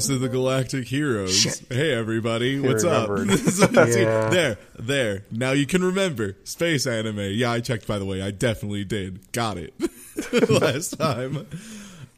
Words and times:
podcast 0.00 0.14
of 0.14 0.20
the 0.20 0.28
Galactic 0.28 0.86
Heroes. 0.86 1.36
Shit. 1.36 1.62
Hey, 1.68 1.92
everybody, 1.92 2.58
what's 2.60 2.84
up? 2.84 3.08
remembered. 3.08 3.38
See, 3.48 3.66
Yeah. 4.02 4.30
There, 4.30 4.58
there. 4.78 5.24
Now 5.30 5.52
you 5.52 5.66
can 5.66 5.82
remember 5.84 6.36
space 6.44 6.86
anime. 6.86 7.18
Yeah, 7.32 7.52
I 7.52 7.60
checked. 7.60 7.86
By 7.86 7.98
the 7.98 8.04
way, 8.06 8.22
I 8.22 8.30
definitely 8.30 8.84
did. 8.84 9.32
Got 9.32 9.58
it 9.58 9.74
last 10.50 10.98
time. 10.98 11.46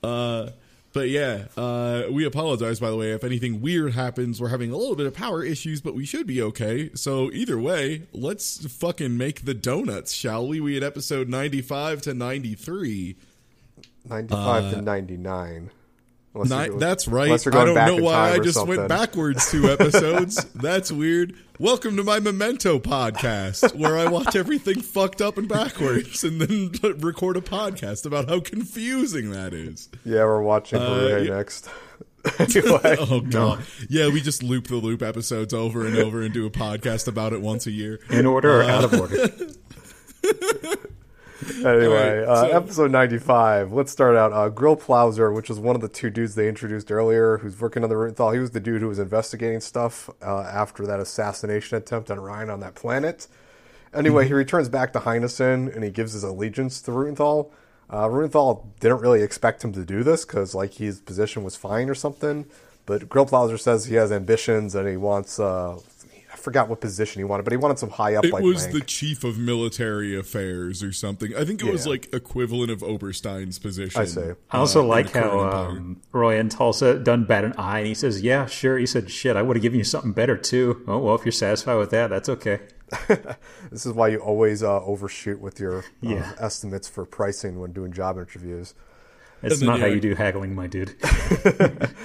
Uh, 0.02 0.50
but 0.92 1.08
yeah, 1.08 1.46
uh, 1.56 2.04
we 2.10 2.24
apologize. 2.26 2.78
By 2.78 2.90
the 2.90 2.96
way, 2.96 3.12
if 3.12 3.24
anything 3.24 3.62
weird 3.62 3.94
happens, 3.94 4.40
we're 4.40 4.48
having 4.48 4.70
a 4.70 4.76
little 4.76 4.96
bit 4.96 5.06
of 5.06 5.14
power 5.14 5.42
issues, 5.42 5.80
but 5.80 5.94
we 5.94 6.04
should 6.04 6.26
be 6.26 6.42
okay. 6.42 6.90
So 6.94 7.30
either 7.32 7.58
way, 7.58 8.02
let's 8.12 8.66
fucking 8.76 9.16
make 9.16 9.44
the 9.44 9.54
donuts, 9.54 10.12
shall 10.12 10.46
we? 10.46 10.60
We 10.60 10.74
had 10.74 10.82
episode 10.84 11.28
ninety-five 11.28 12.02
to 12.02 12.14
ninety-three. 12.14 13.16
95 14.04 14.72
to 14.74 14.82
99. 14.82 15.70
Unless 16.34 16.50
Ni- 16.50 16.66
you're 16.66 16.78
that's 16.78 17.06
right. 17.08 17.30
I 17.46 17.50
don't 17.64 17.74
know 17.74 18.02
why 18.02 18.30
I 18.32 18.38
just 18.38 18.54
something. 18.54 18.76
went 18.76 18.88
backwards 18.88 19.50
two 19.50 19.68
episodes. 19.70 20.42
that's 20.54 20.90
weird. 20.90 21.34
Welcome 21.58 21.96
to 21.98 22.02
my 22.04 22.20
Memento 22.20 22.78
podcast, 22.78 23.74
where 23.76 23.98
I 23.98 24.08
watch 24.08 24.34
everything 24.34 24.80
fucked 24.80 25.20
up 25.20 25.36
and 25.36 25.46
backwards, 25.46 26.24
and 26.24 26.40
then 26.40 26.72
record 27.00 27.36
a 27.36 27.42
podcast 27.42 28.06
about 28.06 28.30
how 28.30 28.40
confusing 28.40 29.30
that 29.32 29.52
is. 29.52 29.90
Yeah, 30.06 30.24
we're 30.24 30.40
watching 30.42 30.78
Uh, 30.78 31.18
yeah. 31.22 31.34
next. 31.36 31.68
anyway, 32.38 32.96
Oh 33.00 33.20
god, 33.20 33.62
yeah, 33.90 34.08
we 34.08 34.20
just 34.22 34.42
loop 34.42 34.68
the 34.68 34.76
loop 34.76 35.02
episodes 35.02 35.52
over 35.52 35.86
and 35.86 35.96
over 35.98 36.22
and 36.22 36.32
do 36.32 36.46
a 36.46 36.50
podcast 36.50 37.08
about 37.08 37.32
it 37.34 37.42
once 37.42 37.66
a 37.66 37.72
year. 37.72 38.00
In 38.10 38.24
order 38.24 38.60
or 38.60 38.62
out 38.62 38.84
of 38.84 38.94
order? 38.98 39.28
anyway, 41.56 42.24
Alright, 42.24 42.52
uh, 42.52 42.56
episode 42.56 42.92
95. 42.92 43.72
Let's 43.72 43.90
start 43.90 44.16
out. 44.16 44.32
Uh, 44.32 44.48
Grillparzer, 44.48 45.34
which 45.34 45.48
was 45.48 45.58
one 45.58 45.74
of 45.74 45.82
the 45.82 45.88
two 45.88 46.08
dudes 46.08 46.36
they 46.36 46.48
introduced 46.48 46.92
earlier, 46.92 47.38
who's 47.38 47.60
working 47.60 47.82
on 47.82 47.88
the 47.88 47.96
Rutenthal. 47.96 48.32
He 48.32 48.38
was 48.38 48.52
the 48.52 48.60
dude 48.60 48.80
who 48.80 48.88
was 48.88 49.00
investigating 49.00 49.60
stuff 49.60 50.08
uh, 50.22 50.42
after 50.42 50.86
that 50.86 51.00
assassination 51.00 51.76
attempt 51.76 52.10
on 52.12 52.20
Ryan 52.20 52.50
on 52.50 52.60
that 52.60 52.76
planet. 52.76 53.26
Anyway, 53.92 54.26
he 54.26 54.32
returns 54.32 54.68
back 54.68 54.92
to 54.92 55.00
Heinessen 55.00 55.74
and 55.74 55.82
he 55.82 55.90
gives 55.90 56.12
his 56.12 56.22
allegiance 56.22 56.80
to 56.82 56.92
Rutenthal. 56.92 57.50
Uh, 57.90 58.06
Rutenthal 58.06 58.64
didn't 58.78 59.00
really 59.00 59.22
expect 59.22 59.64
him 59.64 59.72
to 59.72 59.84
do 59.84 60.04
this 60.04 60.24
because, 60.24 60.54
like, 60.54 60.74
his 60.74 61.00
position 61.00 61.42
was 61.42 61.56
fine 61.56 61.90
or 61.90 61.94
something. 61.94 62.46
But 62.86 63.08
Grillparzer 63.08 63.58
says 63.58 63.86
he 63.86 63.96
has 63.96 64.12
ambitions 64.12 64.74
and 64.74 64.88
he 64.88 64.96
wants. 64.96 65.40
Uh, 65.40 65.78
forgot 66.42 66.68
what 66.68 66.80
position 66.80 67.20
he 67.20 67.24
wanted, 67.24 67.44
but 67.44 67.52
he 67.52 67.56
wanted 67.56 67.78
some 67.78 67.90
high 67.90 68.14
up. 68.14 68.24
It 68.24 68.32
like, 68.32 68.42
was 68.42 68.64
rank. 68.64 68.74
the 68.74 68.80
chief 68.82 69.24
of 69.24 69.38
military 69.38 70.18
affairs 70.18 70.82
or 70.82 70.92
something. 70.92 71.34
I 71.36 71.44
think 71.44 71.62
it 71.62 71.70
was 71.70 71.86
like 71.86 72.12
equivalent 72.12 72.70
of 72.70 72.82
Oberstein's 72.82 73.58
position. 73.58 74.00
I 74.00 74.04
see. 74.04 74.32
I 74.50 74.58
also 74.58 74.82
uh, 74.82 74.86
like 74.86 75.12
how 75.12 75.40
um, 75.40 76.00
Roy 76.12 76.38
and 76.38 76.50
Tulsa 76.50 76.98
done 76.98 77.24
bat 77.24 77.44
an 77.44 77.54
eye, 77.56 77.78
and 77.78 77.86
he 77.86 77.94
says, 77.94 78.22
"Yeah, 78.22 78.46
sure." 78.46 78.78
He 78.78 78.86
said, 78.86 79.10
"Shit, 79.10 79.36
I 79.36 79.42
would 79.42 79.56
have 79.56 79.62
given 79.62 79.78
you 79.78 79.84
something 79.84 80.12
better 80.12 80.36
too." 80.36 80.82
Oh 80.86 80.98
well, 80.98 81.14
if 81.14 81.24
you're 81.24 81.32
satisfied 81.32 81.76
with 81.76 81.90
that, 81.90 82.08
that's 82.10 82.28
okay. 82.28 82.60
This 83.70 83.86
is 83.86 83.92
why 83.92 84.08
you 84.08 84.18
always 84.18 84.62
uh, 84.62 84.82
overshoot 84.84 85.40
with 85.40 85.58
your 85.58 85.78
uh, 85.78 85.82
Yeah. 86.02 86.32
estimates 86.38 86.88
for 86.88 87.06
pricing 87.06 87.58
when 87.58 87.72
doing 87.72 87.92
job 87.92 88.18
interviews. 88.18 88.74
It's 89.42 89.60
then, 89.60 89.68
not 89.68 89.80
how 89.80 89.86
you 89.86 90.00
do 90.00 90.14
haggling, 90.14 90.54
my 90.54 90.66
dude. 90.66 90.94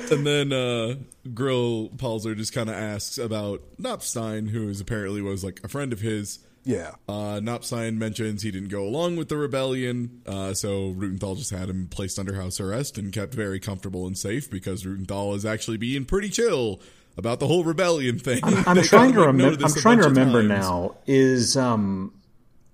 And 0.09 0.25
then 0.25 0.53
uh, 0.53 0.95
Grillparzer 1.27 2.35
just 2.37 2.53
kind 2.53 2.69
of 2.69 2.75
asks 2.75 3.17
about 3.17 3.61
Knappstein, 3.77 4.49
who 4.49 4.69
is 4.69 4.79
apparently 4.79 5.21
was 5.21 5.43
like 5.43 5.59
a 5.63 5.67
friend 5.67 5.91
of 5.91 5.99
his. 5.99 6.39
Yeah. 6.63 6.91
Uh, 7.07 7.39
Knappstein 7.41 7.97
mentions 7.97 8.41
he 8.41 8.51
didn't 8.51 8.69
go 8.69 8.83
along 8.83 9.15
with 9.17 9.29
the 9.29 9.37
rebellion, 9.37 10.21
uh, 10.25 10.53
so 10.53 10.93
Rutenthal 10.93 11.37
just 11.37 11.51
had 11.51 11.69
him 11.69 11.87
placed 11.87 12.19
under 12.19 12.35
house 12.35 12.59
arrest 12.59 12.97
and 12.97 13.11
kept 13.13 13.33
very 13.33 13.59
comfortable 13.59 14.05
and 14.07 14.17
safe 14.17 14.49
because 14.49 14.83
Rutenthal 14.83 15.35
is 15.35 15.45
actually 15.45 15.77
being 15.77 16.03
pretty 16.05 16.29
chill 16.29 16.81
about 17.17 17.39
the 17.39 17.47
whole 17.47 17.63
rebellion 17.63 18.19
thing. 18.19 18.39
I'm 18.43 18.75
They 18.75 18.83
trying 18.83 19.13
to 19.13 19.21
like, 19.25 19.35
noted 19.35 19.61
remember. 19.61 19.65
I'm 19.65 19.73
trying 19.81 19.97
to 19.99 20.07
remember 20.09 20.39
times. 20.47 20.49
now. 20.49 20.95
Is 21.05 21.55
um, 21.57 22.13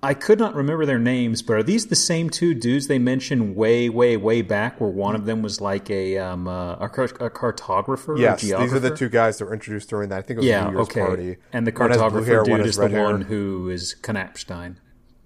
I 0.04 0.14
could 0.14 0.38
not 0.38 0.54
remember 0.54 0.86
their 0.86 1.00
names, 1.00 1.42
but 1.42 1.54
are 1.54 1.64
these 1.64 1.88
the 1.88 1.96
same 1.96 2.30
two 2.30 2.54
dudes 2.54 2.88
they 2.88 3.00
mentioned 3.00 3.56
way, 3.56 3.88
way, 3.90 4.18
way 4.18 4.42
back? 4.42 4.80
Where 4.82 4.90
one 4.90 5.16
of 5.16 5.26
them 5.26 5.42
was 5.42 5.62
like 5.62 5.90
a 5.90 6.18
um, 6.18 6.48
uh, 6.48 6.74
a, 6.76 6.90
car- 6.90 7.06
a 7.06 7.30
cartographer. 7.30 8.20
Yes, 8.20 8.44
or 8.52 8.60
these 8.60 8.74
are 8.74 8.80
the 8.80 8.96
two 8.96 9.10
guys 9.10 9.38
that 9.40 9.46
were 9.46 9.54
introduced 9.54 9.90
during 9.90 10.10
that. 10.10 10.20
I 10.20 10.22
think 10.22 10.38
it 10.38 10.42
was 10.42 10.46
Yeah, 10.48 10.68
a 10.68 10.72
New 10.72 10.78
Year's 10.78 10.88
okay. 10.90 11.00
party. 11.02 11.38
And 11.54 11.66
the 11.66 11.72
One 11.72 11.90
cartographer 11.90 12.26
hair, 12.26 12.44
dude 12.44 12.60
has 12.60 12.70
is 12.70 12.76
the 12.78 12.90
hair. 12.90 13.04
one 13.04 13.22
who 13.22 13.70
is 13.70 13.96
Knappstein. 14.02 14.76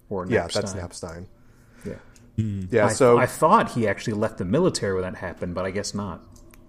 Or 0.09 0.25
Yeah, 0.27 0.47
that's 0.47 0.73
Knappstein. 0.73 1.25
Knappstein. 1.85 1.95
Yeah. 2.37 2.65
Yeah, 2.71 2.85
I, 2.85 2.89
so 2.89 3.17
I 3.17 3.25
thought 3.25 3.71
he 3.71 3.87
actually 3.87 4.13
left 4.13 4.37
the 4.37 4.45
military 4.45 4.93
when 4.93 5.01
that 5.11 5.15
happened, 5.19 5.55
but 5.55 5.65
I 5.65 5.71
guess 5.71 5.93
not. 5.95 6.21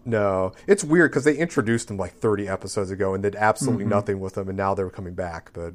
no, 0.06 0.52
it's 0.66 0.82
weird 0.82 1.10
because 1.10 1.24
they 1.24 1.36
introduced 1.36 1.90
him 1.90 1.98
like 1.98 2.14
30 2.14 2.48
episodes 2.48 2.90
ago 2.90 3.12
and 3.12 3.22
did 3.22 3.36
absolutely 3.36 3.84
Mm-hmm. 3.84 3.90
nothing 3.90 4.20
with 4.20 4.38
him, 4.38 4.48
and 4.48 4.56
now 4.56 4.72
they're 4.74 4.88
coming 4.88 5.12
back. 5.14 5.50
But 5.52 5.74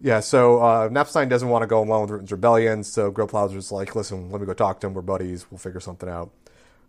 yeah, 0.00 0.20
so 0.20 0.60
uh, 0.60 0.88
Knappstein 0.88 1.28
doesn't 1.28 1.48
want 1.48 1.62
to 1.62 1.66
go 1.66 1.82
along 1.82 2.02
with 2.02 2.10
Ruten's 2.10 2.32
rebellion, 2.32 2.84
so 2.84 3.10
Grillparzer's 3.10 3.72
like, 3.72 3.94
"Listen, 3.96 4.30
let 4.30 4.40
me 4.40 4.46
go 4.46 4.54
talk 4.54 4.80
to 4.80 4.86
him. 4.86 4.94
We're 4.94 5.02
buddies. 5.02 5.46
We'll 5.50 5.58
figure 5.58 5.80
something 5.80 6.08
out." 6.08 6.30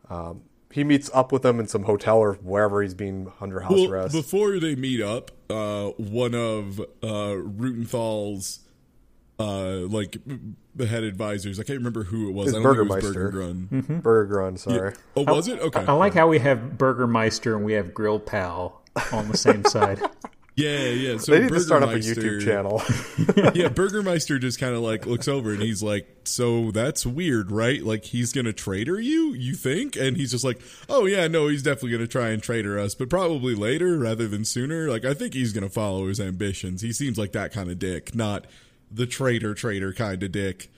Um, 0.09 0.41
he 0.71 0.83
meets 0.83 1.09
up 1.13 1.31
with 1.31 1.43
him 1.45 1.59
in 1.59 1.67
some 1.67 1.83
hotel 1.83 2.17
or 2.17 2.33
wherever 2.35 2.81
he's 2.83 2.93
being 2.93 3.31
under 3.41 3.59
house 3.61 3.71
Well, 3.71 3.91
arrest. 3.91 4.13
before 4.13 4.59
they 4.59 4.75
meet 4.75 5.01
up, 5.01 5.31
uh, 5.49 5.87
one 5.97 6.35
of 6.35 6.79
uh, 7.01 7.35
Rutenthal's 7.35 8.59
uh, 9.39 9.87
like 9.87 10.17
the 10.75 10.85
head 10.85 11.03
advisors, 11.03 11.59
I 11.59 11.63
can't 11.63 11.77
remember 11.79 12.03
who 12.03 12.29
it 12.29 12.33
was. 12.33 12.49
It's 12.49 12.57
I 12.57 12.61
don't 12.61 12.75
think 12.77 12.91
it 12.91 12.93
was 12.93 13.03
Burgermeister. 13.13 13.31
Burgergrun. 13.31 14.01
Burger 14.03 14.25
Grunt, 14.33 14.59
sorry. 14.59 14.93
Oh, 15.15 15.23
was 15.23 15.47
it? 15.47 15.59
Okay. 15.59 15.83
I 15.87 15.93
like 15.93 16.13
how 16.13 16.27
we 16.27 16.39
have 16.39 16.77
Burgermeister 16.77 17.55
and 17.55 17.65
we 17.65 17.73
have 17.73 17.93
Grill 17.93 18.19
Pal 18.19 18.81
on 19.11 19.29
the 19.29 19.37
same 19.37 19.63
side. 19.65 19.99
Yeah, 20.59 20.89
yeah. 20.89 21.17
So 21.17 21.31
They 21.31 21.39
need 21.41 21.49
to 21.49 21.59
start 21.61 21.83
up 21.83 21.91
a 21.91 21.93
YouTube 21.93 22.43
channel. 22.43 22.81
yeah, 23.55 23.69
Burgermeister 23.69 24.39
just 24.39 24.59
kind 24.59 24.75
of 24.75 24.81
like 24.81 25.05
looks 25.05 25.27
over 25.27 25.53
and 25.53 25.61
he's 25.61 25.81
like, 25.81 26.07
"So 26.25 26.71
that's 26.71 27.05
weird, 27.05 27.49
right? 27.49 27.81
Like 27.81 28.03
he's 28.03 28.33
gonna 28.33 28.51
traitor 28.51 28.99
you, 28.99 29.33
you 29.33 29.53
think?" 29.53 29.95
And 29.95 30.17
he's 30.17 30.31
just 30.31 30.43
like, 30.43 30.61
"Oh 30.89 31.05
yeah, 31.05 31.27
no, 31.27 31.47
he's 31.47 31.63
definitely 31.63 31.91
gonna 31.91 32.07
try 32.07 32.29
and 32.29 32.43
traitor 32.43 32.77
us, 32.77 32.93
but 32.93 33.09
probably 33.09 33.55
later 33.55 33.97
rather 33.97 34.27
than 34.27 34.43
sooner. 34.43 34.89
Like 34.89 35.05
I 35.05 35.13
think 35.13 35.33
he's 35.33 35.53
gonna 35.53 35.69
follow 35.69 36.07
his 36.07 36.19
ambitions. 36.19 36.81
He 36.81 36.91
seems 36.91 37.17
like 37.17 37.31
that 37.31 37.53
kind 37.53 37.71
of 37.71 37.79
dick, 37.79 38.13
not 38.13 38.45
the 38.91 39.05
traitor 39.05 39.53
traitor 39.53 39.93
kind 39.93 40.21
of 40.21 40.31
dick." 40.31 40.69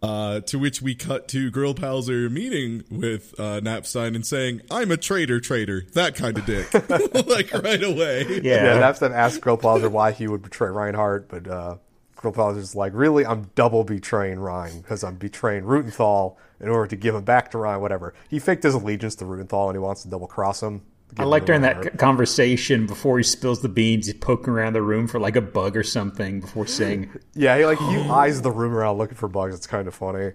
Uh, 0.00 0.38
to 0.38 0.60
which 0.60 0.80
we 0.80 0.94
cut 0.94 1.26
to 1.26 1.50
Grillparzer 1.50 2.30
meeting 2.30 2.84
with 2.88 3.34
uh, 3.36 3.60
Knappstein 3.60 4.14
and 4.14 4.24
saying, 4.24 4.60
"I'm 4.70 4.92
a 4.92 4.96
traitor, 4.96 5.40
traitor, 5.40 5.84
that 5.94 6.14
kind 6.14 6.38
of 6.38 6.46
dick," 6.46 6.72
like 7.26 7.52
right 7.52 7.82
away. 7.82 8.40
Yeah. 8.40 8.64
Yeah, 8.64 8.80
Knappstein 8.80 9.12
asked 9.12 9.40
Grillparzer 9.40 9.90
why 9.90 10.12
he 10.12 10.28
would 10.28 10.42
betray 10.42 10.68
Reinhardt, 10.68 11.28
but 11.28 11.48
uh, 11.48 11.78
Grillparzer's 12.18 12.74
like, 12.74 12.92
really, 12.94 13.24
I'm 13.24 13.50
double 13.54 13.84
betraying 13.84 14.40
Ryan 14.40 14.80
because 14.80 15.04
I'm 15.04 15.16
betraying 15.16 15.64
Rutenthal 15.64 16.36
in 16.60 16.68
order 16.68 16.88
to 16.88 16.96
give 16.96 17.14
him 17.14 17.24
back 17.24 17.50
to 17.52 17.58
Ryan, 17.58 17.80
whatever. 17.80 18.14
He 18.28 18.38
faked 18.38 18.64
his 18.64 18.74
allegiance 18.74 19.14
to 19.16 19.24
Rutenthal 19.24 19.68
and 19.68 19.76
he 19.76 19.78
wants 19.78 20.02
to 20.02 20.08
double 20.08 20.26
cross 20.26 20.62
him. 20.62 20.82
I 21.16 21.24
like 21.24 21.46
during 21.46 21.62
that 21.62 21.82
c- 21.84 21.90
conversation 21.90 22.86
before 22.86 23.16
he 23.18 23.24
spills 23.24 23.60
the 23.62 23.68
beans, 23.68 24.06
he's 24.06 24.14
poking 24.14 24.52
around 24.52 24.74
the 24.74 24.82
room 24.82 25.08
for 25.08 25.18
like 25.18 25.36
a 25.36 25.40
bug 25.40 25.76
or 25.76 25.82
something 25.82 26.40
before 26.40 26.66
saying, 26.66 27.10
Yeah, 27.34 27.56
he 27.58 27.64
like 27.64 27.78
he 27.78 27.96
eyes 27.96 28.42
the 28.42 28.50
room 28.52 28.74
around 28.74 28.98
looking 28.98 29.16
for 29.16 29.28
bugs. 29.28 29.54
It's 29.54 29.66
kind 29.66 29.88
of 29.88 29.94
funny, 29.94 30.32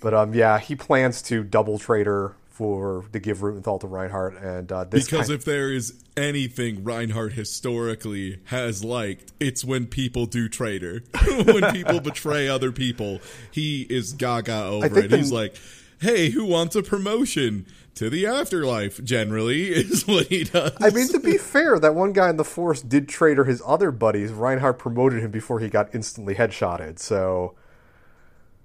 but 0.00 0.14
um, 0.14 0.32
yeah, 0.34 0.58
he 0.58 0.76
plans 0.76 1.20
to 1.22 1.42
double 1.44 1.78
trader 1.78 2.34
for 2.48 3.04
to 3.12 3.18
give 3.18 3.38
Rutenthal 3.38 3.80
to 3.80 3.86
Reinhardt, 3.86 4.36
and 4.42 4.72
uh, 4.72 4.84
this 4.84 5.04
Because 5.04 5.26
kind- 5.26 5.38
if 5.38 5.44
there 5.44 5.70
is 5.70 6.02
anything 6.16 6.84
Reinhardt 6.84 7.34
historically 7.34 8.38
has 8.44 8.82
liked, 8.82 9.32
it's 9.38 9.62
when 9.62 9.86
people 9.86 10.24
do 10.24 10.48
traitor. 10.48 11.02
when 11.44 11.70
people 11.72 12.00
betray 12.00 12.48
other 12.48 12.72
people, 12.72 13.20
he 13.50 13.82
is 13.90 14.14
gaga 14.14 14.64
over 14.64 15.00
it. 15.00 15.10
the- 15.10 15.16
He's 15.18 15.30
like, 15.32 15.56
hey, 16.00 16.30
who 16.30 16.44
wants 16.44 16.76
a 16.76 16.82
promotion? 16.82 17.66
To 17.96 18.10
the 18.10 18.26
afterlife, 18.26 19.02
generally, 19.02 19.68
is 19.72 20.06
what 20.06 20.26
he 20.26 20.44
does. 20.44 20.72
I 20.80 20.90
mean, 20.90 21.08
to 21.08 21.18
be 21.18 21.38
fair, 21.38 21.78
that 21.78 21.94
one 21.94 22.12
guy 22.12 22.28
in 22.28 22.36
the 22.36 22.44
force 22.44 22.82
did 22.82 23.08
traitor 23.08 23.44
his 23.44 23.62
other 23.64 23.90
buddies. 23.90 24.32
Reinhardt 24.32 24.78
promoted 24.78 25.22
him 25.22 25.30
before 25.30 25.60
he 25.60 25.70
got 25.70 25.94
instantly 25.94 26.34
headshotted. 26.34 26.98
So 26.98 27.54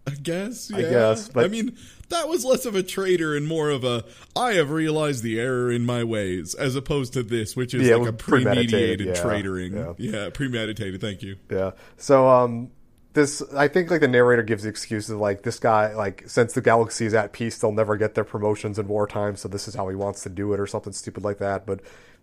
I 0.06 0.12
guess, 0.16 0.69
yeah. 0.69 0.81
guess, 0.81 1.30
but- 1.30 1.45
I 1.45 1.48
mean, 1.48 1.78
that 2.10 2.28
was 2.28 2.44
less 2.44 2.66
of 2.66 2.75
a 2.75 2.83
traitor 2.83 3.34
and 3.38 3.48
more 3.48 3.69
of 3.69 3.86
a 3.86 4.04
I 4.36 4.54
have 4.56 4.69
realized 4.72 5.24
the 5.24 5.39
error 5.39 5.72
in 5.72 5.86
my 5.86 6.04
ways, 6.04 6.54
as 6.56 6.75
opposed 6.75 7.13
to 7.13 7.24
this, 7.24 7.56
which 7.56 7.74
is 7.74 7.88
Yeah, 7.88 7.95
like 7.95 8.10
a 8.10 8.13
premeditated, 8.13 9.00
premeditated 9.00 9.07
yeah, 9.07 9.13
traitoring. 9.24 9.95
Yeah. 9.98 10.30
premeditated. 10.34 11.00
Thank 11.00 11.22
you. 11.22 11.38
Yeah. 11.50 11.72
So 11.95 12.27
um 12.27 12.72
this 13.13 13.42
I 13.54 13.68
think 13.68 13.92
like 13.92 14.02
the 14.02 14.08
narrator 14.08 14.44
gives 14.44 14.63
the 14.63 14.69
excuse 14.69 15.10
of 15.10 15.19
like 15.19 15.44
this 15.44 15.60
guy 15.60 15.94
like 15.94 16.24
since 16.28 16.54
the 16.54 16.62
galaxy 16.62 17.06
is 17.06 17.13
at 17.13 17.34
peace 17.34 17.58
they'll 17.58 17.72
never 17.72 17.98
get 17.98 18.16
their 18.16 18.24
promotions 18.24 18.80
in 18.80 18.88
wartime 18.88 19.36
so 19.36 19.48
this 19.48 19.68
is 19.68 19.75
how 19.75 19.90
he 19.90 19.96
wants 19.96 20.24
to 20.24 20.30
do 20.30 20.54
it 20.54 20.60
or 20.60 20.68
something 20.68 20.94
stupid 20.94 21.24
like 21.24 21.38
that 21.40 21.66
but 21.66 21.81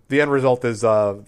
the 0.09 0.21
end 0.21 0.31
result 0.31 0.65
is 0.65 0.85
uh, 0.85 1.21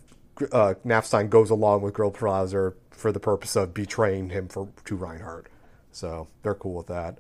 uh 0.53 0.75
Knappstein 0.85 1.29
goes 1.29 1.51
along 1.51 1.83
with 1.83 1.95
Grillparzer 1.95 2.75
for 3.01 3.11
the 3.11 3.21
purpose 3.21 3.57
of 3.57 3.75
betraying 3.75 4.31
him 4.31 4.47
for 4.47 4.69
to 4.85 4.95
Reinhardt. 4.95 5.49
So 5.91 6.29
they're 6.43 6.55
cool 6.55 6.75
with 6.75 6.87
that. 6.89 7.19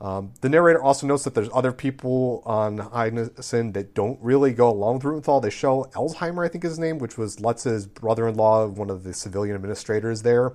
Um, 0.00 0.32
the 0.40 0.48
narrator 0.48 0.82
also 0.82 1.06
notes 1.06 1.24
that 1.24 1.34
there's 1.34 1.48
other 1.54 1.72
people 1.72 2.42
on 2.44 2.78
Heinessen 2.78 3.72
that 3.72 3.94
don't 3.94 4.18
really 4.20 4.52
go 4.52 4.68
along 4.68 4.96
with 4.96 5.04
Rutenthal. 5.04 5.40
They 5.40 5.50
show 5.50 5.88
Elsheimer, 5.94 6.44
I 6.44 6.48
think 6.48 6.64
is 6.64 6.72
his 6.72 6.78
name, 6.78 6.98
which 6.98 7.16
was 7.16 7.40
Lutz's 7.40 7.86
brother-in-law, 7.86 8.66
one 8.66 8.90
of 8.90 9.04
the 9.04 9.14
civilian 9.14 9.54
administrators 9.54 10.22
there. 10.22 10.52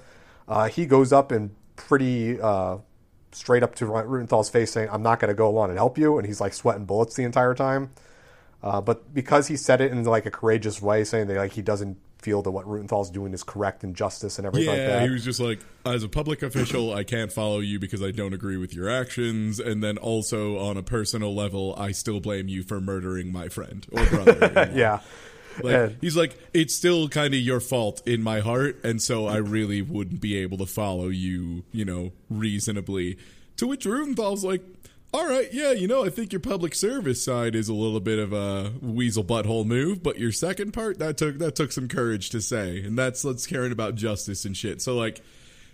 Uh, 0.49 0.67
he 0.67 0.85
goes 0.87 1.13
up 1.13 1.31
and 1.31 1.51
pretty 1.75 2.41
uh, 2.41 2.77
straight 3.31 3.63
up 3.63 3.75
to 3.75 3.85
Rutenthal's 3.85 4.49
face 4.49 4.71
saying, 4.71 4.89
I'm 4.91 5.03
not 5.03 5.19
going 5.19 5.29
to 5.29 5.35
go 5.35 5.47
along 5.47 5.69
and 5.69 5.77
help 5.77 5.97
you. 5.97 6.17
And 6.17 6.25
he's 6.25 6.41
like 6.41 6.53
sweating 6.53 6.85
bullets 6.85 7.15
the 7.15 7.23
entire 7.23 7.53
time. 7.53 7.91
Uh, 8.61 8.81
but 8.81 9.13
because 9.13 9.47
he 9.47 9.55
said 9.55 9.79
it 9.79 9.91
in 9.91 10.03
like 10.03 10.25
a 10.25 10.31
courageous 10.31 10.81
way, 10.81 11.03
saying 11.03 11.27
that 11.27 11.37
like 11.37 11.53
he 11.53 11.61
doesn't 11.61 11.97
feel 12.17 12.41
that 12.41 12.51
what 12.51 12.65
Rutenthal's 12.65 13.09
doing 13.09 13.33
is 13.33 13.43
correct 13.43 13.83
and 13.83 13.95
justice 13.95 14.37
and 14.37 14.45
everything 14.45 14.75
yeah, 14.75 14.81
like 14.81 14.87
that. 14.87 15.03
he 15.03 15.09
was 15.09 15.23
just 15.23 15.39
like, 15.39 15.59
as 15.85 16.03
a 16.03 16.09
public 16.09 16.43
official, 16.43 16.93
I 16.93 17.03
can't 17.03 17.31
follow 17.31 17.59
you 17.59 17.79
because 17.79 18.03
I 18.03 18.11
don't 18.11 18.33
agree 18.33 18.57
with 18.57 18.73
your 18.73 18.89
actions, 18.89 19.59
and 19.59 19.81
then 19.81 19.97
also 19.97 20.57
on 20.59 20.75
a 20.75 20.83
personal 20.83 21.33
level, 21.33 21.73
I 21.77 21.91
still 21.91 22.19
blame 22.19 22.49
you 22.49 22.63
for 22.63 22.81
murdering 22.81 23.31
my 23.31 23.47
friend 23.47 23.87
or 23.91 24.05
brother. 24.07 24.71
yeah. 24.75 24.99
Like, 25.63 25.73
And- 25.75 25.97
he's 26.01 26.15
like, 26.17 26.38
it's 26.53 26.75
still 26.75 27.09
kind 27.09 27.33
of 27.33 27.39
your 27.39 27.59
fault 27.59 28.01
in 28.07 28.21
my 28.23 28.39
heart, 28.39 28.79
and 28.83 29.01
so 29.01 29.27
I 29.27 29.38
really 29.38 29.81
wouldn't 29.81 30.21
be 30.21 30.38
able 30.38 30.57
to 30.59 30.65
follow 30.65 31.07
you, 31.09 31.63
you 31.71 31.85
know, 31.85 32.11
reasonably. 32.29 33.17
To 33.57 33.67
which 33.67 33.85
Rudenthal's 33.85 34.44
like, 34.44 34.61
all 35.11 35.27
right, 35.27 35.51
yeah, 35.51 35.71
you 35.71 35.88
know, 35.88 36.06
I 36.06 36.09
think 36.09 36.31
your 36.31 36.39
public 36.39 36.75
service 36.75 37.23
side 37.23 37.56
is 37.56 37.67
a 37.67 37.73
little 37.73 38.00
bit 38.00 38.19
of 38.19 38.31
a 38.31 38.71
weasel 38.79 39.23
butthole 39.23 39.65
move, 39.65 40.03
but 40.03 40.19
your 40.19 40.31
second 40.31 40.71
part 40.71 41.00
that 41.00 41.17
took 41.17 41.39
that 41.39 41.56
took 41.56 41.71
some 41.71 41.88
courage 41.88 42.29
to 42.29 42.41
say, 42.41 42.83
and 42.83 42.97
that's 42.97 43.25
let's 43.25 43.47
caring 43.47 43.71
about 43.71 43.95
justice 43.95 44.45
and 44.45 44.56
shit. 44.56 44.81
So 44.83 44.95
like, 44.95 45.21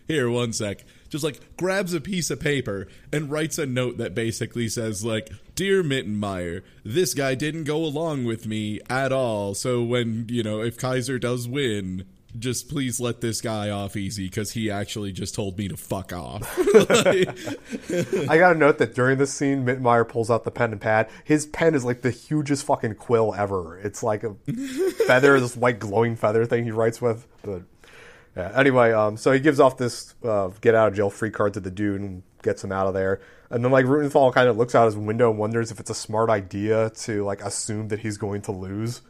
here, 0.08 0.30
one 0.30 0.54
sec. 0.54 0.86
Just 1.10 1.24
like 1.24 1.40
grabs 1.58 1.94
a 1.94 2.02
piece 2.02 2.30
of 2.30 2.40
paper 2.40 2.88
and 3.12 3.30
writes 3.32 3.58
a 3.58 3.66
note 3.66 3.98
that 3.98 4.16
basically 4.16 4.68
says 4.68 5.04
like, 5.06 5.30
"Dear 5.56 5.84
Mittenmeyer, 5.84 6.62
this 6.84 7.14
guy 7.14 7.36
didn't 7.36 7.66
go 7.66 7.78
along 7.78 8.26
with 8.26 8.48
me 8.48 8.80
at 8.90 9.12
all. 9.12 9.54
So 9.54 9.84
when 9.84 10.26
you 10.30 10.44
know 10.44 10.62
if 10.62 10.78
Kaiser 10.78 11.20
does 11.20 11.48
win." 11.48 12.06
Just 12.38 12.68
please 12.68 13.00
let 13.00 13.22
this 13.22 13.40
guy 13.40 13.70
off 13.70 13.96
easy 13.96 14.26
because 14.26 14.52
he 14.52 14.70
actually 14.70 15.14
just 15.14 15.34
told 15.36 15.58
me 15.58 15.70
to 15.70 15.78
fuck 15.78 16.12
off. 16.12 16.42
I 18.30 18.38
gotta 18.38 18.60
note 18.60 18.78
that 18.80 18.94
during 18.94 19.18
this 19.18 19.34
scene, 19.34 19.66
Mittenmeyer 19.66 20.06
pulls 20.06 20.30
out 20.30 20.44
the 20.44 20.52
pen 20.52 20.74
and 20.74 20.82
pad. 20.82 21.10
His 21.24 21.46
pen 21.46 21.76
is 21.76 21.86
like 21.86 22.02
the 22.02 22.12
hugest 22.12 22.66
fucking 22.66 22.96
quill 22.96 23.34
ever. 23.34 23.80
It's 23.80 24.04
like 24.04 24.26
a 24.26 24.34
feather, 25.08 25.40
this 25.40 25.56
white 25.56 25.80
glowing 25.80 26.18
feather 26.18 26.46
thing 26.46 26.66
he 26.66 26.72
writes 26.72 27.02
with. 27.02 27.26
But 27.42 27.62
yeah, 28.36 28.52
anyway, 28.56 28.92
um, 28.92 29.18
so 29.18 29.32
he 29.32 29.40
gives 29.40 29.60
off 29.60 29.78
this 29.78 30.14
uh, 30.24 30.50
get 30.62 30.76
out 30.76 30.90
of 30.90 30.96
jail 30.96 31.10
free 31.10 31.32
card 31.32 31.54
to 31.54 31.60
the 31.60 31.72
dude 31.72 32.02
and 32.02 32.24
gets 32.44 32.64
him 32.64 32.72
out 32.72 32.88
of 32.88 32.94
there. 32.94 33.22
And 33.50 33.64
then 33.64 33.72
like 33.72 33.86
Rutenthal 33.86 34.34
kind 34.34 34.50
of 34.50 34.58
looks 34.58 34.76
out 34.76 34.86
his 34.86 34.98
window 34.98 35.30
and 35.30 35.40
wonders 35.40 35.72
if 35.72 35.80
it's 35.80 35.90
a 35.90 35.96
smart 35.96 36.30
idea 36.30 36.90
to 36.90 37.24
like 37.24 37.42
assume 37.42 37.88
that 37.90 38.00
he's 38.00 38.18
going 38.18 38.42
to 38.44 38.52
lose 38.52 39.02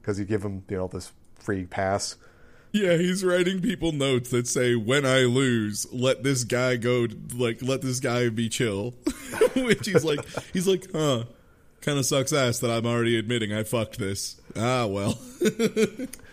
because 0.00 0.18
you 0.18 0.24
give 0.24 0.42
him 0.42 0.64
you 0.68 0.76
know 0.76 0.88
this 0.88 1.12
free 1.36 1.64
pass. 1.64 2.16
Yeah, 2.72 2.96
he's 2.96 3.24
writing 3.24 3.60
people 3.60 3.92
notes 3.92 4.30
that 4.30 4.48
say, 4.48 4.74
"When 4.74 5.06
I 5.06 5.20
lose, 5.20 5.86
let 5.92 6.24
this 6.24 6.42
guy 6.42 6.74
go. 6.74 7.06
Like, 7.32 7.62
let 7.62 7.82
this 7.82 8.00
guy 8.00 8.28
be 8.30 8.48
chill." 8.48 8.94
Which 9.54 9.86
he's 9.86 10.04
like, 10.04 10.26
he's 10.52 10.66
like, 10.66 10.88
"Huh." 10.92 11.24
Kind 11.82 11.98
of 11.98 12.06
sucks 12.06 12.32
ass 12.32 12.58
that 12.60 12.70
I'm 12.70 12.86
already 12.86 13.16
admitting 13.18 13.52
I 13.52 13.62
fucked 13.62 13.98
this. 13.98 14.40
Ah, 14.56 14.86
well. 14.86 15.18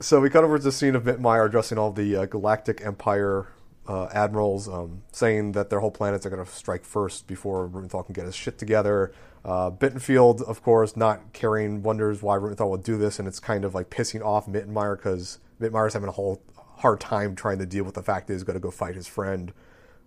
So 0.00 0.20
we 0.20 0.30
cut 0.30 0.44
over 0.44 0.58
to 0.58 0.62
the 0.62 0.70
scene 0.70 0.94
of 0.94 1.02
Mittenmeyer 1.02 1.46
addressing 1.46 1.76
all 1.76 1.90
the 1.90 2.14
uh, 2.14 2.26
Galactic 2.26 2.80
Empire 2.84 3.48
uh, 3.88 4.06
admirals, 4.12 4.68
um, 4.68 5.02
saying 5.10 5.52
that 5.52 5.70
their 5.70 5.80
whole 5.80 5.90
planets 5.90 6.24
are 6.24 6.30
going 6.30 6.44
to 6.44 6.48
strike 6.48 6.84
first 6.84 7.26
before 7.26 7.68
Rutenthal 7.68 8.06
can 8.06 8.12
get 8.12 8.26
his 8.26 8.36
shit 8.36 8.58
together. 8.58 9.12
Uh, 9.44 9.72
Bittenfield, 9.72 10.42
of 10.42 10.62
course, 10.62 10.96
not 10.96 11.32
caring, 11.32 11.82
wonders 11.82 12.22
why 12.22 12.36
Rutenthal 12.36 12.70
would 12.70 12.84
do 12.84 12.96
this, 12.96 13.18
and 13.18 13.26
it's 13.26 13.40
kind 13.40 13.64
of 13.64 13.74
like 13.74 13.90
pissing 13.90 14.24
off 14.24 14.46
Mittenmeyer 14.46 14.96
because 14.96 15.40
Mittenmeyer's 15.60 15.94
having 15.94 16.08
a 16.08 16.12
whole 16.12 16.42
hard 16.76 17.00
time 17.00 17.34
trying 17.34 17.58
to 17.58 17.66
deal 17.66 17.82
with 17.82 17.94
the 17.94 18.02
fact 18.02 18.28
that 18.28 18.34
he's 18.34 18.44
going 18.44 18.54
to 18.54 18.60
go 18.60 18.70
fight 18.70 18.94
his 18.94 19.08
friend. 19.08 19.52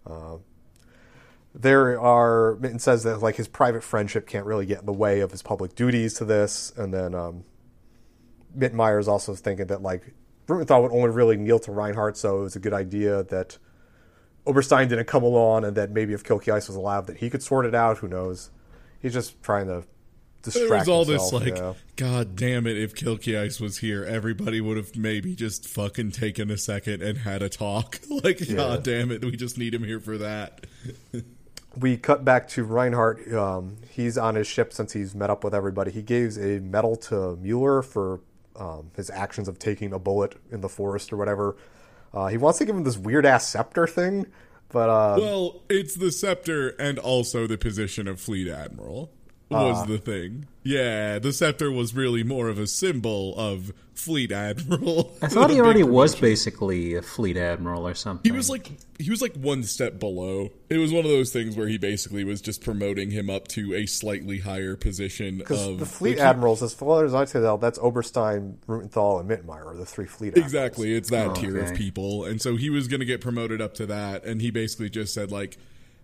Uh, 0.07 0.37
there 1.53 1.99
are 1.99 2.55
Mitten 2.61 2.79
says 2.79 3.03
that 3.03 3.17
like 3.21 3.35
his 3.35 3.49
private 3.49 3.83
friendship 3.83 4.25
can't 4.25 4.45
really 4.45 4.65
get 4.65 4.79
in 4.79 4.85
the 4.85 4.93
way 4.93 5.19
of 5.19 5.31
his 5.31 5.41
public 5.41 5.75
duties 5.75 6.13
to 6.13 6.23
this, 6.23 6.71
and 6.77 6.93
then 6.93 7.13
um, 7.13 7.43
Mittenmeyer 8.57 8.99
is 8.99 9.07
also 9.07 9.35
thinking 9.35 9.67
that 9.67 9.81
like 9.81 10.13
Rutenthal 10.47 10.81
would 10.83 10.91
only 10.91 11.09
really 11.09 11.37
kneel 11.37 11.59
to 11.59 11.71
Reinhardt, 11.71 12.17
so 12.17 12.39
it 12.39 12.43
was 12.43 12.55
a 12.55 12.59
good 12.59 12.73
idea 12.73 13.23
that 13.23 13.57
Oberstein 14.45 14.87
didn't 14.87 15.05
come 15.07 15.23
along, 15.23 15.65
and 15.65 15.75
that 15.77 15.91
maybe 15.91 16.13
if 16.13 16.23
Kircheis 16.23 16.67
was 16.67 16.75
alive, 16.75 17.05
that 17.07 17.17
he 17.17 17.29
could 17.29 17.43
sort 17.43 17.65
it 17.65 17.75
out. 17.75 17.99
Who 17.99 18.07
knows? 18.07 18.49
He's 19.01 19.13
just 19.13 19.41
trying 19.43 19.67
to 19.67 19.83
distract 20.41 20.69
There 20.69 20.77
was 20.79 20.89
all 20.89 21.05
himself, 21.05 21.43
this 21.43 21.51
like, 21.51 21.57
yeah. 21.57 21.73
God 21.95 22.35
damn 22.35 22.65
it! 22.67 22.77
If 22.77 22.95
Kircheis 22.95 23.61
was 23.61 23.77
here, 23.77 24.03
everybody 24.03 24.59
would 24.59 24.77
have 24.77 24.95
maybe 24.95 25.35
just 25.35 25.67
fucking 25.67 26.11
taken 26.11 26.49
a 26.49 26.57
second 26.57 27.01
and 27.01 27.19
had 27.19 27.41
a 27.41 27.49
talk. 27.49 27.99
like, 28.09 28.41
God 28.53 28.83
damn 28.83 29.11
it, 29.11 29.23
we 29.23 29.35
just 29.35 29.57
need 29.57 29.73
him 29.73 29.83
here 29.83 29.99
for 29.99 30.17
that. 30.17 30.65
we 31.77 31.97
cut 31.97 32.25
back 32.25 32.47
to 32.49 32.63
Reinhardt. 32.63 33.31
Um, 33.33 33.77
he's 33.89 34.17
on 34.17 34.35
his 34.35 34.47
ship 34.47 34.73
since 34.73 34.93
he's 34.93 35.13
met 35.13 35.29
up 35.29 35.43
with 35.43 35.53
everybody. 35.53 35.91
He 35.91 36.01
gives 36.01 36.37
a 36.37 36.59
medal 36.59 36.95
to 36.97 37.37
Mueller 37.37 37.81
for 37.83 38.21
um, 38.61 38.91
his 38.95 39.09
actions 39.09 39.47
of 39.47 39.57
taking 39.57 39.91
a 39.91 39.99
bullet 39.99 40.35
in 40.51 40.61
the 40.61 40.69
forest 40.69 41.11
or 41.11 41.17
whatever. 41.17 41.55
Uh, 42.13 42.27
he 42.27 42.37
wants 42.37 42.59
to 42.59 42.65
give 42.65 42.75
him 42.75 42.83
this 42.83 42.97
weird 42.97 43.25
ass 43.25 43.47
scepter 43.47 43.87
thing, 43.87 44.27
but 44.69 44.89
uh, 44.89 45.17
Well, 45.19 45.63
it's 45.69 45.95
the 45.95 46.11
scepter 46.11 46.69
and 46.79 46.99
also 46.99 47.47
the 47.47 47.57
position 47.57 48.07
of 48.07 48.19
fleet 48.21 48.47
admiral 48.47 49.11
was 49.51 49.77
ah. 49.77 49.85
the 49.85 49.97
thing. 49.97 50.47
Yeah, 50.63 51.17
the 51.17 51.33
scepter 51.33 51.71
was 51.71 51.95
really 51.95 52.23
more 52.23 52.47
of 52.47 52.59
a 52.59 52.67
symbol 52.67 53.37
of 53.37 53.73
fleet 53.95 54.31
admiral. 54.31 55.11
I 55.21 55.27
thought 55.27 55.49
he 55.49 55.59
already 55.59 55.83
was 55.83 56.15
basically 56.15 56.95
a 56.95 57.01
fleet 57.01 57.35
admiral 57.35 57.87
or 57.87 57.95
something. 57.95 58.31
He 58.31 58.35
was 58.35 58.49
like 58.49 58.71
he 58.99 59.09
was 59.09 59.21
like 59.21 59.35
one 59.35 59.63
step 59.63 59.99
below. 59.99 60.51
It 60.69 60.77
was 60.77 60.93
one 60.93 61.03
of 61.03 61.09
those 61.11 61.33
things 61.33 61.57
where 61.57 61.67
he 61.67 61.79
basically 61.79 62.23
was 62.23 62.41
just 62.41 62.63
promoting 62.63 63.09
him 63.09 63.29
up 63.29 63.47
to 63.49 63.73
a 63.73 63.87
slightly 63.87 64.39
higher 64.39 64.75
position 64.75 65.39
because 65.39 65.65
of 65.65 65.79
the 65.79 65.85
fleet 65.85 66.11
like, 66.11 66.17
he- 66.17 66.23
admirals, 66.23 66.61
as 66.61 66.73
far 66.73 67.05
as 67.05 67.15
I 67.15 67.25
can 67.25 67.41
tell, 67.41 67.57
that's 67.57 67.79
Oberstein, 67.79 68.57
Rutenthal, 68.67 69.21
and 69.21 69.29
Mittenmeyer 69.29 69.65
are 69.65 69.75
the 69.75 69.85
three 69.85 70.05
fleet 70.05 70.29
admirals. 70.29 70.53
Exactly, 70.53 70.93
it's 70.93 71.09
that 71.09 71.27
oh, 71.29 71.33
tier 71.33 71.57
of 71.57 71.73
people, 71.73 72.25
and 72.25 72.39
so 72.39 72.55
he 72.55 72.69
was 72.69 72.87
going 72.87 72.99
to 72.99 73.05
get 73.05 73.21
promoted 73.21 73.61
up 73.61 73.73
to 73.75 73.87
that, 73.87 74.25
and 74.25 74.41
he 74.41 74.51
basically 74.51 74.89
just 74.89 75.13
said 75.13 75.31
like, 75.31 75.57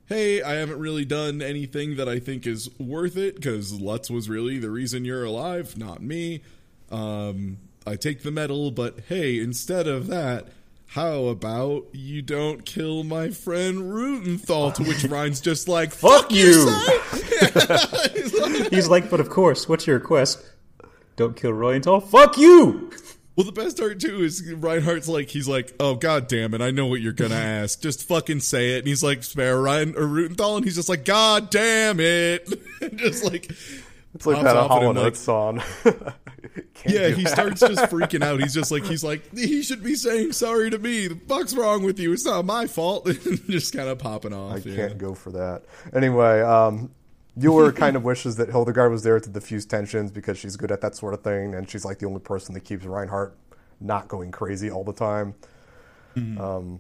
"Hey, 0.08 0.42
I 0.42 0.56
haven't 0.56 0.80
really 0.80 1.06
done 1.06 1.42
anything 1.42 1.96
that 1.98 2.10
I 2.10 2.20
think 2.20 2.48
is 2.48 2.70
worth 2.80 3.18
it 3.18 3.36
because 3.36 3.80
Lutz 3.80 4.10
was 4.10 4.30
really 4.30 4.60
the 4.60 4.72
reason 4.72 5.06
you're 5.06 5.24
alive, 5.24 5.78
not 5.78 6.02
me. 6.02 6.42
Um, 6.92 7.58
I 7.86 7.96
take 7.96 8.24
the 8.24 8.32
medal, 8.32 8.72
but 8.72 9.00
hey, 9.08 9.40
instead 9.40 9.88
of 9.88 10.08
that." 10.08 10.48
How 10.92 11.26
about 11.26 11.88
you 11.92 12.22
don't 12.22 12.66
kill 12.66 13.04
my 13.04 13.30
friend 13.30 13.80
Rutenthal? 13.92 14.74
To 14.76 14.84
which 14.84 15.04
Ryan's 15.04 15.42
just 15.42 15.68
like, 15.68 15.92
"Fuck, 15.92 16.32
you." 16.32 16.54
son!" 16.54 17.00
He's 18.72 18.88
like, 18.88 19.10
but 19.10 19.20
of 19.20 19.30
course, 19.30 19.68
what's 19.68 19.86
your 19.86 19.98
request? 19.98 20.44
Don't 21.16 21.36
kill 21.36 21.52
Royenthal. 21.52 22.08
Fuck 22.08 22.38
you! 22.38 22.92
Well, 23.38 23.46
the 23.46 23.52
best 23.52 23.78
part 23.78 24.00
too 24.00 24.24
is 24.24 24.44
Reinhardt's 24.52 25.08
like 25.08 25.30
he's 25.30 25.48
like, 25.48 25.74
"Oh 25.80 25.94
god 25.96 26.28
damn 26.28 26.54
it, 26.56 26.62
I 26.62 26.72
know 26.72 26.88
what 26.88 27.02
you're 27.02 27.14
gonna 27.14 27.36
ask. 27.62 27.80
Just 27.82 28.08
fucking 28.08 28.40
say 28.40 28.72
it." 28.76 28.80
And 28.80 28.88
he's 28.88 29.04
like, 29.04 29.24
"Spare 29.24 29.62
Ryan 29.62 29.96
or 29.96 30.02
Rutenthal," 30.08 30.56
and 30.58 30.66
he's 30.66 30.76
just 30.76 30.90
like, 30.90 31.06
"God 31.06 31.52
damn 31.52 32.00
it!" 32.00 32.50
just 32.96 33.24
like 33.24 33.52
It's 34.16 34.26
like 34.26 34.42
that 34.44 34.56
Hollow 34.56 34.88
like- 34.92 34.96
Knight 35.04 35.16
song. 35.16 35.62
Yeah, 36.86 37.10
he 37.10 37.24
that. 37.24 37.32
starts 37.32 37.60
just 37.60 37.82
freaking 37.92 38.24
out. 38.24 38.40
He's 38.40 38.54
just 38.54 38.72
like, 38.72 38.84
he's 38.86 39.04
like, 39.04 39.36
he 39.36 39.62
should 39.64 39.84
be 39.84 39.96
saying 39.96 40.32
sorry 40.34 40.70
to 40.70 40.78
me. 40.78 41.08
The 41.08 41.16
fuck's 41.28 41.54
wrong 41.56 41.84
with 41.84 42.00
you? 42.00 42.14
It's 42.14 42.24
not 42.24 42.46
my 42.46 42.68
fault. 42.68 43.08
just 43.50 43.76
kind 43.76 43.90
of 43.90 43.98
popping 44.00 44.32
off. 44.32 44.54
I 44.54 44.58
yeah. 44.70 44.76
can't 44.88 44.98
go 44.98 45.14
for 45.14 45.32
that. 45.32 45.64
Anyway, 45.94 46.42
um, 46.42 46.92
Mueller 47.38 47.72
kind 47.84 47.96
of 47.96 48.04
wishes 48.04 48.36
that 48.38 48.50
Hildegard 48.50 48.92
was 48.92 49.04
there 49.04 49.20
to 49.20 49.30
diffuse 49.30 49.66
tensions 49.66 50.12
because 50.12 50.38
she's 50.38 50.58
good 50.58 50.72
at 50.72 50.82
that 50.82 50.96
sort 50.96 51.14
of 51.14 51.24
thing, 51.24 51.54
and 51.54 51.70
she's 51.70 51.86
like 51.86 52.00
the 52.00 52.06
only 52.08 52.20
person 52.20 52.54
that 52.56 52.62
keeps 52.62 52.86
Reinhardt 52.86 53.38
not 53.80 54.08
going 54.08 54.32
crazy 54.32 54.70
all 54.72 54.84
the 54.84 54.94
time. 54.94 55.36
Um, 56.42 56.80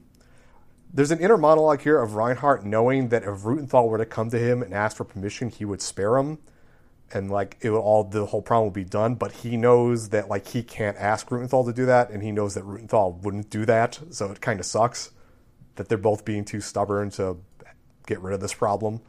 there's 0.93 1.11
an 1.11 1.19
inner 1.19 1.37
monologue 1.37 1.81
here 1.81 2.01
of 2.01 2.15
Reinhardt 2.15 2.65
knowing 2.65 3.09
that 3.09 3.23
if 3.23 3.41
Rutenthal 3.41 3.87
were 3.87 3.97
to 3.97 4.05
come 4.05 4.29
to 4.31 4.39
him 4.39 4.63
and 4.63 4.73
ask 4.73 4.97
for 4.97 5.03
permission, 5.03 5.49
he 5.49 5.63
would 5.65 5.81
spare 5.81 6.17
him, 6.17 6.39
and 7.13 7.29
like 7.29 7.57
it 7.61 7.69
would 7.69 7.79
all 7.79 8.03
the 8.03 8.25
whole 8.25 8.41
problem 8.41 8.67
would 8.67 8.73
be 8.73 8.83
done. 8.83 9.15
But 9.15 9.31
he 9.31 9.57
knows 9.57 10.09
that 10.09 10.27
like 10.27 10.47
he 10.47 10.63
can't 10.63 10.97
ask 10.97 11.29
Rutenthal 11.29 11.65
to 11.67 11.73
do 11.73 11.85
that, 11.85 12.09
and 12.09 12.23
he 12.23 12.31
knows 12.31 12.55
that 12.55 12.63
Rutenthal 12.63 13.21
wouldn't 13.21 13.49
do 13.49 13.65
that, 13.65 13.99
so 14.09 14.31
it 14.31 14.41
kind 14.41 14.59
of 14.59 14.65
sucks 14.65 15.11
that 15.75 15.89
they're 15.89 15.97
both 15.97 16.25
being 16.25 16.43
too 16.43 16.61
stubborn 16.61 17.11
to 17.11 17.37
get 18.07 18.19
rid 18.21 18.33
of 18.33 18.39
this 18.39 18.53
problem. 18.53 19.01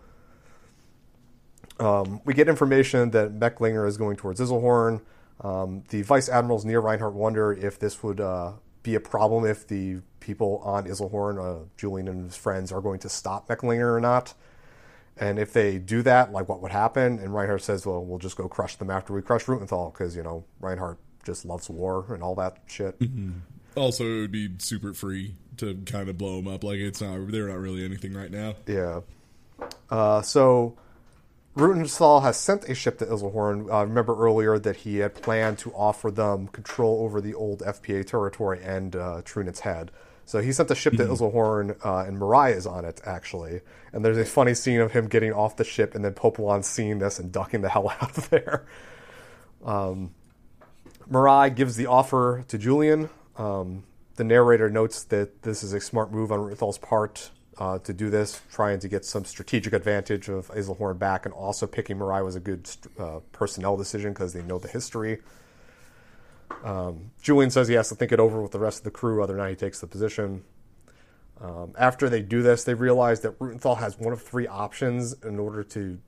Um, 1.79 2.21
we 2.25 2.35
get 2.35 2.49
information 2.49 3.11
that 3.11 3.39
Mecklinger 3.39 3.87
is 3.87 3.97
going 3.97 4.17
towards 4.17 4.41
Iserlohn. 4.41 5.01
Um, 5.41 5.85
the 5.91 6.03
vice 6.03 6.29
admirals 6.29 6.65
near 6.65 6.81
Reinhardt 6.81 7.15
wonder 7.15 7.53
if 7.53 7.79
this 7.79 8.03
would 8.03 8.21
uh, 8.21 8.53
be 8.83 8.95
a 8.95 9.01
problem 9.01 9.47
if 9.47 9.67
the 9.69 10.01
people 10.21 10.61
on 10.65 10.87
Iserlohn, 10.87 11.39
uh, 11.39 11.65
Julian 11.77 12.09
and 12.09 12.25
his 12.25 12.37
friends, 12.37 12.73
are 12.73 12.81
going 12.81 12.99
to 13.01 13.09
stop 13.09 13.49
Mecklinger 13.49 13.95
or 13.97 14.01
not. 14.01 14.35
And 15.17 15.39
if 15.39 15.53
they 15.53 15.79
do 15.79 16.03
that, 16.03 16.33
like 16.33 16.49
what 16.49 16.63
would 16.63 16.71
happen? 16.71 17.19
And 17.19 17.35
Reinhardt 17.35 17.63
says, 17.63 17.85
well, 17.87 18.05
we'll 18.05 18.19
just 18.19 18.37
go 18.37 18.49
crush 18.49 18.77
them 18.77 18.91
after 18.91 19.13
we 19.13 19.23
crush 19.23 19.45
Rutenthal 19.45 19.93
because, 19.93 20.17
you 20.17 20.23
know, 20.23 20.45
Reinhardt 20.61 20.99
just 21.25 21.45
loves 21.45 21.69
war 21.69 22.07
and 22.11 22.23
all 22.23 22.35
that 22.37 22.59
shit. 22.67 22.97
Also, 23.77 24.05
it 24.05 24.21
would 24.21 24.33
be 24.33 24.51
super 24.59 24.95
free 24.95 25.35
to 25.59 25.75
kind 25.87 26.09
of 26.09 26.17
blow 26.17 26.37
them 26.37 26.49
up. 26.53 26.65
Like 26.65 26.79
it's 26.79 27.01
not 27.01 27.31
they're 27.31 27.49
not 27.49 27.59
really 27.59 27.85
anything 27.85 28.15
right 28.15 28.31
now. 28.31 28.55
Yeah. 28.67 29.01
Uh, 29.91 30.23
so 30.23 30.77
Rutenthal 31.59 32.23
has 32.23 32.37
sent 32.37 32.69
a 32.69 32.75
ship 32.75 32.99
to 32.99 33.07
Iserlohn. 33.07 33.69
Uh, 33.69 33.85
remember 33.85 34.17
earlier 34.17 34.61
that 34.61 34.77
he 34.77 34.99
had 34.99 35.15
planned 35.15 35.59
to 35.59 35.73
offer 35.73 36.09
them 36.09 36.47
control 36.47 37.03
over 37.03 37.21
the 37.21 37.35
old 37.35 37.63
FPA 37.63 38.07
territory 38.07 38.61
and 38.63 38.95
uh, 38.95 39.23
Trunicht's 39.25 39.61
head. 39.61 39.91
So 40.25 40.41
he 40.41 40.53
sent 40.53 40.71
a 40.71 40.77
ship 40.77 40.93
to 40.99 41.05
Iserlohn, 41.05 41.85
uh, 41.85 42.05
and 42.07 42.17
Mariah 42.17 42.55
is 42.55 42.65
on 42.65 42.85
it, 42.85 43.01
actually. 43.05 43.63
And 43.93 44.05
there's 44.05 44.19
a 44.19 44.25
funny 44.25 44.55
scene 44.55 44.81
of 44.81 44.93
him 44.93 45.09
getting 45.09 45.33
off 45.33 45.57
the 45.57 45.65
ship 45.65 45.97
and 45.97 46.05
then 46.05 46.15
Poplin 46.15 46.63
seeing 46.63 47.01
this 47.01 47.19
and 47.19 47.33
ducking 47.33 47.63
the 47.63 47.69
hell 47.71 47.91
out 48.01 48.17
of 48.17 48.31
there. 48.31 48.65
Um, 49.65 50.15
gives 51.57 51.75
the 51.75 51.87
offer 51.87 52.45
to 52.47 52.57
Julian. 52.57 53.11
Um, 53.37 53.83
the 54.15 54.23
narrator 54.23 54.71
notes 54.71 55.03
that 55.05 55.43
this 55.43 55.65
is 55.65 55.73
a 55.73 55.81
smart 55.81 56.13
move 56.13 56.31
on 56.31 56.39
Ruthal's 56.39 56.79
part 56.79 57.31
uh, 57.59 57.79
to 57.81 57.93
do 57.93 58.09
this, 58.09 58.41
trying 58.53 58.79
to 58.79 58.89
get 58.89 59.05
some 59.05 59.25
strategic 59.25 59.73
advantage 59.73 60.29
of 60.29 60.49
Iserlohn 60.49 60.99
back, 60.99 61.27
and 61.27 61.35
also 61.35 61.67
picking 61.67 61.99
Mirai 61.99 62.25
was 62.25 62.37
a 62.37 62.41
good 62.41 62.71
uh, 62.99 63.21
personnel 63.33 63.77
decision 63.77 64.13
because 64.13 64.33
they 64.33 64.43
know 64.43 64.59
the 64.59 64.69
history. 64.69 65.19
Um, 66.65 67.11
Julian 67.21 67.51
says 67.51 67.69
he 67.69 67.75
has 67.75 67.89
to 67.89 67.95
think 67.95 68.13
it 68.13 68.21
over 68.21 68.41
with 68.41 68.53
the 68.53 68.59
rest 68.59 68.79
of 68.79 68.85
the 68.85 68.91
crew, 68.91 69.21
whether 69.21 69.35
or 69.35 69.39
not 69.39 69.51
he 69.51 69.57
takes 69.57 69.81
the 69.81 69.87
position. 69.87 70.45
Um, 71.41 71.73
after 71.79 72.09
they 72.09 72.23
do 72.23 72.43
this, 72.43 72.65
they 72.65 72.75
realize 72.75 73.21
that 73.21 73.39
Rutenthal 73.39 73.79
has 73.79 73.99
one 73.99 74.13
of 74.13 74.23
three 74.23 74.47
options 74.47 75.15
in 75.25 75.39
order 75.39 75.63
to 75.65 75.99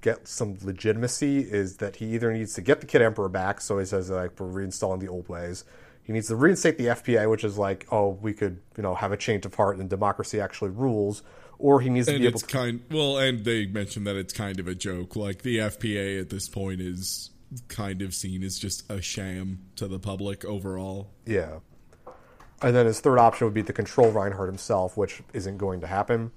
get 0.00 0.28
some 0.28 0.58
legitimacy. 0.62 1.38
Is 1.38 1.76
that 1.78 1.96
he 1.96 2.14
either 2.14 2.32
needs 2.32 2.54
to 2.54 2.60
get 2.60 2.80
the 2.80 2.86
Kid 2.86 3.02
Emperor 3.02 3.28
back, 3.28 3.60
so 3.60 3.78
he 3.78 3.84
says 3.84 4.10
like 4.10 4.38
we're 4.38 4.48
reinstalling 4.48 5.00
the 5.00 5.08
old 5.08 5.28
ways. 5.28 5.64
He 6.06 6.12
needs 6.12 6.28
to 6.28 6.36
reinstate 6.36 6.78
the 6.78 6.86
FPA, 6.86 7.28
which 7.28 7.42
is 7.42 7.58
like, 7.58 7.84
oh, 7.90 8.10
we 8.22 8.32
could, 8.32 8.60
you 8.76 8.82
know, 8.84 8.94
have 8.94 9.10
a 9.10 9.16
change 9.16 9.44
of 9.44 9.52
heart 9.56 9.76
and 9.78 9.90
democracy 9.90 10.40
actually 10.40 10.70
rules, 10.70 11.24
or 11.58 11.80
he 11.80 11.90
needs 11.90 12.06
to 12.06 12.12
And 12.12 12.20
be 12.20 12.28
able 12.28 12.38
it's 12.38 12.46
to. 12.46 12.56
kind 12.56 12.80
well, 12.92 13.18
and 13.18 13.44
they 13.44 13.66
mentioned 13.66 14.06
that 14.06 14.14
it's 14.14 14.32
kind 14.32 14.60
of 14.60 14.68
a 14.68 14.74
joke. 14.76 15.16
Like 15.16 15.42
the 15.42 15.58
FPA 15.58 16.20
at 16.20 16.30
this 16.30 16.48
point 16.48 16.80
is 16.80 17.30
kind 17.66 18.02
of 18.02 18.14
seen 18.14 18.44
as 18.44 18.56
just 18.56 18.88
a 18.88 19.02
sham 19.02 19.62
to 19.74 19.88
the 19.88 19.98
public 19.98 20.44
overall. 20.44 21.10
Yeah. 21.26 21.58
And 22.62 22.74
then 22.74 22.86
his 22.86 23.00
third 23.00 23.18
option 23.18 23.48
would 23.48 23.54
be 23.54 23.64
to 23.64 23.72
control 23.72 24.12
Reinhardt 24.12 24.48
himself, 24.48 24.96
which 24.96 25.24
isn't 25.32 25.58
going 25.58 25.80
to 25.80 25.88
happen. 25.88 26.30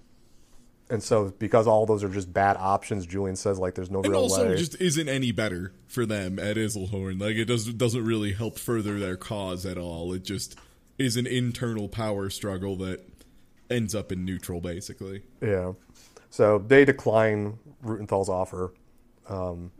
And 0.92 1.04
so, 1.04 1.32
because 1.38 1.68
all 1.68 1.86
those 1.86 2.04
are 2.04 2.10
just 2.10 2.34
bad 2.34 2.58
options, 2.58 3.06
Julian 3.06 3.36
says 3.36 3.60
like 3.60 3.76
there's 3.76 3.92
no 3.92 4.00
And 4.00 4.08
real 4.12 4.22
also 4.22 4.50
way. 4.50 4.58
just 4.58 4.80
isn't 4.82 5.08
any 5.08 5.32
better 5.32 5.72
for 5.88 6.06
them 6.06 6.40
at 6.40 6.58
Iserlohn. 6.58 7.22
Like 7.22 7.36
it 7.36 7.46
doesn't 7.46 7.78
doesn't 7.78 8.04
really 8.04 8.34
help 8.34 8.58
further 8.58 9.00
their 9.00 9.16
cause 9.16 9.66
at 9.68 9.78
all. 9.78 10.14
It 10.14 10.24
just 10.24 10.58
is 10.98 11.16
an 11.16 11.28
internal 11.28 11.88
power 11.90 12.30
struggle 12.32 12.76
that 12.78 13.06
ends 13.70 13.94
up 13.94 14.12
in 14.12 14.26
neutral 14.26 14.62
basically. 14.62 15.22
Yeah. 15.42 15.74
So 16.32 16.58
they 16.58 16.86
decline 16.86 17.60
Rutenthal's 17.84 18.30
offer. 18.30 18.74
Um, 19.28 19.72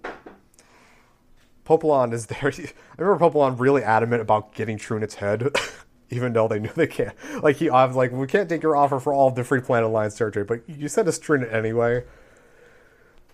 Poplin 1.66 2.14
is 2.14 2.26
there. 2.28 2.52
I 2.56 3.02
remember 3.02 3.20
Poplin 3.20 3.58
really 3.58 3.84
adamant 3.84 4.22
about 4.22 4.54
getting 4.54 4.78
Trunicht's 4.78 5.16
head, 5.16 5.50
even 6.10 6.34
though 6.34 6.48
they 6.48 6.60
knew 6.60 6.72
they 6.76 6.88
can't. 6.88 7.16
Like 7.42 7.58
he, 7.58 7.70
I 7.70 7.86
was 7.86 7.96
like, 7.96 8.12
we 8.12 8.28
can't 8.28 8.50
take 8.50 8.64
your 8.64 8.76
offer 8.76 9.00
for 9.00 9.14
all 9.14 9.28
of 9.28 9.36
the 9.36 9.44
Free 9.44 9.62
Planet 9.62 9.88
Alliance 9.88 10.18
territory, 10.18 10.46
but 10.46 10.62
you 10.68 10.88
sent 10.88 11.08
us 11.08 11.20
Trunicht 11.20 11.54
anyway. 11.54 12.04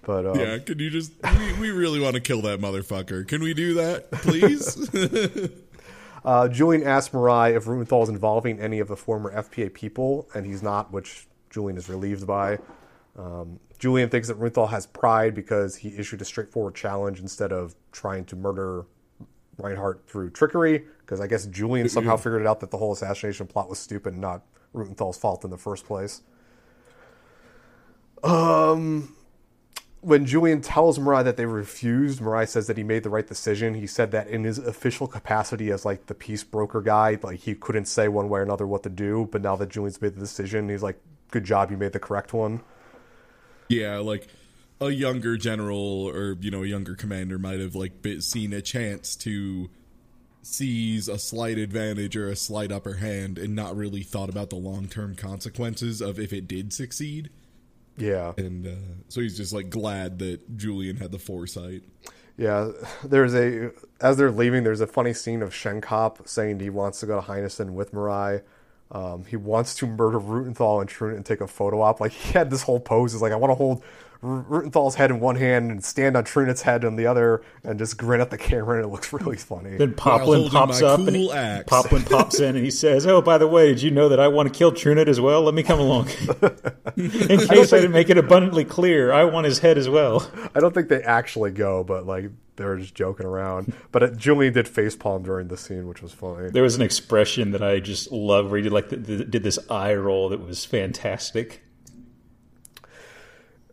But 0.02 0.26
um, 0.26 0.40
Yeah, 0.40 0.58
can 0.60 0.80
you 0.80 0.90
just 0.90 1.14
we, 1.38 1.54
we 1.60 1.72
really 1.72 2.00
want 2.00 2.16
to 2.16 2.22
kill 2.22 2.42
that 2.44 2.60
motherfucker. 2.60 3.28
Can 3.28 3.42
we 3.42 3.54
do 3.54 3.74
that, 3.76 4.12
please? 4.12 4.90
Uh, 6.26 6.48
Julian 6.48 6.82
asks 6.82 7.14
Mirai 7.14 7.56
if 7.56 7.66
Rubenthal 7.66 8.02
is 8.02 8.10
involving 8.10 8.60
any 8.60 8.80
of 8.80 8.88
the 8.88 8.96
former 8.96 9.32
FPA 9.32 9.72
people, 9.72 10.28
and 10.34 10.44
he's 10.44 10.64
not, 10.64 10.92
which 10.92 11.28
Julian 11.52 11.78
is 11.78 11.88
relieved 11.88 12.26
by. 12.26 12.58
Um, 13.16 13.60
Julian 13.78 14.10
thinks 14.10 14.28
that 14.28 14.38
Rubenthal 14.40 14.72
has 14.72 14.88
pride 14.88 15.36
because 15.36 15.76
he 15.76 15.96
issued 15.96 16.22
a 16.22 16.26
straightforward 16.26 16.74
challenge 16.74 17.20
instead 17.20 17.52
of 17.52 17.76
trying 17.92 18.26
to 18.26 18.36
murder 18.36 18.86
Reinhardt 19.58 20.08
through 20.08 20.32
trickery, 20.32 20.86
because 21.00 21.22
I 21.22 21.28
guess 21.28 21.46
Julian 21.46 21.90
somehow 21.90 22.18
figured 22.18 22.42
it 22.42 22.48
out 22.48 22.60
that 22.60 22.72
the 22.72 22.78
whole 22.78 22.94
assassination 22.94 23.48
plot 23.48 23.70
was 23.70 23.80
stupid 23.80 24.14
and 24.14 24.22
not 24.22 24.44
Rutenthal's 24.74 25.18
fault 25.18 25.44
in 25.44 25.50
the 25.50 25.58
first 25.58 25.86
place. 25.86 26.22
Um, 28.24 29.16
when 30.02 30.26
Julian 30.26 30.62
tells 30.62 31.00
Mirai 31.00 31.24
that 31.24 31.38
they 31.38 31.46
refused, 31.46 32.20
Mirai 32.20 32.48
says 32.48 32.68
that 32.68 32.78
he 32.78 32.84
made 32.84 33.04
the 33.04 33.10
right 33.10 33.26
decision. 33.26 33.76
He 33.76 33.88
said 33.88 34.12
that 34.12 34.28
in 34.28 34.44
his 34.44 34.58
official 34.58 35.08
capacity 35.08 35.72
as 35.72 35.86
like 35.86 36.08
the 36.08 36.16
peace 36.16 36.44
broker 36.44 36.82
guy, 36.82 37.18
like 37.22 37.40
he 37.40 37.56
couldn't 37.56 37.86
say 37.86 38.08
one 38.08 38.30
way 38.30 38.40
or 38.40 38.44
another 38.44 38.68
what 38.68 38.84
to 38.84 38.90
do. 38.90 39.28
But 39.32 39.42
now 39.42 39.56
that 39.56 39.70
Julian's 39.70 40.02
made 40.02 40.16
the 40.16 40.20
decision, 40.20 40.70
he's 40.70 40.84
like, 40.84 41.00
"Good 41.32 41.44
job, 41.44 41.72
you 41.72 41.78
made 41.78 41.94
the 41.94 42.00
correct 42.00 42.34
one." 42.34 42.62
yeah, 43.70 43.98
like 43.98 44.28
a 44.82 44.90
younger 44.90 45.38
general 45.38 45.78
or 46.08 46.38
you 46.42 46.52
know 46.52 46.64
a 46.64 46.68
younger 46.68 46.96
commander 46.96 47.40
might 47.40 47.60
have 47.60 47.76
like 47.76 47.94
seen 48.20 48.52
a 48.54 48.62
chance 48.62 49.16
to 49.16 49.70
seize 50.42 51.08
a 51.08 51.18
slight 51.18 51.58
advantage 51.58 52.16
or 52.16 52.30
a 52.30 52.36
slight 52.36 52.72
upper 52.72 52.96
hand 52.96 53.38
and 53.40 53.56
not 53.56 53.76
really 53.76 54.04
thought 54.04 54.30
about 54.30 54.50
the 54.50 54.56
long 54.56 54.88
term 54.88 55.16
consequences 55.16 56.02
of 56.02 56.20
if 56.20 56.32
it 56.34 56.48
did 56.48 56.72
succeed. 56.74 57.30
Yeah, 57.98 58.34
And 58.38 58.68
uh, 58.68 58.72
so 59.08 59.22
he's 59.22 59.38
just 59.38 59.54
like 59.54 59.70
glad 59.70 60.20
that 60.20 60.58
Julian 60.58 60.98
had 60.98 61.14
the 61.14 61.20
foresight. 61.20 61.84
yeah. 62.38 62.72
There's 63.06 63.34
a 63.34 63.72
as 64.02 64.18
they're 64.18 64.32
leaving, 64.32 64.66
there's 64.66 64.82
a 64.82 64.88
funny 64.88 65.14
scene 65.14 65.42
of 65.42 65.52
Shenkop 65.52 66.28
saying 66.28 66.60
he 66.60 66.70
wants 66.70 67.00
to 67.00 67.06
go 67.06 67.22
to 67.22 67.26
Heinessen 67.26 67.72
with 67.72 67.94
Mirai. 67.94 68.42
Um, 68.92 69.24
he 69.26 69.36
wants 69.38 69.76
to 69.76 69.88
murder 69.88 70.20
Rutenthal 70.20 70.82
and 70.82 70.90
Trunicht 70.90 71.16
and 71.16 71.26
take 71.26 71.42
a 71.42 71.48
photo 71.48 71.82
op. 71.82 72.00
Like 72.02 72.12
he 72.12 72.34
had 72.34 72.50
this 72.52 72.62
whole 72.64 72.80
pose. 72.82 73.14
Is 73.14 73.22
like 73.22 73.32
I 73.32 73.38
want 73.38 73.52
to 73.52 73.56
hold 73.56 73.82
Rutenthal's 74.22 74.96
head 74.96 75.12
in 75.12 75.20
one 75.20 75.36
hand 75.36 75.72
and 75.72 75.84
stand 75.84 76.16
on 76.18 76.24
Trunicht's 76.24 76.62
head 76.62 76.84
in 76.84 76.96
the 76.96 77.08
other, 77.08 77.42
and 77.64 77.78
just 77.78 77.98
grin 77.98 78.22
at 78.22 78.30
the 78.30 78.38
camera, 78.38 78.78
and 78.78 78.86
it 78.86 78.90
looks 78.90 79.12
really 79.14 79.38
funny. 79.38 79.78
Then 79.78 79.94
Poplin 79.94 80.42
holding 80.42 80.52
pops 80.52 80.82
my 80.82 80.88
up 80.88 81.00
and 81.00 81.08
cool 81.10 81.16
he, 81.16 81.32
axe. 81.32 81.66
Poplin 81.68 82.04
pops 82.04 82.40
in 82.40 82.56
and 82.56 82.64
he 82.66 82.72
says, 82.72 83.06
"Oh, 83.06 83.22
by 83.22 83.38
the 83.38 83.48
way, 83.48 83.70
did 83.70 83.82
you 83.82 83.92
know 83.92 84.10
that 84.10 84.20
I 84.20 84.28
want 84.28 84.52
to 84.52 84.58
kill 84.58 84.72
Trunicht 84.72 85.08
as 85.08 85.20
well? 85.20 85.44
Let 85.44 85.54
me 85.54 85.64
come 85.64 85.80
along." 85.80 86.10
in 86.98 87.10
case 87.12 87.74
I 87.74 87.78
didn't 87.78 87.92
make 87.92 88.10
it 88.10 88.18
abundantly 88.18 88.66
clear, 88.66 89.12
I 89.12 89.26
want 89.26 89.46
his 89.46 89.60
head 89.60 89.78
as 89.78 89.90
well. 89.90 90.30
I 90.56 90.60
don't 90.60 90.74
think 90.74 90.90
they 90.90 91.02
actually 91.04 91.52
go, 91.52 91.84
but 91.84 92.06
like 92.06 92.32
they're 92.56 92.78
just 92.78 92.96
joking 92.96 93.26
around. 93.26 93.74
But 93.92 94.04
it, 94.04 94.18
Julian 94.18 94.54
did 94.54 94.66
facepalm 94.66 95.24
during 95.24 95.48
the 95.48 95.58
scene, 95.58 95.88
which 95.88 96.02
was 96.02 96.12
funny. 96.12 96.50
There 96.50 96.64
was 96.64 96.76
an 96.76 96.82
expression 96.82 97.52
that 97.52 97.64
I 97.64 97.80
just 97.80 98.12
love 98.12 98.50
where 98.50 98.58
he 98.58 98.64
did 98.64 98.72
like 98.72 98.90
the, 98.90 98.98
the, 98.98 99.26
did 99.26 99.44
this 99.44 99.60
eye 99.70 99.94
roll 99.96 100.30
that 100.30 100.40
was 100.40 100.66
fantastic. 100.66 101.62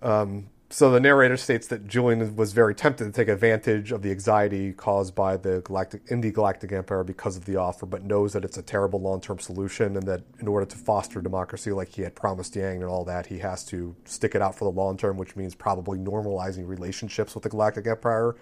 Um, 0.03 0.49
so 0.73 0.91
the 0.91 1.01
narrator 1.01 1.37
states 1.37 1.67
that 1.67 1.87
Julian 1.87 2.35
was 2.35 2.55
very 2.55 2.75
tempted 2.75 3.05
to 3.05 3.13
take 3.13 3.29
advantage 3.29 3.93
of 3.93 4.01
the 4.01 4.11
anxiety 4.11 4.73
caused 4.73 5.15
by 5.15 5.37
the 5.37 5.61
galactic 5.61 6.01
in 6.09 6.23
the 6.23 6.31
Galactic 6.31 6.73
Empire 6.73 7.05
because 7.05 7.37
of 7.37 7.45
the 7.45 7.57
offer, 7.57 7.85
but 7.85 8.05
knows 8.05 8.33
that 8.33 8.43
it's 8.43 8.57
a 8.57 8.63
terrible 8.63 8.99
long-term 8.99 9.39
solution, 9.39 9.99
and 9.99 10.07
that 10.07 10.23
in 10.41 10.49
order 10.49 10.65
to 10.65 10.77
foster 10.79 11.21
democracy, 11.21 11.73
like 11.73 11.91
he 11.91 12.01
had 12.01 12.15
promised 12.15 12.57
Yang 12.57 12.77
and 12.77 12.91
all 12.91 13.05
that, 13.05 13.27
he 13.27 13.41
has 13.41 13.67
to 13.67 13.95
stick 14.07 14.35
it 14.35 14.41
out 14.41 14.57
for 14.57 14.65
the 14.65 14.71
long 14.71 14.97
term, 14.97 15.19
which 15.19 15.37
means 15.37 15.55
probably 15.55 15.99
normalizing 15.99 16.67
relationships 16.67 17.35
with 17.35 17.45
the 17.45 17.51
Galactic 17.51 17.87
Empire, 17.87 18.35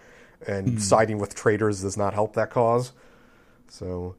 and 0.47 0.69
hmm. 0.69 0.79
siding 0.79 1.19
with 1.19 1.35
traitors 1.35 1.83
does 1.83 1.97
not 1.97 2.15
help 2.15 2.35
that 2.35 2.51
cause. 2.51 2.93
So 3.67 4.15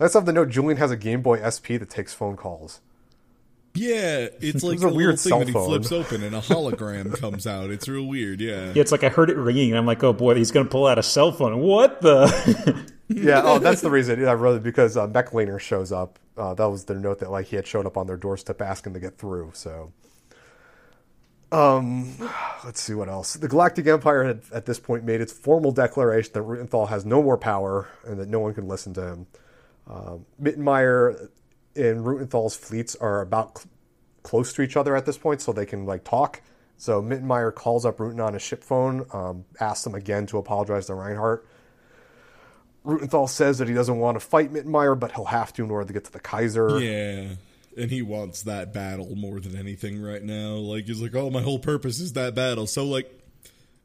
let's 0.00 0.14
have 0.14 0.24
the 0.24 0.32
note: 0.32 0.48
Julian 0.48 0.78
has 0.78 0.90
a 0.90 0.96
Game 0.96 1.20
Boy 1.20 1.38
SP 1.44 1.76
that 1.76 1.90
takes 1.90 2.14
phone 2.14 2.36
calls. 2.36 2.80
Yeah, 3.74 4.28
it's 4.40 4.62
like 4.62 4.74
It's 4.74 4.82
a 4.82 4.86
a, 4.86 4.88
little 4.88 4.96
weird 4.96 5.18
thing 5.18 5.30
cell 5.30 5.38
that 5.40 5.48
he 5.48 5.52
phone. 5.54 5.66
flips 5.66 5.92
open 5.92 6.22
and 6.22 6.34
a 6.36 6.40
hologram 6.40 7.18
comes 7.20 7.46
out. 7.46 7.70
It's 7.70 7.88
real 7.88 8.04
weird. 8.06 8.40
Yeah. 8.40 8.66
Yeah, 8.74 8.80
it's 8.82 8.92
like 8.92 9.02
I 9.02 9.08
heard 9.08 9.30
it 9.30 9.36
ringing 9.36 9.70
and 9.70 9.78
I'm 9.78 9.86
like, 9.86 10.04
"Oh 10.04 10.12
boy, 10.12 10.34
he's 10.34 10.50
going 10.50 10.66
to 10.66 10.70
pull 10.70 10.86
out 10.86 10.98
a 10.98 11.02
cell 11.02 11.32
phone." 11.32 11.58
What 11.58 12.02
the? 12.02 12.92
yeah, 13.08 13.40
oh, 13.44 13.58
that's 13.58 13.80
the 13.80 13.90
reason. 13.90 14.20
Yeah, 14.20 14.32
really, 14.32 14.58
because 14.60 14.96
uh, 14.96 15.06
Mecklinger 15.08 15.58
shows 15.58 15.90
up. 15.90 16.18
Uh, 16.36 16.52
that 16.54 16.66
was 16.66 16.84
their 16.84 16.98
note 16.98 17.20
that 17.20 17.30
like 17.30 17.46
he 17.46 17.56
had 17.56 17.66
showed 17.66 17.86
up 17.86 17.96
on 17.96 18.06
their 18.06 18.16
doorstep 18.18 18.60
asking 18.60 18.92
to 18.94 19.00
get 19.00 19.16
through. 19.18 19.50
So, 19.54 19.92
um, 21.50 22.14
let's 22.64 22.80
see 22.80 22.94
what 22.94 23.08
else. 23.08 23.34
The 23.34 23.48
Galactic 23.48 23.86
Empire 23.86 24.24
had 24.24 24.42
at 24.52 24.66
this 24.66 24.78
point 24.78 25.04
made 25.04 25.20
its 25.20 25.32
formal 25.32 25.72
declaration 25.72 26.32
that 26.34 26.40
Rutenthal 26.42 26.88
has 26.88 27.04
no 27.04 27.22
more 27.22 27.36
power 27.38 27.88
and 28.06 28.18
that 28.18 28.28
no 28.28 28.40
one 28.40 28.54
can 28.54 28.68
listen 28.68 28.94
to 28.94 29.02
him. 29.06 29.26
Um, 29.86 30.26
Mittenmeyer 30.42 31.28
and 31.76 32.04
Rutenthal's 32.04 32.56
fleets 32.56 32.96
are 32.96 33.20
about 33.20 33.58
cl- 33.58 33.70
close 34.22 34.52
to 34.54 34.62
each 34.62 34.76
other 34.76 34.94
at 34.96 35.06
this 35.06 35.18
point, 35.18 35.40
so 35.40 35.52
they 35.52 35.66
can 35.66 35.86
like 35.86 36.04
talk. 36.04 36.42
So 36.76 37.00
Mittenmeyer 37.02 37.54
calls 37.54 37.84
up 37.86 37.98
Ruten 37.98 38.24
on 38.24 38.32
his 38.34 38.42
ship 38.42 38.64
phone, 38.64 39.06
um, 39.12 39.44
asks 39.60 39.86
him 39.86 39.94
again 39.94 40.26
to 40.26 40.38
apologize 40.38 40.86
to 40.86 40.94
Reinhardt. 40.94 41.46
Rutenthal 42.84 43.28
says 43.28 43.58
that 43.58 43.68
he 43.68 43.74
doesn't 43.74 43.98
want 43.98 44.16
to 44.16 44.20
fight 44.20 44.52
Mittenmeyer, 44.52 44.98
but 44.98 45.12
he'll 45.12 45.26
have 45.26 45.52
to 45.54 45.64
in 45.64 45.70
order 45.70 45.86
to 45.86 45.92
get 45.92 46.04
to 46.04 46.12
the 46.12 46.18
Kaiser. 46.18 46.80
Yeah. 46.80 47.34
and 47.76 47.90
he 47.90 48.02
wants 48.02 48.42
that 48.42 48.72
battle 48.72 49.14
more 49.14 49.38
than 49.38 49.56
anything 49.56 50.02
right 50.02 50.22
now. 50.22 50.54
Like 50.54 50.86
he's 50.86 51.00
like, 51.00 51.14
oh, 51.14 51.30
my 51.30 51.42
whole 51.42 51.60
purpose 51.60 52.00
is 52.00 52.14
that 52.14 52.34
battle. 52.34 52.66
So 52.66 52.84
like, 52.84 53.10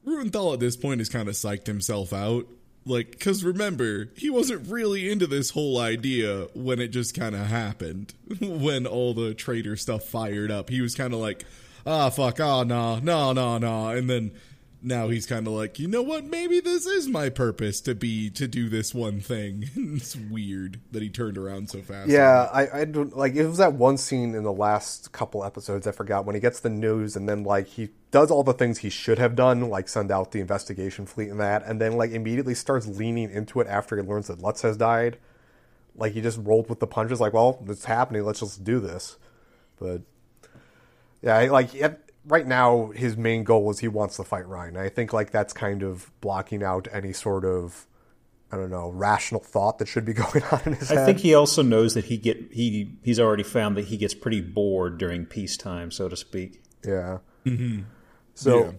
Rutenthal 0.05 0.53
at 0.53 0.59
this 0.59 0.75
point 0.75 0.99
has 0.99 1.09
kind 1.09 1.27
of 1.29 1.35
psyched 1.35 1.67
himself 1.67 2.13
out. 2.13 2.47
Like, 2.87 3.11
because 3.11 3.43
remember, 3.43 4.09
he 4.15 4.29
wasn't 4.29 4.67
really 4.69 5.09
into 5.09 5.27
this 5.27 5.51
whole 5.51 5.77
idea 5.79 6.47
when 6.53 6.79
it 6.79 6.89
just 6.89 7.15
kind 7.15 7.35
of 7.35 7.47
happened. 7.47 8.13
when 8.39 8.87
all 8.87 9.13
the 9.13 9.33
traitor 9.33 9.75
stuff 9.75 10.03
fired 10.03 10.51
up, 10.51 10.69
he 10.69 10.81
was 10.81 10.95
kind 10.95 11.13
of 11.13 11.19
like, 11.19 11.43
ah, 11.85 12.09
fuck, 12.09 12.39
ah, 12.39 12.59
oh, 12.59 12.63
no, 12.63 12.99
no, 12.99 13.33
no, 13.33 13.57
no. 13.57 13.89
And 13.89 14.09
then 14.09 14.31
now 14.81 15.09
he's 15.09 15.25
kind 15.25 15.47
of 15.47 15.53
like, 15.53 15.79
you 15.79 15.87
know 15.87 16.01
what? 16.01 16.23
Maybe 16.23 16.59
this 16.59 16.85
is 16.85 17.07
my 17.07 17.29
purpose 17.29 17.81
to 17.81 17.95
be 17.95 18.29
to 18.31 18.47
do 18.47 18.69
this 18.69 18.93
one 18.93 19.19
thing. 19.19 19.69
it's 19.75 20.15
weird 20.15 20.79
that 20.91 21.01
he 21.01 21.09
turned 21.09 21.37
around 21.37 21.69
so 21.69 21.81
fast. 21.81 22.09
Yeah, 22.09 22.49
I, 22.53 22.81
I 22.81 22.85
don't 22.85 23.15
like. 23.17 23.35
It 23.35 23.47
was 23.47 23.57
that 23.57 23.73
one 23.73 23.97
scene 23.97 24.35
in 24.35 24.43
the 24.43 24.53
last 24.53 25.11
couple 25.11 25.43
episodes. 25.43 25.87
I 25.87 25.91
forgot 25.91 26.25
when 26.25 26.35
he 26.35 26.41
gets 26.41 26.59
the 26.59 26.69
news, 26.69 27.15
and 27.15 27.27
then 27.27 27.43
like 27.43 27.67
he 27.67 27.89
does 28.11 28.29
all 28.29 28.43
the 28.43 28.53
things 28.53 28.79
he 28.79 28.89
should 28.89 29.17
have 29.17 29.35
done, 29.35 29.69
like 29.69 29.89
send 29.89 30.11
out 30.11 30.31
the 30.31 30.39
investigation 30.39 31.05
fleet 31.05 31.29
and 31.29 31.39
that, 31.39 31.63
and 31.65 31.81
then 31.81 31.93
like 31.93 32.11
immediately 32.11 32.53
starts 32.53 32.85
leaning 32.87 33.31
into 33.31 33.59
it 33.59 33.67
after 33.67 33.97
he 33.97 34.03
learns 34.03 34.27
that 34.27 34.39
Lutz 34.39 34.61
has 34.61 34.77
died. 34.77 35.17
Like 35.95 36.13
he 36.13 36.21
just 36.21 36.39
rolled 36.43 36.69
with 36.69 36.79
the 36.79 36.87
punches. 36.87 37.19
Like, 37.19 37.33
well, 37.33 37.63
it's 37.67 37.85
happening. 37.85 38.23
Let's 38.23 38.41
just 38.41 38.63
do 38.63 38.79
this. 38.79 39.17
But 39.79 40.01
yeah, 41.23 41.39
like 41.51 41.73
right 42.27 42.45
now 42.45 42.87
his 42.87 43.17
main 43.17 43.43
goal 43.43 43.69
is 43.71 43.79
he 43.79 43.87
wants 43.87 44.17
to 44.17 44.23
fight 44.23 44.47
Ryan. 44.47 44.77
I 44.77 44.89
think 44.89 45.13
like 45.13 45.31
that's 45.31 45.53
kind 45.53 45.81
of 45.81 46.11
blocking 46.21 46.63
out 46.63 46.87
any 46.91 47.13
sort 47.13 47.45
of 47.45 47.87
I 48.51 48.57
don't 48.57 48.69
know 48.69 48.89
rational 48.89 49.41
thought 49.41 49.79
that 49.79 49.87
should 49.87 50.05
be 50.05 50.13
going 50.25 50.43
on 50.51 50.61
in 50.65 50.73
his 50.73 50.91
I 50.91 50.95
head. 50.95 51.05
think 51.05 51.19
he 51.19 51.33
also 51.33 51.61
knows 51.61 51.93
that 51.93 52.05
he 52.05 52.17
get 52.17 52.37
he 52.51 52.97
he's 53.03 53.19
already 53.19 53.43
found 53.43 53.77
that 53.77 53.85
he 53.85 53.97
gets 53.97 54.13
pretty 54.13 54.41
bored 54.41 54.97
during 54.97 55.25
peacetime, 55.25 55.91
so 55.91 56.09
to 56.09 56.15
speak. 56.15 56.61
Yeah. 56.85 57.19
Mm-hmm. 57.45 57.81
So. 58.35 58.65
Yeah. 58.65 58.71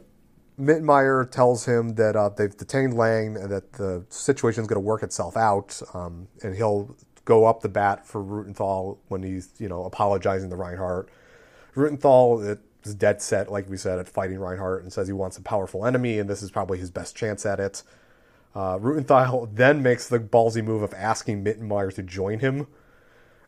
Mittenmeyer 0.61 1.31
tells 1.31 1.67
him 1.67 1.91
that 1.91 2.17
uh, 2.17 2.31
they've 2.31 2.57
detained 2.57 2.93
Lang 2.95 3.37
and 3.37 3.49
that 3.49 3.75
the 3.75 4.05
situation 4.09 4.63
is 4.63 4.67
going 4.67 4.75
to 4.83 4.85
work 4.85 5.05
itself 5.05 5.37
out, 5.37 5.81
um, 5.95 6.27
and 6.43 6.57
he'll 6.57 6.97
go 7.25 7.45
up 7.45 7.61
the 7.61 7.69
bat 7.69 8.05
for 8.05 8.21
Rutenthal 8.21 8.99
when 9.07 9.23
he's 9.23 9.53
you 9.59 9.69
know 9.69 9.85
apologizing 9.85 10.51
to 10.51 10.57
Reinhardt. 10.57 11.11
Rutenthal 11.77 12.59
is 12.85 12.95
dead 12.95 13.21
set, 13.21 13.51
like 13.51 13.69
we 13.69 13.77
said, 13.77 13.99
at 13.99 14.09
fighting 14.09 14.39
Reinhardt 14.39 14.83
and 14.83 14.93
says 14.93 15.07
he 15.07 15.13
wants 15.13 15.37
a 15.37 15.43
powerful 15.43 15.85
enemy, 15.85 16.19
and 16.19 16.29
this 16.29 16.43
is 16.43 16.51
probably 16.51 16.79
his 16.79 16.91
best 16.91 17.17
chance 17.17 17.45
at 17.45 17.61
it. 17.61 17.83
Uh, 18.55 18.79
Rutenthal 18.79 19.55
then 19.55 19.83
makes 19.83 20.09
the 20.09 20.19
ballsy 20.19 20.65
move 20.65 20.83
of 20.83 20.95
asking 20.95 21.45
Mittenmeyer 21.45 21.95
to 21.95 22.03
join 22.03 22.41
him, 22.41 22.67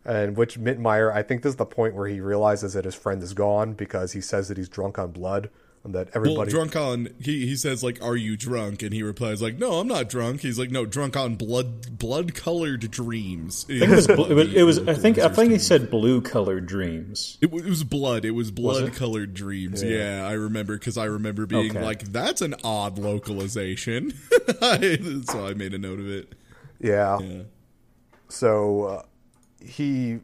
and 0.05 0.37
which 0.37 0.59
Mittenmeyer, 0.59 1.13
I 1.13 1.23
think 1.23 1.43
this 1.43 1.51
is 1.51 1.57
the 1.57 1.67
point 1.67 1.95
where 1.95 2.09
he 2.09 2.21
realizes 2.21 2.75
that 2.75 2.85
his 2.85 2.95
friend 2.95 3.23
is 3.23 3.33
gone 3.33 3.75
because 3.75 4.13
he 4.13 4.21
says 4.21 4.49
that 4.49 4.57
he's 4.57 4.69
drunk 4.69 4.99
on 4.99 5.13
blood 5.13 5.51
and 5.83 5.95
that 5.95 6.09
everybody 6.15 6.37
well, 6.37 6.47
drunk 6.47 6.77
on 6.77 7.09
he 7.21 7.47
he 7.47 7.57
says 7.57 7.83
like 7.83 8.03
are 8.03 8.17
you 8.17 8.37
drunk? 8.37 8.83
And 8.83 8.93
he 8.93 9.03
replies 9.03 9.41
like 9.41 9.59
no 9.59 9.81
i'm 9.81 9.89
not 9.89 10.09
drunk. 10.09 10.41
He's 10.41 10.59
like 10.59 10.71
no 10.71 10.85
drunk 10.85 11.17
on 11.17 11.37
blood 11.37 11.99
blood 11.99 12.35
colored 12.35 12.91
dreams 12.91 13.67
it 13.69 13.89
was, 13.89 14.09
it 14.09 14.19
was, 14.19 14.55
it 14.55 14.63
was 14.63 14.79
i 14.89 14.95
think 14.95 15.19
i 15.19 15.29
think 15.29 15.53
he 15.53 15.59
said 15.59 15.91
blue 15.91 16.21
colored 16.21 16.67
dreams. 16.67 17.39
It, 17.41 17.47
it, 17.47 17.65
was 17.65 17.85
blood. 17.85 18.25
It 18.25 18.33
was 18.33 18.51
blood 18.51 18.95
colored 18.95 19.35
dreams. 19.35 19.83
Yeah. 19.83 20.21
yeah. 20.21 20.27
i 20.27 20.33
remember 20.33 20.79
because 20.79 20.99
i 20.99 21.05
remember 21.05 21.47
being 21.47 21.71
okay. 21.71 21.85
like 21.85 22.05
that's 22.13 22.43
an 22.43 22.55
odd 22.65 22.99
localization. 22.99 24.13
So 24.61 25.47
i 25.47 25.55
made 25.55 25.75
a 25.75 25.79
note 25.79 26.01
of 26.01 26.09
it. 26.09 26.35
Yeah, 26.81 27.19
yeah. 27.21 27.43
so 28.29 28.85
uh, 28.85 29.03
he 29.65 30.21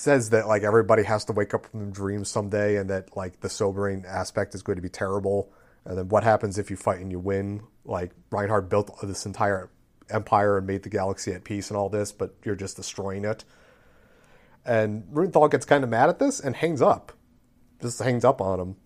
says 0.00 0.30
that 0.30 0.48
like 0.48 0.62
everybody 0.62 1.02
has 1.02 1.26
to 1.26 1.32
wake 1.32 1.52
up 1.52 1.66
from 1.66 1.92
dreams 1.92 2.30
someday 2.30 2.76
and 2.76 2.88
that 2.88 3.14
like 3.16 3.40
the 3.40 3.50
sobering 3.50 4.02
aspect 4.06 4.54
is 4.54 4.62
going 4.62 4.76
to 4.76 4.82
be 4.82 4.88
terrible 4.88 5.52
and 5.84 5.98
then 5.98 6.08
what 6.08 6.24
happens 6.24 6.58
if 6.58 6.70
you 6.70 6.76
fight 6.76 7.00
and 7.00 7.10
you 7.12 7.18
win 7.18 7.60
like 7.84 8.10
reinhardt 8.30 8.70
built 8.70 8.90
this 9.02 9.26
entire 9.26 9.68
empire 10.08 10.56
and 10.56 10.66
made 10.66 10.82
the 10.84 10.88
galaxy 10.88 11.32
at 11.32 11.44
peace 11.44 11.68
and 11.68 11.76
all 11.76 11.90
this 11.90 12.12
but 12.12 12.34
you're 12.44 12.56
just 12.56 12.76
destroying 12.76 13.26
it 13.26 13.44
and 14.64 15.04
Rutenthal 15.12 15.50
gets 15.50 15.66
kind 15.66 15.84
of 15.84 15.90
mad 15.90 16.08
at 16.08 16.18
this 16.18 16.40
and 16.40 16.56
hangs 16.56 16.80
up 16.80 17.12
just 17.82 18.00
hangs 18.00 18.24
up 18.24 18.40
on 18.40 18.58
him 18.58 18.76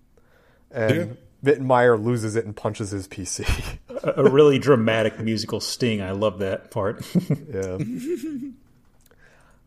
and 0.73 0.97
yeah. 0.97 1.53
Mittenmeyer 1.53 2.03
loses 2.03 2.35
it 2.35 2.45
and 2.45 2.57
punches 2.57 2.91
his 2.91 3.07
PC. 3.07 3.79
a 4.17 4.31
really 4.31 4.59
dramatic 4.59 5.21
musical 5.21 5.61
sting. 5.61 6.01
I 6.01 6.13
love 6.13 6.39
that 6.39 6.71
part. 6.71 7.07
yeah. 7.53 7.79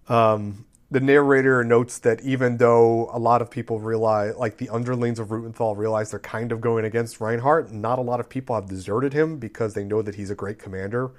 Um, 0.10 0.66
the 0.90 1.00
narrator 1.02 1.64
notes 1.64 2.00
that 2.00 2.22
even 2.22 2.58
though 2.58 3.10
a 3.12 3.20
lot 3.20 3.42
of 3.42 3.52
people 3.52 3.80
realize, 3.80 4.36
like 4.36 4.58
the 4.58 4.70
underlings 4.70 5.20
of 5.20 5.28
Rutenthal 5.28 5.76
realize 5.76 6.12
they're 6.12 6.20
kind 6.20 6.52
of 6.52 6.62
going 6.62 6.86
against 6.86 7.20
Reinhardt, 7.20 7.72
not 7.72 8.00
a 8.00 8.02
lot 8.02 8.20
of 8.22 8.30
people 8.30 8.56
have 8.56 8.68
deserted 8.68 9.12
him 9.12 9.38
because 9.38 9.74
they 9.74 9.84
know 9.84 10.02
that 10.02 10.16
he's 10.16 10.30
a 10.30 10.36
great 10.36 10.60
commander. 10.60 11.12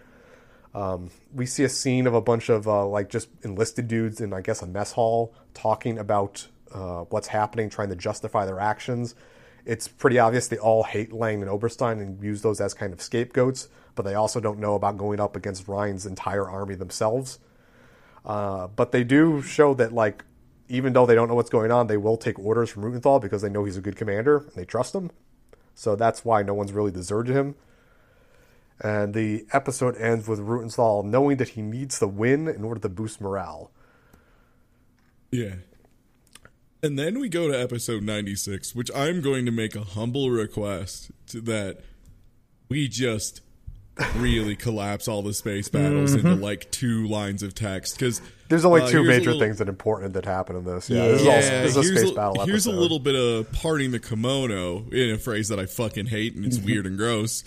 Um, 0.75 1.11
we 1.35 1.45
see 1.45 1.65
a 1.65 1.69
scene 1.69 2.07
of 2.07 2.15
a 2.15 2.21
bunch 2.21 2.49
of 2.49 2.67
uh, 2.67 2.87
like 2.87 3.11
just 3.11 3.29
enlisted 3.43 3.89
dudes 3.89 4.21
in, 4.21 4.33
I 4.33 4.41
guess, 4.41 4.63
a 4.63 4.67
mess 4.67 4.93
hall 4.93 5.35
talking 5.53 5.99
about 5.99 6.47
uh, 6.73 7.01
what's 7.11 7.29
happening, 7.29 7.69
trying 7.69 7.89
to 7.91 7.97
justify 7.97 8.47
their 8.47 8.61
actions. 8.61 9.15
It's 9.67 9.87
pretty 9.87 10.19
obvious 10.19 10.49
they 10.49 10.57
all 10.57 10.85
hate 10.85 11.13
Lang 11.13 11.43
and 11.43 11.51
Oberstein 11.51 12.01
and 12.01 12.23
use 12.23 12.41
those 12.41 12.59
as 12.59 12.73
kind 12.73 12.95
of 12.95 13.03
scapegoats, 13.03 13.69
but 13.95 14.05
they 14.05 14.15
also 14.15 14.41
don't 14.41 14.59
know 14.59 14.75
about 14.75 14.97
going 14.97 15.21
up 15.21 15.37
against 15.37 15.69
Rein's 15.69 16.07
entire 16.07 16.49
army 16.49 16.75
themselves. 16.75 17.39
Uh, 18.25 18.67
but 18.69 18.93
they 18.93 19.05
do 19.05 19.43
show 19.43 19.75
that, 19.75 19.93
like, 19.93 20.25
even 20.69 20.93
though 20.93 21.07
they 21.07 21.15
don't 21.15 21.29
know 21.29 21.35
what's 21.35 21.51
going 21.51 21.71
on, 21.71 21.87
they 21.87 21.97
will 21.97 22.17
take 22.17 22.39
orders 22.39 22.71
from 22.71 22.83
Rutenthal 22.83 23.21
because 23.21 23.43
they 23.43 23.49
know 23.49 23.65
he's 23.65 23.77
a 23.77 23.81
good 23.81 23.97
commander 23.97 24.39
and 24.39 24.53
they 24.55 24.65
trust 24.65 24.95
him. 24.95 25.11
So 25.75 25.97
that's 25.97 26.25
why 26.25 26.43
no 26.43 26.55
one's 26.55 26.73
really 26.73 26.91
deserted 26.91 27.35
him. 27.35 27.55
And 28.81 29.15
the 29.15 29.47
episode 29.53 29.97
ends 29.97 30.29
with 30.29 30.41
Rutenthal 30.41 31.05
knowing 31.05 31.39
that 31.39 31.51
he 31.51 31.63
needs 31.63 31.99
the 31.99 32.09
win 32.09 32.49
in 32.49 32.65
order 32.65 32.81
to 32.81 32.89
boost 32.89 33.21
morale. 33.21 33.71
Yeah. 35.31 35.57
And 36.83 36.99
then 36.99 37.19
we 37.19 37.29
go 37.29 37.51
to 37.51 37.61
episode 37.61 38.03
96, 38.03 38.75
which 38.75 38.91
I'm 38.95 39.21
going 39.21 39.45
to 39.47 39.51
make 39.51 39.75
a 39.75 39.83
humble 39.83 40.31
request 40.31 41.11
to 41.29 41.41
that 41.43 41.81
we 42.69 42.87
just 42.87 43.41
really 44.17 44.57
collapse 44.57 45.09
all 45.09 45.23
the 45.23 45.35
space 45.35 45.69
battles 45.69 46.15
mm-hmm. 46.15 46.27
into 46.27 46.43
like 46.43 46.71
two 46.71 47.07
lines 47.09 47.43
of 47.43 47.55
text 47.55 47.99
because 47.99 48.21
there's 48.49 48.65
only 48.65 48.83
uh, 48.83 48.89
two 48.89 49.03
major 49.03 49.33
little, 49.33 49.41
things 49.41 49.59
that 49.59 49.69
important 49.69 50.15
that 50.15 50.25
happen 50.25 50.57
in 50.57 50.65
this. 50.65 50.89
Yeah, 50.89 51.05
yeah. 51.05 51.09
this 51.09 51.21
is, 51.21 51.27
also, 51.27 51.41
this 51.41 51.77
is 51.77 51.77
a 51.77 51.97
space 51.97 52.11
a, 52.11 52.15
battle. 52.15 52.47
Here's 52.47 52.67
episode. 52.67 52.79
a 52.79 52.81
little 52.81 52.99
bit 52.99 53.15
of 53.15 53.53
parting 53.53 53.91
the 53.91 53.99
kimono 53.99 54.89
in 54.91 55.11
a 55.11 55.19
phrase 55.19 55.49
that 55.49 55.59
I 55.59 55.67
fucking 55.67 56.07
hate 56.07 56.35
and 56.35 56.45
it's 56.45 56.59
weird 56.65 56.87
and 56.87 56.97
gross. 56.97 57.45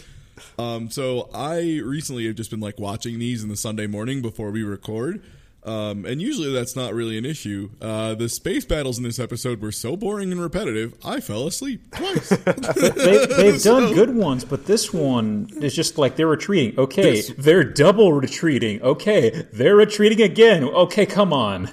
Um, 0.57 0.89
so 0.89 1.29
I 1.33 1.81
recently 1.83 2.27
have 2.27 2.35
just 2.35 2.51
been 2.51 2.59
like 2.59 2.79
watching 2.79 3.19
these 3.19 3.43
in 3.43 3.49
the 3.49 3.57
Sunday 3.57 3.87
morning 3.87 4.21
before 4.21 4.51
we 4.51 4.63
record. 4.63 5.21
Um, 5.63 6.05
and 6.05 6.21
usually 6.21 6.51
that's 6.51 6.75
not 6.75 6.93
really 6.93 7.17
an 7.17 7.25
issue. 7.25 7.69
Uh, 7.79 8.15
the 8.15 8.29
space 8.29 8.65
battles 8.65 8.97
in 8.97 9.03
this 9.03 9.19
episode 9.19 9.61
were 9.61 9.71
so 9.71 9.95
boring 9.95 10.31
and 10.31 10.41
repetitive, 10.41 10.95
I 11.03 11.19
fell 11.19 11.45
asleep 11.47 11.95
twice. 11.95 12.29
they, 12.29 13.45
have 13.45 13.61
so, 13.61 13.79
done 13.79 13.93
good 13.93 14.15
ones, 14.15 14.43
but 14.43 14.65
this 14.65 14.91
one 14.91 15.49
is 15.61 15.75
just 15.75 15.97
like 15.97 16.15
they're 16.15 16.27
retreating. 16.27 16.79
Okay, 16.79 17.01
this, 17.03 17.33
they're 17.37 17.63
double 17.63 18.13
retreating. 18.13 18.81
Okay, 18.81 19.47
they're 19.53 19.75
retreating 19.75 20.21
again. 20.21 20.63
Okay, 20.63 21.05
come 21.05 21.31
on. 21.31 21.69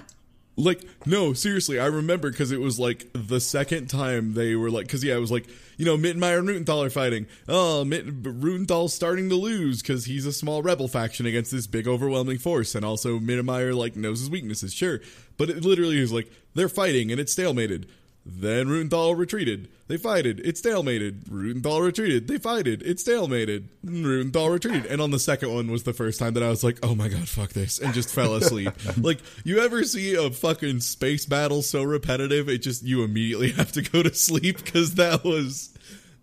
Like, 0.59 0.83
no, 1.07 1.35
seriously, 1.35 1.79
I 1.79 1.87
remember 1.87 2.33
because 2.33 2.51
it 2.51 2.61
was 2.61 2.81
like 2.81 3.07
the 3.13 3.39
second 3.39 3.87
time 3.87 4.35
they 4.35 4.57
were 4.57 4.73
like, 4.73 4.87
because 4.87 5.05
yeah, 5.05 5.15
it 5.15 5.21
was 5.21 5.31
like, 5.31 5.47
you 5.77 5.85
know, 5.85 5.97
Mittenmeyer 5.97 6.41
and 6.41 6.49
Rutenthal 6.49 6.85
are 6.85 6.91
fighting. 6.91 7.29
Oh, 7.47 7.85
Mitt- 7.85 8.25
Rutenthal's 8.25 8.93
starting 8.93 9.29
to 9.29 9.37
lose 9.37 9.81
because 9.81 10.07
he's 10.07 10.27
a 10.27 10.33
small 10.33 10.61
rebel 10.61 10.89
faction 10.89 11.27
against 11.27 11.53
this 11.53 11.69
big 11.69 11.87
overwhelming 11.87 12.39
force. 12.39 12.75
And 12.75 12.85
also, 12.85 13.21
Mittenmeyer, 13.21 13.73
like, 13.73 13.95
knows 13.95 14.19
his 14.19 14.31
weaknesses, 14.31 14.75
sure. 14.75 15.01
But 15.37 15.49
it 15.49 15.65
literally 15.65 15.99
is 15.99 16.13
like, 16.13 16.29
they're 16.55 16.69
fighting 16.69 17.13
and 17.13 17.21
it's 17.21 17.33
stalemated. 17.33 17.87
Then 18.31 18.67
Rutenthal 18.67 19.17
retreated. 19.17 19.69
They 19.87 19.97
fighted. 19.97 20.39
It 20.41 20.57
stalemated. 20.57 21.25
Rutenthal 21.31 21.83
retreated. 21.83 22.29
They 22.29 22.37
fighted. 22.37 22.83
It 22.83 22.99
stalemated. 22.99 23.69
Rutenthal 23.85 24.53
retreated. 24.53 24.85
And 24.85 25.01
on 25.01 25.11
the 25.11 25.19
second 25.19 25.53
one 25.53 25.71
was 25.71 25.85
the 25.85 25.95
first 25.95 26.19
time 26.19 26.35
that 26.35 26.43
I 26.43 26.51
was 26.51 26.63
like, 26.63 26.79
oh 26.83 26.95
my 26.95 27.09
god, 27.09 27.27
fuck 27.27 27.55
this, 27.55 27.79
and 27.79 27.95
just 27.95 28.15
fell 28.15 28.35
asleep. 28.35 28.73
like, 28.99 29.21
you 29.45 29.61
ever 29.61 29.83
see 29.83 30.15
a 30.15 30.31
fucking 30.31 30.81
space 30.81 31.25
battle 31.25 31.63
so 31.63 31.83
repetitive, 31.83 32.51
it 32.51 32.59
just, 32.59 32.83
you 32.83 33.03
immediately 33.03 33.53
have 33.53 33.73
to 33.73 33.83
go 33.83 34.03
to 34.03 34.15
sleep 34.15 34.63
because 34.63 34.97
that 34.97 35.25
was, 35.25 35.75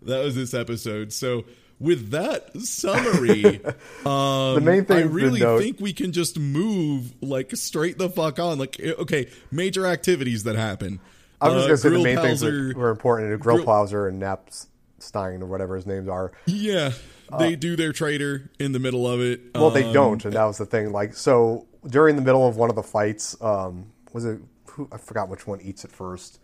that 0.02 0.22
was 0.22 0.36
this 0.36 0.54
episode. 0.54 1.12
So, 1.12 1.44
with 1.78 2.10
that 2.12 2.56
summary, 2.58 3.60
um, 4.06 4.54
the 4.54 4.62
main 4.64 4.84
thing 4.84 4.96
I 4.96 5.02
really 5.02 5.40
think 5.40 5.80
we 5.80 5.92
can 5.92 6.12
just 6.12 6.38
move 6.38 7.12
like 7.20 7.54
straight 7.54 7.98
the 7.98 8.08
fuck 8.08 8.38
on. 8.38 8.58
Like, 8.58 8.80
okay, 8.80 9.28
major 9.50 9.86
activities 9.86 10.44
that 10.44 10.56
happen. 10.56 11.00
I 11.40 11.48
was 11.48 11.66
just 11.66 11.84
uh, 11.84 11.88
going 11.90 12.02
to 12.02 12.02
say 12.02 12.10
the 12.10 12.16
main 12.16 12.24
things 12.24 12.40
that 12.40 12.74
were 12.76 12.90
important 12.90 13.30
to 13.30 13.48
Grillparzer 13.48 14.08
and 14.08 14.20
Knappstein 14.22 15.40
or 15.42 15.46
whatever 15.46 15.76
his 15.76 15.86
names 15.86 16.08
are. 16.08 16.32
Yeah, 16.46 16.92
they 17.38 17.54
uh, 17.54 17.56
do 17.58 17.76
their 17.76 17.92
trader 17.92 18.50
in 18.58 18.72
the 18.72 18.78
middle 18.78 19.06
of 19.06 19.20
it. 19.20 19.40
Well, 19.54 19.66
um, 19.68 19.74
they 19.74 19.92
don't, 19.92 20.24
and 20.24 20.34
that 20.34 20.44
was 20.44 20.58
the 20.58 20.66
thing. 20.66 20.92
Like, 20.92 21.14
so 21.14 21.66
during 21.86 22.16
the 22.16 22.22
middle 22.22 22.46
of 22.46 22.56
one 22.56 22.70
of 22.70 22.76
the 22.76 22.82
fights, 22.82 23.36
um, 23.40 23.86
was 24.12 24.24
it 24.24 24.40
who 24.66 24.88
I 24.92 24.98
forgot 24.98 25.28
which 25.28 25.46
one 25.46 25.60
eats 25.60 25.84
it 25.84 25.90
first. 25.92 26.38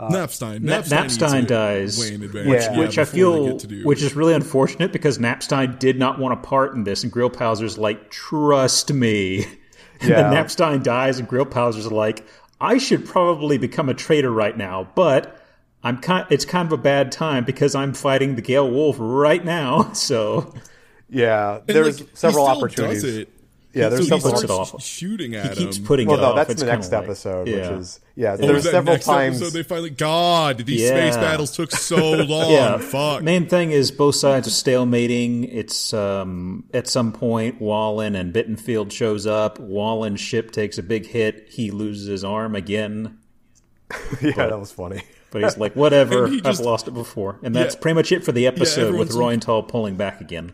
Knappstein. 0.00 0.60
Na- 0.62 0.78
Knappstein, 0.82 1.04
eats 1.06 1.16
Knappstein 1.18 1.42
it 1.42 1.48
dies, 1.48 1.98
way 1.98 2.14
in 2.14 2.22
advance. 2.22 2.46
which- 2.48 2.62
yeah, 2.62 2.78
which 2.78 2.98
I 2.98 3.04
feel, 3.04 3.58
to 3.58 3.66
do- 3.66 3.82
which 3.84 4.00
is 4.00 4.14
really 4.14 4.32
unfortunate 4.34 4.92
because 4.92 5.18
Knappstein 5.18 5.78
did 5.80 5.98
not 5.98 6.20
want 6.20 6.34
a 6.34 6.36
part 6.36 6.74
in 6.74 6.84
this, 6.84 7.02
and 7.02 7.12
Grillparzer's 7.12 7.78
like, 7.78 8.10
"Trust 8.10 8.92
me." 8.92 9.44
Yeah. 10.00 10.30
And 10.30 10.32
then 10.48 10.76
Yeah. 10.76 10.78
Dies, 10.84 11.18
and 11.18 11.28
Grillparzer's 11.28 11.90
like, 11.90 12.24
"I 12.60 12.78
should 12.78 13.06
probably 13.06 13.58
become 13.58 13.88
a 13.88 13.94
traitor 13.94 14.30
right 14.30 14.56
now, 14.56 14.88
but 14.94 15.40
I'm 15.82 15.98
kind. 15.98 16.26
It's 16.30 16.44
kind 16.44 16.66
of 16.66 16.72
a 16.72 16.82
bad 16.82 17.12
time 17.12 17.44
because 17.44 17.74
I'm 17.74 17.94
fighting 17.94 18.36
the 18.36 18.42
Gale 18.42 18.70
Wolf 18.70 18.96
right 18.98 19.44
now." 19.44 19.92
So 19.94 20.54
Yeah, 21.08 21.60
there's 21.66 22.00
like, 22.00 22.10
he 22.10 22.16
several 22.16 22.46
still 22.46 22.58
opportunities. 22.58 23.26
Does 23.72 23.76
it. 23.76 23.78
Yeah, 23.80 23.88
there's 23.90 24.08
so 24.08 24.14
he 24.16 24.20
several. 24.22 24.38
starts 24.42 24.74
off. 24.74 24.82
shooting 24.82 25.34
at 25.34 25.56
he 25.58 25.64
keeps 25.64 25.76
him. 25.76 25.84
putting 25.84 26.08
Well, 26.08 26.18
it 26.18 26.20
no, 26.22 26.26
off. 26.28 26.36
that's 26.36 26.50
It's 26.52 26.60
the 26.62 26.66
next 26.66 26.86
kinda 26.86 26.96
like- 26.98 27.04
episode, 27.06 27.48
yeah. 27.48 27.54
which 27.70 27.80
is 27.80 28.00
yeah. 28.16 28.32
Oh, 28.32 28.46
there's 28.46 28.64
that 28.64 28.70
several 28.70 28.94
next 28.94 29.04
times. 29.06 29.36
episode 29.42 29.52
they 29.58 29.62
finally 29.62 29.90
God, 29.90 30.58
these 30.66 30.80
Yeah. 30.80 30.88
space 30.88 31.16
battles 31.16 31.54
took 31.54 31.70
so 31.72 31.96
long. 32.12 32.50
Yeah, 32.50 32.78
Fuck. 32.78 33.22
Main 33.22 33.46
thing 33.46 33.70
is 33.70 33.90
both 33.90 34.14
sides 34.14 34.48
are 34.48 34.50
stalemating. 34.50 35.48
It's 35.52 35.92
um, 35.92 36.64
at 36.72 36.88
some 36.88 37.12
point 37.12 37.60
Wahlen 37.60 38.18
and 38.18 38.32
Bittenfield 38.34 38.90
shows 38.90 39.26
up. 39.26 39.58
Wahlen's 39.58 40.20
ship 40.20 40.50
takes 40.50 40.78
a 40.78 40.82
big 40.82 41.06
hit. 41.06 41.46
He 41.50 41.70
loses 41.70 42.06
his 42.06 42.24
arm 42.24 42.54
again, 42.56 43.18
yeah, 44.22 44.32
that 44.48 44.58
was 44.58 44.72
funny. 44.72 45.02
but 45.30 45.42
he's 45.42 45.58
like, 45.58 45.76
"Whatever, 45.76 46.26
he 46.28 46.40
just- 46.40 46.60
I've 46.60 46.66
lost 46.66 46.88
it 46.88 46.94
before." 46.94 47.38
And 47.42 47.54
that's 47.54 47.74
Yeah. 47.74 47.80
pretty 47.80 47.94
much 47.96 48.12
it 48.12 48.24
for 48.24 48.32
the 48.32 48.46
episode 48.46 48.94
with 48.98 49.10
everyone's 49.10 49.16
like- 49.16 49.40
Royenthal 49.40 49.68
pulling 49.68 49.96
back 49.96 50.20
again. 50.22 50.52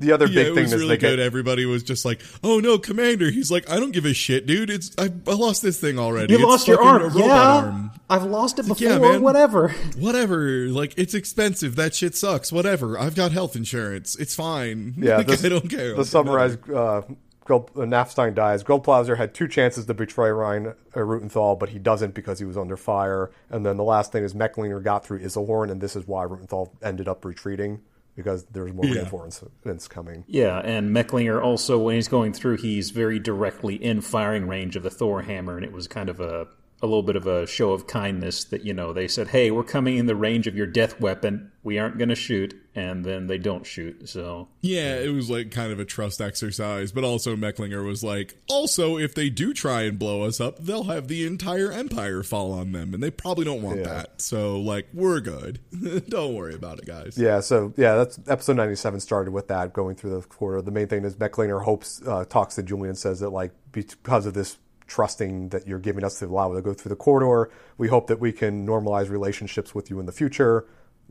The 0.00 0.12
other 0.12 0.26
Yeah, 0.26 0.34
big 0.34 0.46
it 0.48 0.54
thing 0.54 0.64
was 0.64 0.72
is 0.72 0.80
really 0.80 0.96
they 0.96 1.00
good. 1.00 1.16
get 1.16 1.24
Everybody 1.24 1.66
was 1.66 1.82
just 1.82 2.04
like, 2.04 2.20
"Oh 2.42 2.58
no, 2.58 2.78
Commander!" 2.78 3.30
He's 3.30 3.50
like, 3.50 3.68
"I 3.70 3.76
don't 3.78 3.92
give 3.92 4.04
a 4.06 4.14
shit, 4.14 4.46
dude. 4.46 4.70
It's 4.70 4.90
I, 4.98 5.10
I 5.26 5.34
lost 5.34 5.62
this 5.62 5.78
thing 5.80 5.98
already. 5.98 6.32
You 6.32 6.40
It's 6.40 6.48
lost 6.48 6.66
your 6.68 6.82
arm, 6.82 7.02
robot 7.02 7.16
yeah. 7.18 7.32
arm. 7.42 7.90
I've 8.08 8.24
lost 8.24 8.58
it 8.58 8.66
before. 8.66 8.88
yeah, 8.88 8.98
man. 8.98 9.22
Whatever. 9.22 9.68
Whatever. 9.98 10.68
Like 10.68 10.94
it's 10.96 11.14
expensive. 11.14 11.76
That 11.76 11.94
shit 11.94 12.16
sucks. 12.16 12.50
Whatever. 12.50 12.98
I've 12.98 13.14
got 13.14 13.32
health 13.32 13.54
insurance. 13.56 14.16
It's 14.16 14.34
fine. 14.34 14.94
Yeah, 15.00 15.18
like, 15.18 15.26
this- 15.28 15.44
I 15.44 15.48
don't 15.50 15.68
care. 15.68 15.94
The 15.94 16.04
summarize, 16.04 16.54
uh, 16.54 17.02
Gril, 17.46 17.68
uh, 17.76 17.80
Knappstein 17.86 18.34
dies. 18.34 18.62
Grillparzer 18.64 19.16
had 19.16 19.34
two 19.34 19.48
chances 19.48 19.86
to 19.86 19.94
betray 19.94 20.30
Ryan 20.30 20.68
uh, 20.68 20.72
Rutenthal, 20.94 21.58
but 21.58 21.68
he 21.70 21.78
doesn't 21.78 22.14
because 22.14 22.38
he 22.38 22.44
was 22.44 22.56
under 22.56 22.76
fire. 22.76 23.30
And 23.50 23.64
then 23.66 23.76
the 23.76 23.84
last 23.84 24.12
thing 24.12 24.24
is 24.24 24.34
Mecklinger 24.34 24.82
got 24.82 25.04
through 25.04 25.20
Iserlohn, 25.20 25.70
and 25.70 25.80
this 25.80 25.94
is 25.96 26.06
why 26.06 26.24
Rutenthal 26.24 26.70
ended 26.82 27.08
up 27.08 27.24
retreating 27.24 27.80
because 28.16 28.44
there's 28.52 28.72
more 28.72 28.84
Yeah. 28.86 28.94
reinforcements 28.94 29.88
coming. 29.88 30.24
Yeah, 30.26 30.58
and 30.58 30.94
Mecklinger 30.94 31.42
also, 31.42 31.78
when 31.78 31.94
he's 31.94 32.08
going 32.08 32.32
through, 32.32 32.58
he's 32.58 32.90
very 32.90 33.18
directly 33.18 33.74
in 33.76 34.00
firing 34.00 34.46
range 34.46 34.76
of 34.76 34.82
the 34.82 34.90
Thor 34.90 35.22
hammer, 35.22 35.56
and 35.56 35.64
it 35.64 35.72
was 35.72 35.86
kind 35.86 36.08
of 36.08 36.20
a 36.20 36.46
a 36.82 36.86
little 36.86 37.02
bit 37.02 37.16
of 37.16 37.26
a 37.26 37.46
show 37.46 37.72
of 37.72 37.86
kindness 37.86 38.44
that 38.44 38.64
you 38.64 38.72
know 38.72 38.92
they 38.92 39.06
said, 39.08 39.28
"Hey, 39.28 39.50
we're 39.50 39.62
coming 39.64 39.96
in 39.98 40.06
the 40.06 40.16
range 40.16 40.46
of 40.46 40.56
your 40.56 40.66
death 40.66 40.98
weapon. 41.00 41.52
We 41.62 41.78
aren't 41.78 41.98
going 41.98 42.08
to 42.08 42.14
shoot," 42.14 42.54
and 42.74 43.04
then 43.04 43.26
they 43.26 43.36
don't 43.36 43.66
shoot. 43.66 44.08
So 44.08 44.48
Yeah, 44.62 44.96
it 44.96 45.12
was 45.12 45.28
like 45.28 45.50
kind 45.50 45.72
of 45.72 45.78
a 45.78 45.84
trust 45.84 46.20
exercise, 46.22 46.90
but 46.90 47.04
also 47.04 47.36
Mecklinger 47.36 47.84
was 47.84 48.02
like, 48.02 48.36
also, 48.48 48.96
if 48.96 49.14
they 49.14 49.28
do 49.28 49.52
try 49.52 49.82
and 49.82 49.98
blow 49.98 50.22
us 50.22 50.40
up, 50.40 50.58
they'll 50.58 50.84
have 50.84 51.08
the 51.08 51.26
entire 51.26 51.70
empire 51.70 52.22
fall 52.22 52.50
on 52.52 52.72
them, 52.72 52.94
and 52.94 53.02
they 53.02 53.10
probably 53.10 53.44
don't 53.44 53.60
want 53.62 53.80
Yeah. 53.80 53.84
that. 53.84 54.22
So, 54.22 54.58
like, 54.58 54.86
we're 54.94 55.20
good. 55.20 55.60
don't 56.08 56.34
worry 56.34 56.54
about 56.54 56.78
it, 56.78 56.86
guys. 56.86 57.18
Yeah, 57.18 57.40
so 57.40 57.74
yeah, 57.76 57.96
that's 57.96 58.18
episode 58.26 58.56
ninety 58.56 58.76
seven 58.76 59.00
started 59.00 59.32
with 59.32 59.48
that 59.48 59.74
going 59.74 59.96
through 59.96 60.18
the 60.18 60.22
quarter. 60.26 60.62
The 60.62 60.70
main 60.70 60.86
thing 60.86 61.04
is 61.04 61.14
Mecklinger 61.16 61.62
hopes 61.62 62.00
uh, 62.06 62.24
talks 62.24 62.54
to 62.54 62.62
Julian 62.62 62.94
says 62.94 63.20
that 63.20 63.30
like 63.30 63.52
because 63.72 64.24
of 64.26 64.32
this 64.34 64.56
trusting 64.90 65.50
that 65.50 65.66
you're 65.66 65.78
giving 65.78 66.02
us 66.02 66.18
the 66.18 66.26
allow 66.26 66.52
to 66.52 66.60
go 66.60 66.74
through 66.74 66.90
the 66.90 66.96
corridor, 66.96 67.50
we 67.78 67.88
hope 67.88 68.08
that 68.08 68.18
we 68.18 68.32
can 68.32 68.66
normalize 68.66 69.08
relationships 69.08 69.74
with 69.74 69.88
you 69.88 70.00
in 70.00 70.06
the 70.06 70.12
future. 70.12 70.66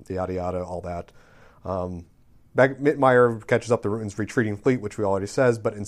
Yada 0.08 0.34
yada, 0.34 0.64
all 0.64 0.82
that. 0.82 1.12
Um, 1.64 2.06
Mittmeyer 2.56 3.46
catches 3.48 3.72
up 3.72 3.82
the 3.82 3.90
Ruten's 3.90 4.20
retreating 4.20 4.58
fleet, 4.58 4.82
which 4.82 4.98
we 4.98 5.06
already 5.06 5.28
says, 5.28 5.58
but 5.58 5.74
in, 5.74 5.86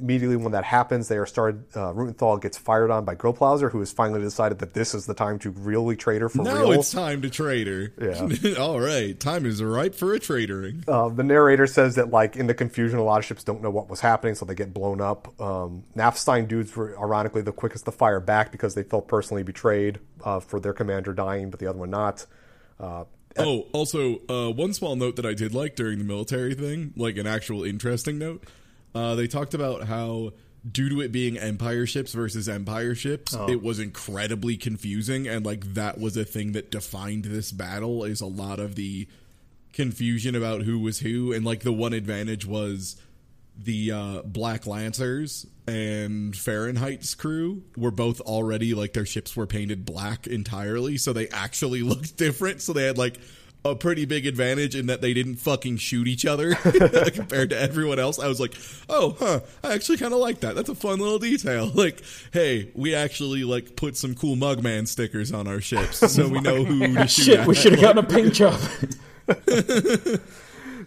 immediately 0.00 0.36
when 0.36 0.52
that 0.52 0.64
happens, 0.64 1.08
they 1.08 1.16
are 1.18 1.26
started. 1.26 1.64
Uh, 1.74 1.92
Rutenthal 1.92 2.40
gets 2.40 2.58
fired 2.58 2.90
on 2.90 3.04
by 3.04 3.14
Grillparzer, 3.14 3.70
who 3.70 3.78
has 3.80 3.92
finally 3.92 4.20
decided 4.20 4.58
that 4.58 4.74
this 4.74 4.94
is 4.94 5.06
the 5.06 5.14
time 5.14 5.38
to 5.40 5.50
really 5.50 5.96
trade 5.96 6.20
her 6.22 6.28
for 6.28 6.42
Now 6.42 6.62
real. 6.68 6.72
it's 6.72 6.90
time 6.90 7.22
to 7.22 7.30
trader. 7.30 7.92
Yeah. 8.00 8.54
All 8.58 8.80
right, 8.80 9.18
time 9.18 9.46
is 9.46 9.62
ripe 9.62 9.94
for 9.94 10.14
a 10.14 10.18
tradering. 10.18 10.84
Uh, 10.88 11.08
the 11.08 11.22
narrator 11.22 11.66
says 11.66 11.94
that, 11.94 12.10
like, 12.10 12.36
in 12.36 12.46
the 12.46 12.54
confusion, 12.54 12.98
a 12.98 13.02
lot 13.04 13.18
of 13.18 13.24
ships 13.24 13.44
don't 13.44 13.62
know 13.62 13.70
what 13.70 13.88
was 13.88 14.00
happening, 14.00 14.34
so 14.34 14.44
they 14.44 14.54
get 14.54 14.74
blown 14.74 15.00
up. 15.00 15.40
Um, 15.40 15.84
Knappstein 15.96 16.48
dudes 16.48 16.74
were, 16.74 16.98
ironically, 17.00 17.42
the 17.42 17.52
quickest 17.52 17.84
to 17.84 17.92
fire 17.92 18.20
back 18.20 18.50
because 18.52 18.74
they 18.74 18.82
felt 18.82 19.08
personally 19.08 19.42
betrayed 19.42 20.00
uh, 20.24 20.40
for 20.40 20.58
their 20.60 20.72
commander 20.72 21.12
dying, 21.12 21.50
but 21.50 21.60
the 21.60 21.66
other 21.66 21.78
one 21.78 21.90
not. 21.90 22.26
Uh, 22.78 23.04
Oh, 23.38 23.68
also, 23.72 24.18
uh, 24.28 24.50
one 24.50 24.72
small 24.74 24.96
note 24.96 25.14
that 25.14 25.24
I 25.24 25.34
did 25.34 25.54
like 25.54 25.76
during 25.76 25.98
the 25.98 26.04
military 26.04 26.52
thing, 26.52 26.92
like 26.96 27.16
an 27.16 27.28
actual 27.28 27.62
interesting 27.62 28.18
note. 28.18 28.42
Uh, 28.94 29.14
they 29.14 29.26
talked 29.26 29.54
about 29.54 29.84
how, 29.84 30.32
due 30.70 30.88
to 30.88 31.00
it 31.00 31.12
being 31.12 31.38
Empire 31.38 31.86
ships 31.86 32.12
versus 32.12 32.48
Empire 32.48 32.94
ships, 32.94 33.34
it 33.48 33.62
was 33.62 33.78
incredibly 33.78 34.56
confusing, 34.56 35.26
and 35.28 35.44
like 35.44 35.74
that 35.74 35.98
was 35.98 36.16
a 36.16 36.24
thing 36.24 36.52
that 36.52 36.70
defined 36.70 37.24
this 37.24 37.52
battle. 37.52 38.04
Is 38.04 38.20
a 38.20 38.26
lot 38.26 38.58
of 38.58 38.74
the 38.74 39.06
confusion 39.72 40.34
about 40.34 40.62
who 40.62 40.78
was 40.78 40.98
who, 41.00 41.32
and 41.32 41.44
like 41.44 41.60
the 41.60 41.72
one 41.72 41.92
advantage 41.92 42.44
was 42.46 42.96
the 43.56 43.92
uh, 43.92 44.22
Black 44.22 44.66
Lancers 44.66 45.46
and 45.66 46.34
Fahrenheit's 46.34 47.14
crew 47.14 47.62
were 47.76 47.90
both 47.90 48.20
already 48.20 48.74
like 48.74 48.92
their 48.92 49.06
ships 49.06 49.36
were 49.36 49.46
painted 49.46 49.84
black 49.84 50.26
entirely, 50.26 50.96
so 50.96 51.12
they 51.12 51.28
actually 51.28 51.82
looked 51.84 52.16
different. 52.16 52.62
So 52.62 52.72
they 52.72 52.84
had 52.84 52.98
like 52.98 53.18
a 53.64 53.74
pretty 53.74 54.06
big 54.06 54.26
advantage 54.26 54.74
in 54.74 54.86
that 54.86 55.00
they 55.00 55.12
didn't 55.12 55.36
fucking 55.36 55.76
shoot 55.76 56.08
each 56.08 56.24
other 56.24 56.54
compared 57.12 57.50
to 57.50 57.58
everyone 57.58 57.98
else. 57.98 58.18
I 58.18 58.26
was 58.26 58.40
like, 58.40 58.54
oh, 58.88 59.16
huh, 59.18 59.40
I 59.62 59.74
actually 59.74 59.98
kind 59.98 60.14
of 60.14 60.20
like 60.20 60.40
that. 60.40 60.54
That's 60.54 60.70
a 60.70 60.74
fun 60.74 60.98
little 60.98 61.18
detail. 61.18 61.70
Like, 61.80 62.02
hey, 62.32 62.70
we 62.74 62.94
actually 62.94 63.42
like 63.42 63.74
put 63.74 63.96
some 63.96 64.14
cool 64.14 64.36
Mugman 64.36 64.86
stickers 64.86 65.32
on 65.32 65.46
our 65.46 65.62
ships, 65.62 65.98
so 66.12 66.28
we 66.28 66.40
know 66.40 66.62
who 66.62 66.94
to 66.94 67.06
shoot 67.06 67.22
shit, 67.24 67.40
at. 67.40 67.46
we 67.46 67.54
should 67.54 67.72
have 67.72 67.80
gotten 67.80 68.04
a 68.04 68.06
paint 68.06 68.34
job. 68.34 68.60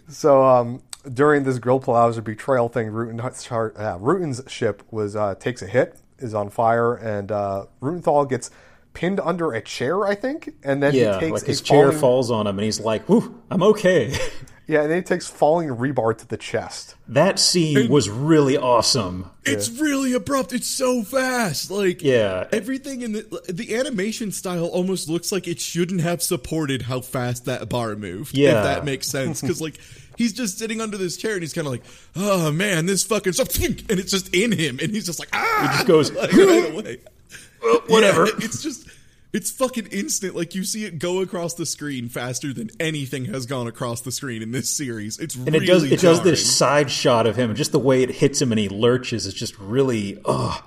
so 0.08 0.44
um, 0.44 0.82
during 1.12 1.42
this 1.42 1.58
grill 1.58 1.80
Grillparzer 1.80 2.22
betrayal 2.22 2.68
thing, 2.68 2.88
Ruten, 2.88 3.18
uh, 3.20 3.98
Ruten's 3.98 4.50
ship 4.50 4.84
was 4.92 5.16
uh, 5.16 5.34
takes 5.34 5.62
a 5.62 5.66
hit, 5.66 5.98
is 6.18 6.32
on 6.32 6.48
fire, 6.48 6.94
and 6.94 7.32
uh, 7.32 7.66
Rutenthal 7.82 8.28
gets 8.28 8.50
pinned 8.94 9.20
under 9.20 9.52
a 9.52 9.60
chair, 9.60 10.04
I 10.06 10.14
think, 10.14 10.54
and 10.62 10.82
then 10.82 10.94
yeah, 10.94 11.14
he 11.14 11.20
takes 11.26 11.32
like 11.32 11.46
his 11.46 11.60
a 11.60 11.64
chair 11.64 11.82
falling, 11.86 11.98
falls 11.98 12.30
on 12.30 12.46
him, 12.46 12.58
and 12.58 12.64
he's 12.64 12.80
like, 12.80 13.06
"Whew, 13.08 13.42
I'm 13.50 13.62
okay." 13.62 14.16
Yeah, 14.66 14.80
and 14.80 14.90
then 14.90 14.96
he 14.96 15.02
takes 15.02 15.26
falling 15.26 15.68
rebar 15.68 16.16
to 16.16 16.26
the 16.26 16.38
chest. 16.38 16.94
that 17.08 17.38
scene 17.38 17.86
was 17.90 18.08
really 18.08 18.56
awesome. 18.56 19.30
It's 19.44 19.68
really 19.68 20.14
abrupt. 20.14 20.54
It's 20.54 20.66
so 20.66 21.02
fast. 21.02 21.70
Like 21.70 22.02
Yeah. 22.02 22.46
everything 22.50 23.02
in 23.02 23.12
the 23.12 23.42
the 23.52 23.74
animation 23.76 24.32
style 24.32 24.64
almost 24.64 25.06
looks 25.10 25.30
like 25.30 25.46
it 25.46 25.60
shouldn't 25.60 26.00
have 26.00 26.22
supported 26.22 26.80
how 26.80 27.02
fast 27.02 27.44
that 27.44 27.68
bar 27.68 27.94
moved. 27.94 28.34
Yeah. 28.38 28.56
if 28.56 28.64
that 28.64 28.84
makes 28.86 29.06
sense. 29.06 29.42
Because 29.42 29.60
like 29.60 29.78
he's 30.16 30.32
just 30.32 30.58
sitting 30.58 30.80
under 30.80 30.96
this 30.96 31.18
chair 31.18 31.34
and 31.34 31.42
he's 31.42 31.52
kind 31.52 31.66
of 31.66 31.70
like, 31.74 31.84
oh 32.16 32.50
man, 32.50 32.86
this 32.86 33.04
fucking 33.04 33.34
stuff, 33.34 33.54
and 33.62 33.84
it's 34.00 34.10
just 34.12 34.34
in 34.34 34.50
him, 34.50 34.78
and 34.80 34.90
he's 34.92 35.04
just 35.04 35.18
like, 35.18 35.28
ah, 35.34 35.58
He 35.60 35.76
just 35.76 35.86
goes, 35.86 36.10
like, 36.10 36.32
right 36.32 36.72
away. 36.72 36.98
Whatever. 37.86 38.26
Yeah, 38.26 38.32
it's 38.38 38.62
just. 38.62 38.88
It's 39.32 39.50
fucking 39.50 39.86
instant. 39.86 40.36
Like 40.36 40.54
you 40.54 40.62
see 40.62 40.84
it 40.84 41.00
go 41.00 41.20
across 41.20 41.54
the 41.54 41.66
screen 41.66 42.08
faster 42.08 42.52
than 42.52 42.70
anything 42.78 43.24
has 43.24 43.46
gone 43.46 43.66
across 43.66 44.00
the 44.00 44.12
screen 44.12 44.42
in 44.42 44.52
this 44.52 44.70
series. 44.70 45.18
It's 45.18 45.34
And 45.34 45.48
really 45.52 45.64
it 45.64 45.66
does 45.66 45.82
it 45.82 46.00
does 46.00 46.22
this 46.22 46.56
side 46.56 46.88
shot 46.88 47.26
of 47.26 47.34
him, 47.34 47.50
and 47.50 47.56
just 47.56 47.72
the 47.72 47.80
way 47.80 48.04
it 48.04 48.10
hits 48.10 48.40
him 48.40 48.52
and 48.52 48.60
he 48.60 48.68
lurches 48.68 49.26
is 49.26 49.34
just 49.34 49.58
really, 49.58 50.20
oh, 50.24 50.64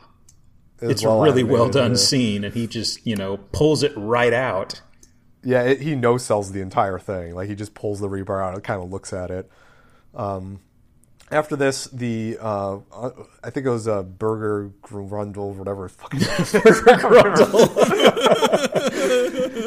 It 0.82 0.92
it's 0.92 1.04
a 1.04 1.10
really 1.10 1.44
well 1.46 1.70
done 1.70 1.92
yeah. 1.92 1.98
scene, 1.98 2.44
and 2.44 2.54
he 2.54 2.68
just 2.68 3.08
you 3.08 3.16
know 3.16 3.38
pulls 3.38 3.84
it 3.84 3.94
right 3.96 4.34
out. 4.34 4.82
Yeah, 5.44 5.64
it, 5.64 5.80
he 5.80 5.96
no 5.96 6.18
sells 6.18 6.52
the 6.52 6.60
entire 6.60 7.00
thing. 7.00 7.36
Like 7.36 7.48
he 7.48 7.56
just 7.56 7.74
pulls 7.74 8.02
the 8.02 8.10
rebar 8.10 8.46
out 8.46 8.54
and 8.54 8.62
kind 8.62 8.84
of 8.84 8.92
looks 8.92 9.14
at 9.14 9.32
it. 9.32 9.50
Um, 10.14 10.60
after 11.30 11.56
this, 11.56 11.86
the 11.88 12.38
uh, 12.40 12.80
uh, 12.92 13.12
I 13.44 13.50
think 13.50 13.66
it 13.66 13.70
was 13.70 13.88
uh, 13.88 14.04
Burger 14.04 14.72
Grundle, 14.82 15.56
whatever. 15.56 15.90
Fucking 15.90 16.20
Grundle. 17.00 17.68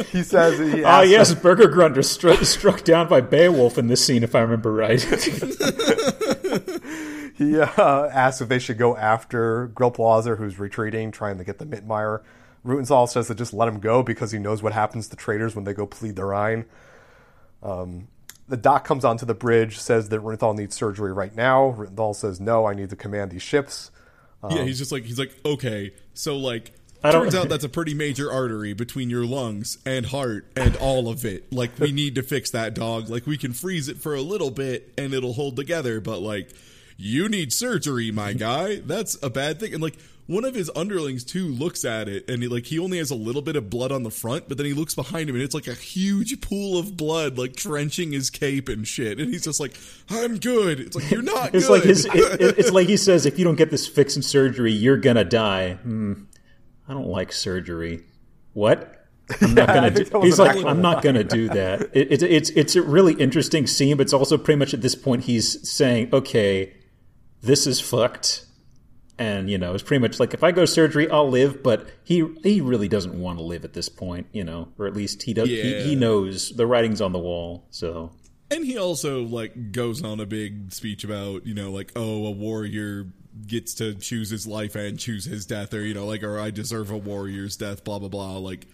he 0.10 0.22
says 0.22 0.58
he 0.58 0.84
Ah, 0.84 1.02
yes, 1.02 1.34
Burger 1.34 1.68
Grundle 1.68 2.04
struck, 2.04 2.42
struck 2.44 2.82
down 2.82 3.08
by 3.08 3.20
Beowulf 3.20 3.76
in 3.76 3.88
this 3.88 4.04
scene, 4.04 4.22
if 4.22 4.34
I 4.34 4.40
remember 4.40 4.72
right. 4.72 5.02
he 7.36 7.60
uh, 7.60 8.06
asks 8.06 8.40
if 8.40 8.48
they 8.48 8.58
should 8.58 8.78
go 8.78 8.96
after 8.96 9.68
Grillparzer, 9.68 10.38
who's 10.38 10.58
retreating, 10.58 11.10
trying 11.10 11.36
to 11.38 11.44
get 11.44 11.58
the 11.58 11.66
Mittmeyer. 11.66 12.22
Rutenthal 12.64 13.08
says 13.08 13.26
to 13.28 13.34
just 13.34 13.52
let 13.52 13.68
him 13.68 13.80
go 13.80 14.02
because 14.02 14.32
he 14.32 14.38
knows 14.38 14.62
what 14.62 14.72
happens 14.72 15.08
to 15.08 15.16
traitors 15.16 15.54
when 15.54 15.64
they 15.64 15.74
go 15.74 15.86
plead 15.86 16.16
their 16.16 16.26
Rhine. 16.26 16.64
Um, 17.62 18.08
the 18.50 18.56
doc 18.56 18.84
comes 18.84 19.04
onto 19.04 19.24
the 19.24 19.34
bridge, 19.34 19.78
says 19.78 20.08
that 20.08 20.20
Rutenthal 20.20 20.56
needs 20.56 20.74
surgery 20.74 21.12
right 21.12 21.34
now. 21.34 21.74
Rutenthal 21.78 22.14
says, 22.14 22.40
no, 22.40 22.66
I 22.66 22.74
need 22.74 22.90
to 22.90 22.96
command 22.96 23.30
these 23.30 23.42
ships. 23.42 23.90
Yeah, 24.48 24.64
he's 24.64 24.78
just 24.78 24.90
like 24.90 25.04
he's 25.04 25.18
like, 25.18 25.34
okay, 25.44 25.92
so 26.14 26.36
like 26.36 26.72
I. 27.04 27.12
Turns 27.12 27.34
out 27.34 27.48
that's 27.50 27.64
a 27.64 27.68
pretty 27.68 27.94
major 27.94 28.32
artery 28.32 28.72
between 28.72 29.10
your 29.10 29.24
lungs 29.24 29.78
and 29.84 30.06
heart 30.06 30.50
and 30.56 30.76
all 30.76 31.08
of 31.08 31.24
it. 31.24 31.52
Like 31.52 31.78
we 31.78 31.92
need 31.92 32.14
to 32.14 32.22
fix 32.22 32.50
that 32.50 32.74
dog. 32.74 33.08
Like 33.10 33.26
we 33.26 33.36
can 33.36 33.52
freeze 33.52 33.88
it 33.88 33.98
for 33.98 34.14
a 34.14 34.22
little 34.22 34.50
bit 34.50 34.94
and 34.96 35.12
it'll 35.12 35.34
hold 35.34 35.56
together, 35.56 36.00
but 36.00 36.20
like 36.20 36.54
you 36.96 37.28
need 37.28 37.52
surgery, 37.52 38.10
my 38.10 38.32
guy. 38.32 38.76
That's 38.76 39.22
a 39.22 39.30
bad 39.30 39.60
thing. 39.60 39.74
And 39.74 39.82
like 39.82 39.98
one 40.30 40.44
of 40.44 40.54
his 40.54 40.70
underlings 40.76 41.24
too 41.24 41.48
looks 41.48 41.84
at 41.84 42.08
it 42.08 42.30
and 42.30 42.40
he, 42.42 42.48
like 42.48 42.66
he 42.66 42.78
only 42.78 42.98
has 42.98 43.10
a 43.10 43.16
little 43.16 43.42
bit 43.42 43.56
of 43.56 43.68
blood 43.68 43.90
on 43.90 44.04
the 44.04 44.10
front, 44.10 44.48
but 44.48 44.56
then 44.58 44.64
he 44.66 44.72
looks 44.72 44.94
behind 44.94 45.28
him 45.28 45.34
and 45.34 45.42
it's 45.42 45.54
like 45.54 45.66
a 45.66 45.74
huge 45.74 46.40
pool 46.40 46.78
of 46.78 46.96
blood 46.96 47.36
like 47.36 47.56
trenching 47.56 48.12
his 48.12 48.30
cape 48.30 48.68
and 48.68 48.86
shit. 48.86 49.18
And 49.18 49.28
he's 49.32 49.42
just 49.44 49.58
like, 49.58 49.76
"I'm 50.08 50.38
good." 50.38 50.78
It's 50.78 50.94
like 50.96 51.10
you're 51.10 51.22
not. 51.22 51.52
it's 51.54 51.66
good. 51.66 51.72
like 51.72 51.82
his. 51.82 52.04
It, 52.06 52.14
it- 52.40 52.58
it's 52.58 52.70
like 52.70 52.86
he 52.86 52.96
says, 53.08 53.26
if 53.26 53.38
you 53.38 53.44
don't 53.44 53.56
get 53.56 53.70
this 53.70 53.88
fixed 53.88 54.16
in 54.16 54.22
surgery, 54.22 54.72
you're 54.72 54.96
gonna 54.98 55.24
die. 55.24 55.72
Hmm. 55.74 56.12
I 56.88 56.92
don't 56.92 57.08
like 57.08 57.32
surgery. 57.32 58.04
What? 58.52 59.04
I'm 59.40 59.54
not 59.54 59.66
gonna. 59.74 59.86
I 59.86 59.90
do, 59.90 59.96
think 59.96 60.10
that 60.10 60.18
was 60.18 60.26
he's 60.26 60.38
like, 60.38 60.64
I'm 60.64 60.80
not 60.80 61.02
gonna 61.02 61.24
do 61.24 61.48
that. 61.48 61.82
It, 61.92 62.12
it's 62.12 62.22
it's 62.22 62.50
it's 62.50 62.76
a 62.76 62.82
really 62.82 63.14
interesting 63.14 63.66
scene, 63.66 63.96
but 63.96 64.02
it's 64.02 64.12
also 64.12 64.38
pretty 64.38 64.58
much 64.58 64.74
at 64.74 64.80
this 64.82 64.94
point 64.94 65.24
he's 65.24 65.68
saying, 65.68 66.10
okay, 66.12 66.72
this 67.42 67.66
is 67.66 67.80
fucked. 67.80 68.46
And 69.20 69.50
you 69.50 69.58
know, 69.58 69.74
it's 69.74 69.82
pretty 69.82 70.00
much 70.00 70.18
like 70.18 70.32
if 70.32 70.42
I 70.42 70.50
go 70.50 70.64
surgery, 70.64 71.08
I'll 71.10 71.28
live. 71.28 71.62
But 71.62 71.86
he 72.02 72.26
he 72.42 72.62
really 72.62 72.88
doesn't 72.88 73.14
want 73.14 73.38
to 73.38 73.44
live 73.44 73.64
at 73.66 73.74
this 73.74 73.90
point, 73.90 74.26
you 74.32 74.42
know, 74.42 74.68
or 74.78 74.86
at 74.86 74.94
least 74.94 75.22
he 75.24 75.34
does. 75.34 75.48
He, 75.48 75.82
he 75.82 75.94
knows 75.94 76.50
the 76.56 76.66
writing's 76.66 77.02
on 77.02 77.12
the 77.12 77.18
wall. 77.18 77.66
So 77.70 78.10
And 78.50 78.64
he 78.64 78.78
also 78.78 79.22
like 79.22 79.72
goes 79.72 80.02
on 80.02 80.20
a 80.20 80.26
big 80.26 80.72
speech 80.72 81.04
about, 81.04 81.46
you 81.46 81.54
know, 81.54 81.70
like, 81.70 81.92
oh, 81.94 82.26
a 82.26 82.30
warrior 82.30 83.06
gets 83.46 83.74
to 83.74 83.94
choose 83.94 84.30
his 84.30 84.46
life 84.46 84.74
and 84.74 84.98
choose 84.98 85.24
his 85.26 85.46
death, 85.46 85.72
or 85.72 85.82
you 85.82 85.94
know, 85.94 86.06
like, 86.06 86.22
or 86.22 86.38
I 86.40 86.50
deserve 86.50 86.90
a 86.90 86.96
warrior's 86.96 87.56
death, 87.56 87.84
blah 87.84 87.98
blah 87.98 88.08
blah. 88.08 88.38
Like 88.38 88.66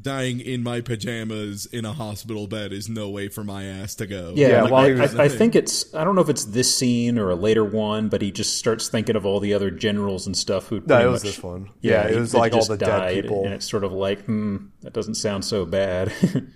dying 0.00 0.40
in 0.40 0.62
my 0.62 0.80
pajamas 0.80 1.66
in 1.66 1.84
a 1.84 1.92
hospital 1.92 2.46
bed 2.46 2.72
is 2.72 2.88
no 2.88 3.08
way 3.08 3.28
for 3.28 3.44
my 3.44 3.64
ass 3.64 3.94
to 3.96 4.06
go. 4.06 4.32
Yeah, 4.36 4.48
Yeah, 4.48 4.62
like, 4.62 4.72
while 4.72 5.00
I, 5.00 5.22
I, 5.22 5.24
I 5.24 5.28
think 5.28 5.54
it's 5.54 5.94
I 5.94 6.04
don't 6.04 6.14
know 6.14 6.20
if 6.22 6.28
it's 6.28 6.44
this 6.46 6.74
scene 6.76 7.18
or 7.18 7.30
a 7.30 7.34
later 7.34 7.64
one, 7.64 8.08
but 8.08 8.22
he 8.22 8.30
just 8.30 8.56
starts 8.56 8.88
thinking 8.88 9.16
of 9.16 9.24
all 9.26 9.40
the 9.40 9.54
other 9.54 9.70
generals 9.70 10.26
and 10.26 10.36
stuff 10.36 10.68
who. 10.68 10.80
No, 10.80 10.86
pretty 10.86 11.04
it 11.04 11.06
was 11.10 11.24
much- 11.24 11.34
this 11.34 11.42
one. 11.42 11.70
Yeah, 11.80 12.08
it 12.08 12.18
was 12.18 12.32
that 12.32 12.38
like 12.38 12.52
all 12.52 12.58
just 12.58 12.70
the 12.70 12.76
dead 12.76 13.12
people. 13.22 13.44
and 13.44 13.54
it's 13.54 13.68
sort 13.68 13.84
of 13.84 13.92
like, 13.92 14.24
hmm, 14.24 14.56
that 14.82 14.92
doesn't 14.92 15.14
sound 15.14 15.44
so 15.44 15.64
bad. 15.64 16.12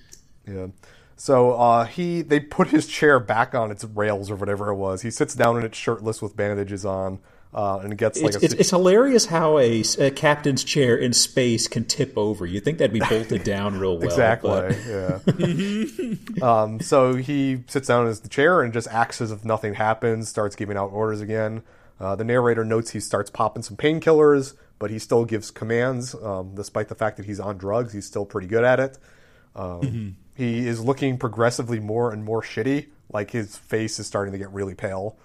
Yeah. 0.47 0.67
So 1.17 1.53
uh, 1.53 1.85
he 1.87 2.21
they 2.21 2.39
put 2.41 2.69
his 2.69 2.87
chair 2.87 3.19
back 3.19 3.55
on 3.55 3.71
its 3.71 3.83
rails 3.85 4.31
or 4.31 4.37
whatever 4.37 4.69
it 4.71 4.75
was. 4.75 5.01
He 5.03 5.11
sits 5.11 5.35
down 5.35 5.57
in 5.57 5.65
it 5.65 5.75
shirtless 5.75 6.21
with 6.21 6.37
bandages 6.37 6.85
on, 6.85 7.21
uh, 7.55 7.79
and 7.79 7.97
gets 7.97 8.21
like 8.21 8.35
it's, 8.35 8.53
a 8.53 8.59
it's, 8.59 8.71
hilarious 8.71 9.27
how 9.27 9.59
a, 9.59 9.85
a 10.01 10.11
captain's 10.11 10.65
chair 10.65 10.97
in 10.97 11.13
space 11.13 11.69
can 11.69 11.85
tip 11.85 12.19
over. 12.19 12.45
You 12.45 12.61
think 12.61 12.79
that'd 12.79 12.93
be 12.93 13.01
bolted 13.09 13.45
down 13.45 13.79
real 13.79 13.97
well? 13.97 14.05
exactly 14.05 14.51
but- 14.51 15.39
yeah. 15.39 16.43
um, 16.63 16.81
so 16.81 17.15
he 17.15 17.63
sits 17.69 17.87
down 17.87 18.03
in 18.03 18.09
his 18.09 18.21
chair 18.29 18.63
and 18.63 18.73
just 18.73 18.89
acts 18.89 19.21
as 19.21 19.31
if 19.31 19.45
nothing 19.45 19.75
happens. 19.75 20.29
Starts 20.29 20.57
giving 20.57 20.77
out 20.77 20.91
orders 20.93 21.21
again. 21.21 21.63
Uh, 22.01 22.17
the 22.17 22.25
narrator 22.25 22.65
notes 22.65 22.91
he 22.91 22.99
starts 22.99 23.31
popping 23.31 23.63
some 23.63 23.77
painkillers, 23.77 24.55
but 24.81 24.91
he 24.91 24.99
still 24.99 25.25
gives 25.25 25.53
commands. 25.53 26.13
Um, 26.15 26.57
despite 26.57 26.89
the 26.89 26.97
fact 26.97 27.19
that 27.19 27.27
he's 27.27 27.39
on 27.39 27.57
drugs, 27.57 27.93
he's 27.93 28.05
still 28.05 28.27
pretty 28.27 28.49
good 28.49 28.65
at 28.65 28.81
it. 28.81 28.99
Um, 29.55 30.17
He 30.35 30.67
is 30.67 30.81
looking 30.81 31.17
progressively 31.19 31.79
more 31.79 32.13
and 32.13 32.25
more 32.25 32.43
shitty. 32.43 32.89
Like 33.13 33.31
his 33.31 33.57
face 33.57 34.01
is 34.01 34.07
starting 34.09 34.33
to 34.33 34.39
get 34.39 34.51
really 34.51 34.75
pale. 34.75 35.17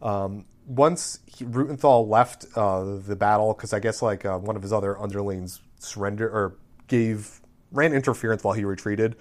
Um, 0.00 0.46
once 0.70 1.18
he, 1.26 1.44
Rutenthal 1.44 2.08
left 2.08 2.46
uh, 2.54 2.96
the 2.96 3.16
battle, 3.16 3.52
because 3.54 3.72
I 3.72 3.80
guess 3.80 4.02
like 4.02 4.24
uh, 4.24 4.38
one 4.38 4.54
of 4.54 4.62
his 4.62 4.72
other 4.72 4.96
underlings 4.98 5.60
surrendered 5.80 6.32
or 6.32 6.56
gave 6.86 7.40
ran 7.72 7.92
interference 7.92 8.44
while 8.44 8.54
he 8.54 8.64
retreated. 8.64 9.16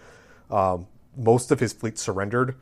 Um, 0.51 0.87
most 1.17 1.51
of 1.51 1.59
his 1.59 1.73
fleet 1.73 1.97
surrendered. 1.97 2.55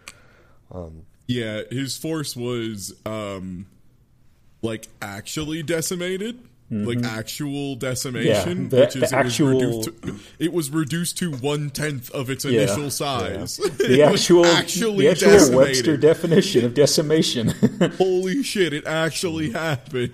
Yeah, 1.28 1.63
his 1.69 1.97
force 1.97 2.36
was 2.36 2.93
um 3.06 3.67
like 4.62 4.88
actually 5.02 5.63
decimated. 5.63 6.39
Like 6.69 7.01
actual 7.06 7.75
decimation, 7.77 8.67
Mm-hmm. 8.67 8.69
the- 8.69 8.77
which 8.82 8.95
is 8.97 9.10
the 9.10 9.15
it 9.17 9.19
actual- 9.25 9.47
reduced 9.51 9.89
to, 10.03 10.15
it 10.38 10.51
was 10.51 10.69
reduced 10.69 11.17
to 11.19 11.32
one 11.32 11.69
tenth 11.69 12.12
of 12.12 12.30
its 12.30 12.43
initial 12.43 12.89
size. 12.89 13.56
The 13.56 14.01
It 14.03 14.12
was 14.12 14.21
actual, 14.21 14.45
actually 14.45 15.06
the 15.06 15.12
actual 15.12 15.30
decimated. 15.32 15.56
Webster 15.58 15.97
definition 15.97 16.65
of 16.65 16.73
decimation. 16.73 17.53
Holy 17.97 18.43
shit! 18.43 18.73
It 18.73 18.86
actually 18.86 19.51
happened. 19.51 20.12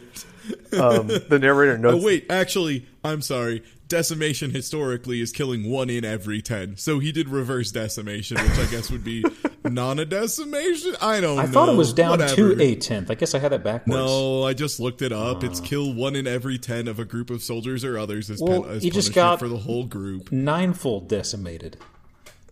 Um, 0.74 1.08
the 1.08 1.40
narrator 1.42 1.80
Oh 1.88 1.98
wait, 2.04 2.28
actually, 2.30 2.86
I'm 3.04 3.22
sorry. 3.24 3.64
Decimation 3.88 4.52
historically 4.52 5.22
is 5.22 5.32
killing 5.32 5.70
one 5.72 5.90
in 5.90 6.04
every 6.06 6.42
ten. 6.42 6.78
So 6.78 7.00
he 7.00 7.12
did 7.12 7.30
reverse 7.30 7.72
decimation, 7.72 8.38
which 8.38 8.60
I 8.60 8.66
guess 8.70 8.92
would 8.92 9.04
be 9.04 9.24
non 9.66 10.00
a 10.00 10.06
decimation. 10.06 10.96
I 11.02 11.20
don't. 11.22 11.40
I 11.40 11.46
know. 11.46 11.52
thought 11.52 11.70
it 11.70 11.76
was 11.76 11.94
down 11.94 12.12
Whatever. 12.12 12.36
to 12.56 12.62
a 12.62 12.76
tenth. 12.76 13.10
I 13.12 13.16
guess 13.16 13.34
I 13.34 13.40
had 13.40 13.52
that 13.52 13.64
backwards. 13.64 13.96
No, 13.98 14.44
I 14.44 14.54
just 14.54 14.80
looked 14.80 15.02
it 15.02 15.12
up. 15.12 15.44
It's 15.44 15.60
Ah. 15.60 15.64
kill 15.66 15.94
one 15.94 16.16
in 16.16 16.28
every 16.28 16.58
ten 16.58 16.88
of 16.88 17.00
a 17.00 17.06
group 17.06 17.30
of 17.30 17.42
soldiers 17.44 17.84
or 17.84 17.98
others 17.98 18.30
as, 18.30 18.42
Well, 18.42 18.64
pen- 18.64 18.72
as 18.78 18.86
you 18.86 18.92
just 18.92 19.14
got- 19.14 19.40
for 19.40 19.48
the 19.48 19.58
whole 19.58 19.84
group. 19.86 20.32
ninefold 20.32 21.08
decimated, 21.10 21.78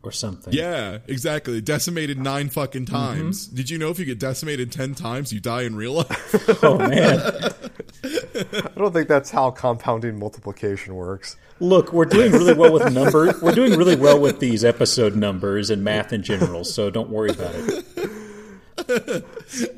or 0.04 0.12
something. 0.12 0.52
Yeah, 0.54 0.98
exactly. 1.08 1.62
Decimated 1.62 2.18
nine 2.20 2.50
fucking 2.50 2.86
Mm-hmm. 2.86 2.96
times. 2.96 3.46
Did 3.48 3.70
you 3.70 3.78
know 3.78 3.90
if 3.90 4.00
you 4.00 4.06
get 4.06 4.20
decimated 4.20 4.72
ten 4.72 4.96
times, 4.96 5.32
you 5.32 5.40
die 5.40 5.62
in 5.64 5.76
real 5.76 5.94
life? 5.94 6.60
Oh 6.64 6.78
man. 6.78 7.52
I 8.36 8.72
don't 8.78 8.94
think 8.94 9.08
that's 9.08 9.30
how 9.30 9.52
compounding 9.52 10.18
multiplication 10.20 10.96
works. 10.96 11.36
Look, 11.60 11.94
we're 11.94 12.06
doing 12.06 12.32
really 12.32 12.54
well 12.54 12.74
with 12.74 12.92
numbers. 12.94 13.42
We're 13.42 13.54
doing 13.54 13.78
really 13.78 13.96
well 13.96 14.20
with 14.20 14.40
these 14.40 14.64
episode 14.66 15.16
numbers 15.16 15.70
and 15.70 15.84
math 15.84 16.12
in 16.14 16.24
general, 16.24 16.64
so 16.64 16.90
don't 16.90 17.10
worry 17.10 17.30
about 17.32 17.54
it. 17.56 17.86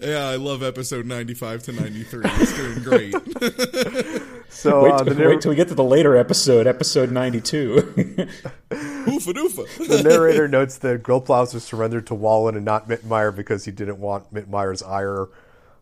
yeah, 0.01 0.27
I 0.27 0.37
love 0.37 0.63
episode 0.63 1.05
ninety-five 1.05 1.61
to 1.63 1.71
ninety-three. 1.73 2.23
It's 2.25 2.53
doing 2.55 2.83
great. 2.83 3.15
So 4.53 4.83
Wait, 4.83 4.93
uh, 4.93 4.97
till, 4.99 5.05
the, 5.05 5.15
narr- 5.19 5.29
wait 5.29 5.41
till 5.41 5.49
we 5.49 5.55
get 5.55 5.67
to 5.69 5.73
the 5.73 5.83
later 5.83 6.15
episode, 6.15 6.67
episode 6.67 7.11
92. 7.11 7.75
Oofa 8.69 9.33
doofa. 9.33 9.87
the 9.87 10.03
narrator 10.03 10.47
notes 10.47 10.77
that 10.77 11.01
Grillparzer 11.01 11.59
surrendered 11.59 12.05
to 12.07 12.13
Wahlen 12.13 12.55
and 12.55 12.63
not 12.63 12.87
Mittenmeyer 12.87 13.35
because 13.35 13.65
he 13.65 13.71
didn't 13.71 13.97
want 13.99 14.31
Mittenmeyer's 14.31 14.83
ire. 14.83 15.27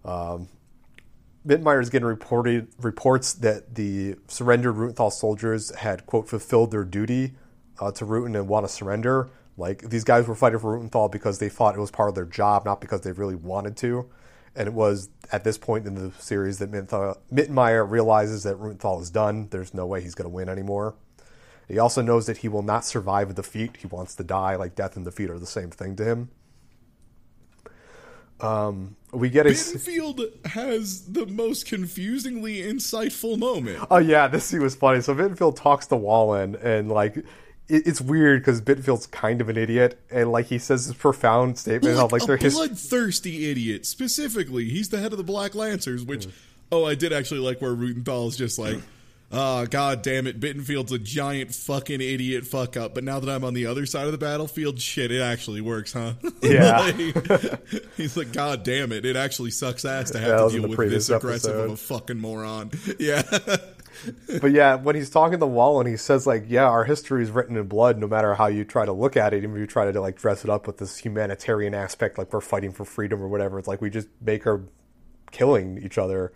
Um, 0.06 0.48
Mittenmeyer 1.46 1.82
is 1.82 1.90
getting 1.90 2.08
reported 2.08 2.68
reports 2.80 3.34
that 3.34 3.74
the 3.74 4.16
surrendered 4.28 4.76
Rutenthal 4.76 5.12
soldiers 5.12 5.76
had 5.76 6.06
quote 6.06 6.30
fulfilled 6.30 6.70
their 6.70 6.84
duty 6.84 7.34
uh, 7.80 7.92
to 7.94 8.06
Ruten 8.06 8.36
and 8.36 8.48
want 8.48 8.68
to 8.68 8.72
surrender. 8.72 9.30
Like 9.58 9.90
these 9.90 10.04
guys 10.04 10.28
were 10.28 10.36
fighting 10.36 10.60
for 10.60 10.78
Rutenthal 10.78 11.12
because 11.12 11.40
they 11.40 11.50
thought 11.50 11.76
it 11.76 11.80
was 11.80 11.90
part 11.90 12.10
of 12.10 12.16
their 12.16 12.26
job, 12.26 12.66
not 12.66 12.80
because 12.80 13.02
they 13.02 13.12
really 13.12 13.36
wanted 13.36 13.76
to. 13.78 14.08
And 14.56 14.68
it 14.68 14.74
was 14.74 15.10
at 15.32 15.44
this 15.44 15.58
point 15.58 15.88
in 15.88 15.96
the 15.96 16.12
series 16.20 16.60
that 16.60 16.72
Mittenmeyer 16.72 17.90
realizes 17.90 18.44
that 18.44 18.58
Rutenthal 18.58 19.02
is 19.02 19.10
done. 19.10 19.48
There's 19.50 19.74
no 19.74 19.88
way 19.88 20.02
he's 20.02 20.16
going 20.16 20.30
to 20.30 20.34
win 20.34 20.48
anymore. 20.48 20.96
He 21.68 21.80
also 21.80 22.02
knows 22.02 22.28
that 22.28 22.38
he 22.38 22.50
will 22.50 22.64
not 22.64 22.86
survive 22.86 23.30
a 23.30 23.34
defeat. 23.34 23.78
He 23.78 23.88
wants 23.88 24.14
to 24.16 24.24
die. 24.24 24.56
Like 24.58 24.76
death 24.76 24.96
and 24.96 25.06
defeat 25.06 25.30
are 25.30 25.40
the 25.40 25.46
same 25.46 25.72
thing 25.72 25.96
to 25.96 26.06
him. 26.06 26.30
Um, 28.42 28.96
we 29.12 29.30
get 29.30 29.46
a. 29.46 29.50
Bittenfield 29.50 30.46
has 30.48 31.06
the 31.06 31.26
most 31.26 31.66
confusingly 31.66 32.58
insightful 32.58 33.38
moment. 33.38 33.86
Oh 33.92 33.98
yeah, 33.98 34.28
this 34.28 34.46
scene 34.46 34.62
was 34.62 34.76
funny. 34.76 35.02
So 35.02 35.14
Bittenfield 35.14 35.56
talks 35.58 35.88
to 35.88 35.96
Wahlen, 35.96 36.62
and 36.64 36.90
like 36.90 37.18
it, 37.18 37.26
it's 37.88 38.02
weird 38.02 38.42
because 38.42 38.62
Bittenfield's 38.62 39.08
kind 39.08 39.42
of 39.42 39.50
an 39.50 39.58
idiot, 39.58 40.00
and 40.10 40.32
like 40.32 40.48
he 40.48 40.58
says 40.58 40.88
this 40.88 40.96
profound 40.96 41.58
statement 41.58 41.96
like, 41.96 42.06
of 42.06 42.12
like 42.12 42.24
a 42.24 42.26
they're 42.26 42.38
his. 42.38 42.56
bloodthirsty 42.56 43.50
idiot. 43.50 43.86
Specifically, 43.86 44.66
he's 44.70 44.90
the 44.90 45.00
head 45.00 45.12
of 45.12 45.18
the 45.18 45.24
Black 45.24 45.56
Lancers. 45.56 46.04
Which, 46.04 46.28
oh, 46.72 46.86
I 46.86 46.96
did 46.96 47.14
actually 47.14 47.42
like 47.42 47.62
where 47.62 47.72
Rutenthal 47.72 48.30
is 48.30 48.38
just 48.38 48.58
like, 48.58 48.80
ah, 49.32 49.66
god 49.66 50.02
damn 50.02 50.28
it, 50.28 50.40
Bittenfield's 50.40 50.92
a 50.92 51.00
giant 51.00 51.54
fucking 51.54 52.02
idiot 52.02 52.46
fuck 52.46 52.78
up. 52.78 52.94
But 52.94 53.04
now 53.04 53.20
that 53.20 53.30
I'm 53.30 53.44
on 53.44 53.54
the 53.54 53.66
other 53.66 53.86
side 53.86 54.06
of 54.06 54.12
the 54.12 54.18
battlefield, 54.18 54.80
shit, 54.80 55.12
it 55.12 55.22
actually 55.22 55.62
works, 55.62 55.94
huh? 55.94 56.14
Yeah. 56.42 56.80
Like, 56.80 57.86
he's 57.98 58.18
like, 58.18 58.34
god 58.34 58.64
damn 58.64 58.92
it, 58.92 59.06
it 59.06 59.16
actually 59.16 59.52
sucks 59.52 59.86
ass 59.86 60.12
to 60.12 60.20
have 60.20 60.50
to 60.52 60.60
deal 60.60 60.68
with 60.70 60.90
this 60.90 61.10
aggressive 61.10 61.56
of 61.56 61.72
a 61.72 61.78
fucking 61.78 62.20
moron. 62.20 62.72
Yeah. 63.00 63.24
But 64.42 64.52
yeah, 64.52 64.76
when 64.76 64.96
he's 64.96 65.10
talking 65.10 65.40
to 65.40 65.46
Wahlen, 65.46 65.88
he 65.88 65.98
says 65.98 66.26
like, 66.26 66.46
"Yeah, 66.48 66.66
our 66.66 66.84
history 66.84 67.24
is 67.24 67.30
written 67.30 67.58
in 67.58 67.68
blood. 67.68 67.98
No 67.98 68.08
matter 68.08 68.34
how 68.34 68.48
you 68.48 68.64
try 68.64 68.86
to 68.86 68.94
look 68.94 69.16
at 69.18 69.34
it, 69.34 69.38
even 69.44 69.56
if 69.56 69.60
you 69.60 69.68
try 69.68 69.92
to 69.92 70.02
like 70.02 70.18
dress 70.18 70.44
it 70.44 70.50
up 70.50 70.66
with 70.66 70.78
this 70.78 70.98
humanitarian 70.98 71.74
aspect, 71.74 72.18
like 72.18 72.32
we're 72.34 72.42
fighting 72.42 72.72
for 72.72 72.86
freedom 72.86 73.22
or 73.22 73.28
whatever. 73.28 73.60
It's 73.60 73.68
like 73.68 73.82
we 73.82 73.90
just 73.90 74.08
make 74.22 74.48
our 74.48 74.62
killing 75.32 75.82
each 75.84 75.98
other." 75.98 76.32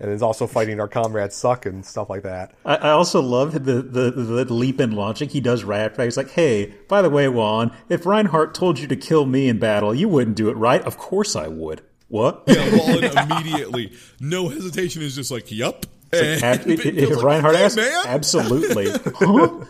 And 0.00 0.10
is 0.10 0.22
also 0.22 0.46
fighting 0.48 0.80
our 0.80 0.88
comrades 0.88 1.36
suck 1.36 1.66
and 1.66 1.86
stuff 1.86 2.10
like 2.10 2.24
that. 2.24 2.54
I, 2.64 2.74
I 2.76 2.90
also 2.90 3.22
love 3.22 3.52
the, 3.52 3.80
the, 3.80 4.10
the 4.10 4.52
leap 4.52 4.80
in 4.80 4.90
logic 4.92 5.30
he 5.30 5.40
does 5.40 5.62
right 5.62 5.80
after. 5.82 6.02
He's 6.02 6.16
like, 6.16 6.30
hey, 6.30 6.74
by 6.88 7.00
the 7.00 7.08
way, 7.10 7.28
Juan, 7.28 7.70
if 7.88 8.04
Reinhardt 8.04 8.54
told 8.54 8.78
you 8.80 8.88
to 8.88 8.96
kill 8.96 9.24
me 9.24 9.48
in 9.48 9.58
battle, 9.60 9.94
you 9.94 10.08
wouldn't 10.08 10.36
do 10.36 10.48
it, 10.48 10.54
right? 10.56 10.82
Of 10.82 10.98
course 10.98 11.36
I 11.36 11.46
would. 11.48 11.82
What? 12.08 12.42
Yeah, 12.48 12.56
Wahlen 12.70 13.30
immediately, 13.30 13.92
no 14.20 14.48
hesitation, 14.48 15.00
is 15.02 15.14
just 15.14 15.30
like, 15.30 15.50
yup. 15.52 15.86
It's 16.12 16.42
like, 16.42 16.42
And 16.42 16.60
ab- 16.60 16.66
Bittenfield's 16.78 17.16
like, 17.16 17.24
Reinhardt 17.24 17.56
"Hey, 17.56 17.64
asks, 17.64 17.76
man." 17.76 18.02
absolutely. 18.06 18.90
Huh? 19.14 19.64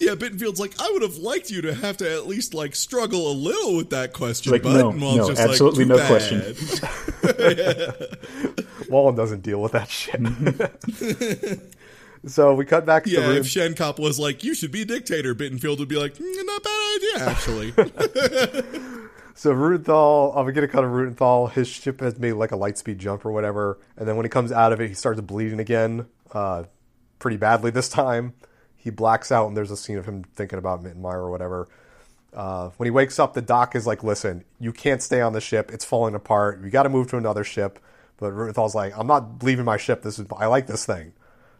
Yeah, 0.00 0.14
Bittenfield's 0.16 0.58
like, 0.58 0.72
I 0.80 0.90
would 0.92 1.02
have 1.02 1.16
liked 1.18 1.50
you 1.50 1.62
to 1.62 1.72
have 1.74 1.96
to 1.98 2.12
at 2.12 2.26
least 2.26 2.52
like 2.52 2.74
struggle 2.74 3.30
a 3.30 3.32
little 3.32 3.76
with 3.76 3.90
that 3.90 4.12
question, 4.12 4.52
Like, 4.52 4.62
bud. 4.64 4.74
no, 4.76 4.90
no, 4.90 5.28
just 5.28 5.40
like, 5.40 5.50
absolutely 5.50 5.84
"Too 5.84 5.88
no 5.90 5.96
bad." 5.98 6.08
question. 6.08 6.40
Wahlen 8.88 9.16
doesn't 9.16 9.42
deal 9.42 9.60
with 9.60 9.72
that 9.72 9.88
shit. 9.88 10.20
so 12.30 12.54
we 12.54 12.64
cut 12.64 12.86
back 12.86 13.04
to 13.04 13.10
Yeah, 13.10 13.28
the 13.28 13.36
if 13.38 13.46
Schenkopp 13.46 13.98
was 13.98 14.18
like, 14.18 14.44
"You 14.44 14.54
should 14.54 14.72
be 14.72 14.84
dictator," 14.84 15.34
Bittenfeld 15.34 15.78
would 15.78 15.88
be 15.88 15.96
like, 15.96 16.14
mm, 16.14 16.46
"Not 16.46 16.62
bad 16.62 16.96
idea, 16.96 17.28
actually." 17.28 19.00
So 19.36 19.52
Rutenthal, 19.52 20.30
I'm 20.30 20.44
gonna 20.44 20.52
get 20.52 20.62
a 20.62 20.68
cut 20.68 20.84
of 20.84 20.90
Rutenthal. 20.92 21.50
His 21.50 21.66
ship 21.66 22.00
has 22.00 22.18
made 22.20 22.34
like 22.34 22.52
a 22.52 22.56
light 22.56 22.78
speed 22.78 23.00
jump 23.00 23.26
or 23.26 23.32
whatever, 23.32 23.80
and 23.96 24.06
then 24.06 24.14
when 24.16 24.24
he 24.24 24.30
comes 24.30 24.52
out 24.52 24.72
of 24.72 24.80
it, 24.80 24.88
he 24.88 24.94
starts 24.94 25.20
bleeding 25.20 25.58
again, 25.58 26.06
uh, 26.32 26.64
pretty 27.18 27.36
badly 27.36 27.72
this 27.72 27.88
time. 27.88 28.34
He 28.76 28.90
blacks 28.90 29.32
out, 29.32 29.48
and 29.48 29.56
there's 29.56 29.72
a 29.72 29.76
scene 29.76 29.98
of 29.98 30.06
him 30.06 30.22
thinking 30.34 30.58
about 30.58 30.84
Mittenmeyer 30.84 31.14
or 31.14 31.30
whatever. 31.30 31.68
Uh, 32.32 32.70
when 32.76 32.86
he 32.86 32.90
wakes 32.92 33.18
up, 33.18 33.34
the 33.34 33.42
doc 33.42 33.74
is 33.74 33.88
like, 33.88 34.04
"Listen, 34.04 34.44
you 34.60 34.72
can't 34.72 35.02
stay 35.02 35.20
on 35.20 35.32
the 35.32 35.40
ship. 35.40 35.68
It's 35.72 35.84
falling 35.84 36.14
apart. 36.14 36.62
You 36.62 36.70
got 36.70 36.84
to 36.84 36.88
move 36.88 37.08
to 37.10 37.16
another 37.16 37.42
ship." 37.42 37.80
But 38.16 38.32
Rutenthal's 38.32 38.74
like, 38.74 38.96
"I'm 38.96 39.06
not 39.06 39.42
leaving 39.42 39.64
my 39.64 39.76
ship. 39.76 40.02
This 40.02 40.18
is 40.18 40.26
I 40.36 40.46
like 40.46 40.66
this 40.66 40.86
thing." 40.86 41.12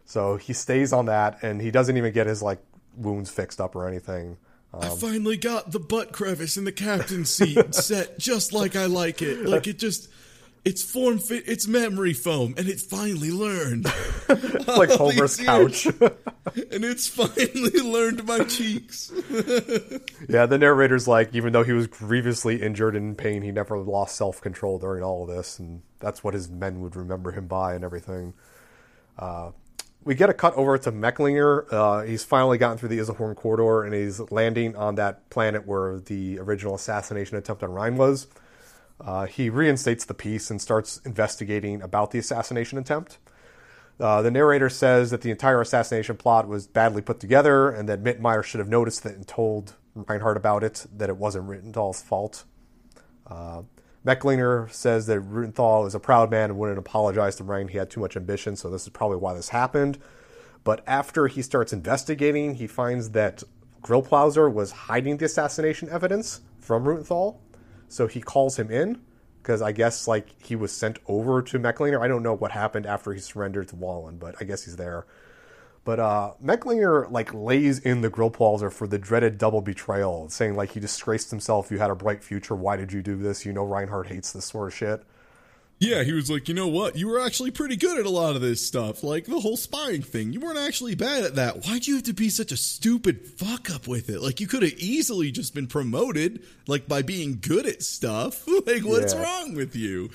So 0.05 0.37
he 0.37 0.53
stays 0.53 0.93
on 0.93 1.05
that, 1.07 1.43
and 1.43 1.61
he 1.61 1.71
doesn't 1.71 1.97
even 1.97 2.13
get 2.13 2.27
his 2.27 2.41
like 2.41 2.59
wounds 2.95 3.29
fixed 3.29 3.59
up 3.59 3.75
or 3.75 3.87
anything. 3.87 4.37
I 4.73 4.87
um, 4.87 4.97
finally 4.97 5.37
got 5.37 5.71
the 5.71 5.79
butt 5.79 6.11
crevice 6.11 6.57
in 6.57 6.65
the 6.65 6.71
captain's 6.71 7.29
seat 7.29 7.73
set 7.75 8.19
just 8.19 8.53
like 8.53 8.75
I 8.75 8.85
like 8.85 9.21
it. 9.21 9.45
Like 9.45 9.67
it 9.67 9.79
just, 9.79 10.09
it's 10.65 10.83
form 10.83 11.19
fit, 11.19 11.43
it's 11.47 11.67
memory 11.67 12.13
foam, 12.13 12.55
and 12.57 12.67
it 12.67 12.81
finally 12.81 13.29
learned. 13.29 13.85
It's 14.27 14.67
like 14.77 14.89
Homer's 14.97 15.37
couch. 15.37 15.85
and 15.85 16.83
it's 16.83 17.07
finally 17.07 17.79
learned 17.81 18.25
my 18.25 18.39
cheeks. 18.45 19.11
Yeah, 20.27 20.47
the 20.47 20.57
narrator's 20.59 21.07
like, 21.07 21.33
even 21.35 21.53
though 21.53 21.63
he 21.63 21.71
was 21.71 21.85
grievously 21.85 22.61
injured 22.61 22.95
and 22.95 23.09
in 23.09 23.15
pain, 23.15 23.43
he 23.43 23.51
never 23.51 23.77
lost 23.77 24.15
self 24.15 24.41
control 24.41 24.79
during 24.79 25.03
all 25.03 25.23
of 25.23 25.35
this, 25.35 25.59
and 25.59 25.83
that's 25.99 26.23
what 26.23 26.33
his 26.33 26.49
men 26.49 26.81
would 26.81 26.95
remember 26.95 27.31
him 27.31 27.47
by 27.47 27.75
and 27.75 27.83
everything. 27.83 28.33
Uh, 29.19 29.51
we 30.03 30.15
get 30.15 30.29
a 30.29 30.33
cut 30.33 30.53
over 30.55 30.77
to 30.77 30.91
Mecklinger. 30.91 31.71
Uh, 31.71 32.01
he's 32.03 32.23
finally 32.23 32.57
gotten 32.57 32.77
through 32.77 32.89
the 32.89 32.99
Iserlohn 32.99 33.35
corridor 33.35 33.83
and 33.83 33.93
he's 33.93 34.19
landing 34.31 34.75
on 34.75 34.95
that 34.95 35.29
planet 35.31 35.65
where 35.65 35.99
the 35.99 36.37
original 36.39 36.75
assassination 36.75 37.37
attempt 37.37 37.63
on 37.63 37.71
Ryan 37.71 37.97
was. 37.97 38.27
Uh, 38.99 39.25
he 39.25 39.49
reinstates 39.49 40.05
the 40.05 40.13
peace 40.13 40.49
and 40.49 40.61
starts 40.61 41.01
investigating 41.05 41.81
about 41.81 42.11
the 42.11 42.19
assassination 42.19 42.77
attempt. 42.77 43.17
Uh, 43.99 44.21
the 44.21 44.31
narrator 44.31 44.69
says 44.69 45.11
that 45.11 45.21
the 45.21 45.31
entire 45.31 45.61
assassination 45.61 46.17
plot 46.17 46.47
was 46.47 46.67
badly 46.67 47.01
put 47.01 47.19
together 47.19 47.69
and 47.69 47.87
that 47.87 48.03
Mittenmeyer 48.03 48.43
should 48.43 48.59
have 48.59 48.67
noticed 48.67 49.05
it 49.05 49.15
and 49.15 49.27
told 49.27 49.75
Reinhardt 49.95 50.37
about 50.37 50.63
it, 50.63 50.85
that 50.95 51.09
it 51.09 51.17
wasn't 51.17 51.47
Ritenthal's 51.47 52.01
fault. 52.01 52.43
Uh, 53.27 53.63
says 54.69 55.07
that 55.07 55.19
Rutenthal 55.19 55.87
is 55.87 55.95
a 55.95 55.99
proud 55.99 56.29
man 56.29 56.51
and 56.51 56.59
wouldn't 56.59 56.77
apologize 56.77 57.35
to 57.37 57.43
Rein. 57.43 57.69
He 57.69 57.77
had 57.77 57.89
too 57.89 57.99
much 57.99 58.15
ambition, 58.15 58.55
so 58.55 58.69
this 58.69 58.83
is 58.83 58.89
probably 58.89 59.17
why 59.17 59.33
this 59.33 59.49
happened. 59.49 59.97
But 60.63 60.83
after 60.85 61.27
he 61.27 61.41
starts 61.41 61.73
investigating, 61.73 62.55
he 62.55 62.67
finds 62.67 63.11
that 63.11 63.43
Grillparzer 63.81 64.51
was 64.51 64.71
hiding 64.71 65.17
the 65.17 65.25
assassination 65.25 65.89
evidence 65.89 66.41
from 66.59 66.83
Rutenthal. 66.83 67.37
So 67.95 68.07
he 68.07 68.19
calls 68.19 68.59
him 68.59 68.69
in 68.69 68.99
because 69.41 69.61
I 69.61 69.71
guess 69.71 70.05
like 70.05 70.27
he 70.43 70.57
was 70.57 70.73
sent 70.73 70.99
over 71.07 71.41
to 71.43 71.57
Mecklinger. 71.57 72.01
I 72.01 72.09
don't 72.09 72.23
know 72.23 72.35
what 72.35 72.51
happened 72.51 72.85
after 72.85 73.13
he 73.13 73.21
surrendered 73.21 73.69
to 73.69 73.77
Wahlen, 73.77 74.19
but 74.19 74.35
I 74.41 74.43
guess 74.43 74.65
he's 74.65 74.75
there. 74.75 75.05
But 75.85 76.01
uh, 76.01 76.33
Mecklinger 76.43 77.09
like 77.09 77.33
lays 77.33 77.79
in 77.79 78.01
the 78.01 78.09
Grillparzer 78.09 78.73
for 78.73 78.85
the 78.85 78.97
dreaded 78.97 79.37
double 79.37 79.61
betrayal, 79.61 80.27
saying 80.29 80.55
like 80.55 80.71
he 80.71 80.81
disgraced 80.81 81.29
himself. 81.29 81.71
You 81.71 81.77
had 81.77 81.89
a 81.89 81.95
bright 81.95 82.21
future. 82.21 82.53
Why 82.53 82.75
did 82.75 82.91
you 82.91 83.01
do 83.01 83.15
this? 83.15 83.45
You 83.45 83.53
know 83.53 83.63
Reinhardt 83.63 84.07
hates 84.07 84.33
this 84.33 84.43
sort 84.43 84.67
of 84.67 84.75
shit. 84.75 85.01
Yeah, 85.77 86.03
he 86.03 86.13
was 86.13 86.31
like, 86.31 86.47
you 86.47 86.53
know 86.53 86.69
what? 86.69 86.95
You 86.95 87.07
were 87.09 87.19
actually 87.19 87.51
pretty 87.51 87.75
good 87.75 87.99
at 87.99 88.05
a 88.05 88.09
lot 88.09 88.35
of 88.37 88.41
this 88.41 88.65
stuff, 88.65 89.03
like 89.03 89.25
the 89.25 89.41
whole 89.41 89.57
spying 89.57 90.01
thing. 90.01 90.31
You 90.31 90.39
weren't 90.39 90.57
actually 90.57 90.95
bad 90.95 91.25
at 91.25 91.35
that. 91.35 91.65
Why'd 91.65 91.85
you 91.85 91.95
have 91.95 92.03
to 92.03 92.13
be 92.13 92.29
such 92.29 92.53
a 92.53 92.57
stupid 92.57 93.27
fuck 93.27 93.69
up 93.69 93.85
with 93.85 94.09
it? 94.09 94.21
Like 94.21 94.39
you 94.39 94.47
could 94.47 94.63
have 94.63 94.71
easily 94.77 95.31
just 95.31 95.53
been 95.53 95.67
promoted, 95.67 96.43
like 96.65 96.87
by 96.87 97.01
being 97.01 97.39
good 97.41 97.65
at 97.65 97.83
stuff. 97.83 98.47
like 98.65 98.83
what's 98.83 99.13
Yeah. 99.13 99.21
wrong 99.23 99.53
with 99.55 99.75
you? 99.75 100.09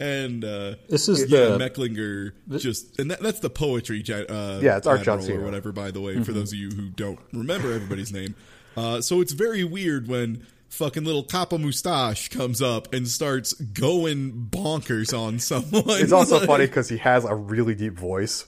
And 0.00 0.44
uh, 0.44 0.74
This 0.88 1.08
is 1.08 1.30
yeah, 1.30 1.50
the- 1.50 1.58
Mecklinger 1.58 2.32
just, 2.58 2.98
and 2.98 3.12
that, 3.12 3.20
that's 3.20 3.38
the 3.38 3.50
poetry. 3.50 4.02
Uh, 4.08 4.58
Yeah, 4.60 4.78
it's 4.78 4.86
Art 4.88 5.06
or 5.06 5.40
whatever. 5.44 5.70
By 5.70 5.92
the 5.92 6.00
way, 6.00 6.20
for 6.24 6.32
those 6.32 6.52
of 6.52 6.58
you 6.58 6.70
who 6.70 6.88
don't 6.88 7.20
remember 7.32 7.72
everybody's 7.72 8.12
name, 8.12 8.34
uh, 8.76 9.00
so 9.00 9.20
it's 9.20 9.32
very 9.32 9.62
weird 9.62 10.08
when 10.08 10.44
fucking 10.74 11.04
little 11.04 11.22
Kappa 11.22 11.56
Mustache 11.58 12.28
comes 12.28 12.60
up 12.60 12.92
and 12.92 13.06
starts 13.08 13.52
going 13.54 14.48
bonkers 14.50 15.16
on 15.16 15.38
someone. 15.38 16.00
It's 16.00 16.12
also 16.12 16.38
Like, 16.40 16.46
funny 16.46 16.66
because 16.66 16.88
he 16.88 16.98
has 16.98 17.24
a 17.24 17.34
really 17.34 17.74
deep 17.74 17.94
voice, 17.94 18.44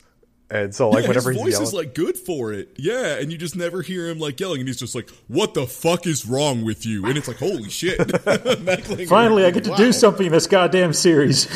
and 0.51 0.75
so 0.75 0.91
like 0.91 1.03
yeah, 1.03 1.09
whenever 1.09 1.31
his 1.31 1.39
he's 1.39 1.45
voice 1.45 1.53
yelling, 1.53 1.67
is 1.67 1.75
like 1.75 1.95
good 1.95 2.17
for 2.17 2.53
it. 2.53 2.71
Yeah, 2.77 3.19
and 3.19 3.33
you 3.33 3.39
just 3.39 3.57
never 3.57 3.83
hear 3.83 4.09
him 4.09 4.19
like 4.19 4.39
yelling, 4.39 4.61
and 4.61 4.69
he's 4.69 4.79
just 4.79 4.95
like, 4.95 5.11
"What 5.29 5.55
the 5.55 5.67
fuck 5.67 6.07
is 6.07 6.27
wrong 6.27 6.65
with 6.65 6.87
you?" 6.87 7.05
And 7.07 7.17
it's 7.17 7.29
like, 7.29 7.39
"Holy 7.39 7.69
shit!" 7.69 7.99
Finally, 9.09 9.45
I 9.45 9.51
get 9.51 9.65
to 9.65 9.71
wow. 9.71 9.77
do 9.77 9.93
something 9.93 10.27
in 10.27 10.33
this 10.33 10.47
goddamn 10.47 10.93
series. 10.93 11.47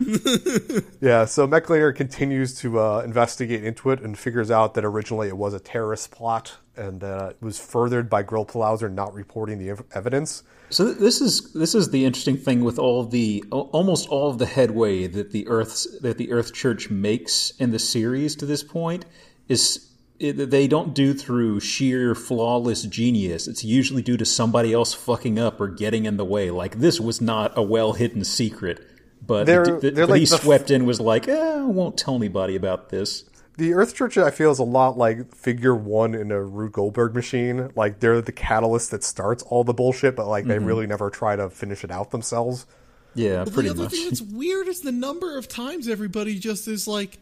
Yeah, 1.00 1.24
so 1.24 1.46
Mecklinger 1.46 1.94
continues 1.94 2.54
to 2.60 2.78
uh, 2.78 3.02
investigate 3.04 3.64
into 3.64 3.90
it 3.90 4.00
and 4.00 4.18
figures 4.18 4.50
out 4.50 4.74
that 4.74 4.84
originally 4.84 5.28
it 5.28 5.36
was 5.36 5.54
a 5.54 5.60
terrorist 5.60 6.10
plot 6.10 6.58
and 6.76 7.02
uh, 7.02 7.30
it 7.30 7.42
was 7.42 7.58
furthered 7.58 8.10
by 8.10 8.22
Grillparzer 8.22 8.92
not 8.92 9.14
reporting 9.14 9.58
the 9.58 9.70
ev- 9.70 9.84
evidence. 9.92 10.42
So 10.70 10.92
this 10.92 11.20
is 11.20 11.52
this 11.52 11.74
is 11.74 11.90
the 11.90 12.04
interesting 12.04 12.36
thing 12.36 12.62
with 12.64 12.78
all 12.78 13.04
the 13.04 13.42
almost 13.50 14.08
all 14.08 14.30
of 14.30 14.38
the 14.38 14.46
headway 14.46 15.06
that 15.08 15.32
the 15.32 15.46
Earth's 15.48 15.98
that 16.00 16.16
the 16.16 16.30
Earth 16.32 16.54
Church 16.54 16.90
makes 16.90 17.50
in 17.58 17.70
the 17.72 17.78
series 17.78 18.36
to 18.36 18.46
this 18.46 18.62
point 18.62 19.04
is 19.48 19.86
it, 20.20 20.50
they 20.50 20.68
don't 20.68 20.94
do 20.94 21.12
through 21.14 21.60
sheer 21.60 22.14
flawless 22.14 22.82
genius. 22.84 23.48
It's 23.48 23.64
usually 23.64 24.02
due 24.02 24.16
to 24.18 24.24
somebody 24.24 24.72
else 24.72 24.94
fucking 24.94 25.38
up 25.38 25.60
or 25.60 25.66
getting 25.68 26.04
in 26.04 26.16
the 26.18 26.24
way. 26.24 26.50
Like 26.50 26.78
this 26.78 27.00
was 27.00 27.20
not 27.20 27.52
a 27.56 27.62
well 27.62 27.94
hidden 27.94 28.22
secret, 28.24 28.80
but 29.26 29.46
They're- 29.46 29.64
the, 29.64 29.72
the, 29.72 29.90
they're 29.90 30.06
but 30.06 30.10
like 30.12 30.20
he 30.20 30.26
the 30.26 30.36
f- 30.36 30.42
swept 30.42 30.70
in 30.70 30.84
was 30.86 31.00
like, 31.00 31.26
eh, 31.26 31.34
I 31.58 31.62
won't 31.64 31.96
tell 31.98 32.14
anybody 32.14 32.54
about 32.54 32.90
this. 32.90 33.24
The 33.56 33.74
Earth 33.74 33.94
Church, 33.94 34.16
I 34.16 34.30
feel, 34.30 34.50
is 34.50 34.58
a 34.58 34.64
lot 34.64 34.96
like 34.96 35.34
Figure 35.34 35.74
One 35.74 36.14
in 36.14 36.30
a 36.30 36.42
Rube 36.42 36.72
Goldberg 36.72 37.14
machine. 37.14 37.70
Like 37.76 38.00
they're 38.00 38.20
the 38.22 38.32
catalyst 38.32 38.90
that 38.92 39.04
starts 39.04 39.42
all 39.42 39.64
the 39.64 39.74
bullshit, 39.74 40.16
but 40.16 40.26
like 40.26 40.46
they 40.46 40.56
mm-hmm. 40.56 40.64
really 40.64 40.86
never 40.86 41.10
try 41.10 41.36
to 41.36 41.50
finish 41.50 41.84
it 41.84 41.90
out 41.90 42.10
themselves. 42.10 42.66
Yeah, 43.14 43.42
Well, 43.42 43.46
pretty 43.46 43.68
the 43.68 43.74
other 43.74 43.82
much. 43.84 43.92
thing 43.92 44.04
that's 44.04 44.22
weird 44.22 44.68
is 44.68 44.80
the 44.80 44.92
number 44.92 45.36
of 45.36 45.48
times 45.48 45.88
everybody 45.88 46.38
just 46.38 46.68
is 46.68 46.86
like, 46.86 47.18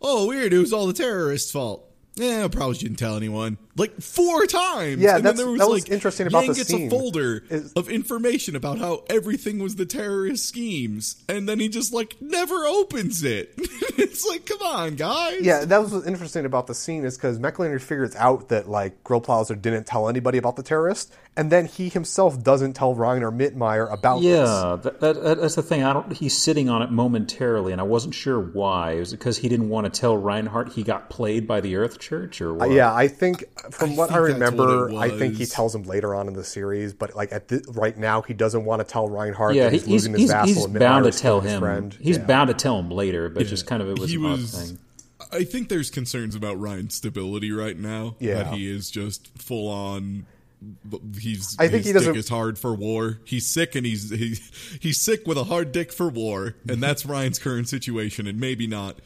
"Oh, 0.00 0.28
weird, 0.28 0.52
it 0.52 0.58
was 0.58 0.72
all 0.72 0.86
the 0.86 0.92
terrorists' 0.92 1.50
fault." 1.52 1.84
Yeah, 2.14 2.44
I 2.44 2.48
probably 2.48 2.76
shouldn't 2.76 2.98
tell 2.98 3.16
anyone. 3.16 3.58
Like 3.74 3.98
four 4.02 4.44
times. 4.46 5.00
Yeah, 5.00 5.16
and 5.16 5.24
that's- 5.24 5.24
then 5.24 5.36
there 5.36 5.50
was 5.50 5.58
that 5.60 5.68
was 5.70 5.82
like, 5.84 5.90
interesting 5.90 6.26
about 6.26 6.40
Yang 6.44 6.48
the 6.48 6.54
gets 6.56 6.68
scene 6.68 6.86
a 6.88 6.90
folder 6.90 7.42
is- 7.48 7.72
of 7.72 7.88
information 7.88 8.54
about 8.54 8.76
how 8.78 9.02
everything 9.08 9.60
was 9.60 9.76
the 9.76 9.86
terrorist 9.86 10.46
schemes, 10.46 11.16
and 11.26 11.48
then 11.48 11.58
he 11.58 11.68
just 11.70 11.90
like 11.92 12.16
never 12.20 12.66
opens 12.66 13.24
it. 13.24 13.54
it's 13.96 14.26
like, 14.26 14.44
come 14.44 14.60
on, 14.62 14.96
guys. 14.96 15.40
Yeah, 15.40 15.64
that 15.64 15.80
was 15.82 15.90
what's 15.92 16.06
interesting 16.06 16.44
about 16.44 16.66
the 16.66 16.74
scene 16.74 17.04
is 17.06 17.16
because 17.16 17.38
Mecklinger 17.38 17.80
figures 17.80 18.14
out 18.16 18.50
that 18.50 18.68
like 18.68 19.02
Grillparzer 19.04 19.60
didn't 19.60 19.86
tell 19.86 20.06
anybody 20.08 20.36
about 20.36 20.56
the 20.56 20.62
terrorist, 20.62 21.10
and 21.34 21.50
then 21.50 21.64
he 21.64 21.88
himself 21.88 22.42
doesn't 22.42 22.74
tell 22.74 22.94
Ryan 22.94 23.22
or 23.22 23.32
Mittmeyer 23.32 23.90
about. 23.90 24.20
Yeah, 24.20 24.76
that, 24.82 25.00
that, 25.00 25.22
that- 25.22 25.40
that's 25.40 25.54
the 25.54 25.62
thing. 25.62 25.82
I 25.82 25.94
don't. 25.94 26.12
He's 26.12 26.36
sitting 26.36 26.68
on 26.68 26.82
it 26.82 26.90
momentarily, 26.90 27.72
and 27.72 27.80
I 27.80 27.84
wasn't 27.84 28.14
sure 28.14 28.38
why. 28.38 28.96
Was 28.96 29.14
it 29.14 29.16
because 29.18 29.38
he 29.38 29.48
didn't 29.48 29.70
want 29.70 29.90
to 29.92 29.98
tell 29.98 30.14
Reinhardt 30.14 30.72
he 30.74 30.82
got 30.82 31.08
played 31.08 31.46
by 31.48 31.62
the 31.62 31.76
Earth 31.76 31.98
Church, 31.98 32.42
or 32.42 32.50
uh, 32.50 32.54
what? 32.66 32.70
Yeah, 32.70 32.92
I 32.92 33.08
think 33.08 33.44
from 33.70 33.90
I 33.90 33.94
what 33.94 34.10
I 34.10 34.16
remember, 34.18 34.88
what 34.88 35.02
I 35.02 35.16
think 35.16 35.36
he 35.36 35.46
tells 35.46 35.74
him 35.74 35.84
later 35.84 36.14
on 36.14 36.28
in 36.28 36.34
the 36.34 36.44
series, 36.44 36.92
but 36.94 37.14
like 37.14 37.32
at 37.32 37.48
the, 37.48 37.64
right 37.74 37.96
now, 37.96 38.22
he 38.22 38.34
doesn't 38.34 38.64
want 38.64 38.80
to 38.80 38.84
tell 38.84 39.08
Reinhardt 39.08 39.54
yeah. 39.54 39.64
that 39.64 39.72
he's, 39.72 39.82
he's 39.84 39.90
losing 39.90 40.12
his 40.12 40.20
he's, 40.22 40.30
vassal 40.30 40.54
he's 40.54 40.64
and 40.64 40.78
bound 40.78 41.04
to 41.04 41.12
tell 41.12 41.40
him. 41.40 41.60
friend. 41.60 41.96
He's 42.00 42.16
Yeah. 42.18 42.24
bound 42.24 42.48
to 42.48 42.54
tell 42.54 42.78
him 42.78 42.90
later, 42.90 43.28
but 43.28 43.46
just 43.46 43.66
kind 43.66 43.82
of 43.82 43.88
it 43.88 43.98
was 43.98 44.10
he 44.10 44.16
an 44.16 44.24
odd 44.26 44.30
was- 44.40 44.68
thing. 44.68 44.78
I 45.30 45.44
think 45.44 45.68
there's 45.70 45.88
concerns 45.88 46.34
about 46.34 46.60
Ryan's 46.60 46.94
stability 46.94 47.52
right 47.52 47.78
now. 47.78 48.16
Yeah. 48.18 48.42
that 48.42 48.54
he 48.54 48.68
is 48.70 48.90
just 48.90 49.30
full 49.38 49.68
on. 49.68 50.26
He's. 51.18 51.56
I 51.58 51.68
think 51.68 51.78
his 51.78 51.86
he 51.86 51.92
doesn't- 51.92 52.12
Dick 52.12 52.18
is 52.20 52.28
hard 52.28 52.58
for 52.58 52.74
war. 52.74 53.18
He's 53.24 53.46
sick, 53.46 53.74
and 53.74 53.86
he's 53.86 54.10
he, 54.10 54.38
he's 54.80 55.00
sick 55.00 55.26
with 55.26 55.38
a 55.38 55.44
hard 55.44 55.72
dick 55.72 55.92
for 55.92 56.08
war, 56.08 56.54
and 56.68 56.82
that's 56.82 57.06
Ryan's 57.06 57.38
current 57.38 57.68
situation, 57.68 58.26
and 58.26 58.38
maybe 58.38 58.66
not. 58.66 58.98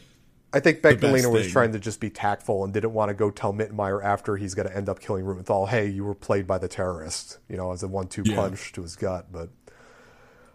I 0.52 0.60
think 0.60 0.80
best 0.80 0.98
Mecklinger 0.98 1.30
was 1.30 1.50
trying 1.50 1.72
to 1.72 1.78
just 1.78 2.00
be 2.00 2.08
tactful 2.08 2.64
and 2.64 2.72
didn't 2.72 2.94
want 2.94 3.10
to 3.10 3.14
go 3.14 3.30
tell 3.30 3.52
Mittenmeyer 3.52 4.02
after 4.02 4.36
he's 4.36 4.54
going 4.54 4.68
to 4.68 4.74
end 4.74 4.88
up 4.88 5.00
killing 5.00 5.24
Rubenthal, 5.24 5.68
hey, 5.68 5.86
you 5.88 6.04
were 6.04 6.14
played 6.14 6.46
by 6.46 6.56
the 6.58 6.68
terrorist, 6.68 7.38
you 7.48 7.56
know, 7.56 7.72
as 7.72 7.82
a 7.82 7.88
one-two 7.88 8.22
Yeah. 8.24 8.36
punch 8.36 8.72
to 8.72 8.82
his 8.82 8.96
gut. 8.96 9.26
But 9.30 9.50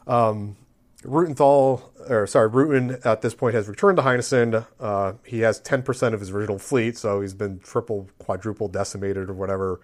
um, 0.07 0.55
Rutenthal, 1.03 1.81
or 2.09 2.25
sorry, 2.25 2.49
Rutin 2.49 3.05
at 3.05 3.21
this 3.21 3.33
point 3.35 3.53
has 3.53 3.67
returned 3.67 3.97
to 3.97 4.03
Heinessen. 4.03 4.65
Uh, 4.79 5.13
he 5.25 5.39
has 5.39 5.61
10% 5.61 6.13
of 6.13 6.19
his 6.19 6.31
original 6.31 6.57
fleet, 6.57 6.97
so 6.97 7.21
he's 7.21 7.33
been 7.33 7.59
triple, 7.59 8.09
quadruple 8.17 8.69
decimated 8.69 9.29
or 9.29 9.33
whatever. 9.33 9.81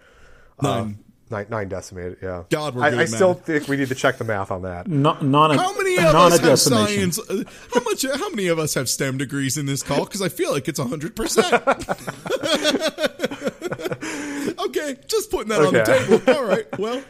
Nine. 0.61 0.99
Nine, 1.29 1.47
nine 1.49 1.67
decimated, 1.67 2.17
yeah. 2.21 2.43
God, 2.49 2.75
we're 2.75 2.83
I, 2.83 2.89
good 2.91 2.99
I 2.99 3.05
still 3.05 3.33
think 3.33 3.67
we 3.67 3.77
need 3.77 3.89
to 3.89 3.95
check 3.95 4.17
the 4.17 4.23
math 4.23 4.49
on 4.49 4.61
that. 4.61 4.87
Non, 4.87 5.29
non, 5.29 5.57
How 5.57 5.75
many 5.77 5.97
of 5.97 6.15
us 6.15 6.39
have 6.39 6.59
science? 6.59 7.19
uh, 7.19 7.43
How 7.73 7.81
much? 7.81 8.05
How 8.05 8.29
many 8.29 8.47
of 8.47 8.59
us 8.59 8.75
have 8.75 8.87
STEM 8.87 9.17
degrees 9.17 9.57
in 9.57 9.65
this 9.65 9.83
call? 9.83 10.05
Because 10.05 10.21
I 10.21 10.29
feel 10.29 10.51
like 10.51 10.67
it's 10.67 10.79
hundred 10.79 11.15
percent. 11.15 11.53
Okay, 14.59 14.97
just 15.07 15.31
putting 15.31 15.49
that 15.49 15.61
on 15.61 15.73
the 15.73 15.83
table. 15.83 16.35
All 16.35 16.45
right. 16.45 16.79
Well, 16.79 17.03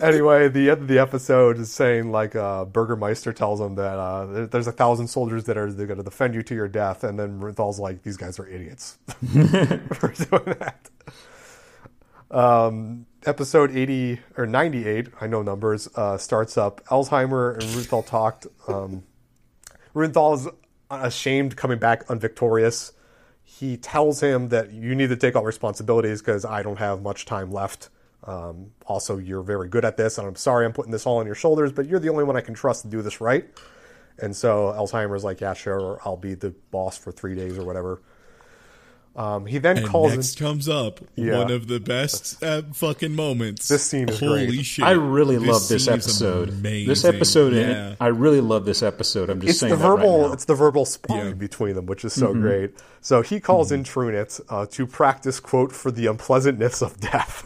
anyway, 0.02 0.48
the 0.48 0.70
end 0.70 0.82
of 0.82 0.88
the 0.88 0.98
episode 0.98 1.58
is 1.58 1.72
saying 1.72 2.10
like 2.10 2.34
uh, 2.34 2.64
Burgermeister 2.64 3.32
tells 3.32 3.60
him 3.60 3.74
that 3.76 3.98
uh, 3.98 4.46
there's 4.46 4.66
a 4.66 4.72
thousand 4.72 5.08
soldiers 5.08 5.44
that 5.44 5.56
are 5.56 5.68
going 5.68 5.96
to 5.98 6.02
defend 6.02 6.34
you 6.34 6.42
to 6.42 6.54
your 6.54 6.68
death, 6.68 7.04
and 7.04 7.18
then 7.18 7.40
Ruthal's 7.40 7.78
like, 7.78 8.02
these 8.02 8.16
guys 8.16 8.38
are 8.38 8.48
idiots 8.48 8.98
for 9.94 10.08
doing 10.12 10.56
that. 10.58 10.88
Um, 12.30 13.06
episode 13.26 13.76
eighty 13.76 14.20
or 14.36 14.46
ninety 14.46 14.86
eight, 14.86 15.08
I 15.20 15.26
know 15.26 15.42
numbers, 15.42 15.88
uh, 15.96 16.16
starts 16.16 16.56
up. 16.56 16.84
Alzheimer 16.86 17.54
and 17.54 17.62
Ruthal 17.62 18.06
talked. 18.06 18.46
Um, 18.68 19.02
is 19.96 20.48
ashamed 20.90 21.56
coming 21.56 21.78
back 21.78 22.08
unvictorious. 22.08 22.92
He 23.42 23.76
tells 23.76 24.20
him 24.20 24.48
that 24.50 24.72
you 24.72 24.94
need 24.94 25.08
to 25.08 25.16
take 25.16 25.34
all 25.34 25.44
responsibilities 25.44 26.22
because 26.22 26.44
I 26.44 26.62
don't 26.62 26.78
have 26.78 27.02
much 27.02 27.26
time 27.26 27.50
left. 27.50 27.88
Um, 28.24 28.72
also, 28.86 29.18
you're 29.18 29.42
very 29.42 29.68
good 29.68 29.84
at 29.84 29.96
this, 29.96 30.18
and 30.18 30.28
I'm 30.28 30.36
sorry 30.36 30.64
I'm 30.66 30.72
putting 30.72 30.92
this 30.92 31.06
all 31.06 31.18
on 31.18 31.26
your 31.26 31.34
shoulders, 31.34 31.72
but 31.72 31.86
you're 31.86 31.98
the 31.98 32.10
only 32.10 32.22
one 32.22 32.36
I 32.36 32.42
can 32.42 32.54
trust 32.54 32.82
to 32.82 32.88
do 32.88 33.02
this 33.02 33.20
right. 33.20 33.48
And 34.18 34.36
so 34.36 34.72
Alzheimer's 34.76 35.24
like, 35.24 35.40
yeah, 35.40 35.54
sure, 35.54 36.00
I'll 36.04 36.16
be 36.16 36.34
the 36.34 36.50
boss 36.70 36.96
for 36.96 37.10
three 37.10 37.34
days 37.34 37.58
or 37.58 37.64
whatever. 37.64 38.02
Um, 39.16 39.44
he 39.44 39.58
then 39.58 39.78
and 39.78 39.86
calls 39.88 40.14
next 40.14 40.40
in, 40.40 40.46
comes 40.46 40.68
up 40.68 41.00
Yeah. 41.16 41.38
one 41.38 41.50
of 41.50 41.66
the 41.66 41.80
best 41.80 42.42
uh, 42.44 42.62
fucking 42.72 43.12
moments. 43.14 43.66
This 43.68 43.82
scene 43.82 44.08
is 44.08 44.20
Holy 44.20 44.46
great. 44.46 44.64
shit! 44.64 44.84
I 44.84 44.92
really 44.92 45.36
love 45.36 45.66
this 45.68 45.84
scene 45.86 45.94
is 45.94 46.06
episode. 46.06 46.50
This 46.62 47.04
episode, 47.04 47.52
yeah. 47.54 47.96
I 48.00 48.06
really 48.06 48.40
love 48.40 48.64
this 48.64 48.82
episode. 48.84 49.28
I'm 49.28 49.40
just 49.40 49.50
it's 49.50 49.58
saying 49.60 49.70
the 49.72 49.76
that 49.78 49.88
right 49.88 49.98
now. 50.06 50.32
it's 50.32 50.44
the 50.44 50.54
verbal 50.54 50.84
sparring 50.84 51.26
Yeah. 51.28 51.34
between 51.34 51.74
them, 51.74 51.86
which 51.86 52.04
is 52.04 52.12
so 52.12 52.32
great. 52.32 52.72
So 53.02 53.22
he 53.22 53.40
calls 53.40 53.72
in 53.72 53.82
Trunicht 53.82 54.40
uh, 54.48 54.66
to 54.66 54.86
practice 54.86 55.40
quote 55.40 55.72
for 55.72 55.90
the 55.90 56.06
unpleasantness 56.06 56.80
of 56.82 57.00
death. 57.00 57.42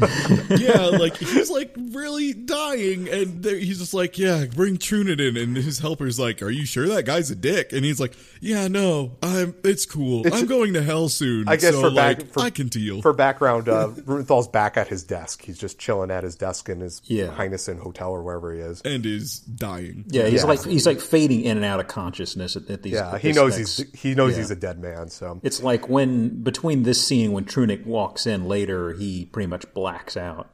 yeah, 0.50 0.86
like 0.86 1.16
he's 1.16 1.48
like 1.50 1.74
really 1.92 2.34
dying, 2.34 3.08
and 3.08 3.42
he's 3.44 3.78
just 3.78 3.94
like, 3.94 4.18
"Yeah, 4.18 4.44
bring 4.54 4.76
Trunicht 4.76 5.20
in." 5.20 5.36
And 5.36 5.56
his 5.56 5.78
helper's 5.78 6.18
like, 6.18 6.42
"Are 6.42 6.50
you 6.50 6.66
sure 6.66 6.86
that 6.88 7.04
guy's 7.06 7.30
a 7.30 7.36
dick?" 7.36 7.72
And 7.72 7.84
he's 7.84 8.00
like, 8.00 8.12
"Yeah, 8.40 8.68
no, 8.68 9.16
I'm. 9.22 9.54
It's 9.64 9.86
cool. 9.86 10.24
I'm 10.32 10.46
going 10.46 10.74
to 10.74 10.82
hell 10.82 11.08
soon. 11.08 11.48
I 11.48 11.53
guess 11.56 11.74
so, 11.74 11.80
for 11.82 11.90
like, 11.90 12.26
for, 12.28 12.40
I 12.40 12.50
can 12.50 12.68
deal." 12.68 13.02
For 13.02 13.12
background, 13.12 13.68
uh, 13.68 13.88
Ruthal's 14.06 14.48
back 14.48 14.76
at 14.76 14.88
his 14.88 15.02
desk. 15.04 15.42
He's 15.42 15.58
just 15.58 15.78
chilling 15.78 16.10
at 16.10 16.24
his 16.24 16.34
desk 16.36 16.68
in 16.68 16.80
his 16.80 17.00
Yeah. 17.04 17.28
Heinessen 17.28 17.78
hotel 17.80 18.10
or 18.10 18.22
wherever 18.22 18.52
he 18.52 18.60
is. 18.60 18.80
and 18.82 19.04
is 19.06 19.40
dying. 19.40 20.04
yeah, 20.08 20.26
he's 20.26 20.42
Yeah. 20.42 20.48
like 20.48 20.64
he's 20.64 20.86
like 20.86 21.00
fading 21.00 21.42
in 21.42 21.56
and 21.56 21.64
out 21.66 21.80
of 21.80 21.88
consciousness 21.88 22.56
at, 22.56 22.68
at 22.70 22.82
these. 22.82 22.94
Yeah, 22.94 23.14
at 23.14 23.20
he 23.20 23.32
knows 23.32 23.56
next- 23.58 23.76
he's 23.78 24.00
he 24.00 24.14
knows 24.14 24.32
yeah. 24.32 24.38
he's 24.38 24.50
a 24.50 24.56
dead 24.56 24.78
man. 24.80 25.08
So 25.08 25.40
It's 25.42 25.62
like 25.62 25.88
when 25.88 26.42
between 26.42 26.82
this 26.84 27.04
scene 27.06 27.32
when 27.32 27.44
Trunicht 27.44 27.86
walks 27.86 28.26
in 28.26 28.46
later, 28.46 28.92
he 28.92 29.26
pretty 29.26 29.46
much 29.46 29.72
blacks 29.74 30.16
out. 30.16 30.50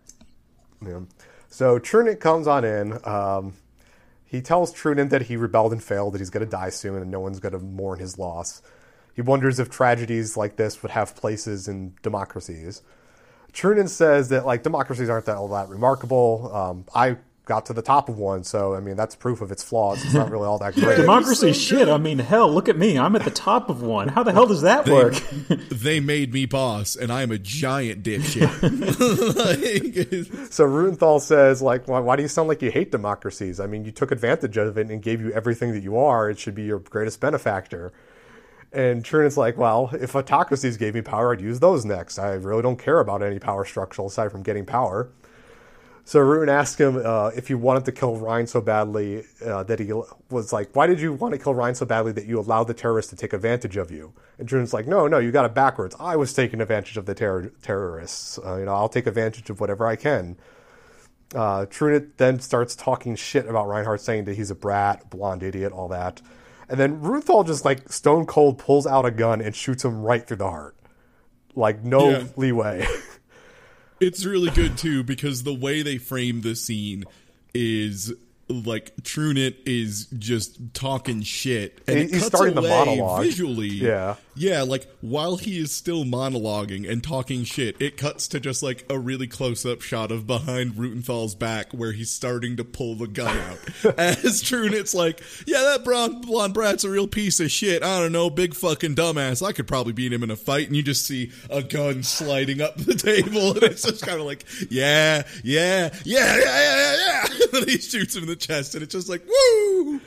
Yeah. 0.87 1.01
So 1.49 1.79
Trunicht 1.79 2.21
comes 2.21 2.47
on 2.47 2.65
in. 2.65 2.99
Um, 3.05 3.55
he 4.25 4.41
tells 4.41 4.73
Trunicht 4.73 5.11
that 5.11 5.23
he 5.23 5.37
rebelled 5.37 5.73
and 5.73 5.83
failed, 5.83 6.15
that 6.15 6.21
he's 6.21 6.31
going 6.31 6.45
to 6.45 6.51
die 6.51 6.71
soon, 6.71 7.03
and 7.03 7.11
no 7.11 7.19
one's 7.19 7.41
going 7.41 7.53
to 7.53 7.59
mourn 7.59 7.99
his 7.99 8.17
loss. 8.17 8.63
He 9.15 9.23
wonders 9.23 9.59
if 9.59 9.71
tragedies 9.71 10.37
like 10.37 10.57
this 10.57 10.83
would 10.83 10.93
have 10.93 11.17
places 11.17 11.69
in 11.69 11.95
democracies. 12.03 12.83
Trunicht 13.53 13.89
says 13.89 14.29
that 14.29 14.47
like 14.47 14.63
democracies 14.63 15.09
aren't 15.09 15.27
that 15.27 15.37
all 15.37 15.49
that 15.49 15.69
remarkable. 15.69 16.51
Um, 16.55 16.85
I 16.95 17.17
got 17.47 17.67
to 17.67 17.73
the 17.73 17.83
top 17.83 18.09
of 18.09 18.17
one, 18.17 18.45
so 18.45 18.75
I 18.77 18.81
mean 18.81 18.95
that's 18.97 19.17
proof 19.17 19.41
of 19.41 19.51
its 19.51 19.65
flaws. 19.65 20.05
It's 20.05 20.15
not 20.15 20.31
really 20.31 20.47
all 20.47 20.59
that 20.59 20.75
great. 20.75 20.97
Democracy 20.99 21.53
so 21.53 21.59
shit. 21.59 21.89
I 21.89 21.99
mean, 21.99 22.21
hell, 22.21 22.49
look 22.49 22.69
at 22.69 22.79
me. 22.79 22.97
I'm 22.97 23.17
at 23.17 23.25
the 23.25 23.31
top 23.33 23.69
of 23.69 23.83
one. 23.83 24.07
How 24.07 24.23
the 24.23 24.31
hell 24.31 24.47
does 24.47 24.63
that 24.63 24.89
work? 24.89 25.15
They 25.71 25.99
made 25.99 26.33
me 26.33 26.47
boss, 26.47 26.95
and 26.95 27.11
I'm 27.11 27.31
a 27.33 27.39
giant 27.39 28.03
dipshit. 28.05 28.51
like, 29.35 30.51
So 30.53 30.65
Rutenthal 30.65 31.21
says, 31.21 31.63
like, 31.63 31.89
why, 31.89 32.01
why 32.01 32.17
do 32.17 32.23
you 32.23 32.29
sound 32.29 32.49
like 32.49 32.61
you 32.61 32.71
hate 32.71 32.93
democracies? 32.93 33.59
I 33.59 33.67
mean, 33.67 33.85
you 33.85 33.91
took 33.91 34.13
advantage 34.13 34.57
of 34.59 34.77
it 34.77 34.91
and 34.91 35.03
gave 35.03 35.21
you 35.21 35.33
everything 35.33 35.73
that 35.73 35.83
you 35.83 35.97
are. 35.97 36.29
It 36.29 36.39
should 36.39 36.55
be 36.55 36.65
your 36.65 36.79
greatest 36.79 37.19
benefactor. 37.21 37.93
And 38.73 39.05
Trunicht's 39.05 39.37
like, 39.37 39.57
well, 39.57 39.91
if 39.93 40.15
autocracies 40.15 40.77
gave 40.77 40.95
me 40.95 41.03
power, 41.03 41.33
I'd 41.33 41.41
use 41.41 41.59
those 41.59 41.85
next. 41.85 42.19
I 42.19 42.35
really 42.35 42.63
don't 42.63 42.79
care 42.79 43.01
about 43.01 43.23
any 43.23 43.39
power 43.39 43.65
structure 43.65 44.03
aside 44.03 44.31
from 44.31 44.43
getting 44.43 44.65
power. 44.65 45.11
So 46.05 46.19
Ruin 46.19 46.49
asked 46.49 46.81
him 46.81 47.01
uh, 47.05 47.29
if 47.37 47.49
he 47.49 47.55
wanted 47.55 47.85
to 47.85 47.93
kill 47.93 48.17
Ryan 48.17 48.47
so 48.47 48.61
badly 48.61 49.25
uh, 49.45 49.63
that 49.65 49.79
he 49.79 49.93
was 50.29 50.53
like, 50.53 50.75
"Why 50.75 50.87
did 50.87 51.01
you 51.01 51.13
want 51.13 51.35
to 51.35 51.39
kill 51.39 51.55
Ryan 51.55 51.75
so 51.75 51.87
badly 51.87 52.11
that 52.13 52.27
you 52.27 52.41
allowed 52.41 52.65
the 52.65 52.75
terrorists 52.75 53.11
to 53.11 53.17
take 53.17 53.33
advantage 53.33 53.77
of 53.77 53.91
you?" 53.93 54.13
And 54.39 54.49
Trunicht's 54.49 54.73
like, 54.73 54.89
"No, 54.89 55.07
no, 55.07 55.19
you 55.19 55.31
got 55.31 55.45
it 55.45 55.55
backwards. 55.55 55.95
I 56.01 56.17
was 56.17 56.33
taking 56.33 56.61
advantage 56.61 56.97
of 56.97 57.07
the 57.07 57.15
terror- 57.15 57.53
terrorists. 57.63 58.41
Uh, 58.45 58.57
you 58.57 58.65
know, 58.65 58.75
I'll 58.75 58.89
take 58.89 59.07
advantage 59.07 59.51
of 59.51 59.61
whatever 59.61 59.87
I 59.87 59.95
can." 59.95 60.37
Uh, 61.33 61.67
Trunicht 61.67 62.17
then 62.17 62.41
starts 62.41 62.75
talking 62.75 63.15
shit 63.15 63.47
about 63.47 63.69
Reinhardt, 63.69 64.01
saying 64.01 64.25
that 64.25 64.35
he's 64.35 64.51
a 64.51 64.57
brat, 64.57 65.11
blonde 65.11 65.45
idiot, 65.45 65.71
all 65.71 65.87
that. 65.89 66.21
And 66.71 66.79
then 66.79 67.01
Ruthal 67.01 67.45
just 67.47 67.65
like 67.65 67.93
stone 67.93 68.25
cold 68.27 68.59
pulls 68.59 68.87
out 68.87 69.05
a 69.05 69.11
gun 69.11 69.41
and 69.41 69.55
shoots 69.55 69.85
him 69.85 70.01
right 70.03 70.25
through 70.27 70.37
the 70.39 70.49
heart, 70.51 70.77
like 71.57 71.83
no 71.83 72.11
Yeah. 72.11 72.25
leeway. 72.37 72.87
it's 74.01 74.25
really 74.25 74.51
good 74.51 74.79
too 74.79 75.03
because 75.03 75.43
the 75.43 75.53
way 75.53 75.83
they 75.83 75.99
frame 75.99 76.43
the 76.43 76.55
scene 76.55 77.05
is 77.53 78.15
like 78.51 78.95
Trunicht 79.03 79.57
is 79.67 80.07
just 80.19 80.75
talking 80.75 81.23
shit, 81.23 81.79
and 81.87 81.99
it 81.99 82.11
he's 82.11 82.23
cuts 82.23 82.27
starting 82.27 82.55
the 82.55 82.63
monologue. 82.63 83.23
visually. 83.23 83.69
Yeah. 83.69 84.17
yeah. 84.35 84.63
Like 84.63 84.89
while 85.01 85.37
he 85.37 85.59
is 85.59 85.73
still 85.73 86.05
monologuing 86.05 86.89
and 86.91 87.03
talking 87.03 87.45
shit, 87.45 87.81
it 87.81 87.97
cuts 87.97 88.29
to 88.29 88.41
just 88.41 88.63
like 88.63 88.85
a 88.91 88.99
really 88.99 89.27
close 89.27 89.65
up 89.65 89.83
shot 89.83 90.11
of 90.11 90.27
behind 90.27 90.75
Rutenthal's 90.75 91.35
back 91.35 91.73
where 91.73 91.93
he's 91.93 92.11
starting 92.11 92.57
to 92.57 92.65
pull 92.65 92.97
the 92.97 93.07
gun 93.07 93.37
out. 93.37 93.59
As 93.99 94.43
Trunicht's 94.43 94.95
like, 94.95 95.23
"Yeah, 95.47 95.63
that 95.63 95.85
blonde, 95.85 96.27
blonde 96.27 96.55
brat's 96.55 96.85
a 96.85 96.91
real 96.91 97.07
piece 97.07 97.41
of 97.41 97.51
shit. 97.51 97.83
I 97.83 98.01
don't 98.01 98.13
know, 98.13 98.31
big 98.31 98.55
fucking 98.55 98.97
dumbass. 98.97 99.47
I 99.47 99.53
could 99.53 99.69
probably 99.69 99.93
beat 99.93 100.13
him 100.13 100.23
in 100.23 100.31
a 100.31 100.37
fight." 100.37 100.67
And 100.67 100.77
you 100.77 100.83
just 100.83 101.07
see 101.07 101.31
a 101.49 101.63
gun 101.63 102.03
sliding 102.03 102.61
up 102.61 102.77
the 102.77 102.95
table, 102.95 103.53
and 103.53 103.63
it's 103.63 103.83
just 103.83 104.05
kind 104.05 104.19
of 104.19 104.27
like, 104.27 104.45
"Yeah, 104.69 105.23
yeah, 105.45 105.91
yeah, 106.05 106.37
yeah, 106.37 106.37
yeah, 106.37 106.97
yeah." 106.97 106.97
yeah. 106.97 107.27
and 107.43 107.53
then 107.53 107.69
he 107.69 107.79
shoots 107.79 108.15
him 108.17 108.25
in 108.25 108.29
the 108.29 108.37
chest, 108.41 108.75
and 108.75 108.83
it's 108.83 108.93
just 108.93 109.09
like, 109.09 109.23
"Woo!" 109.27 110.01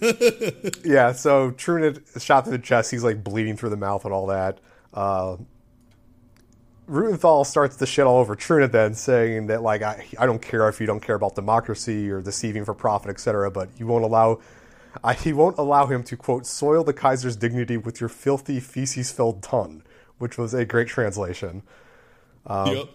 Yeah, 0.84 1.12
so 1.12 1.50
Trunicht 1.52 2.20
shot 2.22 2.44
through 2.44 2.56
the 2.56 2.62
chest. 2.62 2.90
He's 2.90 3.04
like 3.04 3.24
bleeding 3.24 3.56
through 3.56 3.70
the 3.70 3.76
mouth 3.76 4.04
and 4.04 4.14
all 4.14 4.26
that. 4.26 4.58
Uh, 4.94 5.36
Rutenthal 6.88 7.44
starts 7.44 7.76
to 7.76 7.86
shit 7.86 8.06
all 8.06 8.18
over 8.18 8.34
Trunicht 8.34 8.72
then, 8.72 8.94
saying 8.94 9.48
that 9.48 9.62
like 9.62 9.82
I, 9.82 10.06
I 10.18 10.26
don't 10.26 10.40
care 10.40 10.68
if 10.68 10.80
you 10.80 10.86
don't 10.86 11.00
care 11.00 11.16
about 11.16 11.34
democracy 11.34 12.10
or 12.10 12.22
deceiving 12.22 12.64
for 12.64 12.74
profit, 12.74 13.10
etc. 13.10 13.50
But 13.50 13.68
you 13.78 13.86
won't 13.86 14.04
allow, 14.04 14.40
I, 15.04 15.12
he 15.14 15.32
won't 15.32 15.58
allow 15.58 15.86
him 15.86 16.02
to 16.04 16.16
quote 16.16 16.46
soil 16.46 16.84
the 16.84 16.94
Kaiser's 16.94 17.36
dignity 17.36 17.76
with 17.76 18.00
your 18.00 18.08
filthy 18.08 18.58
feces-filled 18.58 19.42
tongue, 19.42 19.82
which 20.18 20.38
was 20.38 20.54
a 20.54 20.64
great 20.64 20.88
translation. 20.88 21.62
yep. 22.48 22.88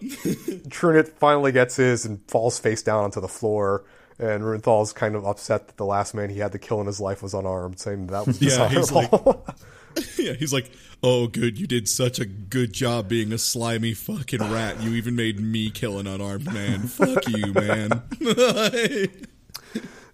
Trunicht 0.68 1.10
finally 1.10 1.52
gets 1.52 1.76
his 1.76 2.04
and 2.04 2.20
falls 2.28 2.58
face 2.58 2.82
down 2.82 3.04
onto 3.04 3.20
the 3.20 3.28
floor. 3.28 3.84
And 4.18 4.44
Rutenthal's 4.44 4.92
kind 4.92 5.16
of 5.16 5.24
upset 5.24 5.66
that 5.66 5.76
the 5.76 5.84
last 5.84 6.14
man 6.14 6.30
he 6.30 6.38
had 6.38 6.52
to 6.52 6.58
kill 6.58 6.80
in 6.80 6.86
his 6.86 7.00
life 7.00 7.22
was 7.22 7.34
unarmed, 7.34 7.80
saying 7.80 8.06
that 8.08 8.26
was 8.26 8.40
Yeah, 8.42 8.68
he's 8.68 8.88
dishonorable. 8.88 9.46
yeah, 10.18 10.32
he's 10.34 10.52
like, 10.52 10.70
"Oh, 11.02 11.26
good, 11.26 11.58
you 11.58 11.66
did 11.66 11.88
such 11.88 12.18
a 12.18 12.24
good 12.24 12.72
job 12.72 13.08
being 13.08 13.32
a 13.32 13.38
slimy 13.38 13.94
fucking 13.94 14.40
rat. 14.40 14.80
You 14.80 14.94
even 14.94 15.16
made 15.16 15.40
me 15.40 15.70
kill 15.70 15.98
an 15.98 16.06
unarmed 16.06 16.52
man. 16.52 16.82
Fuck 16.82 17.28
you, 17.28 17.52
man." 17.52 18.02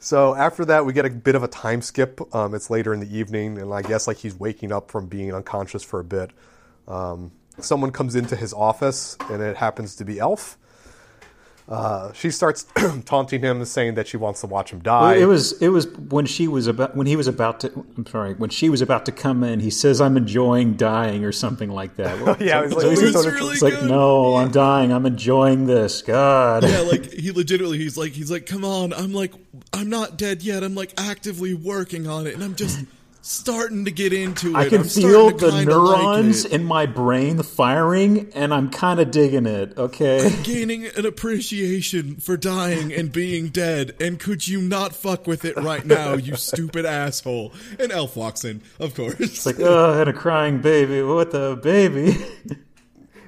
So 0.02 0.34
after 0.34 0.64
that, 0.64 0.86
we 0.86 0.94
get 0.94 1.04
a 1.04 1.10
bit 1.10 1.34
of 1.34 1.42
a 1.42 1.48
time 1.48 1.82
skip. 1.82 2.22
Um, 2.34 2.54
it's 2.54 2.70
later 2.70 2.94
in 2.94 3.00
the 3.00 3.16
evening, 3.18 3.58
and 3.58 3.72
I 3.72 3.82
guess 3.82 4.06
like 4.06 4.16
he's 4.16 4.34
waking 4.34 4.72
up 4.72 4.90
from 4.90 5.06
being 5.08 5.32
unconscious 5.34 5.82
for 5.82 6.00
a 6.00 6.04
bit. 6.04 6.30
Um, 6.88 7.32
someone 7.58 7.92
comes 7.92 8.16
into 8.16 8.34
his 8.34 8.54
office, 8.54 9.18
and 9.28 9.42
it 9.42 9.58
happens 9.58 9.94
to 9.96 10.06
be 10.06 10.18
Elf. 10.18 10.56
Uh, 11.70 12.12
she 12.12 12.32
starts 12.32 12.66
taunting 13.04 13.42
him, 13.42 13.64
saying 13.64 13.94
that 13.94 14.08
she 14.08 14.16
wants 14.16 14.40
to 14.40 14.48
watch 14.48 14.72
him 14.72 14.80
die. 14.80 15.14
It 15.16 15.26
was 15.26 15.52
it 15.62 15.68
was 15.68 15.86
when 15.86 16.26
she 16.26 16.48
was 16.48 16.66
about 16.66 16.96
when 16.96 17.06
he 17.06 17.14
was 17.14 17.28
about 17.28 17.60
to. 17.60 17.72
I'm 17.96 18.04
sorry, 18.06 18.34
when 18.34 18.50
she 18.50 18.68
was 18.68 18.82
about 18.82 19.06
to 19.06 19.12
come 19.12 19.44
in. 19.44 19.60
He 19.60 19.70
says, 19.70 20.00
"I'm 20.00 20.16
enjoying 20.16 20.74
dying" 20.74 21.24
or 21.24 21.30
something 21.30 21.70
like 21.70 21.94
that. 21.96 22.18
yeah, 22.40 22.60
it 22.60 22.64
was 22.64 22.72
like, 22.72 22.82
So 22.82 22.90
he's 22.90 23.00
was 23.02 23.14
It's 23.14 23.22
sort 23.22 23.34
really 23.34 23.52
it's 23.52 23.62
like, 23.62 23.74
good. 23.74 23.88
no, 23.88 24.34
I'm 24.34 24.50
dying. 24.50 24.92
I'm 24.92 25.06
enjoying 25.06 25.66
this. 25.66 26.02
God. 26.02 26.64
yeah, 26.64 26.80
like 26.80 27.12
he 27.12 27.30
legitimately, 27.30 27.78
he's 27.78 27.96
like, 27.96 28.12
he's 28.12 28.32
like, 28.32 28.46
come 28.46 28.64
on, 28.64 28.92
I'm 28.92 29.12
like, 29.12 29.32
I'm 29.72 29.88
not 29.88 30.16
dead 30.18 30.42
yet. 30.42 30.64
I'm 30.64 30.74
like 30.74 30.92
actively 30.98 31.54
working 31.54 32.08
on 32.08 32.26
it, 32.26 32.34
and 32.34 32.42
I'm 32.42 32.56
just 32.56 32.80
starting 33.22 33.84
to 33.84 33.90
get 33.90 34.12
into 34.12 34.50
it. 34.50 34.56
I 34.56 34.68
can 34.68 34.80
I'm 34.82 34.88
feel 34.88 35.30
the 35.30 35.50
kinda 35.50 35.50
like 35.50 35.68
neurons 35.68 36.44
in 36.44 36.64
my 36.64 36.86
brain 36.86 37.42
firing, 37.42 38.30
and 38.34 38.52
I'm 38.52 38.70
kind 38.70 39.00
of 39.00 39.10
digging 39.10 39.46
it. 39.46 39.76
Okay. 39.76 40.30
gaining 40.42 40.86
an 40.86 41.06
appreciation 41.06 42.16
for 42.16 42.36
dying 42.36 42.92
and 42.92 43.12
being 43.12 43.48
dead. 43.48 43.94
And 44.00 44.18
could 44.18 44.48
you 44.48 44.62
not 44.62 44.94
fuck 44.94 45.26
with 45.26 45.44
it 45.44 45.56
right 45.56 45.84
now, 45.84 46.14
you 46.14 46.36
stupid 46.36 46.86
asshole? 46.86 47.52
And 47.78 47.92
Elf 47.92 48.16
walks 48.16 48.44
in, 48.44 48.62
of 48.78 48.94
course. 48.94 49.20
It's 49.20 49.46
like, 49.46 49.60
oh, 49.60 50.00
and 50.00 50.08
a 50.08 50.12
crying 50.12 50.60
baby. 50.60 51.02
What 51.02 51.30
the 51.30 51.58
baby? 51.62 52.16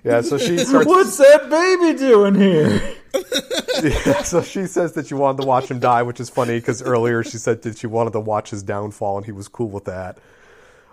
yeah, 0.04 0.20
so 0.22 0.38
she 0.38 0.58
starts. 0.64 0.86
What's 0.86 1.16
that 1.18 1.50
baby 1.50 1.98
doing 1.98 2.34
here? 2.34 2.96
so 4.24 4.42
she 4.42 4.66
says 4.66 4.92
that 4.92 5.06
she 5.06 5.14
wanted 5.14 5.42
to 5.42 5.46
watch 5.46 5.70
him 5.70 5.80
die, 5.80 6.02
which 6.02 6.20
is 6.20 6.30
funny 6.30 6.58
because 6.58 6.82
earlier 6.82 7.22
she 7.22 7.38
said 7.38 7.62
that 7.62 7.78
she 7.78 7.86
wanted 7.86 8.12
to 8.12 8.20
watch 8.20 8.50
his 8.50 8.62
downfall, 8.62 9.16
and 9.16 9.26
he 9.26 9.32
was 9.32 9.48
cool 9.48 9.68
with 9.68 9.84
that. 9.84 10.18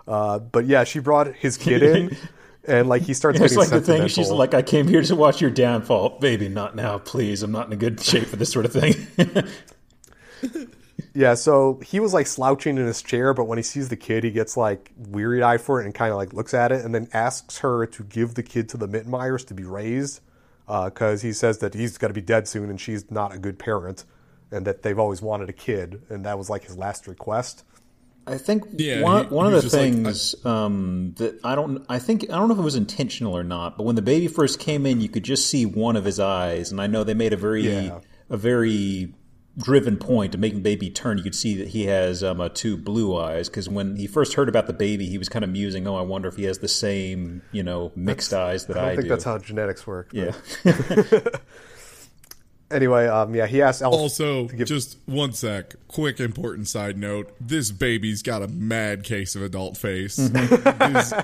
Uh, 0.06 0.38
but 0.38 0.66
yeah, 0.66 0.84
she 0.84 0.98
brought 0.98 1.34
his 1.34 1.56
kid 1.56 1.82
in, 1.82 2.16
and 2.64 2.88
like 2.88 3.02
he 3.02 3.14
starts 3.14 3.40
It's 3.40 3.56
like 3.56 3.68
the 3.68 3.80
thing. 3.80 4.08
She's 4.08 4.30
like, 4.30 4.54
I 4.54 4.62
came 4.62 4.88
here 4.88 5.02
to 5.02 5.16
watch 5.16 5.40
your 5.40 5.50
downfall, 5.50 6.18
baby. 6.20 6.48
Not 6.48 6.74
now, 6.74 6.98
please. 6.98 7.42
I'm 7.42 7.52
not 7.52 7.66
in 7.66 7.72
a 7.72 7.76
good 7.76 8.00
shape 8.00 8.26
for 8.26 8.36
this 8.36 8.50
sort 8.50 8.66
of 8.66 8.72
thing. 8.72 8.94
Yeah, 11.12 11.34
so 11.34 11.80
he 11.84 11.98
was 11.98 12.14
like 12.14 12.26
slouching 12.26 12.78
in 12.78 12.86
his 12.86 13.02
chair, 13.02 13.34
but 13.34 13.44
when 13.44 13.58
he 13.58 13.62
sees 13.62 13.88
the 13.88 13.96
kid, 13.96 14.22
he 14.22 14.30
gets 14.30 14.56
like 14.56 14.92
weary 14.96 15.42
eyed 15.42 15.60
for 15.60 15.80
it 15.80 15.84
and 15.84 15.94
kind 15.94 16.12
of 16.12 16.16
like 16.16 16.32
looks 16.32 16.54
at 16.54 16.70
it 16.70 16.84
and 16.84 16.94
then 16.94 17.08
asks 17.12 17.58
her 17.58 17.86
to 17.86 18.04
give 18.04 18.34
the 18.34 18.42
kid 18.42 18.68
to 18.70 18.76
the 18.76 18.86
Mittenmeyers 18.86 19.44
to 19.48 19.54
be 19.54 19.64
raised 19.64 20.20
because 20.84 21.22
he 21.22 21.32
says 21.32 21.58
that 21.58 21.74
he's 21.74 21.98
got 21.98 22.08
to 22.08 22.14
be 22.14 22.20
dead 22.20 22.46
soon 22.46 22.70
and 22.70 22.80
she's 22.80 23.10
not 23.10 23.34
a 23.34 23.38
good 23.38 23.58
parent 23.58 24.04
and 24.52 24.66
that 24.66 24.82
they've 24.82 24.98
always 24.98 25.20
wanted 25.22 25.48
a 25.48 25.52
kid 25.52 26.02
and 26.08 26.24
that 26.24 26.38
was 26.38 26.48
like 26.50 26.64
his 26.64 26.76
last 26.76 27.06
request. 27.06 27.64
I 28.26 28.36
think 28.38 28.64
Yeah, 28.76 29.02
one, 29.02 29.28
he- 29.28 29.34
one 29.34 29.46
he 29.46 29.48
of 29.48 29.52
the 29.52 29.56
was 29.56 29.64
just 29.64 29.74
like, 29.74 29.82
things 29.92 30.46
um, 30.46 31.14
that 31.16 31.40
I 31.42 31.54
don't 31.54 31.84
I 31.88 31.98
think 31.98 32.24
I 32.30 32.36
don't 32.36 32.48
know 32.48 32.54
if 32.54 32.60
it 32.60 32.64
was 32.64 32.76
intentional 32.76 33.36
or 33.36 33.42
not, 33.42 33.76
but 33.76 33.84
when 33.84 33.96
the 33.96 34.02
baby 34.02 34.28
first 34.28 34.60
came 34.60 34.86
in, 34.86 35.00
you 35.00 35.08
could 35.08 35.24
just 35.24 35.48
see 35.48 35.66
one 35.66 35.96
of 35.96 36.04
his 36.04 36.20
eyes, 36.20 36.70
and 36.70 36.80
I 36.80 36.86
know 36.86 37.02
they 37.02 37.14
made 37.14 37.32
a 37.32 37.36
very 37.36 37.62
Yeah. 37.62 38.00
a 38.28 38.36
very 38.36 39.14
driven 39.58 39.96
point 39.96 40.32
to 40.32 40.38
making 40.38 40.62
baby 40.62 40.90
turn. 40.90 41.18
You 41.18 41.24
could 41.24 41.34
see 41.34 41.56
that 41.56 41.68
he 41.68 41.86
has 41.86 42.22
um, 42.22 42.40
uh, 42.40 42.48
two 42.48 42.76
blue 42.76 43.16
eyes 43.16 43.48
because 43.48 43.68
when 43.68 43.96
he 43.96 44.06
first 44.06 44.34
heard 44.34 44.48
about 44.48 44.66
the 44.66 44.72
baby, 44.72 45.06
he 45.06 45.18
was 45.18 45.28
kind 45.28 45.44
of 45.44 45.50
musing, 45.50 45.86
"Oh, 45.86 45.96
I 45.96 46.02
wonder 46.02 46.28
if 46.28 46.36
he 46.36 46.44
has 46.44 46.58
the 46.58 46.68
same 46.68 47.42
you 47.52 47.62
know 47.62 47.92
mixed 47.94 48.32
eyes 48.32 48.66
that 48.66 48.76
I 48.76 48.80
I, 48.80 48.86
don't 48.86 48.96
think 48.96 49.02
do." 49.04 49.08
that's 49.10 49.24
how 49.24 49.38
genetics 49.38 49.86
work. 49.86 50.10
but- 50.12 50.34
yeah, 50.64 51.20
Anyway, 52.70 53.06
um, 53.08 53.34
yeah, 53.34 53.46
he 53.46 53.60
asked 53.62 53.82
Elf. 53.82 53.92
Also, 53.92 54.46
give- 54.46 54.68
just 54.68 54.96
one 55.06 55.32
sec. 55.32 55.74
Quick 55.88 56.20
important 56.20 56.68
side 56.68 56.96
note: 56.96 57.34
this 57.40 57.72
baby's 57.72 58.22
got 58.22 58.42
a 58.42 58.48
mad 58.48 59.02
case 59.02 59.34
of 59.34 59.42
adult 59.42 59.76
face. 59.76 60.16
this, 60.28 61.14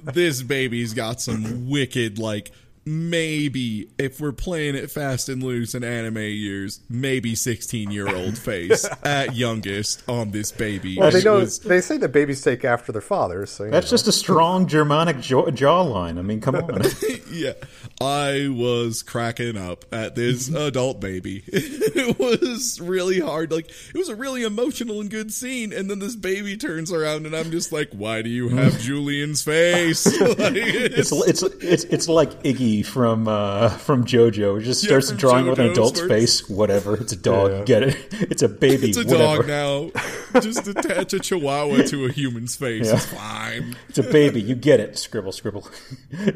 this 0.00 0.42
baby's 0.42 0.94
got 0.94 1.20
some 1.20 1.68
wicked, 1.68 2.20
like 2.20 2.52
maybe 2.84 3.88
if 3.98 4.20
we're 4.20 4.32
playing 4.32 4.74
it 4.74 4.90
fast 4.90 5.28
and 5.28 5.42
loose 5.42 5.74
in 5.74 5.84
anime 5.84 6.16
years, 6.18 6.80
maybe 6.88 7.34
sixteen-year-old 7.34 8.36
face 8.38 8.86
at 9.04 9.34
youngest 9.36 10.02
on 10.08 10.30
this 10.30 10.50
baby. 10.52 10.98
well, 10.98 11.10
they 11.10 11.22
know 11.22 11.36
was- 11.40 11.58
they 11.60 11.80
say 11.80 11.96
that 11.98 12.08
babies 12.10 12.42
take 12.42 12.64
after 12.64 12.92
their 12.92 13.00
fathers. 13.00 13.50
So 13.50 13.70
that's 13.70 13.86
know. 13.86 13.90
just 13.90 14.08
a 14.08 14.12
strong 14.12 14.66
Germanic 14.66 15.20
jaw- 15.20 15.46
jawline. 15.50 16.18
I 16.18 16.22
mean, 16.22 16.40
come 16.40 16.56
on. 16.56 16.82
yeah, 17.30 17.52
I 18.00 18.48
was 18.48 19.02
cracking 19.02 19.56
up 19.56 19.84
at 19.92 20.14
this 20.14 20.48
adult 20.54 21.00
baby. 21.00 21.42
it 21.46 22.18
was 22.18 22.80
really 22.80 23.20
hard. 23.20 23.52
Like 23.52 23.68
it 23.70 23.96
was 23.98 24.08
a 24.08 24.16
really 24.16 24.42
emotional 24.42 25.00
and 25.00 25.10
good 25.10 25.32
scene, 25.32 25.72
and 25.72 25.88
then 25.88 25.98
this 25.98 26.16
baby 26.16 26.56
turns 26.56 26.92
around, 26.92 27.26
and 27.26 27.34
I'm 27.36 27.50
just 27.50 27.72
like, 27.72 27.90
"Why 27.92 28.22
do 28.22 28.28
you 28.30 28.48
have 28.48 28.78
Julian's 28.80 29.42
face?" 29.42 30.06
like, 30.20 30.54
It's 30.56 31.12
it's 31.12 31.42
it's 31.42 31.84
it's 31.84 32.08
like 32.08 32.30
Iggy 32.42 32.71
from 32.80 33.28
uh, 33.28 33.68
from 33.76 34.06
JoJo. 34.06 34.58
It 34.60 34.62
just 34.64 34.82
Yeah, 34.82 34.88
starts 34.88 35.10
from 35.10 35.18
drawing 35.18 35.46
with 35.48 35.58
an 35.58 35.66
JoJo, 35.68 35.72
adult's 35.72 35.98
starts- 35.98 36.14
face. 36.14 36.48
Whatever. 36.48 36.96
It's 36.96 37.12
a 37.12 37.16
dog. 37.16 37.50
Yeah. 37.52 37.64
Get 37.64 37.82
it? 37.82 37.96
It's 38.30 38.40
a 38.42 38.48
baby. 38.48 38.88
it's 38.88 38.96
a 38.98 39.04
whatever. 39.04 39.42
dog 39.42 39.90
now. 40.32 40.40
Just 40.40 40.66
attach 40.66 41.12
a 41.12 41.18
chihuahua 41.18 41.82
to 41.88 42.06
a 42.06 42.10
human's 42.12 42.56
face. 42.56 42.90
It's 42.90 43.04
fine. 43.04 43.76
It's 43.90 43.98
a 43.98 44.02
baby. 44.02 44.40
You 44.40 44.54
get 44.54 44.80
it. 44.80 44.96
Scribble, 44.96 45.32
scribble. 45.32 45.68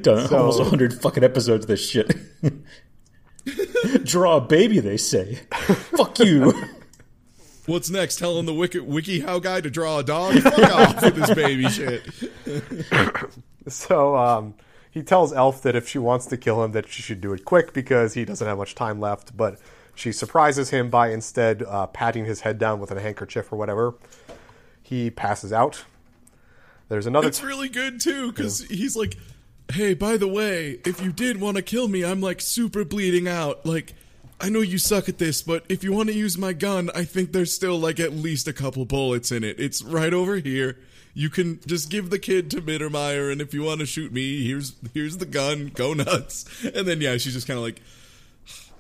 Done 0.03 0.29
So- 0.29 0.37
almost 0.37 0.61
hundred 0.69 1.01
fucking 1.01 1.25
episodes 1.25 1.65
of 1.65 1.69
this 1.69 1.89
shit. 1.89 2.15
Draw 4.05 4.37
a 4.37 4.41
baby, 4.43 4.81
they 4.81 4.97
say. 4.99 5.37
Fuck 5.97 6.19
you. 6.19 6.53
What's 7.67 7.91
next? 7.91 8.17
Telling 8.19 8.45
the 8.47 8.53
wiki, 8.55 9.21
how 9.21 9.39
guy 9.39 9.61
to 9.61 9.71
draw 9.71 9.99
a 9.99 10.05
dog? 10.05 10.35
Fuck 10.41 10.59
off 10.73 11.03
with 11.03 11.17
this 11.17 11.35
baby 11.35 11.69
shit. 11.69 12.03
So 13.69 14.17
um, 14.17 14.55
he 14.97 15.03
tells 15.03 15.31
Elf 15.31 15.61
that 15.61 15.77
if 15.77 15.87
she 15.87 15.99
wants 15.99 16.25
to 16.25 16.39
kill 16.39 16.65
him, 16.65 16.73
that 16.73 16.89
she 16.89 17.03
should 17.03 17.21
do 17.21 17.35
it 17.35 17.45
quick 17.45 17.75
because 17.75 18.15
he 18.15 18.25
doesn't 18.25 18.47
have 18.47 18.57
much 18.57 18.75
time 18.75 18.99
left. 18.99 19.37
But 19.37 19.59
she 19.95 20.11
surprises 20.11 20.71
him 20.71 20.89
by 20.89 21.11
instead 21.11 21.63
uh, 21.63 21.87
patting 21.89 22.25
his 22.25 22.41
head 22.41 22.59
down 22.59 22.81
with 22.81 22.91
a 22.91 22.99
handkerchief 22.99 23.53
or 23.53 23.57
whatever. 23.57 23.93
He 24.83 25.11
passes 25.11 25.53
out. 25.53 25.85
There's 26.89 27.07
another. 27.07 27.29
It's 27.29 27.43
really 27.43 27.69
good 27.69 28.01
too 28.01 28.33
because 28.33 28.63
he's 28.69 28.97
like, 28.97 29.19
"Hey, 29.71 29.93
by 29.93 30.17
the 30.17 30.29
way, 30.29 30.81
if 30.87 31.03
you 31.03 31.13
did 31.13 31.43
want 31.43 31.59
to 31.59 31.63
kill 31.63 31.89
me, 31.89 32.03
I'm 32.03 32.23
like 32.23 32.41
super 32.41 32.83
bleeding 32.83 33.29
out. 33.29 33.67
Like, 33.67 33.93
I 34.41 34.49
know 34.49 34.61
you 34.61 34.79
suck 34.79 35.11
at 35.11 35.19
this, 35.19 35.43
but 35.43 35.67
if 35.69 35.85
you 35.85 35.93
want 35.93 36.09
to 36.09 36.15
use 36.15 36.39
my 36.39 36.55
gun, 36.55 36.89
I 36.95 37.05
think 37.05 37.33
there's 37.33 37.53
still 37.53 37.79
like 37.79 38.01
at 38.01 38.15
least 38.15 38.49
a 38.49 38.53
couple 38.55 38.87
bullets 38.87 39.31
in 39.31 39.45
it. 39.45 39.61
It's 39.61 39.83
right 39.83 40.15
over 40.15 40.37
here. 40.37 40.79
You 41.19 41.31
can 41.31 41.61
just 41.65 41.89
give 41.89 42.11
the 42.11 42.19
kid 42.19 42.51
to 42.51 42.61
Mittermeier, 42.61 43.33
and 43.33 43.41
if 43.41 43.55
you 43.55 43.63
want 43.63 43.81
to 43.81 43.87
shoot 43.87 44.13
me, 44.13 44.47
here's 44.47 44.75
here's 44.93 45.17
the 45.17 45.25
gun. 45.25 45.71
Go 45.75 45.95
nuts." 45.95 46.45
And 46.63 46.87
then 46.87 47.01
yeah, 47.01 47.17
she's 47.17 47.33
just 47.33 47.47
kind 47.47 47.57
of 47.57 47.65
like. 47.65 47.81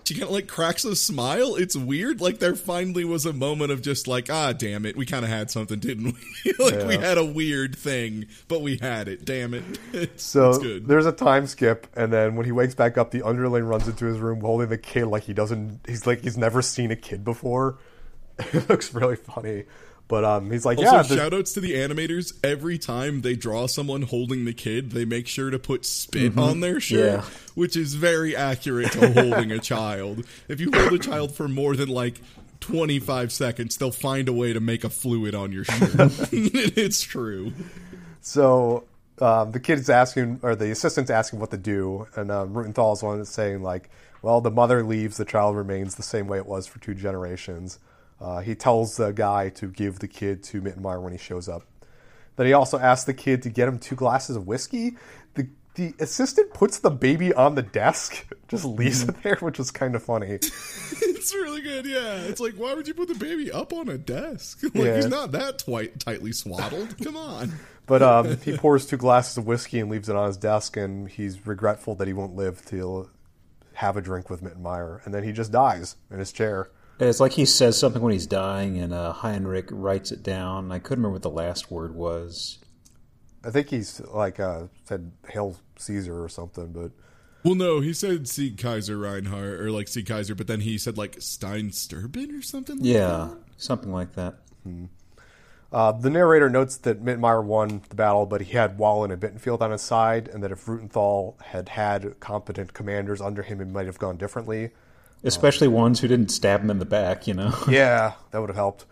She 0.04 0.14
kind 0.14 0.24
of 0.24 0.30
like 0.30 0.46
cracks 0.46 0.84
a 0.84 0.94
smile. 0.94 1.56
It's 1.56 1.74
weird. 1.74 2.20
Like 2.20 2.38
there 2.38 2.54
finally 2.54 3.04
was 3.04 3.26
a 3.26 3.32
moment 3.32 3.72
of 3.72 3.82
just 3.82 4.06
like, 4.06 4.30
ah, 4.30 4.52
damn 4.52 4.86
it, 4.86 4.96
we 4.96 5.04
kind 5.04 5.24
of 5.24 5.30
had 5.30 5.50
something, 5.50 5.80
didn't 5.80 6.14
we? 6.44 6.52
like 6.60 6.86
we 6.86 6.96
had 6.96 7.18
a 7.18 7.24
weird 7.24 7.74
thing, 7.74 8.26
but 8.46 8.60
we 8.60 8.76
had 8.76 9.08
it. 9.08 9.24
Damn 9.24 9.52
it, 9.52 9.64
it's, 9.92 10.22
so 10.22 10.50
it's 10.50 10.58
good. 10.58 10.86
there's 10.86 11.06
a 11.06 11.12
time 11.12 11.46
skip, 11.46 11.88
and 11.96 12.12
then 12.12 12.36
when 12.36 12.44
he 12.44 12.52
wakes 12.52 12.74
back 12.74 12.98
up, 12.98 13.10
the 13.12 13.22
underling 13.22 13.64
runs 13.64 13.88
into 13.88 14.04
his 14.04 14.18
room 14.18 14.42
holding 14.42 14.68
the 14.68 14.78
kid 14.78 15.06
like 15.06 15.22
he 15.24 15.32
doesn't. 15.32 15.80
He's 15.88 16.06
like 16.06 16.20
he's 16.20 16.36
never 16.36 16.60
seen 16.60 16.90
a 16.90 16.96
kid 16.96 17.24
before. 17.24 17.78
it 18.38 18.68
looks 18.68 18.92
really 18.92 19.16
funny, 19.16 19.64
but 20.08 20.24
um, 20.24 20.50
he's 20.50 20.64
like, 20.64 20.78
Also, 20.78 20.90
yeah, 20.90 21.02
this- 21.02 21.16
shout 21.16 21.34
outs 21.34 21.52
to 21.54 21.60
the 21.60 21.72
animators. 21.74 22.32
Every 22.44 22.78
time 22.78 23.22
they 23.22 23.34
draw 23.34 23.66
someone 23.66 24.02
holding 24.02 24.44
the 24.44 24.52
kid, 24.52 24.92
they 24.92 25.04
make 25.04 25.26
sure 25.26 25.50
to 25.50 25.58
put 25.58 25.84
spit 25.84 26.38
on 26.38 26.60
their 26.60 26.78
shirt, 26.80 27.20
Yeah. 27.20 27.24
which 27.54 27.76
is 27.76 27.94
very 27.94 28.36
accurate 28.36 28.92
to 28.92 29.12
holding 29.12 29.50
a 29.50 29.58
child. 29.58 30.24
If 30.48 30.60
you 30.60 30.70
hold 30.72 30.92
a 30.92 30.98
child 30.98 31.34
for 31.34 31.48
more 31.48 31.74
than 31.74 31.88
like 31.88 32.20
25 32.60 33.32
seconds, 33.32 33.76
they'll 33.76 33.90
find 33.90 34.28
a 34.28 34.32
way 34.32 34.52
to 34.52 34.60
make 34.60 34.84
a 34.84 34.90
fluid 34.90 35.34
on 35.34 35.52
your 35.52 35.64
shirt. 35.64 35.90
it's 36.32 37.02
true. 37.02 37.52
So 38.20 38.84
um, 39.20 39.52
the 39.52 39.60
kid's 39.60 39.88
asking, 39.90 40.40
or 40.42 40.54
the 40.56 40.70
assistant's 40.70 41.10
asking 41.10 41.40
what 41.40 41.50
to 41.50 41.56
do, 41.56 42.06
and 42.16 42.30
um, 42.30 42.52
Rutenthal's 42.54 43.02
one 43.02 43.18
that's 43.18 43.30
saying 43.30 43.62
like, 43.62 43.88
"Well, 44.22 44.40
the 44.40 44.50
mother 44.50 44.82
leaves, 44.82 45.16
the 45.16 45.24
child 45.24 45.56
remains 45.56 45.94
the 45.94 46.02
same 46.02 46.26
way 46.26 46.38
it 46.38 46.46
was 46.46 46.66
for 46.66 46.78
two 46.80 46.94
generations." 46.94 47.78
Uh, 48.20 48.40
he 48.40 48.54
tells 48.54 48.96
the 48.96 49.12
guy 49.12 49.48
to 49.50 49.66
give 49.68 49.98
the 49.98 50.08
kid 50.08 50.42
to 50.44 50.62
Mittenmeyer 50.62 51.00
when 51.02 51.12
he 51.12 51.18
shows 51.18 51.48
up. 51.48 51.62
Then 52.36 52.46
he 52.46 52.52
also 52.52 52.78
asks 52.78 53.04
the 53.04 53.14
kid 53.14 53.42
to 53.42 53.50
get 53.50 53.68
him 53.68 53.78
two 53.78 53.94
glasses 53.94 54.36
of 54.36 54.46
whiskey. 54.46 54.96
The 55.34 55.48
the 55.74 55.94
assistant 56.00 56.54
puts 56.54 56.78
the 56.78 56.90
baby 56.90 57.34
on 57.34 57.54
the 57.54 57.62
desk, 57.62 58.26
just 58.48 58.64
leaves 58.64 59.02
it 59.02 59.22
there, 59.22 59.36
which 59.40 59.60
is 59.60 59.70
kind 59.70 59.94
of 59.94 60.02
funny. 60.02 60.38
It's 61.26 61.34
really 61.34 61.60
good, 61.60 61.86
yeah. 61.86 62.18
It's 62.20 62.38
like, 62.40 62.54
why 62.54 62.72
would 62.72 62.86
you 62.86 62.94
put 62.94 63.08
the 63.08 63.14
baby 63.16 63.50
up 63.50 63.72
on 63.72 63.88
a 63.88 63.98
desk? 63.98 64.60
Like, 64.62 64.74
Yeah. 64.74 64.94
he's 64.96 65.06
not 65.08 65.32
that 65.32 65.58
twi- 65.58 65.88
tightly 65.98 66.30
swaddled. 66.30 66.96
Come 67.02 67.16
on. 67.16 67.52
But 67.86 68.00
um, 68.00 68.36
he 68.38 68.56
pours 68.56 68.86
two 68.86 68.96
glasses 68.96 69.36
of 69.36 69.44
whiskey 69.44 69.80
and 69.80 69.90
leaves 69.90 70.08
it 70.08 70.14
on 70.14 70.28
his 70.28 70.36
desk, 70.36 70.76
and 70.76 71.08
he's 71.08 71.44
regretful 71.44 71.96
that 71.96 72.06
he 72.06 72.12
won't 72.14 72.36
live 72.36 72.64
to 72.66 73.10
have 73.72 73.96
a 73.96 74.00
drink 74.00 74.30
with 74.30 74.40
Mittenmeyer. 74.40 75.04
And 75.04 75.12
then 75.12 75.24
he 75.24 75.32
just 75.32 75.50
dies 75.50 75.96
in 76.12 76.20
his 76.20 76.30
chair. 76.30 76.70
It's 76.98 77.20
like 77.20 77.32
he 77.32 77.44
says 77.44 77.78
something 77.78 78.00
when 78.00 78.12
he's 78.12 78.26
dying, 78.26 78.78
and 78.78 78.92
uh, 78.94 79.12
Heinrich 79.12 79.68
writes 79.70 80.12
it 80.12 80.22
down. 80.22 80.72
I 80.72 80.78
couldn't 80.78 81.02
remember 81.02 81.14
what 81.14 81.22
the 81.22 81.30
last 81.30 81.70
word 81.70 81.94
was. 81.94 82.58
I 83.44 83.50
think 83.50 83.68
he's 83.68 84.00
like 84.00 84.40
uh, 84.40 84.64
said 84.84 85.12
"Hail 85.28 85.56
Caesar" 85.78 86.22
or 86.22 86.28
something, 86.28 86.72
but 86.72 86.92
Well, 87.44 87.54
no, 87.54 87.80
he 87.80 87.92
said 87.92 88.26
Sieg 88.28 88.56
Kaiser 88.58 88.98
Reinhardt 88.98 89.60
or 89.60 89.70
like 89.70 89.88
Sieg 89.88 90.06
Kaiser, 90.06 90.34
but 90.34 90.46
then 90.46 90.60
he 90.60 90.78
said 90.78 90.96
like 90.96 91.16
Stein 91.20 91.70
Sturban 91.70 92.36
or 92.36 92.42
something. 92.42 92.76
Like 92.78 92.86
Yeah, 92.86 93.06
that? 93.28 93.38
something 93.56 93.92
like 93.92 94.14
that. 94.14 94.36
Uh, 95.72 95.92
the 95.92 96.10
narrator 96.10 96.48
notes 96.48 96.76
that 96.78 97.04
Mittmeyer 97.04 97.44
won 97.44 97.82
the 97.88 97.94
battle, 97.94 98.24
but 98.24 98.40
he 98.40 98.52
had 98.56 98.78
Wahlen 98.78 99.12
and 99.12 99.20
Bittenfeld 99.20 99.60
on 99.60 99.70
his 99.70 99.82
side, 99.82 100.28
and 100.28 100.42
that 100.42 100.50
if 100.52 100.64
Rutenthal 100.66 101.40
had 101.42 101.68
had 101.70 102.18
competent 102.20 102.72
commanders 102.72 103.20
under 103.20 103.42
him, 103.42 103.60
it 103.60 103.68
might 103.68 103.86
have 103.86 103.98
gone 103.98 104.16
differently. 104.16 104.70
Especially 105.24 105.68
ones 105.68 106.00
who 106.00 106.08
didn't 106.08 106.30
stab 106.30 106.60
him 106.60 106.70
in 106.70 106.78
the 106.78 106.84
back, 106.84 107.26
you 107.26 107.34
know. 107.34 107.54
Yeah, 107.68 108.12
that 108.30 108.40
would 108.40 108.48
have 108.48 108.56
helped. 108.56 108.84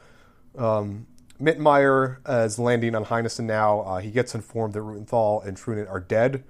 Um, 0.57 1.07
Mittenmeyer 1.41 2.19
uh, 2.29 2.45
is 2.47 2.59
landing 2.59 2.95
on 2.95 3.05
Heinessen 3.05 3.45
now. 3.45 3.81
Uh, 3.81 3.99
he 3.99 4.11
gets 4.11 4.35
informed 4.35 4.75
that 4.75 4.81
Rutenthal 4.81 5.47
and 5.47 5.57
Trunicht 5.57 5.89
are 5.91 6.01
dead. 6.01 6.45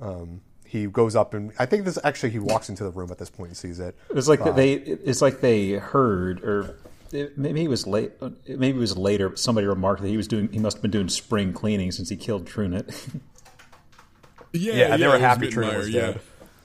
Um, 0.00 0.40
he 0.64 0.86
goes 0.86 1.16
up 1.16 1.34
and 1.34 1.52
I 1.58 1.66
think 1.66 1.84
this 1.84 1.98
actually 2.04 2.30
he 2.30 2.38
walks 2.38 2.68
into 2.68 2.84
the 2.84 2.90
room 2.90 3.10
at 3.10 3.18
this 3.18 3.28
point 3.28 3.48
and 3.48 3.56
sees 3.56 3.80
it. 3.80 3.96
It 4.08 4.14
was 4.14 4.28
like 4.28 4.42
they. 4.54 4.74
It's 4.74 5.20
like 5.20 5.40
they 5.40 5.72
heard, 5.72 6.44
or 6.44 6.76
it, 7.12 7.36
maybe 7.36 7.64
it 7.64 7.68
was 7.68 7.88
late. 7.88 8.12
Maybe 8.46 8.76
it 8.76 8.80
was 8.80 8.96
later. 8.96 9.34
Somebody 9.36 9.66
remarked 9.66 10.00
that 10.02 10.08
he 10.08 10.16
was 10.16 10.28
doing. 10.28 10.48
He 10.52 10.60
must 10.60 10.76
have 10.76 10.82
been 10.82 10.92
doing 10.92 11.08
spring 11.08 11.52
cleaning 11.52 11.90
since 11.90 12.08
he 12.08 12.16
killed 12.16 12.46
Trunicht. 12.46 13.20
Yeah, 14.52 14.72
Yeah, 14.72 14.96
they 14.96 15.04
it 15.04 15.06
were 15.06 15.12
was 15.12 15.20
happy 15.20 15.48
Truman 15.48 15.74
Mittenmeyer, 15.74 15.78
was 15.78 15.90
yeah. 15.90 16.00
dead. 16.00 16.20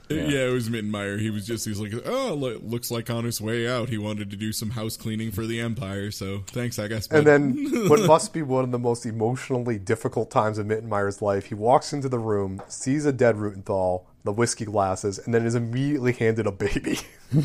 Uh, 0.10 0.14
Yeah. 0.16 0.48
it 0.50 0.54
was 0.54 0.70
Mittenmeyer. 0.70 1.20
He 1.20 1.30
was 1.30 1.46
just, 1.48 1.66
he's 1.66 1.80
like, 1.80 1.94
oh, 2.06 2.34
lo- 2.34 2.60
looks 2.62 2.92
like 2.92 3.10
on 3.10 3.24
his 3.24 3.42
way 3.42 3.68
out, 3.68 3.90
he 3.90 3.98
wanted 3.98 4.30
to 4.32 4.38
do 4.38 4.52
some 4.52 4.72
house 4.72 4.98
cleaning 4.98 5.32
for 5.32 5.46
the 5.46 5.60
Empire, 5.60 6.12
so 6.12 6.44
thanks, 6.48 6.78
I 6.78 6.88
guess. 6.88 7.08
And 7.08 7.26
then, 7.26 7.68
what 7.90 8.06
must 8.06 8.34
be 8.34 8.42
one 8.42 8.64
of 8.64 8.72
the 8.72 8.80
most 8.80 9.06
emotionally 9.06 9.78
difficult 9.80 10.30
times 10.32 10.58
of 10.58 10.68
Mittenmeyer's 10.68 11.22
life, 11.22 11.46
he 11.48 11.56
walks 11.56 11.92
into 11.94 12.08
the 12.10 12.20
room, 12.20 12.62
sees 12.68 13.06
a 13.06 13.12
dead 13.12 13.36
Rutenthal, 13.38 14.04
the 14.24 14.32
whiskey 14.32 14.66
glasses, 14.66 15.20
and 15.20 15.34
then 15.34 15.46
is 15.46 15.56
immediately 15.56 16.14
handed 16.14 16.48
a 16.48 16.52
baby. 16.52 17.00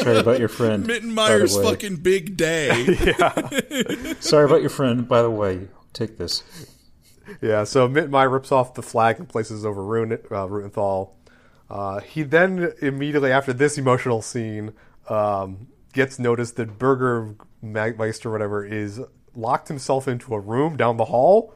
Sorry 0.00 0.18
about 0.18 0.38
your 0.38 0.48
friend. 0.48 0.86
Mittenmeyer's 0.86 1.56
fucking 1.60 1.96
big 1.96 2.36
day. 2.36 2.86
Sorry 4.20 4.44
about 4.44 4.60
your 4.60 4.70
friend. 4.70 5.08
By 5.08 5.22
the 5.22 5.30
way, 5.30 5.68
take 5.92 6.18
this. 6.18 6.42
Yeah, 7.40 7.64
so 7.64 7.88
Mittenmeyer 7.88 8.30
rips 8.30 8.52
off 8.52 8.74
the 8.74 8.82
flag 8.82 9.18
and 9.18 9.28
places 9.28 9.64
over 9.64 9.84
Rune, 9.84 10.12
uh, 10.12 10.46
Rutenthal. 10.46 11.10
Uh, 11.68 12.00
he 12.00 12.22
then, 12.22 12.72
immediately 12.82 13.30
after 13.30 13.52
this 13.52 13.78
emotional 13.78 14.22
scene, 14.22 14.72
um, 15.08 15.68
gets 15.92 16.18
noticed 16.18 16.56
that 16.56 16.78
Burger 16.78 17.34
Meister, 17.62 18.30
whatever, 18.30 18.64
is 18.64 19.00
locked 19.34 19.68
himself 19.68 20.08
into 20.08 20.34
a 20.34 20.40
room 20.40 20.76
down 20.76 20.96
the 20.96 21.06
hall. 21.06 21.54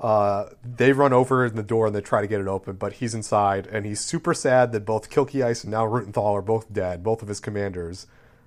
Uh, 0.00 0.46
they 0.64 0.92
run 0.92 1.12
over 1.12 1.46
in 1.46 1.54
the 1.54 1.62
door 1.62 1.86
and 1.86 1.94
they 1.94 2.00
try 2.00 2.20
to 2.20 2.26
get 2.26 2.40
it 2.40 2.48
open, 2.48 2.74
but 2.76 2.94
he's 2.94 3.14
inside, 3.14 3.66
and 3.68 3.86
he's 3.86 4.00
super 4.00 4.34
sad 4.34 4.72
that 4.72 4.84
both 4.84 5.08
Kircheis 5.08 5.62
and 5.62 5.70
now 5.70 5.86
Rutenthal 5.86 6.32
are 6.32 6.42
both 6.42 6.72
dead, 6.72 7.02
both 7.02 7.22
of 7.22 7.28
his 7.28 7.40
commanders. 7.40 8.06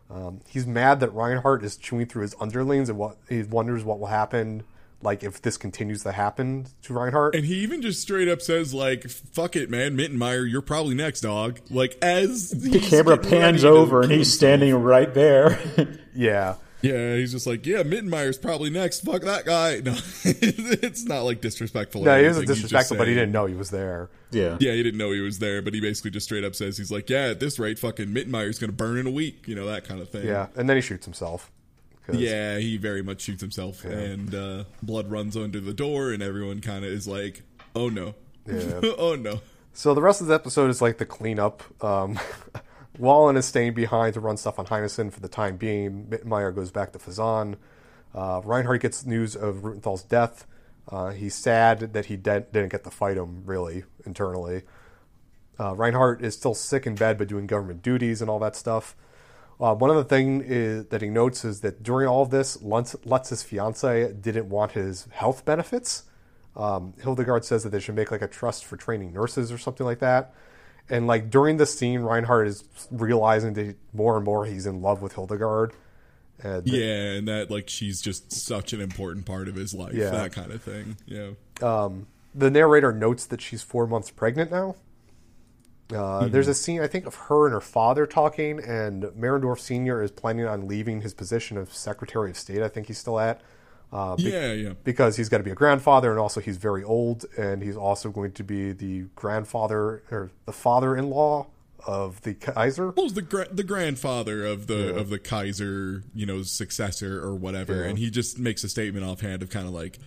Um, 0.10 0.42
he's 0.48 0.68
mad 0.68 1.00
that 1.00 1.14
Reinhardt 1.14 1.64
is 1.64 1.78
chewing 1.78 2.08
through 2.08 2.24
his 2.24 2.36
underlings 2.40 2.90
and 2.90 2.98
what 2.98 3.18
he 3.30 3.44
wonders 3.44 3.84
what 3.84 4.00
will 4.00 4.08
happen, 4.08 4.64
like 5.02 5.24
if 5.24 5.42
this 5.42 5.58
continues 5.58 6.04
to 6.04 6.12
happen 6.12 6.68
to 6.84 6.94
Reinhardt. 6.94 7.36
And 7.36 7.46
he 7.46 7.56
even 7.56 7.82
just 7.82 8.02
straight 8.02 8.28
up 8.28 8.42
says, 8.42 8.74
like, 8.74 9.08
fuck 9.10 9.56
it, 9.56 9.70
man, 9.70 9.96
Mittenmeyer, 9.98 10.50
you're 10.50 10.62
probably 10.62 10.96
next, 10.96 11.22
dog. 11.22 11.60
Like, 11.70 11.98
as 12.02 12.50
The 12.52 12.80
camera 12.80 13.18
pans 13.18 13.64
over 13.64 14.02
and 14.02 14.12
he's 14.12 14.34
standing 14.34 14.74
right 14.76 15.14
there. 15.14 15.60
yeah, 16.16 16.56
Yeah, 16.82 17.16
he's 17.16 17.32
just 17.32 17.46
like, 17.48 17.66
yeah, 17.66 17.84
Mittenmeyer's 17.84 18.38
probably 18.38 18.70
next. 18.70 19.02
Fuck 19.02 19.22
that 19.24 19.46
guy. 19.46 19.82
No, 19.86 19.96
it's 20.26 21.06
not 21.06 21.22
like 21.22 21.42
disrespectful. 21.42 22.02
or 22.02 22.06
no, 22.06 22.18
he 22.20 22.28
wasn't 22.28 22.38
anything. 22.38 22.42
He's 22.42 22.48
just 22.48 22.62
disrespectful, 22.72 22.98
but 22.98 23.08
he 23.08 23.14
didn't 23.14 23.32
know 23.32 23.46
he 23.46 23.54
was 23.56 23.70
there. 23.70 24.10
yeah. 24.32 24.58
Yeah, 24.60 24.74
he 24.74 24.84
didn't 24.84 24.98
know 24.98 25.12
he 25.12 25.22
was 25.22 25.40
there, 25.40 25.62
but 25.62 25.74
he 25.74 25.80
basically 25.82 26.12
just 26.12 26.26
straight 26.26 26.44
up 26.44 26.56
says, 26.56 26.78
he's 26.78 26.92
like, 26.92 27.10
yeah, 27.10 27.28
at 27.30 27.40
this 27.40 27.60
rate, 27.60 27.80
fucking 27.80 28.08
Mittenmeyer's 28.08 28.60
going 28.60 28.70
to 28.70 28.76
burn 28.76 28.98
in 28.98 29.08
a 29.08 29.12
week. 29.12 29.48
You 29.48 29.56
know, 29.56 29.68
that 29.68 29.84
kind 29.86 30.02
of 30.02 30.10
thing. 30.10 30.26
Yeah, 30.28 30.48
and 30.56 30.68
then 30.70 30.76
he 30.78 30.82
shoots 30.82 31.06
himself. 31.06 31.52
Yeah, 32.14 32.58
he 32.58 32.78
very 32.78 33.02
much 33.02 33.22
shoots 33.22 33.42
himself, 33.42 33.84
and 33.84 34.34
uh, 34.34 34.64
blood 34.82 35.10
runs 35.12 35.36
under 35.36 35.60
the 35.60 35.74
door, 35.74 36.12
and 36.12 36.24
everyone 36.24 36.62
kind 36.62 36.86
of 36.86 36.92
is 36.92 37.08
like, 37.08 37.44
"Oh 37.76 37.90
no, 37.90 38.16
Yeah. 38.46 38.82
oh 38.98 39.16
no." 39.16 39.42
So 39.74 39.94
the 39.94 40.02
rest 40.02 40.22
of 40.22 40.28
the 40.28 40.34
episode 40.34 40.70
is 40.70 40.82
like 40.82 40.98
the 40.98 41.06
cleanup. 41.06 41.64
Um, 41.84 42.20
Wahlen 43.00 43.38
is 43.38 43.46
staying 43.46 43.74
behind 43.74 44.16
to 44.16 44.20
run 44.20 44.38
stuff 44.38 44.58
on 44.58 44.66
Heinessen 44.66 45.12
for 45.12 45.20
the 45.20 45.28
time 45.28 45.58
being. 45.58 46.08
Mittenmeyer 46.10 46.54
goes 46.56 46.72
back 46.72 46.94
to 46.94 47.00
Phezzan. 47.00 47.58
Uh, 48.16 48.42
Reinhardt 48.44 48.82
gets 48.82 49.06
news 49.06 49.36
of 49.36 49.58
Rutenthal's 49.58 50.02
death. 50.02 50.48
Uh, 50.90 51.12
he's 51.12 51.36
sad 51.36 51.94
that 51.94 52.06
he 52.06 52.16
de- 52.16 52.40
didn't 52.40 52.72
get 52.72 52.84
to 52.86 52.90
fight 52.90 53.18
him, 53.18 53.44
really, 53.46 53.84
internally. 54.06 54.64
Uh, 55.60 55.76
Reinhardt 55.76 56.24
is 56.24 56.34
still 56.34 56.54
sick 56.54 56.88
in 56.88 56.96
bed, 56.96 57.18
but 57.18 57.28
doing 57.28 57.46
government 57.46 57.82
duties 57.84 58.22
and 58.22 58.30
all 58.30 58.40
that 58.40 58.56
stuff. 58.56 58.96
Uh, 59.60 59.74
one 59.74 59.90
other 59.90 60.04
thing 60.04 60.42
is, 60.46 60.86
that 60.88 61.02
he 61.02 61.10
notes 61.10 61.44
is 61.44 61.62
that 61.62 61.82
during 61.82 62.08
all 62.08 62.22
of 62.22 62.30
this, 62.30 62.62
Lutz, 62.62 62.96
Lutz's 63.06 63.42
fiance 63.42 64.14
didn't 64.14 64.50
want 64.50 64.74
his 64.74 65.08
health 65.12 65.46
benefits. 65.46 66.04
Um, 66.56 66.94
Hildegard 67.02 67.44
says 67.46 67.64
that 67.64 67.70
they 67.70 67.80
should 67.80 67.96
make 67.96 68.12
like 68.12 68.22
a 68.22 68.28
trust 68.28 68.66
for 68.66 68.78
training 68.78 69.14
nurses 69.14 69.52
or 69.52 69.58
something 69.58 69.86
like 69.86 70.00
that. 70.00 70.34
And 70.90 71.06
like 71.08 71.30
during 71.30 71.58
this 71.58 71.78
scene, 71.78 72.02
Reinhardt 72.02 72.48
is 72.48 72.64
realizing 72.92 73.54
that 73.54 73.76
more 73.94 74.16
and 74.16 74.26
more 74.26 74.46
he's 74.46 74.66
in 74.66 74.82
love 74.82 75.02
with 75.02 75.14
Hildegard. 75.14 75.74
And 76.42 76.68
Yeah, 76.68 77.14
and 77.14 77.28
that 77.28 77.50
like 77.50 77.68
she's 77.68 78.00
just 78.02 78.32
such 78.32 78.74
an 78.74 78.82
important 78.82 79.26
part 79.26 79.48
of 79.48 79.56
his 79.56 79.74
life, 79.74 79.94
Yeah. 79.94 80.12
that 80.12 80.32
kind 80.32 80.52
of 80.52 80.62
thing. 80.62 80.98
Yeah, 81.06 81.32
the 82.36 82.52
narrator 82.52 82.94
notes 82.94 83.26
that 83.26 83.42
she's 83.42 83.64
four 83.64 83.88
months 83.88 84.12
pregnant 84.12 84.52
now. 84.52 84.76
Uh, 85.94 86.28
There's 86.28 86.48
a 86.50 86.54
scene, 86.54 86.82
I 86.82 86.88
think, 86.88 87.06
of 87.06 87.16
her 87.16 87.46
and 87.46 87.54
her 87.54 87.62
father 87.62 88.06
talking, 88.06 88.60
and 88.60 89.04
Mariendorf 89.04 89.60
Sr. 89.60 90.02
is 90.02 90.12
planning 90.12 90.46
on 90.46 90.68
leaving 90.68 91.02
his 91.02 91.14
position 91.14 91.58
of 91.58 91.74
Secretary 91.74 92.30
of 92.32 92.38
State, 92.38 92.62
I 92.62 92.68
think 92.68 92.88
he's 92.88 92.98
still 92.98 93.20
at. 93.20 93.42
Uh, 93.94 94.18
be- 94.18 94.24
yeah, 94.24 94.52
yeah. 94.52 94.74
because 94.84 95.16
he's 95.16 95.30
got 95.30 95.38
to 95.38 95.44
be 95.46 95.52
a 95.52 95.56
grandfather, 95.56 96.12
and 96.12 96.20
also 96.20 96.42
he's 96.42 96.58
very 96.58 96.84
old, 96.84 97.26
and 97.38 97.64
he's 97.64 97.78
also 97.78 98.10
going 98.10 98.34
to 98.34 98.44
be 98.44 98.74
the 98.74 99.04
grandfather 99.16 100.04
or 100.12 100.30
the 100.46 100.52
father-in-law 100.52 101.48
of 101.86 102.22
the 102.24 102.34
Kaiser. 102.34 102.90
Well, 102.92 103.08
the 103.08 103.22
gra- 103.22 103.48
the 103.50 103.64
grandfather 103.64 104.46
of 104.46 104.68
the 104.68 104.94
of 104.94 105.08
the 105.10 105.20
Kaiser, 105.20 106.04
you 106.14 106.26
know, 106.26 106.44
successor 106.44 107.24
or 107.24 107.34
whatever, 107.36 107.84
Yeah. 107.84 107.90
and 107.90 107.98
he 107.98 108.10
just 108.10 108.38
makes 108.38 108.62
a 108.66 108.68
statement 108.70 109.06
offhand 109.06 109.42
of 109.42 109.50
kind 109.50 109.66
of 109.68 109.74
like, 109.74 110.00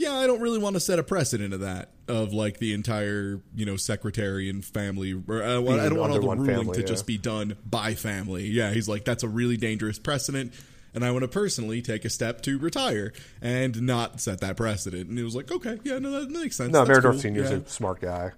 yeah, 0.00 0.14
I 0.14 0.26
don't 0.26 0.40
really 0.40 0.58
want 0.58 0.74
to 0.74 0.80
set 0.80 0.98
a 0.98 1.02
precedent 1.02 1.52
of 1.52 1.60
that 1.60 1.90
of 2.08 2.32
like 2.32 2.58
the 2.58 2.72
entire 2.72 3.42
you 3.54 3.66
know 3.66 3.76
secretary 3.76 4.48
and 4.48 4.64
family. 4.64 5.12
Or, 5.12 5.42
uh, 5.42 5.60
well, 5.60 5.78
I 5.78 5.90
don't 5.90 5.98
want 5.98 6.12
all 6.12 6.20
the 6.20 6.26
ruling 6.26 6.46
family, 6.46 6.74
to 6.76 6.80
yeah. 6.80 6.86
just 6.86 7.06
be 7.06 7.18
done 7.18 7.54
by 7.66 7.94
family. 7.94 8.46
Yeah, 8.46 8.70
he's 8.70 8.88
like 8.88 9.04
that's 9.04 9.22
a 9.24 9.28
really 9.28 9.58
dangerous 9.58 9.98
precedent. 9.98 10.54
And 10.94 11.04
I 11.04 11.10
want 11.10 11.22
to 11.22 11.28
personally 11.28 11.82
take 11.82 12.06
a 12.06 12.10
step 12.10 12.40
to 12.42 12.58
retire 12.58 13.12
and 13.42 13.82
not 13.82 14.20
set 14.20 14.40
that 14.40 14.56
precedent. 14.56 15.08
And 15.08 15.18
he 15.18 15.22
was 15.22 15.36
like, 15.36 15.52
okay, 15.52 15.78
yeah, 15.84 15.98
no, 15.98 16.18
that 16.18 16.30
makes 16.30 16.56
sense. 16.56 16.72
No, 16.72 16.84
Mariendorf 16.84 17.22
cool. 17.22 17.36
Is 17.36 17.50
yeah. 17.50 17.58
a 17.58 17.68
smart 17.68 18.00
guy. 18.00 18.32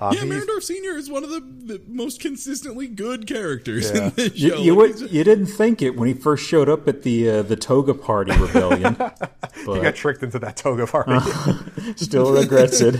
Uh, 0.00 0.12
Yeah, 0.14 0.24
he's- 0.24 0.44
Mariendorf 0.44 0.62
Senior 0.62 0.96
is 0.96 1.10
one 1.10 1.24
of 1.24 1.30
the, 1.30 1.40
the 1.40 1.80
most 1.86 2.20
consistently 2.20 2.86
good 2.86 3.26
characters 3.26 3.90
Yeah. 3.94 4.04
in 4.06 4.12
this 4.16 4.34
You, 4.36 4.48
show. 4.50 4.56
you, 4.62 4.74
Like, 4.74 4.92
he's 4.92 5.02
would, 5.02 5.10
you 5.12 5.24
didn't 5.24 5.46
think 5.46 5.82
it 5.82 5.96
when 5.96 6.08
he 6.08 6.14
first 6.14 6.46
showed 6.46 6.68
up 6.70 6.88
at 6.88 7.02
the 7.02 7.28
uh, 7.28 7.42
the 7.42 7.56
Toga 7.56 7.92
Party 7.94 8.32
rebellion, 8.36 8.94
he 9.56 9.64
got 9.80 9.94
tricked 9.94 10.22
into 10.22 10.38
that 10.38 10.56
toga 10.56 10.86
party. 10.86 11.12
still 11.96 12.32
regrets 12.32 12.80
it. 12.80 12.96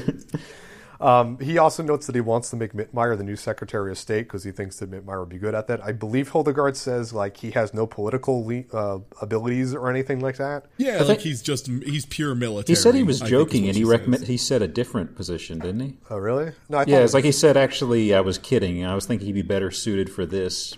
Um, 1.00 1.38
he 1.38 1.56
also 1.56 1.82
notes 1.82 2.06
that 2.06 2.14
he 2.14 2.20
wants 2.20 2.50
to 2.50 2.56
make 2.56 2.74
Mittmeyer 2.74 3.16
the 3.16 3.24
new 3.24 3.36
Secretary 3.36 3.90
of 3.90 3.96
State 3.98 4.24
because 4.24 4.44
he 4.44 4.52
thinks 4.52 4.76
that 4.80 4.90
Mittmeyer 4.90 5.20
would 5.20 5.28
be 5.30 5.38
good 5.38 5.54
at 5.54 5.66
that. 5.68 5.82
I 5.82 5.92
believe 5.92 6.30
Hildegard 6.32 6.76
says 6.76 7.12
like 7.14 7.38
he 7.38 7.52
has 7.52 7.72
no 7.72 7.86
political 7.86 8.44
le- 8.46 8.64
uh, 8.72 8.98
abilities 9.22 9.74
or 9.74 9.88
anything 9.88 10.20
like 10.20 10.36
that. 10.36 10.66
yeah, 10.76 10.98
think- 10.98 11.08
like 11.08 11.20
he's 11.20 11.40
just 11.42 11.66
he's 11.68 12.04
pure 12.04 12.34
military. 12.34 12.72
He 12.76 12.80
said 12.80 12.94
he 12.94 13.02
was 13.02 13.22
I 13.22 13.24
think 13.24 13.26
is 13.26 13.30
joking, 13.30 13.66
and 13.68 13.74
he 13.76 13.80
she 13.82 13.84
recommend 13.86 14.26
he 14.26 14.36
said 14.36 14.60
a 14.60 14.68
different 14.68 15.16
position, 15.16 15.58
didn't 15.58 15.80
he? 15.80 15.96
Oh, 16.10 16.18
really? 16.18 16.52
No, 16.68 16.78
I 16.78 16.80
thought 16.84 16.88
Yeah, 16.88 16.98
it 17.00 17.04
it's 17.04 17.14
like 17.14 17.24
he 17.24 17.32
said. 17.32 17.56
Actually, 17.56 18.14
I 18.14 18.20
was 18.20 18.36
kidding. 18.36 18.84
I 18.84 18.94
was 18.94 19.06
thinking 19.06 19.26
he'd 19.26 19.32
be 19.32 19.42
better 19.42 19.70
suited 19.70 20.10
for 20.10 20.26
this 20.26 20.76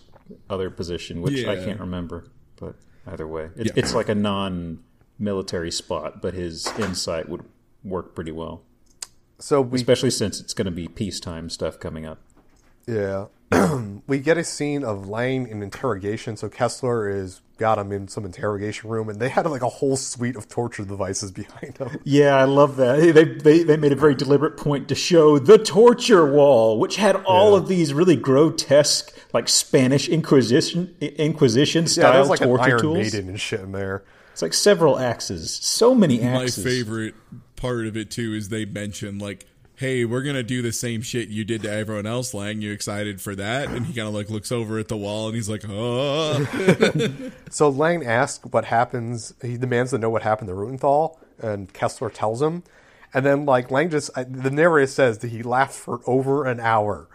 other 0.49 0.71
position, 0.71 1.21
which 1.21 1.45
I 1.45 1.57
can't 1.57 1.81
remember. 1.81 2.27
But 2.61 2.77
either 3.09 3.27
way, 3.27 3.51
it's, 3.57 3.67
Yeah. 3.67 3.73
it's 3.77 3.93
like 3.93 4.09
a 4.09 4.15
non-military 4.15 5.71
spot, 5.71 6.23
but 6.23 6.35
his 6.35 6.67
insight 6.79 7.29
would 7.29 7.43
work 7.85 8.15
pretty 8.15 8.33
well, 8.33 8.63
so. 9.43 9.61
We 9.61 9.77
especially 9.79 10.11
since 10.11 10.41
it's 10.41 10.55
going 10.55 10.67
to 10.67 10.71
be 10.73 10.89
peacetime 10.89 11.51
stuff 11.51 11.79
coming 11.79 12.07
up. 12.07 12.21
Yeah. 12.87 13.27
we 14.07 14.19
get 14.19 14.39
a 14.39 14.45
scene 14.45 14.83
of 14.83 15.09
Lang 15.09 15.47
in 15.47 15.63
interrogation. 15.63 16.37
So 16.37 16.49
Kessler 16.49 17.09
is 17.09 17.43
got 17.59 17.79
him 17.79 17.93
in 17.93 18.09
some 18.09 18.25
interrogation 18.25 18.89
room, 18.91 19.09
and 19.09 19.21
they 19.21 19.29
had 19.29 19.47
like 19.47 19.63
a 19.63 19.69
whole 19.69 19.97
suite 19.97 20.37
of 20.37 20.49
torture 20.49 20.85
devices 20.85 21.31
behind 21.43 21.77
him. 21.79 22.01
Yeah, 22.03 22.35
I 22.37 22.45
love 22.45 22.77
that. 22.77 22.99
They, 23.15 23.25
they 23.25 23.63
they 23.63 23.77
made 23.77 23.93
a 23.93 23.97
very 23.97 24.15
deliberate 24.15 24.57
point 24.57 24.89
to 24.89 24.95
show 24.95 25.39
the 25.39 25.59
torture 25.59 26.31
wall, 26.33 26.79
which 26.81 26.97
had 26.97 27.17
all 27.17 27.53
Yeah. 27.53 27.59
of 27.59 27.69
these 27.69 27.93
really 27.93 28.17
grotesque, 28.17 29.13
like 29.33 29.49
Spanish 29.49 30.09
Inquisition 30.09 30.95
Inquisition 31.01 31.85
Yeah, 31.85 31.89
style 31.89 32.13
there's 32.15 32.29
like 32.31 32.41
an 32.41 32.49
torture 32.49 32.65
Iron 32.71 32.81
tools. 32.81 32.99
Maiden 33.13 33.29
and 33.29 33.41
shit 33.41 33.61
in 33.61 33.73
there. 33.73 34.03
It's 34.33 34.41
like 34.43 34.55
several 34.55 34.99
axes, 34.99 35.55
so 35.55 35.95
many 35.95 36.23
axes. 36.23 36.33
My 36.35 36.43
axes. 36.45 36.65
favorite 36.65 37.15
part 37.63 37.87
of 37.87 37.97
it 37.97 38.11
too 38.11 38.35
is 38.35 38.49
they 38.51 38.65
mention 38.67 39.19
like 39.19 39.47
hey, 39.77 40.05
we're 40.05 40.23
gonna 40.23 40.45
do 40.45 40.63
the 40.63 40.71
same 40.71 41.03
shit 41.03 41.29
you 41.29 41.45
did 41.45 41.63
to 41.63 41.73
everyone 41.73 42.07
else, 42.07 42.35
Lang. 42.35 42.61
You 42.61 42.71
excited 42.71 43.21
for 43.21 43.35
that? 43.35 43.69
And 43.69 43.85
he 43.85 43.93
kind 43.95 44.07
of 44.07 44.15
like 44.15 44.31
looks 44.31 44.53
over 44.53 44.79
at 44.79 44.87
the 44.87 44.97
wall 44.97 45.27
and 45.27 45.35
he's 45.35 45.49
like, 45.49 45.65
oh. 45.69 46.47
So 47.51 47.69
Lang 47.69 48.05
asks 48.07 48.45
what 48.45 48.65
happens. 48.65 49.35
He 49.43 49.57
demands 49.57 49.91
to 49.91 49.99
know 49.99 50.11
what 50.11 50.23
happened 50.23 50.49
to 50.49 50.55
Rutenthal, 50.55 51.17
and 51.41 51.73
Kessler 51.73 52.11
tells 52.11 52.41
him. 52.41 52.63
And 53.13 53.27
then, 53.27 53.45
like 53.45 53.71
Lang 53.73 53.91
just, 53.91 54.11
the 54.15 54.51
narrator 54.53 54.87
says 54.87 55.19
that 55.19 55.31
he 55.33 55.43
laughed 55.43 55.75
for 55.75 56.01
over 56.07 56.47
an 56.47 56.61
hour, 56.61 57.09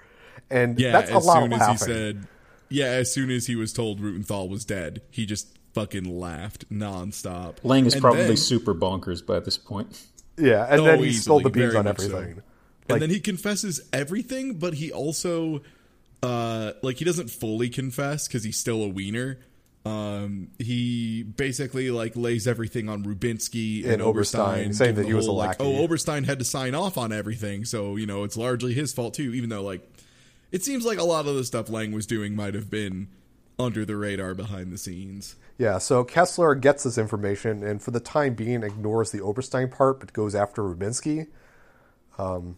and 0.49 0.77
Yeah, 0.79 0.91
that's 0.91 1.11
a 1.11 1.15
as 1.15 1.25
lot 1.25 1.43
soon 1.43 1.53
of 1.53 1.61
as 1.61 1.67
he 1.69 1.77
said, 1.77 2.27
yeah, 2.69 2.85
as 2.87 3.13
soon 3.13 3.31
as 3.31 3.47
he 3.47 3.55
was 3.55 3.71
told 3.71 4.01
Rutenthal 4.01 4.49
was 4.49 4.65
dead, 4.65 5.01
he 5.09 5.25
just 5.25 5.57
fucking 5.73 6.19
laughed 6.19 6.69
nonstop. 6.69 7.55
Lang 7.63 7.85
is 7.85 7.93
And 7.93 8.01
probably 8.01 8.25
then- 8.25 8.37
super 8.37 8.75
bonkers 8.75 9.25
by 9.25 9.39
this 9.39 9.57
point. 9.57 10.05
Yeah, 10.37 10.65
and 10.69 10.81
Oh, 10.81 10.85
then 10.85 10.99
he 10.99 11.05
easily, 11.09 11.19
spilled 11.21 11.43
the 11.43 11.49
beans 11.49 11.75
on 11.75 11.85
much 11.85 11.99
so. 11.99 12.05
everything. 12.17 12.35
Like- 12.35 12.43
and 12.89 13.01
then 13.01 13.09
he 13.09 13.19
confesses 13.19 13.81
everything, 13.91 14.55
but 14.55 14.73
he 14.75 14.91
also, 14.91 15.61
uh, 16.23 16.71
like 16.81 16.97
he 16.97 17.05
doesn't 17.05 17.29
fully 17.29 17.69
confess 17.69 18.27
because 18.27 18.43
he's 18.43 18.57
still 18.57 18.81
a 18.83 18.87
wiener. 18.87 19.39
Um, 19.85 20.49
he 20.59 21.23
basically 21.23 21.91
like 21.91 22.15
lays 22.17 22.45
everything 22.47 22.89
on 22.89 23.03
Rubinsky 23.05 23.83
and, 23.83 23.93
And 23.93 24.01
Oberstein, 24.01 24.39
Oberstein, 24.65 24.73
saying 24.73 24.95
that 24.95 25.05
he 25.05 25.11
the 25.11 25.15
was 25.15 25.25
a 25.27 25.29
whole, 25.29 25.37
like, 25.37 25.59
lackey. 25.59 25.63
oh, 25.77 25.83
Oberstein 25.83 26.25
had 26.25 26.39
to 26.39 26.45
sign 26.45 26.75
off 26.75 26.97
on 26.97 27.13
everything, 27.13 27.63
so 27.65 27.95
you 27.95 28.05
know 28.05 28.23
it's 28.23 28.35
largely 28.35 28.73
his 28.73 28.91
fault 28.93 29.13
too. 29.13 29.33
Even 29.33 29.49
though 29.49 29.63
like 29.63 29.81
it 30.51 30.63
seems 30.63 30.85
like 30.85 30.97
a 30.99 31.03
lot 31.03 31.25
of 31.27 31.35
the 31.35 31.43
stuff 31.45 31.69
Lang 31.69 31.91
was 31.93 32.05
doing 32.05 32.35
might 32.35 32.53
have 32.53 32.69
been 32.69 33.07
under 33.59 33.85
the 33.85 33.95
radar 33.95 34.33
behind 34.35 34.71
the 34.71 34.77
scenes. 34.77 35.35
Yeah, 35.57 35.79
so 35.79 36.03
Kessler 36.03 36.53
gets 36.55 36.83
this 36.83 36.97
information 36.97 37.63
and 37.63 37.81
for 37.81 37.91
the 37.91 37.99
time 37.99 38.35
being 38.35 38.61
ignores 38.63 39.11
the 39.11 39.19
Oberstein 39.21 39.71
part 39.71 39.99
but 39.99 40.13
goes 40.13 40.35
after 40.35 40.61
Rubinsky. 40.61 41.27
Um, 42.19 42.57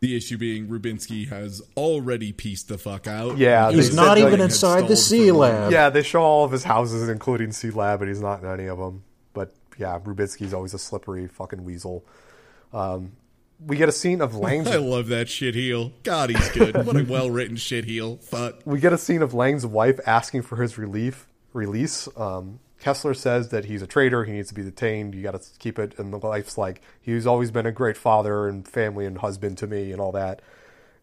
The 0.00 0.16
issue 0.16 0.38
being 0.38 0.68
Rubinsky 0.68 1.28
has 1.28 1.62
already 1.76 2.32
pieced 2.32 2.68
the 2.68 2.78
fuck 2.78 3.06
out. 3.06 3.36
Yeah, 3.38 3.70
He's 3.70 3.94
not 3.94 4.18
even 4.18 4.40
inside 4.40 4.88
the 4.88 4.96
C 4.96 5.30
lab. 5.30 5.70
Yeah, 5.70 5.90
they 5.90 6.02
show 6.02 6.22
all 6.22 6.44
of 6.44 6.50
his 6.52 6.64
houses, 6.64 7.08
including 7.08 7.52
C 7.52 7.70
Lab, 7.70 8.00
and 8.00 8.08
he's 8.08 8.20
not 8.20 8.42
in 8.42 8.48
any 8.48 8.66
of 8.66 8.78
them. 8.78 9.04
But 9.34 9.54
yeah, 9.78 9.98
Rubinsky's 9.98 10.54
always 10.54 10.74
a 10.74 10.78
slippery 10.78 11.28
fucking 11.28 11.62
weasel. 11.64 12.04
Um, 12.72 13.12
we 13.66 13.76
get 13.76 13.88
a 13.88 13.92
scene 13.92 14.20
of 14.20 14.34
Lang's. 14.36 14.68
I 14.68 14.76
love 14.76 15.08
that 15.08 15.28
shit 15.28 15.54
heel. 15.54 15.92
God, 16.02 16.30
he's 16.30 16.48
good. 16.50 16.86
what 16.86 16.96
a 16.96 17.04
well 17.08 17.30
written 17.30 17.56
shit 17.56 17.84
heel. 17.84 18.16
Fuck. 18.18 18.60
we 18.64 18.80
get 18.80 18.92
a 18.92 18.98
scene 18.98 19.22
of 19.22 19.34
Lang's 19.34 19.66
wife 19.66 20.00
asking 20.06 20.42
for 20.42 20.56
his 20.56 20.78
relief 20.78 21.26
release. 21.52 22.08
Um, 22.16 22.60
Kessler 22.80 23.14
says 23.14 23.50
that 23.50 23.66
he's 23.66 23.80
a 23.80 23.86
traitor. 23.86 24.24
He 24.24 24.32
needs 24.32 24.48
to 24.48 24.54
be 24.54 24.62
detained. 24.62 25.14
You 25.14 25.22
got 25.22 25.40
to 25.40 25.58
keep 25.58 25.78
it. 25.78 25.96
And 25.98 26.12
the 26.12 26.18
wife's 26.18 26.58
like, 26.58 26.82
he's 27.00 27.26
always 27.26 27.52
been 27.52 27.66
a 27.66 27.72
great 27.72 27.96
father 27.96 28.48
and 28.48 28.66
family 28.66 29.06
and 29.06 29.18
husband 29.18 29.58
to 29.58 29.68
me 29.68 29.92
and 29.92 30.00
all 30.00 30.10
that. 30.12 30.42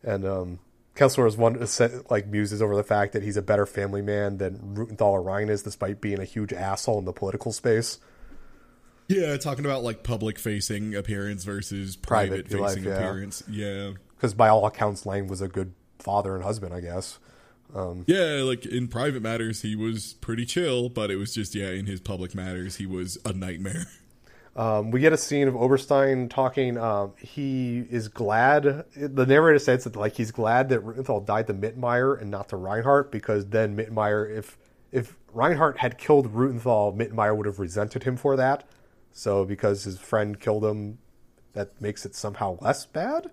And 0.03 0.25
um, 0.25 0.59
Kessler 0.95 1.25
is 1.25 1.37
one 1.37 1.65
like 2.09 2.27
muses 2.27 2.61
over 2.61 2.75
the 2.75 2.83
fact 2.83 3.13
that 3.13 3.23
he's 3.23 3.37
a 3.37 3.41
better 3.41 3.65
family 3.65 4.01
man 4.01 4.37
than 4.37 4.75
Rutenthal 4.75 5.01
or 5.01 5.21
Ryan 5.21 5.49
is, 5.49 5.63
despite 5.63 6.01
being 6.01 6.19
a 6.19 6.25
huge 6.25 6.51
asshole 6.51 6.99
in 6.99 7.05
the 7.05 7.13
political 7.13 7.53
space. 7.53 7.99
Yeah, 9.09 9.35
talking 9.37 9.65
about 9.65 9.83
like 9.83 10.03
public 10.03 10.39
facing 10.39 10.95
appearance 10.95 11.43
versus 11.43 11.95
Private 11.95 12.47
private 12.47 12.47
facing 12.47 12.83
life, 12.85 12.93
yeah. 12.93 13.05
appearance. 13.05 13.43
Yeah. 13.49 13.91
Because 14.15 14.33
by 14.33 14.49
all 14.49 14.65
accounts, 14.65 15.05
Lang 15.05 15.27
was 15.27 15.41
a 15.41 15.47
good 15.47 15.73
father 15.97 16.35
and 16.35 16.43
husband, 16.43 16.73
I 16.73 16.79
guess. 16.79 17.19
Yeah, 18.07 18.41
like 18.43 18.65
in 18.65 18.87
private 18.87 19.21
matters, 19.21 19.61
he 19.61 19.75
was 19.75 20.13
pretty 20.13 20.45
chill, 20.45 20.89
but 20.89 21.11
it 21.11 21.17
was 21.17 21.33
just, 21.33 21.53
yeah, 21.55 21.69
in 21.69 21.85
his 21.85 21.99
public 21.99 22.33
matters, 22.33 22.77
he 22.77 22.85
was 22.85 23.17
a 23.25 23.33
nightmare. 23.33 23.87
Um, 24.55 24.91
we 24.91 24.99
get 24.99 25.13
a 25.13 25.17
scene 25.17 25.47
of 25.47 25.55
Oberstein 25.55 26.27
talking. 26.27 26.77
Um, 26.77 27.13
he 27.17 27.85
is 27.89 28.09
glad. 28.09 28.83
The 28.93 29.25
narrator 29.25 29.59
says 29.59 29.85
that 29.85 29.95
like 29.95 30.15
he's 30.15 30.31
glad 30.31 30.67
that 30.69 30.83
Rutenthal 30.83 31.25
died 31.25 31.47
to 31.47 31.53
Mittenmeyer 31.53 32.19
and 32.19 32.29
not 32.29 32.49
to 32.49 32.57
Reinhardt 32.57 33.09
because 33.09 33.45
then 33.45 33.77
Mittenmeyer, 33.77 34.37
if 34.37 34.57
if 34.91 35.15
Reinhardt 35.31 35.77
had 35.77 35.97
killed 35.97 36.33
Rutenthal, 36.33 36.97
Mittenmeyer 36.97 37.37
would 37.37 37.45
have 37.45 37.59
resented 37.59 38.03
him 38.03 38.17
for 38.17 38.35
that. 38.35 38.67
So 39.19 39.43
because 39.43 39.83
his 39.83 39.99
friend 39.99 40.39
killed 40.39 40.63
him, 40.63 40.97
that 41.51 41.81
makes 41.81 42.05
it 42.05 42.15
somehow 42.15 42.57
less 42.61 42.85
bad. 42.85 43.29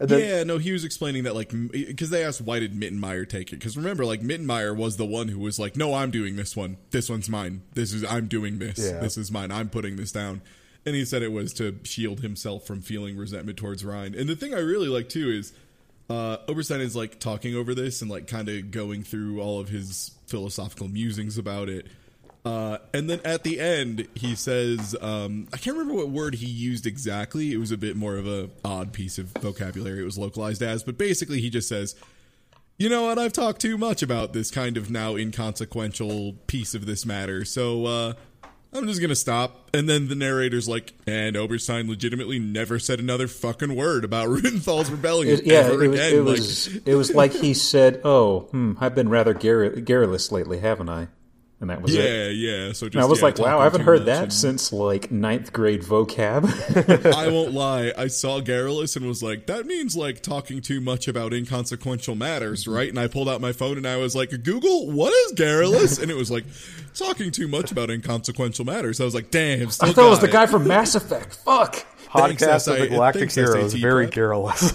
And 0.00 0.08
then, 0.08 0.18
yeah, 0.18 0.42
no, 0.42 0.58
he 0.58 0.72
was 0.72 0.84
explaining 0.84 1.22
that, 1.22 1.36
like, 1.36 1.52
because 1.70 2.10
they 2.10 2.24
asked 2.24 2.40
why 2.40 2.58
did 2.58 2.74
Mittenmeyer 2.74 3.28
take 3.28 3.52
it? 3.52 3.60
Because 3.60 3.76
remember, 3.76 4.04
like, 4.04 4.22
Mittenmeyer 4.22 4.76
was 4.76 4.96
the 4.96 5.06
one 5.06 5.28
who 5.28 5.38
was 5.38 5.56
like, 5.56 5.76
no, 5.76 5.94
I'm 5.94 6.10
doing 6.10 6.34
this 6.34 6.56
one. 6.56 6.78
This 6.90 7.08
one's 7.08 7.28
mine. 7.28 7.62
This 7.74 7.92
is, 7.92 8.04
I'm 8.04 8.26
doing 8.26 8.58
this. 8.58 8.76
Yeah. 8.76 8.98
This 8.98 9.16
is 9.16 9.30
mine. 9.30 9.52
I'm 9.52 9.68
putting 9.68 9.94
this 9.94 10.10
down. 10.10 10.42
And 10.84 10.96
he 10.96 11.04
said 11.04 11.22
it 11.22 11.30
was 11.30 11.52
to 11.54 11.78
shield 11.84 12.18
himself 12.18 12.66
from 12.66 12.82
feeling 12.82 13.16
resentment 13.16 13.56
towards 13.56 13.84
Ryan. 13.84 14.16
And 14.16 14.28
the 14.28 14.34
thing 14.34 14.52
I 14.52 14.58
really 14.58 14.88
like, 14.88 15.08
too, 15.08 15.30
is 15.30 15.52
uh, 16.10 16.38
Oberstein 16.48 16.80
is, 16.80 16.96
like, 16.96 17.20
talking 17.20 17.54
over 17.54 17.72
this 17.72 18.02
and, 18.02 18.10
like, 18.10 18.26
kind 18.26 18.48
of 18.48 18.72
going 18.72 19.04
through 19.04 19.40
all 19.40 19.60
of 19.60 19.68
his 19.68 20.10
philosophical 20.26 20.88
musings 20.88 21.38
about 21.38 21.68
it. 21.68 21.86
Uh, 22.44 22.76
and 22.92 23.08
then 23.08 23.20
at 23.24 23.42
the 23.42 23.58
end, 23.58 24.06
he 24.14 24.34
says, 24.34 24.94
um, 25.00 25.48
I 25.52 25.56
can't 25.56 25.76
remember 25.78 25.94
what 25.98 26.10
word 26.10 26.34
he 26.34 26.46
used 26.46 26.86
exactly. 26.86 27.52
It 27.52 27.56
was 27.56 27.70
a 27.70 27.76
bit 27.78 27.96
more 27.96 28.16
of 28.16 28.26
a 28.26 28.50
odd 28.64 28.92
piece 28.92 29.16
of 29.18 29.28
vocabulary 29.40 30.00
it 30.00 30.04
was 30.04 30.18
localized 30.18 30.62
as, 30.62 30.82
but 30.82 30.98
basically 30.98 31.40
he 31.40 31.48
just 31.48 31.68
says, 31.68 31.94
you 32.78 32.88
know 32.90 33.04
what, 33.04 33.18
I've 33.18 33.32
talked 33.32 33.60
too 33.62 33.78
much 33.78 34.02
about 34.02 34.32
this 34.34 34.50
kind 34.50 34.76
of 34.76 34.90
now 34.90 35.16
inconsequential 35.16 36.34
piece 36.46 36.74
of 36.74 36.84
this 36.86 37.06
matter, 37.06 37.44
so, 37.46 37.86
uh, 37.86 38.12
I'm 38.76 38.88
just 38.88 39.00
gonna 39.00 39.14
stop. 39.14 39.70
And 39.72 39.88
then 39.88 40.08
the 40.08 40.16
narrator's 40.16 40.68
like, 40.68 40.92
and 41.06 41.36
Oberstein 41.36 41.88
legitimately 41.88 42.40
never 42.40 42.80
said 42.80 42.98
another 42.98 43.28
fucking 43.28 43.74
word 43.76 44.04
about 44.04 44.28
Rudenthal's 44.30 44.90
rebellion 44.90 45.38
It- 45.38 45.46
yeah, 45.46 45.58
ever 45.60 45.84
it 45.84 45.88
was, 45.88 46.00
again. 46.00 46.12
it, 46.18 46.22
like, 46.22 46.36
was, 46.38 46.76
it 46.84 46.94
was 46.96 47.14
like 47.14 47.32
he 47.32 47.54
said, 47.54 48.00
"Oh, 48.04 48.40
hmm, 48.50 48.72
I've 48.80 48.96
been 48.96 49.08
rather 49.08 49.32
gar- 49.32 49.70
garrulous 49.70 50.32
lately, 50.32 50.58
haven't 50.58 50.88
I?" 50.88 51.06
And 51.60 51.70
that 51.70 51.80
was 51.80 51.94
it. 51.94 51.98
yeah, 52.02 52.28
yeah. 52.28 52.72
So 52.72 52.86
just 52.88 52.94
And 52.96 53.02
I 53.02 53.06
was 53.06 53.20
yeah, 53.20 53.24
like, 53.26 53.38
"Wow, 53.38 53.60
I 53.60 53.64
haven't 53.64 53.82
heard 53.82 54.04
that 54.06 54.22
and- 54.24 54.32
since 54.32 54.70
like 54.72 55.10
ninth 55.10 55.52
grade 55.52 55.82
vocab." 55.82 56.44
I 57.14 57.28
won't 57.28 57.52
lie. 57.52 57.92
I 57.96 58.08
saw 58.08 58.40
Garrulous 58.40 58.96
and 58.96 59.06
was 59.06 59.22
like, 59.22 59.46
that 59.46 59.64
means 59.64 59.96
like 59.96 60.20
talking 60.20 60.60
too 60.60 60.80
much 60.80 61.08
about 61.08 61.32
inconsequential 61.32 62.16
matters, 62.16 62.66
right? 62.66 62.88
And 62.88 62.98
I 62.98 63.06
pulled 63.06 63.28
out 63.28 63.40
my 63.40 63.52
phone 63.52 63.78
and 63.78 63.86
I 63.86 63.96
was 63.96 64.14
like, 64.14 64.30
Google, 64.42 64.90
what 64.90 65.12
is 65.12 65.32
Garrulous? 65.32 65.98
And 65.98 66.10
it 66.10 66.16
was 66.16 66.30
like, 66.30 66.44
talking 66.94 67.30
too 67.30 67.48
much 67.48 67.72
about 67.72 67.88
inconsequential 67.88 68.64
matters. 68.66 69.00
I 69.00 69.04
was 69.04 69.14
like, 69.14 69.30
damn, 69.30 69.70
still 69.70 69.88
I 69.88 69.92
thought 69.92 70.06
it 70.06 70.10
was 70.10 70.18
got 70.18 70.26
the 70.26 70.32
guy 70.32 70.46
from 70.46 70.68
Mass 70.68 70.94
Effect. 70.94 71.36
Fuck. 71.36 71.86
Thanks, 72.16 72.42
podcast 72.42 72.72
of 72.72 72.78
the 72.78 72.88
Galactic 72.88 73.20
thanks, 73.30 73.34
Heroes, 73.34 73.74
very 73.74 74.06
garrulous. 74.06 74.74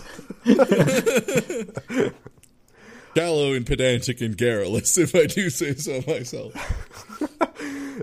Shallow 3.15 3.53
and 3.53 3.65
pedantic 3.65 4.21
and 4.21 4.37
garrulous, 4.37 4.97
if 4.99 5.15
I 5.15 5.25
do 5.25 5.49
say 5.49 5.75
so 5.75 6.01
myself. 6.07 6.53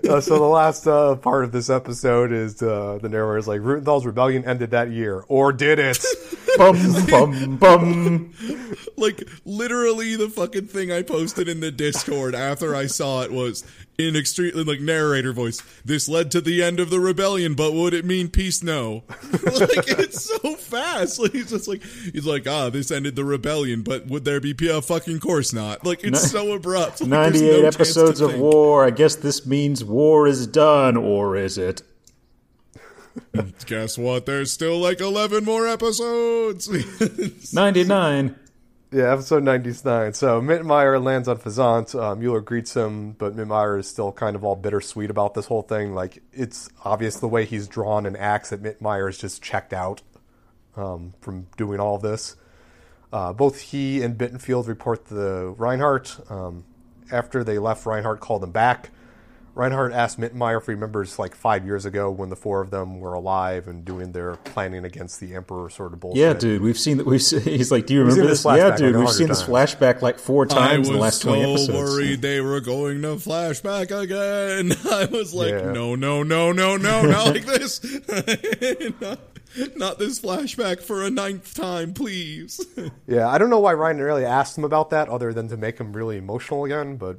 uh, 0.09 0.21
so 0.21 0.37
the 0.37 0.43
last 0.43 0.85
uh, 0.87 1.15
part 1.15 1.43
of 1.43 1.51
this 1.51 1.69
episode 1.69 2.31
is 2.31 2.61
uh, 2.61 2.99
the 3.01 3.37
is 3.37 3.47
like, 3.47 3.61
Rutenthal's 3.61 4.05
rebellion 4.05 4.45
ended 4.45 4.71
that 4.71 4.91
year, 4.91 5.23
or 5.27 5.53
did 5.53 5.79
it? 5.79 6.05
Bum 6.57 7.05
bum 7.09 7.57
bum. 7.57 8.33
Like 8.95 9.23
literally 9.45 10.15
the 10.15 10.29
fucking 10.29 10.67
thing 10.67 10.91
I 10.91 11.01
posted 11.01 11.47
in 11.47 11.59
the 11.59 11.71
Discord 11.71 12.35
after 12.35 12.75
I 12.75 12.87
saw 12.87 13.21
it 13.21 13.31
was 13.31 13.63
in 13.97 14.15
extreme 14.15 14.53
like 14.65 14.79
narrator 14.79 15.33
voice. 15.33 15.61
This 15.83 16.07
led 16.07 16.31
to 16.31 16.41
the 16.41 16.63
end 16.63 16.79
of 16.79 16.89
the 16.89 16.99
rebellion, 16.99 17.53
but 17.55 17.73
would 17.73 17.93
it 17.93 18.05
mean 18.05 18.29
peace? 18.29 18.63
No. 18.63 19.03
like 19.31 19.87
it's 19.87 20.25
so 20.25 20.55
fast. 20.55 21.19
Like 21.19 21.31
he's 21.33 21.49
just 21.49 21.67
like 21.67 21.83
he's 21.83 22.25
like 22.25 22.47
ah, 22.47 22.69
this 22.69 22.91
ended 22.91 23.15
the 23.15 23.25
rebellion, 23.25 23.81
but 23.81 24.07
would 24.07 24.25
there 24.25 24.39
be 24.39 24.55
a 24.69 24.81
fucking 24.81 25.19
course 25.19 25.53
not? 25.53 25.85
Like 25.85 26.03
it's 26.03 26.29
so 26.29 26.53
abrupt. 26.53 27.01
Like, 27.01 27.09
Ninety-eight 27.09 27.61
no 27.61 27.67
episodes 27.67 28.21
of 28.21 28.31
think. 28.31 28.43
war. 28.43 28.85
I 28.85 28.91
guess 28.91 29.15
this 29.15 29.45
means 29.45 29.83
war 29.83 30.27
is 30.27 30.47
done, 30.47 30.97
or 30.97 31.35
is 31.35 31.57
it? 31.57 31.81
Guess 33.65 33.97
what? 33.97 34.25
There's 34.25 34.51
still 34.51 34.77
like 34.79 34.99
eleven 35.01 35.43
more 35.43 35.67
episodes. 35.67 36.69
Ninety-nine. 37.53 38.35
yeah, 38.91 39.11
episode 39.11 39.43
99. 39.43 40.13
So 40.13 40.41
Mittenmeyer 40.41 41.03
lands 41.03 41.27
on 41.27 41.37
Fazant. 41.37 41.99
Uh, 41.99 42.15
Mueller 42.15 42.41
greets 42.41 42.75
him, 42.75 43.11
but 43.13 43.35
Mittenmeyer 43.35 43.79
is 43.79 43.87
still 43.87 44.11
kind 44.11 44.35
of 44.35 44.43
all 44.43 44.55
bittersweet 44.55 45.09
about 45.09 45.33
this 45.33 45.47
whole 45.47 45.61
thing. 45.61 45.93
Like, 45.93 46.23
it's 46.31 46.69
obvious 46.85 47.17
the 47.19 47.27
way 47.27 47.45
he's 47.45 47.67
drawn 47.67 48.05
and 48.05 48.15
acts 48.17 48.49
that 48.51 48.61
Mittenmeyer 48.63 49.09
is 49.09 49.17
just 49.17 49.41
checked 49.41 49.73
out 49.73 50.01
um, 50.75 51.13
from 51.21 51.47
doing 51.57 51.79
all 51.79 51.97
this. 51.97 52.35
Uh, 53.11 53.33
both 53.33 53.59
he 53.59 54.01
and 54.01 54.17
Bittenfeld 54.17 54.67
report 54.67 55.05
the 55.05 55.53
Reinhardt. 55.57 56.19
Um, 56.29 56.63
after 57.11 57.43
they 57.43 57.57
left, 57.57 57.85
Reinhardt 57.85 58.19
called 58.19 58.41
them 58.41 58.51
back. 58.51 58.89
Reinhardt 59.57 59.91
asked 59.91 60.19
Mittenmeyer 60.19 60.59
if 60.59 60.67
he 60.67 60.73
remembers 60.73 61.17
like 61.17 61.33
five 61.35 61.65
years 61.65 61.83
ago 61.85 62.11
when 62.11 62.29
the 62.29 62.35
four 62.35 62.61
of 62.61 62.69
them 62.69 62.99
were 62.99 63.13
alive 63.13 63.67
and 63.67 63.83
doing 63.83 64.11
their 64.11 64.35
planning 64.35 64.85
against 64.85 65.19
the 65.19 65.33
Emperor 65.33 65.69
sort 65.69 65.93
of 65.93 65.99
bullshit. 65.99 66.21
Yeah, 66.21 66.33
dude, 66.33 66.61
we've 66.61 66.77
seen 66.77 66.97
that. 66.97 67.07
We've 67.07 67.21
se- 67.21 67.39
he's 67.57 67.71
like, 67.71 67.87
do 67.87 67.95
you 67.95 68.01
remember 68.01 68.27
this 68.27 68.43
this? 68.43 68.55
Yeah, 68.57 68.77
dude, 68.77 68.95
we've 68.95 69.09
seen 69.09 69.27
this 69.27 69.41
flashback 69.43 70.01
like 70.01 70.19
four 70.19 70.45
times 70.45 70.87
in 70.87 70.93
the 70.93 70.99
last 70.99 71.21
so 71.21 71.29
twenty 71.29 71.43
episodes. 71.51 71.69
I 71.69 71.73
was 71.81 71.91
worried 71.97 72.21
they 72.21 72.39
were 72.39 72.61
going 72.61 73.01
to 73.01 73.07
flashback 73.15 73.89
again. 73.89 74.77
I 74.91 75.05
was 75.05 75.33
like, 75.33 75.49
Yeah. 75.49 75.71
no, 75.71 75.95
no, 75.95 76.21
no, 76.23 76.51
no, 76.51 76.77
no, 76.77 77.01
not 77.05 77.27
like 77.27 77.45
this. 77.45 77.81
Not 79.75 79.97
this 79.97 80.19
flashback 80.19 80.81
for 80.81 81.03
a 81.03 81.09
ninth 81.09 81.55
time, 81.55 81.93
please. 81.95 82.63
Yeah, 83.07 83.27
I 83.27 83.39
don't 83.39 83.49
know 83.49 83.59
why 83.59 83.73
Ryan 83.73 83.97
really 83.97 84.25
asked 84.25 84.55
him 84.57 84.63
about 84.63 84.91
that, 84.91 85.09
other 85.09 85.33
than 85.33 85.47
to 85.47 85.57
make 85.57 85.79
him 85.79 85.93
really 85.93 86.17
emotional 86.17 86.63
again. 86.65 86.97
But 86.97 87.17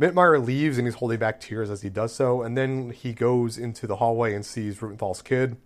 Mittmeyer 0.00 0.44
leaves 0.44 0.78
and 0.78 0.86
he's 0.86 0.96
holding 0.96 1.18
back 1.18 1.40
tears 1.40 1.70
as 1.70 1.82
he 1.82 1.88
does 1.88 2.14
so, 2.14 2.42
and 2.42 2.56
then 2.56 2.90
he 2.90 3.12
goes 3.12 3.58
into 3.58 3.86
the 3.86 3.96
hallway 3.96 4.34
and 4.34 4.44
sees 4.44 4.78
Rutenthal's 4.78 5.22
kid. 5.22 5.56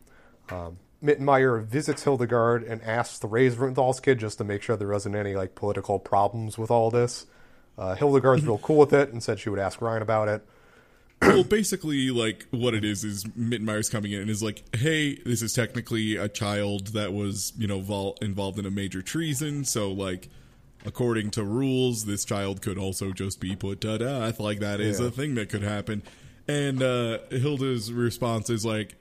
Um, 0.50 0.78
Mittenmeyer 1.02 1.64
visits 1.64 2.04
Hildegard 2.04 2.64
and 2.64 2.82
asks 2.82 3.18
to 3.20 3.26
raise 3.26 3.56
Rutenthal's 3.56 4.00
kid 4.00 4.18
just 4.18 4.38
to 4.38 4.44
make 4.44 4.62
sure 4.62 4.76
there 4.76 4.88
wasn't 4.88 5.14
any 5.14 5.34
like 5.34 5.54
political 5.54 5.98
problems 5.98 6.58
with 6.58 6.70
all 6.70 6.90
this. 6.90 7.26
Uh, 7.78 7.94
Hildegard's 7.94 8.44
real 8.44 8.58
cool 8.58 8.78
with 8.78 8.92
it 8.92 9.12
and 9.12 9.22
said 9.22 9.38
she 9.38 9.50
would 9.50 9.58
ask 9.58 9.80
Ryan 9.80 10.02
about 10.02 10.28
it. 10.28 10.46
well, 11.22 11.44
basically, 11.44 12.10
like 12.10 12.46
what 12.50 12.74
it 12.74 12.84
is 12.84 13.04
is 13.04 13.24
Mittenmeyer's 13.24 13.88
coming 13.88 14.12
in 14.12 14.20
and 14.22 14.30
is 14.30 14.42
like, 14.42 14.64
"Hey, 14.76 15.16
this 15.24 15.42
is 15.42 15.52
technically 15.52 16.16
a 16.16 16.28
child 16.28 16.88
that 16.88 17.12
was, 17.12 17.52
you 17.56 17.66
know, 17.66 17.80
vol- 17.80 18.18
involved 18.20 18.58
in 18.58 18.66
a 18.66 18.70
major 18.70 19.00
treason. 19.00 19.64
So, 19.64 19.90
like, 19.90 20.28
according 20.86 21.30
to 21.32 21.44
rules, 21.44 22.04
this 22.06 22.24
child 22.24 22.62
could 22.62 22.78
also 22.78 23.12
just 23.12 23.40
be 23.40 23.54
put 23.56 23.80
to 23.82 23.98
death. 23.98 24.40
Like 24.40 24.60
that 24.60 24.80
is 24.80 25.00
Yeah. 25.00 25.06
a 25.06 25.10
thing 25.10 25.34
that 25.34 25.48
could 25.48 25.62
happen." 25.62 26.02
And 26.48 26.82
uh, 26.82 27.18
Hilda's 27.30 27.92
response 27.92 28.48
is 28.50 28.64
like, 28.64 28.94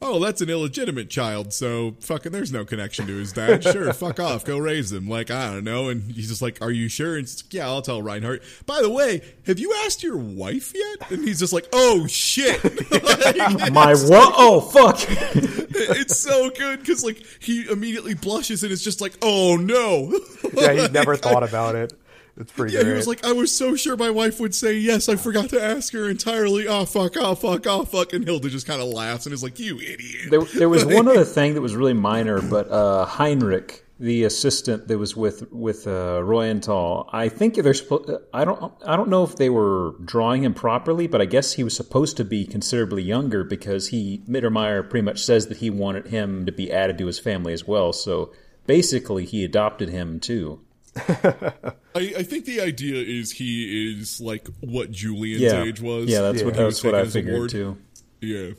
"Oh, 0.00 0.18
that's 0.20 0.40
an 0.40 0.50
illegitimate 0.50 1.10
child. 1.10 1.52
So 1.52 1.96
fucking, 2.00 2.32
there's 2.32 2.52
no 2.52 2.64
connection 2.64 3.06
to 3.06 3.16
his 3.16 3.32
dad. 3.32 3.62
Sure, 3.64 3.92
fuck 3.94 4.20
off, 4.20 4.44
go 4.44 4.58
raise 4.58 4.92
him. 4.92 5.08
Like 5.08 5.30
I 5.30 5.52
don't 5.52 5.64
know." 5.64 5.88
And 5.88 6.12
he's 6.12 6.28
just 6.28 6.42
like, 6.42 6.60
"Are 6.60 6.70
you 6.70 6.88
sure?" 6.88 7.16
And 7.16 7.26
like, 7.26 7.52
yeah, 7.52 7.66
I'll 7.66 7.82
tell 7.82 8.02
Reinhardt. 8.02 8.42
By 8.66 8.82
the 8.82 8.90
way, 8.90 9.22
have 9.46 9.58
you 9.58 9.74
asked 9.84 10.02
your 10.02 10.16
wife 10.16 10.72
yet? 10.74 11.10
And 11.10 11.26
he's 11.26 11.40
just 11.40 11.52
like, 11.52 11.66
"Oh 11.72 12.06
shit." 12.06 12.60
Like, 13.06 13.72
My 13.72 13.94
what? 13.94 14.34
Oh 14.36 14.60
fuck! 14.60 14.96
it's 15.08 16.16
so 16.16 16.50
good 16.50 16.80
because 16.80 17.04
like 17.04 17.22
he 17.40 17.68
immediately 17.68 18.14
blushes 18.14 18.62
and 18.62 18.72
it's 18.72 18.82
just 18.82 19.00
like, 19.00 19.14
"Oh 19.22 19.56
no." 19.56 20.18
Yeah, 20.54 20.72
he 20.72 20.88
never 20.88 21.16
thought 21.16 21.42
about 21.42 21.74
it. 21.74 21.92
It's 22.38 22.52
pretty 22.52 22.74
Yeah, 22.74 22.80
great. 22.82 22.90
he 22.92 22.96
was 22.96 23.06
like, 23.08 23.24
I 23.24 23.32
was 23.32 23.50
so 23.50 23.76
sure 23.76 23.96
my 23.96 24.10
wife 24.10 24.38
would 24.40 24.54
say 24.54 24.74
yes. 24.74 25.08
I 25.08 25.16
forgot 25.16 25.48
to 25.50 25.62
ask 25.62 25.92
her 25.94 26.08
entirely. 26.10 26.68
Oh 26.68 26.84
fuck! 26.84 27.16
Oh 27.16 27.34
fuck! 27.34 27.66
Oh 27.66 27.84
fuck! 27.84 28.12
And 28.12 28.24
Hilda 28.24 28.50
just 28.50 28.66
kind 28.66 28.82
of 28.82 28.88
laughs 28.88 29.24
and 29.26 29.32
is 29.32 29.42
like, 29.42 29.58
"You 29.58 29.76
idiot." 29.78 30.30
There, 30.30 30.42
there 30.42 30.68
was 30.68 30.84
one 30.98 31.08
other 31.08 31.24
thing 31.24 31.54
that 31.54 31.60
was 31.62 31.74
really 31.74 31.94
minor, 31.94 32.42
but 32.42 32.70
uh, 32.70 33.06
Heinrich, 33.06 33.84
the 33.98 34.24
assistant 34.24 34.86
that 34.88 34.98
was 34.98 35.16
with 35.16 35.50
with 35.50 35.86
uh, 35.86 36.20
Royenthal, 36.22 37.08
I 37.10 37.30
think 37.30 37.54
they're. 37.54 37.72
supposed. 37.72 38.10
I 38.34 38.44
don't. 38.44 38.70
I 38.86 38.96
don't 38.96 39.08
know 39.08 39.24
if 39.24 39.36
they 39.36 39.48
were 39.48 39.94
drawing 40.04 40.44
him 40.44 40.52
properly, 40.52 41.06
but 41.06 41.22
I 41.22 41.24
guess 41.24 41.54
he 41.54 41.64
was 41.64 41.74
supposed 41.74 42.18
to 42.18 42.24
be 42.24 42.44
considerably 42.44 43.02
younger 43.02 43.44
because 43.44 43.88
he 43.88 44.22
Mittermeier 44.28 44.88
pretty 44.90 45.04
much 45.04 45.24
says 45.24 45.46
that 45.46 45.56
he 45.58 45.70
wanted 45.70 46.08
him 46.08 46.44
to 46.44 46.52
be 46.52 46.70
added 46.70 46.98
to 46.98 47.06
his 47.06 47.18
family 47.18 47.54
as 47.54 47.66
well. 47.66 47.94
So 47.94 48.30
basically, 48.66 49.24
he 49.24 49.42
adopted 49.42 49.88
him 49.88 50.20
too. 50.20 50.60
I, 50.96 51.72
I 51.94 52.22
think 52.22 52.44
the 52.44 52.60
idea 52.60 52.96
is 53.02 53.32
he 53.32 53.92
is 54.00 54.20
like 54.20 54.48
what 54.60 54.90
Julian's 54.90 55.42
Yeah, 55.42 55.62
age 55.64 55.80
was. 55.80 56.08
yeah, 56.08 56.22
that's 56.22 56.38
Yeah. 56.40 56.44
what 56.46 56.56
He 56.56 56.62
was 56.64 56.74
that's 56.76 56.84
what 56.84 56.94
I 56.94 57.04
figured 57.06 57.34
award. 57.34 57.50
too. 57.50 57.76
Yeah. 58.20 58.50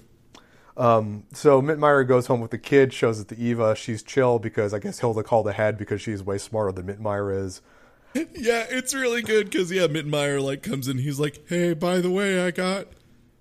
Um, 0.76 1.24
so 1.34 1.62
Mittmeyer 1.62 2.08
goes 2.08 2.28
home 2.28 2.40
with 2.40 2.52
the 2.52 2.58
kid, 2.60 2.94
shows 2.94 3.20
it 3.20 3.28
to 3.30 3.38
Eva. 3.38 3.76
She's 3.76 4.04
chill 4.04 4.38
because 4.38 4.74
I 4.74 4.80
guess 4.80 5.00
Hilda 5.00 5.24
called 5.24 5.48
ahead 5.48 5.78
because 5.78 6.02
she's 6.02 6.22
way 6.24 6.38
smarter 6.38 6.72
than 6.72 6.86
Mittmeyer 6.86 7.46
is. 7.46 7.62
Yeah, 8.16 8.66
it's 8.70 8.96
really 8.96 9.22
good 9.22 9.50
because 9.52 9.72
yeah, 9.72 9.86
Mittmeyer 9.86 10.42
like 10.42 10.64
comes 10.64 10.88
in. 10.88 10.98
He's 10.98 11.20
like, 11.20 11.44
"Hey, 11.48 11.74
by 11.74 12.00
the 12.00 12.10
way, 12.10 12.42
I 12.44 12.50
got 12.52 12.88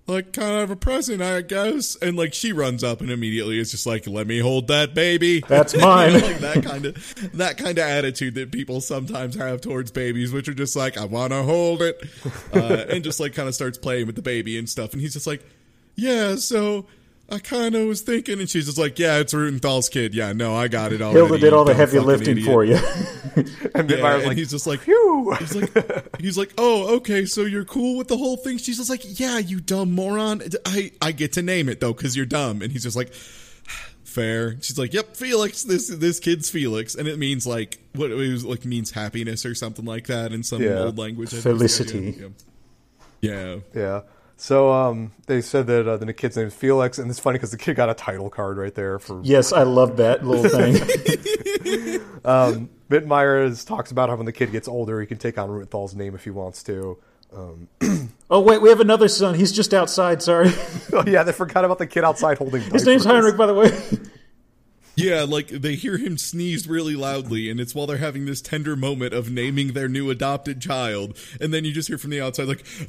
like 0.06 0.32
kind 0.32 0.62
of 0.62 0.70
a 0.70 0.76
present, 0.76 1.20
I 1.22 1.40
guess." 1.42 1.96
And 1.96 2.16
like 2.16 2.34
she 2.34 2.52
runs 2.52 2.82
up 2.84 3.00
and 3.00 3.10
immediately 3.10 3.58
is 3.58 3.70
just 3.70 3.86
like, 3.86 4.06
"Let 4.06 4.26
me 4.26 4.38
hold 4.38 4.68
that 4.68 4.94
baby." 4.94 5.40
That's 5.46 5.72
You 5.74 5.80
know, 5.80 5.86
mine. 5.86 6.12
like 6.14 6.38
that 6.38 6.62
kind 6.64 6.86
of 6.86 7.32
that 7.34 7.58
kind 7.58 7.78
of 7.78 7.84
attitude 7.84 8.34
that 8.34 8.52
people 8.52 8.80
sometimes 8.80 9.34
have 9.36 9.60
towards 9.60 9.90
babies, 9.90 10.32
which 10.32 10.48
are 10.48 10.54
just 10.54 10.76
like, 10.76 10.96
"I 10.96 11.04
want 11.04 11.32
to 11.32 11.42
hold 11.42 11.82
it," 11.82 12.02
uh, 12.54 12.86
and 12.88 13.02
just 13.04 13.20
like 13.20 13.34
kind 13.34 13.48
of 13.48 13.54
starts 13.54 13.78
playing 13.78 14.06
with 14.06 14.16
the 14.16 14.22
baby 14.22 14.58
and 14.58 14.68
stuff. 14.68 14.92
And 14.92 15.00
he's 15.00 15.12
just 15.12 15.26
like, 15.26 15.44
"Yeah, 15.94 16.36
so." 16.36 16.86
I 17.28 17.40
kind 17.40 17.74
of 17.74 17.88
was 17.88 18.02
thinking, 18.02 18.38
and 18.38 18.48
she's 18.48 18.66
just 18.66 18.78
like, 18.78 18.98
"Yeah, 19.00 19.18
it's 19.18 19.34
Rutenthal's 19.34 19.88
kid. 19.88 20.14
Yeah, 20.14 20.32
no, 20.32 20.54
I 20.54 20.68
got 20.68 20.92
it 20.92 21.02
already." 21.02 21.18
Hilda 21.18 21.38
did 21.38 21.52
all 21.52 21.64
the 21.64 21.74
heavy 21.74 21.98
lifting 21.98 22.38
idiot." 22.38 22.46
for 22.46 22.64
you. 22.64 22.76
And 23.74 23.90
Yeah, 23.90 23.96
Mittmeyer's 23.98 24.14
and 24.20 24.26
like, 24.28 24.36
he's 24.38 24.50
just 24.50 24.66
like, 24.66 24.80
Phew. 24.80 25.34
he's 25.38 25.54
like, 25.54 26.20
he's 26.20 26.38
like, 26.38 26.54
oh, 26.56 26.96
okay, 26.96 27.26
so 27.26 27.42
you're 27.42 27.66
cool 27.66 27.98
with 27.98 28.08
the 28.08 28.16
whole 28.16 28.38
thing. 28.38 28.56
She's 28.56 28.78
just 28.78 28.88
like, 28.88 29.20
yeah, 29.20 29.36
you 29.38 29.60
dumb 29.60 29.94
moron. 29.94 30.40
I, 30.64 30.92
I 31.02 31.12
get 31.12 31.34
to 31.34 31.42
name 31.42 31.68
it 31.68 31.78
though 31.80 31.92
because 31.92 32.16
you're 32.16 32.24
dumb. 32.24 32.62
And 32.62 32.72
he's 32.72 32.84
just 32.84 32.96
like, 32.96 33.12
fair. 34.04 34.56
She's 34.62 34.78
like, 34.78 34.94
yep, 34.94 35.16
Felix. 35.16 35.64
This 35.64 35.88
this 35.88 36.18
kid's 36.20 36.48
Felix, 36.48 36.94
and 36.94 37.06
it 37.08 37.18
means 37.18 37.46
like 37.46 37.78
what 37.94 38.10
it 38.10 38.14
was 38.14 38.44
like 38.44 38.64
means 38.64 38.92
happiness 38.92 39.44
or 39.44 39.54
something 39.54 39.84
like 39.84 40.06
that 40.06 40.32
in 40.32 40.42
some 40.42 40.62
Yeah. 40.62 40.78
old 40.84 40.96
language. 40.96 41.34
I. 41.34 41.38
Felicity. 41.38 42.16
Yeah. 42.18 42.28
yeah. 43.20 43.56
Yeah. 43.74 44.00
So 44.36 44.70
um, 44.70 45.12
they 45.26 45.40
said 45.40 45.66
that 45.68 45.88
uh, 45.88 45.96
the 45.96 46.12
kid's 46.12 46.36
name 46.36 46.46
is 46.48 46.54
Felix, 46.54 46.98
and 46.98 47.10
it's 47.10 47.18
funny 47.18 47.36
because 47.38 47.52
the 47.52 47.56
kid 47.56 47.74
got 47.76 47.88
a 47.88 47.94
title 47.94 48.28
card 48.28 48.58
right 48.58 48.74
there 48.74 48.98
for 48.98 49.20
yes, 49.24 49.52
I 49.52 49.62
love 49.62 49.96
that 49.96 50.24
little 50.26 50.48
thing. 50.50 50.74
Mittmeyer 52.90 53.44
is, 53.46 53.64
talks 53.64 53.90
about 53.90 54.10
how 54.10 54.16
when 54.16 54.26
the 54.26 54.32
kid 54.32 54.52
gets 54.52 54.68
older, 54.68 55.00
he 55.00 55.06
can 55.06 55.18
take 55.18 55.38
on 55.38 55.48
Rutenthal's 55.48 55.94
name 55.94 56.14
if 56.14 56.24
he 56.24 56.30
wants 56.30 56.62
to. 56.64 56.98
oh 58.30 58.40
wait, 58.40 58.62
we 58.62 58.68
have 58.68 58.80
another 58.80 59.08
son. 59.08 59.34
He's 59.34 59.52
just 59.52 59.74
outside. 59.74 60.22
Sorry, 60.22 60.50
Oh 60.92 61.04
yeah, 61.06 61.22
they 61.22 61.32
forgot 61.32 61.64
about 61.64 61.78
the 61.78 61.86
kid 61.86 62.04
outside 62.04 62.38
holding. 62.38 62.62
his 62.62 62.86
name's 62.86 63.04
Heinrich, 63.04 63.36
by 63.36 63.46
the 63.46 63.54
way. 63.54 63.70
Yeah, 64.96 65.26
like 65.28 65.48
they 65.48 65.74
hear 65.74 65.98
him 65.98 66.16
sneeze 66.16 66.66
really 66.66 66.96
loudly, 66.96 67.50
and 67.50 67.60
it's 67.60 67.74
while 67.74 67.86
they're 67.86 67.98
having 67.98 68.24
this 68.24 68.40
tender 68.40 68.76
moment 68.76 69.12
of 69.12 69.30
naming 69.30 69.74
their 69.74 69.88
new 69.88 70.08
adopted 70.08 70.58
child, 70.60 71.18
and 71.38 71.52
then 71.52 71.66
you 71.66 71.72
just 71.72 71.88
hear 71.88 71.98
from 71.98 72.10
the 72.10 72.22
outside 72.22 72.48
like, 72.48 72.64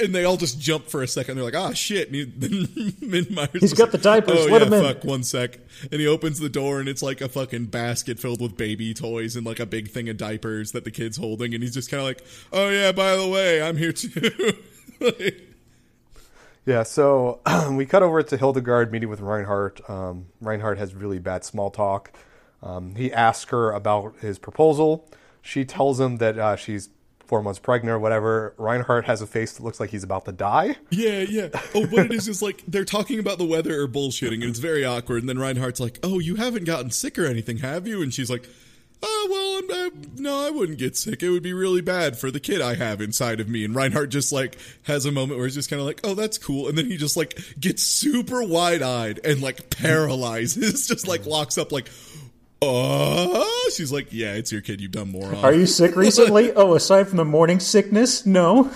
and 0.00 0.14
they 0.14 0.24
all 0.24 0.38
just 0.38 0.58
jump 0.58 0.86
for 0.88 1.02
a 1.02 1.06
second. 1.06 1.36
They're 1.36 1.44
like, 1.44 1.54
"Ah, 1.54 1.74
shit!" 1.74 2.08
And 2.08 2.16
he, 2.16 2.24
then 3.06 3.48
He's 3.52 3.74
got 3.74 3.92
the 3.92 3.98
diapers, 3.98 4.38
Oh 4.38 4.46
let 4.46 4.62
yeah, 4.62 4.68
him 4.68 4.72
in." 4.72 4.82
fuck. 4.82 5.04
One 5.04 5.22
sec, 5.22 5.58
and 5.92 6.00
he 6.00 6.06
opens 6.06 6.38
the 6.38 6.48
door, 6.48 6.80
and 6.80 6.88
it's 6.88 7.02
like 7.02 7.20
a 7.20 7.28
fucking 7.28 7.66
basket 7.66 8.18
filled 8.18 8.40
with 8.40 8.56
baby 8.56 8.94
toys 8.94 9.36
and 9.36 9.44
like 9.44 9.60
a 9.60 9.66
big 9.66 9.90
thing 9.90 10.08
of 10.08 10.16
diapers 10.16 10.72
that 10.72 10.84
the 10.84 10.90
kid's 10.90 11.18
holding, 11.18 11.52
and 11.52 11.62
he's 11.62 11.74
just 11.74 11.90
kind 11.90 12.00
of 12.00 12.06
like, 12.06 12.22
"Oh 12.54 12.70
yeah, 12.70 12.90
by 12.92 13.16
the 13.16 13.28
way, 13.28 13.60
I'm 13.62 13.76
here 13.76 13.92
too." 13.92 14.10
Like, 15.00 15.42
Yeah, 16.66 16.82
so 16.82 17.40
we 17.70 17.86
cut 17.86 18.02
over 18.02 18.22
to 18.22 18.36
Hildegard 18.36 18.90
meeting 18.90 19.08
with 19.08 19.20
Reinhardt. 19.20 19.88
Um, 19.88 20.26
Reinhardt 20.40 20.78
has 20.78 20.94
really 20.94 21.18
bad 21.18 21.44
small 21.44 21.70
talk. 21.70 22.12
Um, 22.62 22.94
he 22.94 23.12
asks 23.12 23.50
her 23.50 23.70
about 23.72 24.16
his 24.20 24.38
proposal. 24.38 25.08
She 25.42 25.64
tells 25.64 26.00
him 26.00 26.16
that 26.16 26.38
uh, 26.38 26.56
she's 26.56 26.88
four 27.26 27.42
months 27.42 27.58
pregnant 27.58 27.94
or 27.94 27.98
whatever. 27.98 28.54
Reinhardt 28.56 29.04
has 29.04 29.20
a 29.20 29.26
face 29.26 29.52
that 29.52 29.62
looks 29.62 29.80
like 29.80 29.90
he's 29.90 30.04
about 30.04 30.24
to 30.24 30.32
die. 30.32 30.76
Yeah, 30.90 31.20
yeah. 31.20 31.48
Oh, 31.74 31.86
what 31.86 32.06
it 32.06 32.12
is 32.12 32.28
is 32.28 32.40
like 32.40 32.62
they're 32.66 32.84
talking 32.84 33.18
about 33.18 33.38
the 33.38 33.44
weather 33.44 33.80
or 33.82 33.88
bullshitting, 33.88 34.34
and 34.34 34.44
it's 34.44 34.58
very 34.58 34.84
awkward. 34.84 35.22
And 35.22 35.28
then 35.28 35.38
Reinhardt's 35.38 35.80
like, 35.80 35.98
"Oh, 36.02 36.18
you 36.18 36.36
haven't 36.36 36.64
gotten 36.64 36.90
sick 36.90 37.18
or 37.18 37.26
anything, 37.26 37.58
have 37.58 37.86
you?" 37.86 38.02
And 38.02 38.12
she's 38.12 38.30
like, 38.30 38.48
"Oh, 39.04 39.28
well, 39.30 39.78
I'm, 39.78 39.92
I, 39.92 40.20
no, 40.20 40.46
I 40.46 40.50
wouldn't 40.50 40.78
get 40.78 40.96
sick. 40.96 41.22
It 41.22 41.30
would 41.30 41.42
be 41.42 41.52
really 41.52 41.80
bad 41.82 42.18
for 42.18 42.30
the 42.30 42.40
kid 42.40 42.60
I 42.60 42.74
have 42.74 43.00
inside 43.00 43.40
of 43.40 43.48
me." 43.48 43.64
And 43.64 43.74
Reinhardt 43.74 44.10
just 44.10 44.32
like 44.32 44.56
has 44.84 45.04
a 45.06 45.12
moment 45.12 45.38
where 45.38 45.46
he's 45.46 45.54
just 45.54 45.70
kind 45.70 45.80
of 45.80 45.86
like, 45.86 46.00
"Oh, 46.04 46.14
that's 46.14 46.38
cool," 46.38 46.68
and 46.68 46.76
then 46.78 46.86
he 46.86 46.96
just 46.96 47.16
like 47.16 47.38
gets 47.60 47.82
super 47.82 48.42
wide 48.42 48.82
eyed 48.82 49.20
and 49.24 49.40
like 49.42 49.70
paralyzes, 49.70 50.86
just 50.88 51.06
like 51.06 51.26
locks 51.26 51.58
up, 51.58 51.72
like. 51.72 51.88
Oh, 52.66 53.70
she's 53.74 53.92
like, 53.92 54.10
yeah, 54.10 54.32
it's 54.32 54.50
your 54.50 54.62
kid, 54.62 54.80
you 54.80 54.88
dumb 54.88 55.10
moron. 55.10 55.34
Are 55.44 55.52
you 55.52 55.66
sick 55.66 55.96
recently? 55.96 56.50
Oh, 56.56 56.74
aside 56.74 57.08
from 57.08 57.18
the 57.18 57.24
morning 57.24 57.60
sickness, 57.60 58.24
no. 58.24 58.62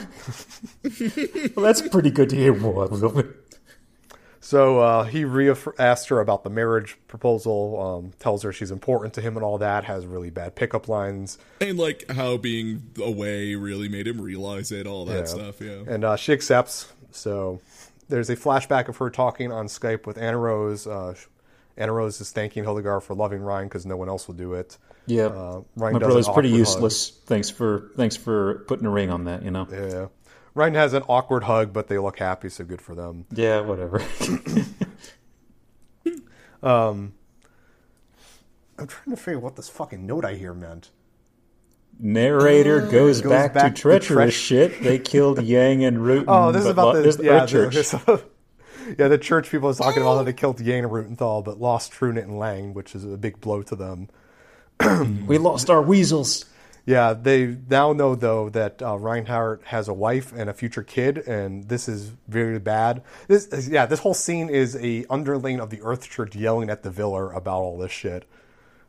well, 0.85 1.65
that's 1.65 1.81
pretty 1.81 2.11
good 2.11 2.29
to 2.29 2.37
hear. 2.37 2.53
So 4.49 4.79
uh, 4.81 5.05
he 5.05 5.27
re- 5.27 5.55
asked 5.79 6.09
her 6.09 6.21
about 6.21 6.43
the 6.43 6.49
marriage 6.49 6.97
proposal, 7.07 7.79
um, 7.99 8.13
tells 8.19 8.43
her 8.45 8.51
she's 8.51 8.71
important 8.71 9.13
to 9.15 9.21
him 9.21 9.37
and 9.37 9.45
all 9.45 9.59
that, 9.59 9.85
has 9.85 10.07
really 10.07 10.31
bad 10.31 10.55
pickup 10.55 10.89
lines. 10.89 11.37
and 11.61 11.79
like 11.79 12.11
how 12.11 12.39
being 12.39 12.83
away 12.99 13.57
really 13.57 13.91
made 13.91 14.07
him 14.09 14.19
realize 14.19 14.73
it, 14.73 14.87
all 14.87 15.05
that 15.05 15.19
Yeah. 15.19 15.25
stuff. 15.27 15.61
Yeah. 15.61 15.83
And 15.87 16.03
uh, 16.03 16.17
she 16.17 16.33
accepts. 16.33 16.91
So 17.11 17.61
there's 18.09 18.31
a 18.31 18.37
flashback 18.37 18.89
of 18.89 18.97
her 18.97 19.11
talking 19.11 19.53
on 19.53 19.67
Skype 19.67 20.07
with 20.07 20.17
Annerose. 20.17 20.87
Uh, 20.87 21.13
Annerose 21.77 22.23
is 22.23 22.31
thanking 22.33 22.65
Hildegard 22.65 23.03
for 23.03 23.13
loving 23.15 23.43
Ryan 23.43 23.69
because 23.69 23.85
no 23.85 23.99
one 23.99 24.09
else 24.09 24.29
will 24.29 24.35
do 24.35 24.55
it. 24.55 24.79
Yeah, 25.05 25.25
Uh, 25.27 25.61
Ryan 25.77 25.93
my 25.93 25.99
does 25.99 26.07
brother's 26.07 26.29
pretty 26.29 26.49
awkward 26.49 26.59
useless. 26.59 27.11
Thanks 27.27 27.51
for 27.51 27.91
thanks 27.97 28.17
for 28.17 28.65
putting 28.67 28.87
a 28.87 28.91
ring 28.91 29.11
on 29.11 29.25
that. 29.25 29.43
You 29.43 29.51
know. 29.51 29.67
Yeah. 29.71 30.07
Ryan 30.59 30.75
has 30.75 30.93
an 30.93 31.05
awkward 31.09 31.45
hug, 31.45 31.73
but 31.73 31.89
they 31.89 31.99
look 31.99 32.19
happy, 32.19 32.49
so 32.49 32.65
good 32.65 32.83
for 32.83 32.95
them. 32.95 33.27
Yeah, 33.33 33.61
whatever. 33.61 34.03
Um, 36.61 37.15
I'm 38.79 38.89
trying 38.89 39.15
to 39.15 39.17
figure 39.17 39.39
out 39.39 39.45
what 39.45 39.57
this 39.57 39.69
fucking 39.69 40.05
note 40.05 40.25
I 40.25 40.35
hear 40.35 40.53
meant. 40.53 40.91
Narrator 42.01 42.83
uh, 42.83 42.91
goes, 42.91 43.21
goes 43.21 43.31
back, 43.31 43.55
back 43.55 43.75
to 43.75 43.77
to 43.77 43.81
treacherous 43.81 44.35
treach- 44.35 44.47
shit. 44.47 44.83
They 44.83 44.99
killed 44.99 45.43
Yang 45.45 45.85
and 45.85 46.05
Root. 46.05 46.25
Oh, 46.29 46.53
this 46.53 46.63
is 46.65 46.69
about 46.69 46.95
the 46.95 47.03
this, 47.03 47.19
yeah. 47.21 47.47
church. 47.47 47.75
This, 47.75 47.95
yeah, 48.99 49.09
the 49.09 49.19
church 49.19 49.51
people 49.51 49.69
was 49.69 49.79
talking 49.79 50.03
about 50.03 50.17
how 50.17 50.23
they 50.23 50.33
killed 50.33 50.59
Yana 50.59 50.89
Rutenthal, 50.91 51.45
but 51.45 51.61
lost 51.61 51.93
Trunicht 51.93 52.25
and 52.25 52.39
Lang, 52.39 52.75
which 52.75 52.95
is 52.95 53.05
a 53.05 53.17
big 53.17 53.41
blow 53.41 53.63
to 53.63 53.77
them. 53.77 54.09
we 55.27 55.39
lost 55.39 55.71
our 55.71 55.83
weasels. 55.83 56.45
Yeah, 56.89 57.13
they 57.13 57.55
now 57.69 57.93
know 57.93 58.15
though 58.15 58.49
that 58.49 58.81
uh, 58.81 58.97
Reinhardt 58.97 59.63
has 59.65 59.89
a 59.89 59.93
wife 59.93 60.33
and 60.33 60.49
a 60.49 60.55
future 60.55 60.83
kid, 60.83 61.19
and 61.19 61.69
this 61.69 61.87
is 61.87 62.13
very 62.29 62.59
bad. 62.59 63.03
This, 63.27 63.69
yeah, 63.71 63.85
this 63.85 64.01
whole 64.01 64.15
scene 64.15 64.49
is 64.49 64.75
a 64.75 65.05
underling 65.11 65.61
of 65.61 65.69
the 65.69 65.83
Earth 65.83 66.09
Church 66.09 66.35
yelling 66.35 66.71
at 66.71 66.85
the 66.85 66.91
Viller 66.91 67.31
about 67.33 67.61
all 67.61 67.77
this 67.77 67.93
shit, 67.93 68.27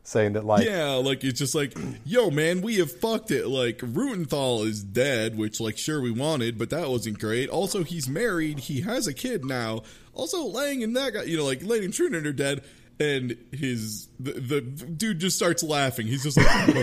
saying 0.02 0.32
that 0.32 0.46
like, 0.46 0.66
Yeah, 0.66 0.92
like 0.94 1.22
it's 1.24 1.40
just 1.40 1.54
like, 1.54 1.76
yo, 2.06 2.30
man, 2.30 2.62
we 2.62 2.76
have 2.76 2.90
fucked 2.90 3.30
it. 3.32 3.48
Like 3.48 3.80
Rutenthal 3.80 4.64
is 4.64 4.82
dead, 4.82 5.36
which 5.36 5.60
like 5.60 5.76
sure 5.76 6.00
we 6.00 6.10
wanted, 6.10 6.56
but 6.56 6.70
that 6.70 6.88
wasn't 6.88 7.18
great. 7.18 7.50
Also, 7.50 7.84
he's 7.84 8.08
married. 8.08 8.60
He 8.60 8.80
has 8.80 9.08
a 9.08 9.12
kid 9.12 9.44
now. 9.44 9.82
Also, 10.14 10.42
Lang 10.42 10.82
and 10.82 10.96
that 10.96 11.12
guy, 11.12 11.24
you 11.24 11.36
know, 11.36 11.44
like 11.44 11.62
Lang 11.62 11.84
and 11.84 11.92
Trunicht 11.92 12.24
are 12.24 12.32
dead. 12.32 12.64
And 13.00 13.36
his 13.50 14.08
the, 14.18 14.32
the 14.32 14.60
dude 14.60 15.20
just 15.20 15.34
starts 15.34 15.62
laughing. 15.62 16.06
He's 16.06 16.22
just 16.22 16.36
like, 16.36 16.46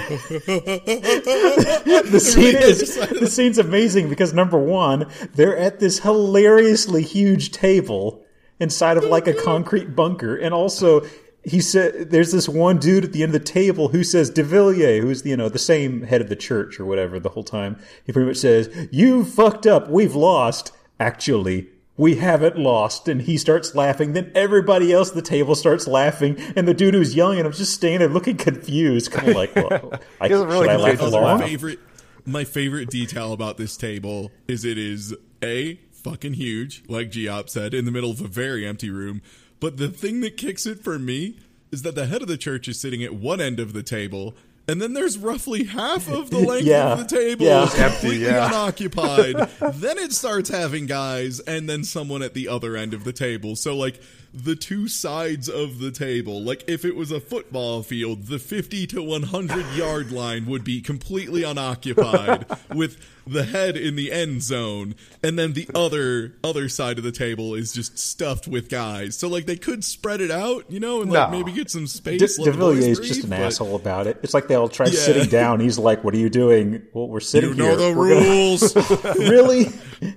the 2.06 2.20
scene 2.20 2.56
is 2.56 2.96
the 2.96 3.28
scene's 3.30 3.60
amazing 3.60 4.10
because 4.10 4.34
number 4.34 4.58
one, 4.58 5.08
they're 5.36 5.56
at 5.56 5.80
this 5.80 6.00
hilariously 6.00 7.04
huge 7.04 7.52
table 7.52 8.26
inside 8.60 8.98
of 8.98 9.04
oh 9.04 9.10
like 9.10 9.28
a 9.28 9.34
concrete 9.34 9.96
bunker, 9.96 10.36
and 10.36 10.56
also 10.56 11.06
he 11.44 11.62
said 11.62 12.10
there's 12.10 12.32
this 12.32 12.50
one 12.50 12.78
dude 12.78 13.06
at 13.06 13.14
the 13.14 13.24
end 13.24 13.34
of 13.34 13.40
the 13.40 13.48
table 13.48 13.90
who 13.90 14.04
says 14.04 14.30
De 14.32 14.44
Villiers, 14.44 15.04
who's 15.04 15.26
you 15.26 15.38
know 15.38 15.50
the 15.50 15.60
same 15.60 16.02
head 16.02 16.20
of 16.22 16.30
the 16.30 16.36
church 16.36 16.80
or 16.80 16.86
whatever 16.86 17.20
the 17.20 17.30
whole 17.30 17.44
time. 17.44 17.78
He 18.06 18.12
pretty 18.12 18.28
much 18.28 18.38
says, 18.38 18.70
"You 18.92 19.24
fucked 19.24 19.68
up. 19.68 19.90
We've 19.90 20.16
lost." 20.16 20.72
Actually, 21.00 21.70
we 21.98 22.16
haven't 22.16 22.58
lost. 22.58 23.08
And 23.08 23.22
he 23.22 23.38
starts 23.38 23.76
laughing. 23.76 24.14
Then 24.14 24.32
everybody 24.36 24.94
else 24.94 25.10
at 25.10 25.16
the 25.16 25.22
table 25.22 25.56
starts 25.56 25.88
laughing. 25.88 26.40
And 26.56 26.68
the 26.68 26.74
dude 26.74 26.94
who's 26.94 27.16
yelling 27.16 27.40
at 27.40 27.46
him 27.46 27.52
just 27.52 27.74
standing 27.74 28.00
there 28.00 28.10
looking 28.10 28.38
confused, 28.38 29.12
kind 29.12 29.30
of 29.30 29.36
like, 29.36 29.56
well, 29.56 29.94
I, 30.22 30.28
doesn't 30.28 30.48
really 30.48 30.68
should 30.68 30.70
I 30.70 30.78
laugh 30.78 31.00
contain 31.00 31.12
my 31.12 31.18
along? 31.20 31.40
favorite 31.42 31.80
my 32.26 32.44
favorite 32.44 32.90
detail 32.90 33.32
about 33.32 33.58
this 33.58 33.78
table 33.78 34.32
is 34.50 34.66
it 34.66 34.78
is 34.78 35.16
a 35.42 35.76
fucking 35.92 36.34
huge, 36.34 36.84
like 36.90 37.10
Geop 37.10 37.50
said, 37.50 37.74
in 37.74 37.86
the 37.86 37.92
middle 37.92 38.12
of 38.12 38.22
a 38.22 38.28
very 38.28 38.66
empty 38.66 38.90
room. 38.90 39.22
But 39.60 39.78
the 39.78 39.88
thing 39.88 40.20
that 40.22 40.38
kicks 40.38 40.66
it 40.66 40.84
for 40.84 41.00
me 41.00 41.38
is 41.72 41.82
that 41.82 41.96
the 41.96 42.06
head 42.06 42.22
of 42.22 42.28
the 42.28 42.38
church 42.38 42.68
is 42.68 42.80
sitting 42.80 43.04
at 43.04 43.16
one 43.16 43.42
end 43.42 43.60
of 43.60 43.74
the 43.74 43.84
table. 43.84 44.36
And 44.70 44.82
then 44.82 44.94
there's 44.94 45.18
roughly 45.18 45.64
half 45.64 46.10
of 46.10 46.30
the 46.30 46.40
length 46.48 46.66
Yeah. 46.66 46.94
of 46.94 47.00
the 47.00 47.16
table 47.16 47.46
Yeah. 47.46 47.64
is 47.64 47.74
completely 47.74 48.26
yeah. 48.26 48.48
unoccupied. 48.48 49.36
then 49.76 49.98
it 49.98 50.12
starts 50.12 50.50
having 50.50 50.86
guys, 50.88 51.40
and 51.40 51.70
then 51.70 51.84
someone 51.84 52.22
at 52.22 52.34
the 52.34 52.50
other 52.50 52.76
end 52.76 52.94
of 52.94 53.04
the 53.06 53.14
table. 53.14 53.56
So 53.56 53.76
like 53.78 54.02
the 54.34 54.56
two 54.56 54.88
sides 54.88 55.50
of 55.50 55.80
the 55.80 55.92
table, 55.92 56.42
like 56.42 56.64
if 56.68 56.86
it 56.86 56.96
was 56.96 57.12
a 57.12 57.20
football 57.20 57.82
field, 57.84 58.28
the 58.28 58.40
50 58.40 58.86
to 58.88 59.02
100 59.02 59.66
yard 59.76 60.12
line 60.12 60.46
would 60.46 60.64
be 60.64 60.82
completely 60.82 61.44
unoccupied 61.44 62.46
with 62.76 62.98
the 63.26 63.44
head 63.44 63.76
in 63.76 63.96
the 63.96 64.12
end 64.12 64.42
zone, 64.42 64.96
and 65.24 65.38
then 65.38 65.54
the 65.54 65.68
other 65.76 66.36
other 66.44 66.70
side 66.70 66.98
of 66.98 67.04
the 67.04 67.12
table 67.12 67.54
is 67.56 67.74
just 67.74 67.98
stuffed 68.00 68.48
with 68.48 68.70
guys. 68.70 69.18
So 69.18 69.28
like 69.28 69.46
they 69.46 69.58
could 69.58 69.84
spread 69.84 70.22
it 70.22 70.32
out, 70.32 70.70
you 70.72 70.80
know, 70.80 71.02
and 71.02 71.12
like 71.12 71.32
No. 71.32 71.38
maybe 71.38 71.52
get 71.52 71.70
some 71.70 71.88
space. 71.88 72.20
De, 72.38 72.42
let 72.44 72.46
De 72.46 72.52
the 72.52 72.58
boys 72.58 72.78
Villiers 72.80 73.00
is 73.00 73.08
just 73.08 73.24
an 73.24 73.32
but- 73.32 73.40
asshole 73.40 73.76
about 73.76 74.08
it. 74.08 74.18
It's 74.24 74.34
like 74.34 74.48
they 74.48 74.56
all 74.56 74.70
try 74.70 74.86
Yeah. 74.86 75.00
sitting 75.00 75.30
down. 75.30 75.60
He's 75.60 75.78
like, 75.80 76.04
"What 76.04 76.14
are 76.14 76.18
you 76.20 76.30
doing?" 76.30 76.82
Well, 76.94 77.08
we're 77.08 77.20
sitting 77.20 77.50
You 77.52 77.56
know 77.56 77.66
here. 77.66 77.76
the 77.76 77.94
We're 77.98 78.14
gonna- 78.14 78.30
rules. 78.30 78.76
really? 79.18 79.72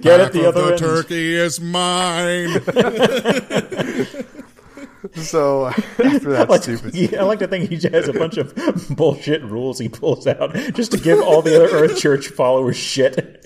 Get 0.00 0.20
Half 0.20 0.28
at 0.28 0.32
the 0.32 0.48
of 0.48 0.56
other 0.56 0.66
the 0.66 0.72
end. 0.72 0.78
turkey 0.78 1.34
is 1.34 1.60
mine. 1.60 2.48
so 5.14 5.66
after 5.66 6.30
that 6.32 6.46
Like, 6.48 6.62
stupid, 6.62 6.94
he- 6.94 7.16
I 7.16 7.22
like 7.24 7.40
to 7.40 7.48
think 7.48 7.68
he 7.70 7.76
has 7.88 8.08
a 8.08 8.12
bunch 8.12 8.36
of 8.36 8.54
bullshit 8.96 9.42
rules 9.42 9.78
he 9.78 9.88
pulls 9.88 10.26
out 10.26 10.54
just 10.74 10.92
to 10.92 10.98
give 10.98 11.20
all 11.20 11.42
the 11.42 11.56
other 11.56 11.74
Earth 11.84 11.98
Church 11.98 12.28
followers 12.28 12.76
shit. 12.76 13.38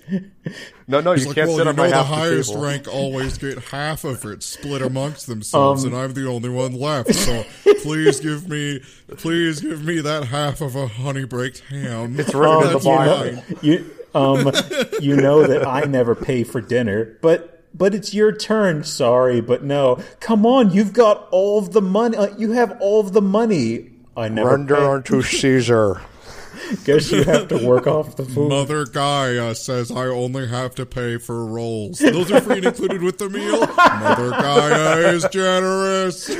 no, 0.87 1.01
no, 1.01 1.12
you 1.14 1.27
like, 1.27 1.35
can't 1.35 1.49
well, 1.49 1.57
sit 1.59 1.64
you 1.64 1.68
on 1.70 1.77
know 1.77 1.83
my 1.83 1.89
the 1.89 1.97
half 1.97 2.07
highest 2.07 2.53
the 2.53 2.59
rank 2.61 2.87
always 2.89 3.39
get 3.39 3.59
half 3.64 4.05
of 4.05 4.24
it 4.27 4.43
split 4.43 4.83
amongst 4.83 5.27
themselves, 5.27 5.85
Um, 5.85 5.93
and 5.95 6.03
I'm 6.03 6.14
the 6.14 6.29
only 6.29 6.49
one 6.51 6.79
left. 6.79 7.14
So 7.14 7.45
please 7.83 8.20
give 8.20 8.49
me, 8.49 8.81
please 9.16 9.61
give 9.61 9.85
me 9.85 10.01
that 10.01 10.24
half 10.24 10.61
of 10.61 10.77
a 10.77 10.87
honey 10.87 11.24
baked 11.24 11.61
ham. 11.70 12.18
It's 12.20 12.35
written 12.35 12.59
in 12.59 12.62
the 12.66 12.72
That's 12.74 12.85
you 12.85 12.95
mine. 12.95 13.35
know, 13.37 13.43
you 13.62 13.91
um, 14.17 14.51
you 15.01 15.17
know 15.17 15.47
that 15.47 15.67
I 15.67 15.83
never 15.83 16.14
pay 16.14 16.43
for 16.43 16.61
dinner, 16.61 17.19
but 17.21 17.64
but 17.75 17.95
it's 17.95 18.14
your 18.14 18.33
turn. 18.33 18.85
Sorry, 18.85 19.41
but 19.41 19.62
no. 19.62 20.03
Come 20.21 20.47
on, 20.47 20.71
you've 20.71 20.93
got 20.95 21.29
all 21.31 21.59
of 21.59 21.73
the 21.73 21.83
money. 21.83 22.17
Uh, 22.17 22.35
you 22.39 22.53
have 22.53 22.77
all 22.81 23.01
of 23.01 23.12
the 23.12 23.23
money. 23.23 23.91
I 24.17 24.29
never 24.29 24.51
Render 24.51 24.77
pay. 24.77 24.85
unto 24.85 25.23
Caesar. 25.23 26.01
Guess 26.85 27.12
you 27.12 27.23
have 27.25 27.49
to 27.49 27.67
work 27.67 27.87
off 27.87 28.17
the 28.17 28.25
food. 28.25 28.49
Mother 28.49 28.87
Gaia 28.87 29.55
says 29.55 29.91
I 29.91 30.07
only 30.07 30.49
have 30.49 30.75
to 30.77 30.87
pay 30.87 31.19
for 31.19 31.45
rolls. 31.45 31.99
Those 31.99 32.33
are 32.33 32.41
free 32.41 32.57
and 32.57 32.67
included 32.67 33.03
with 33.03 33.19
the 33.19 33.29
meal. 33.29 33.61
Mother 33.61 34.31
Gaia 34.31 35.12
is 35.12 35.27
generous. 35.31 36.31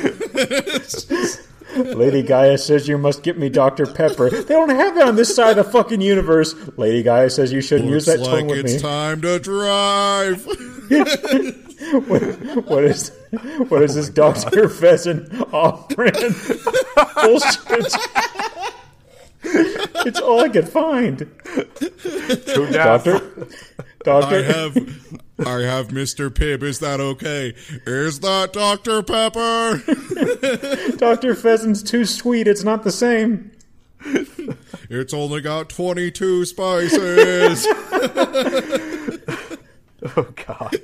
Lady 1.77 2.23
Gaia 2.23 2.57
says 2.57 2.87
you 2.87 2.97
must 2.97 3.23
get 3.23 3.37
me 3.37 3.49
Dr. 3.49 3.85
Pepper. 3.85 4.29
They 4.29 4.53
don't 4.53 4.69
have 4.69 4.95
that 4.95 5.07
on 5.07 5.15
this 5.15 5.35
side 5.35 5.57
of 5.57 5.65
the 5.65 5.71
fucking 5.71 6.01
universe. 6.01 6.55
Lady 6.77 7.03
Gaia 7.03 7.29
says 7.29 7.51
you 7.53 7.61
shouldn't 7.61 7.89
use 7.89 8.07
Looks 8.07 8.19
that 8.21 8.25
like 8.29 8.39
tongue 8.39 8.47
with 8.47 8.59
it's 8.65 8.73
me. 8.75 8.79
time 8.79 9.21
to 9.21 9.39
drive. 9.39 10.45
What 12.67 12.83
is 12.83 13.11
what 13.69 13.81
is 13.83 13.95
this 13.95 14.09
oh 14.09 14.13
Dr. 14.13 14.67
Pheasant 14.67 15.31
off-brand 15.53 16.13
bullshit? 17.15 17.95
It's 20.05 20.19
all 20.19 20.39
I 20.41 20.49
could 20.49 20.67
find. 20.69 21.19
To 21.19 22.69
death. 22.71 23.05
Doctor, 23.05 23.15
I 23.17 24.03
Doctor, 24.03 24.43
have 24.43 24.77
I 25.45 25.61
have 25.61 25.89
Mr. 25.89 26.29
Pibb. 26.29 26.63
Is 26.63 26.79
that 26.79 26.99
okay? 26.99 27.53
Is 27.85 28.19
that 28.21 28.53
Dr. 28.53 29.03
Pepper? 29.03 29.81
Dr. 30.97 31.35
Pheasant's 31.35 31.83
too 31.83 32.05
sweet. 32.05 32.47
It's 32.47 32.63
not 32.63 32.83
the 32.83 32.91
same. 32.91 33.51
It's 34.89 35.13
only 35.13 35.41
got 35.41 35.69
22 35.69 36.45
spices. 36.45 37.67
Oh 40.15 40.27
God. 40.47 40.75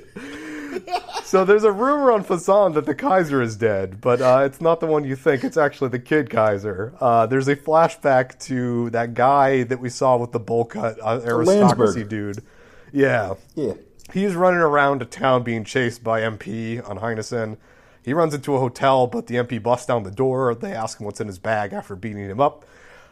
So 1.34 1.44
there's 1.44 1.64
a 1.64 1.72
rumor 1.72 2.12
on 2.12 2.22
Phezzan 2.22 2.74
that 2.74 2.86
the 2.86 2.94
Kaiser 2.94 3.42
is 3.42 3.56
dead, 3.56 4.00
but 4.00 4.20
uh, 4.20 4.42
it's 4.46 4.60
not 4.60 4.78
the 4.78 4.86
one 4.86 5.02
you 5.02 5.16
think. 5.16 5.42
It's 5.42 5.56
actually 5.56 5.88
the 5.88 5.98
kid 5.98 6.30
Kaiser. 6.30 6.94
Uh, 7.00 7.26
there's 7.26 7.48
a 7.48 7.56
flashback 7.56 8.38
to 8.44 8.88
that 8.90 9.14
guy 9.14 9.64
that 9.64 9.80
we 9.80 9.88
saw 9.88 10.16
with 10.16 10.30
the 10.30 10.38
bowl 10.38 10.64
cut 10.64 10.96
uh, 11.02 11.20
aristocracy 11.24 12.04
Landsberg. 12.04 12.08
dude. 12.08 12.44
Yeah, 12.92 13.34
Yeah. 13.56 13.72
he's 14.12 14.36
running 14.36 14.60
around 14.60 15.02
a 15.02 15.06
town 15.06 15.42
being 15.42 15.64
chased 15.64 16.04
by 16.04 16.20
MP 16.20 16.78
on 16.88 16.98
Heinessen. 17.00 17.56
He 18.04 18.12
runs 18.14 18.32
into 18.32 18.54
a 18.54 18.60
hotel, 18.60 19.08
but 19.08 19.26
the 19.26 19.34
MP 19.34 19.60
busts 19.60 19.86
down 19.86 20.04
the 20.04 20.12
door. 20.12 20.54
They 20.54 20.72
ask 20.72 21.00
him 21.00 21.04
what's 21.04 21.20
in 21.20 21.26
his 21.26 21.40
bag 21.40 21.72
after 21.72 21.96
beating 21.96 22.30
him 22.30 22.40
up. 22.40 22.64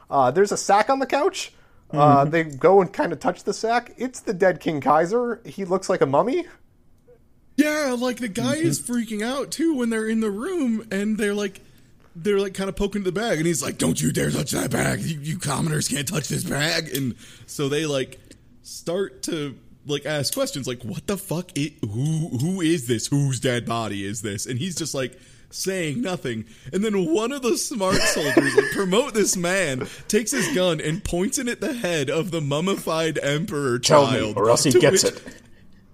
Uh, 0.08 0.30
there's 0.30 0.52
a 0.52 0.56
sack 0.56 0.90
on 0.90 1.00
the 1.00 1.06
couch. 1.06 1.54
Uh, 1.90 2.24
they 2.24 2.44
go 2.44 2.80
and 2.80 2.92
kind 2.92 3.12
of 3.12 3.18
touch 3.18 3.42
the 3.42 3.52
sack. 3.52 3.92
It's 3.96 4.20
the 4.20 4.32
dead 4.32 4.60
King 4.60 4.80
Kaiser. 4.80 5.40
He 5.44 5.64
looks 5.64 5.88
like 5.90 6.02
a 6.02 6.06
mummy. 6.06 6.46
Yeah, 7.56 7.96
like 7.98 8.18
the 8.18 8.28
guy 8.28 8.56
is 8.56 8.80
mm-hmm. 8.80 8.92
freaking 8.92 9.22
out 9.22 9.50
too 9.50 9.74
when 9.74 9.90
they're 9.90 10.08
in 10.08 10.20
the 10.20 10.30
room 10.30 10.86
and 10.90 11.18
they're 11.18 11.34
like 11.34 11.60
they're 12.14 12.38
like 12.38 12.54
kind 12.54 12.68
of 12.68 12.76
poking 12.76 13.02
the 13.02 13.12
bag 13.12 13.38
and 13.38 13.46
he's 13.46 13.62
like, 13.62 13.78
"Don't 13.78 14.00
you 14.00 14.12
dare 14.12 14.30
touch 14.30 14.50
that 14.52 14.70
bag. 14.70 15.00
You, 15.00 15.18
you 15.20 15.38
commoners 15.38 15.88
can't 15.88 16.06
touch 16.06 16.28
this 16.28 16.44
bag." 16.44 16.94
And 16.94 17.14
so 17.46 17.68
they 17.68 17.86
like 17.86 18.18
start 18.62 19.22
to 19.24 19.56
like 19.86 20.06
ask 20.06 20.32
questions 20.34 20.66
like, 20.66 20.82
"What 20.82 21.06
the 21.06 21.16
fuck? 21.16 21.50
i 21.56 21.72
who 21.82 22.28
who 22.38 22.60
is 22.60 22.86
this? 22.86 23.06
Whose 23.06 23.40
dead 23.40 23.66
body 23.66 24.04
is 24.04 24.22
this?" 24.22 24.46
And 24.46 24.58
he's 24.58 24.76
just 24.76 24.94
like 24.94 25.18
saying 25.50 26.00
nothing. 26.00 26.46
And 26.72 26.84
then 26.84 27.12
one 27.12 27.32
of 27.32 27.42
the 27.42 27.56
smart 27.56 27.96
soldiers 28.00 28.56
like, 28.56 28.72
promote 28.72 29.14
this 29.14 29.36
man 29.36 29.86
takes 30.08 30.30
his 30.30 30.54
gun 30.54 30.80
and 30.80 31.04
points 31.04 31.38
it 31.38 31.48
at 31.48 31.60
the 31.60 31.74
head 31.74 32.10
of 32.10 32.30
the 32.30 32.40
mummified 32.40 33.18
emperor 33.18 33.78
Tell 33.78 34.06
child 34.06 34.36
me, 34.36 34.42
or 34.42 34.50
else 34.50 34.64
he 34.64 34.72
gets 34.72 35.04
which- 35.04 35.14
it. 35.14 35.41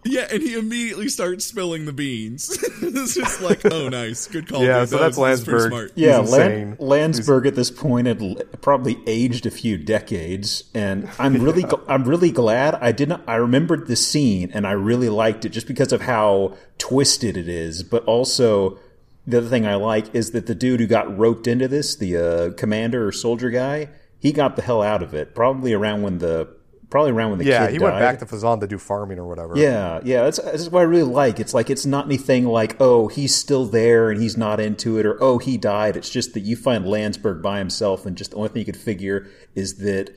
Yeah, 0.09 0.26
and 0.32 0.42
he 0.42 0.54
immediately 0.54 1.09
starts 1.09 1.44
spilling 1.44 1.84
the 1.84 1.92
beans. 1.92 2.50
it's 2.82 3.14
just 3.14 3.40
like, 3.42 3.61
oh, 3.70 3.88
nice, 3.88 4.26
good 4.26 4.48
call. 4.48 4.62
Yeah, 4.64 4.80
dude. 4.80 4.88
so 4.90 4.96
That 4.96 5.02
that's 5.02 5.16
was- 5.16 5.46
Landsberg. 5.46 5.68
smart. 5.70 5.92
Yeah, 5.94 6.20
He's 6.20 6.30
Lan- 6.32 6.50
insane. 6.50 6.76
Landsberg 6.78 7.46
at 7.46 7.54
this 7.54 7.70
point 7.70 8.06
had 8.06 8.22
l- 8.22 8.36
probably 8.61 8.98
aged 9.06 9.46
a 9.46 9.50
few 9.50 9.76
decades, 9.76 10.64
and 10.74 11.09
I'm 11.18 11.34
really, 11.42 11.62
gl- 11.62 11.82
I'm 11.88 12.04
really 12.04 12.30
glad 12.30 12.74
I 12.76 12.92
didn't. 12.92 13.22
I 13.26 13.36
remembered 13.36 13.86
the 13.86 13.96
scene, 13.96 14.50
and 14.54 14.66
I 14.66 14.72
really 14.72 15.09
liked 15.09 15.44
it 15.44 15.50
just 15.50 15.66
because 15.66 15.92
of 15.92 16.02
how 16.02 16.56
twisted 16.78 17.36
it 17.36 17.48
is. 17.48 17.82
But 17.82 18.04
also, 18.04 18.78
the 19.26 19.38
other 19.38 19.48
thing 19.48 19.66
I 19.66 19.74
like 19.74 20.14
is 20.14 20.30
that 20.32 20.46
the 20.46 20.54
dude 20.54 20.80
who 20.80 20.86
got 20.86 21.16
roped 21.18 21.46
into 21.46 21.68
this, 21.68 21.94
the 21.96 22.16
uh, 22.16 22.50
commander 22.54 23.06
or 23.06 23.12
soldier 23.12 23.50
guy, 23.50 23.88
he 24.20 24.32
got 24.32 24.56
the 24.56 24.62
hell 24.62 24.82
out 24.82 25.02
of 25.02 25.14
it. 25.14 25.34
Probably 25.34 25.72
around 25.72 26.02
when 26.02 26.18
the 26.18 26.48
probably 26.91 27.12
around 27.12 27.30
when 27.30 27.39
the 27.39 27.45
yeah, 27.45 27.66
kid 27.66 27.72
he 27.72 27.78
died. 27.78 27.84
went 27.84 27.99
back 27.99 28.18
to 28.20 28.26
Phezzan 28.26 28.61
to 28.61 28.66
do 28.66 28.78
farming 28.78 29.18
or 29.18 29.26
whatever. 29.26 29.57
Yeah, 29.57 30.01
yeah, 30.05 30.24
that's, 30.24 30.41
that's 30.41 30.68
what 30.68 30.80
I 30.80 30.84
really 30.84 31.03
like. 31.03 31.39
It's 31.41 31.55
like 31.55 31.70
it's 31.70 31.86
not 31.86 32.07
anything 32.07 32.47
like, 32.47 32.76
oh, 32.80 33.09
he's 33.09 33.34
still 33.34 33.66
there 33.66 34.11
and 34.11 34.20
he's 34.20 34.36
not 34.36 34.61
into 34.61 34.99
it, 34.99 35.07
or 35.07 35.22
oh, 35.22 35.39
he 35.39 35.57
died. 35.57 35.97
It's 35.97 36.11
just 36.11 36.34
that 36.34 36.41
you 36.41 36.57
find 36.57 36.86
Landsberg 36.86 37.43
by 37.43 37.59
himself, 37.59 38.07
and 38.07 38.16
just 38.16 38.30
the 38.32 38.36
only 38.36 38.49
thing 38.49 38.61
you 38.61 38.66
could 38.66 38.76
figure 38.76 39.26
is 39.55 39.78
that 39.78 40.11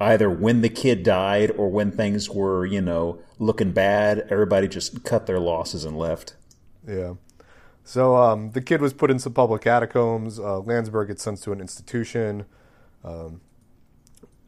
either 0.00 0.30
when 0.30 0.60
the 0.60 0.68
kid 0.68 1.02
died 1.02 1.50
or 1.52 1.68
when 1.68 1.90
things 1.90 2.30
were, 2.30 2.64
you 2.64 2.80
know, 2.80 3.20
looking 3.38 3.72
bad, 3.72 4.26
everybody 4.30 4.68
just 4.68 5.04
cut 5.04 5.26
their 5.26 5.40
losses 5.40 5.84
and 5.84 5.98
left. 5.98 6.34
Yeah. 6.86 7.14
So 7.84 8.16
um, 8.16 8.52
the 8.52 8.60
kid 8.60 8.82
was 8.82 8.92
put 8.92 9.10
in 9.10 9.18
some 9.18 9.32
public 9.32 9.62
catacombs. 9.62 10.38
Uh, 10.38 10.60
Landsberg 10.60 11.08
gets 11.08 11.22
sent 11.22 11.42
to 11.42 11.52
an 11.52 11.60
institution. 11.60 12.44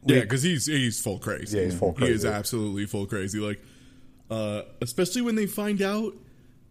Yeah, 0.05 0.21
because 0.21 0.41
he's 0.43 0.65
he's 0.65 0.99
full 1.01 1.19
crazy. 1.19 1.57
Yeah, 1.57 1.65
he's 1.65 1.77
full 1.77 1.93
crazy. 1.93 2.11
He 2.11 2.15
is 2.15 2.25
absolutely 2.25 2.85
full 2.85 3.05
crazy. 3.05 3.39
Like, 3.39 3.61
uh, 4.29 4.63
especially 4.81 5.21
when 5.21 5.35
they 5.35 5.45
find 5.45 5.81
out 5.81 6.13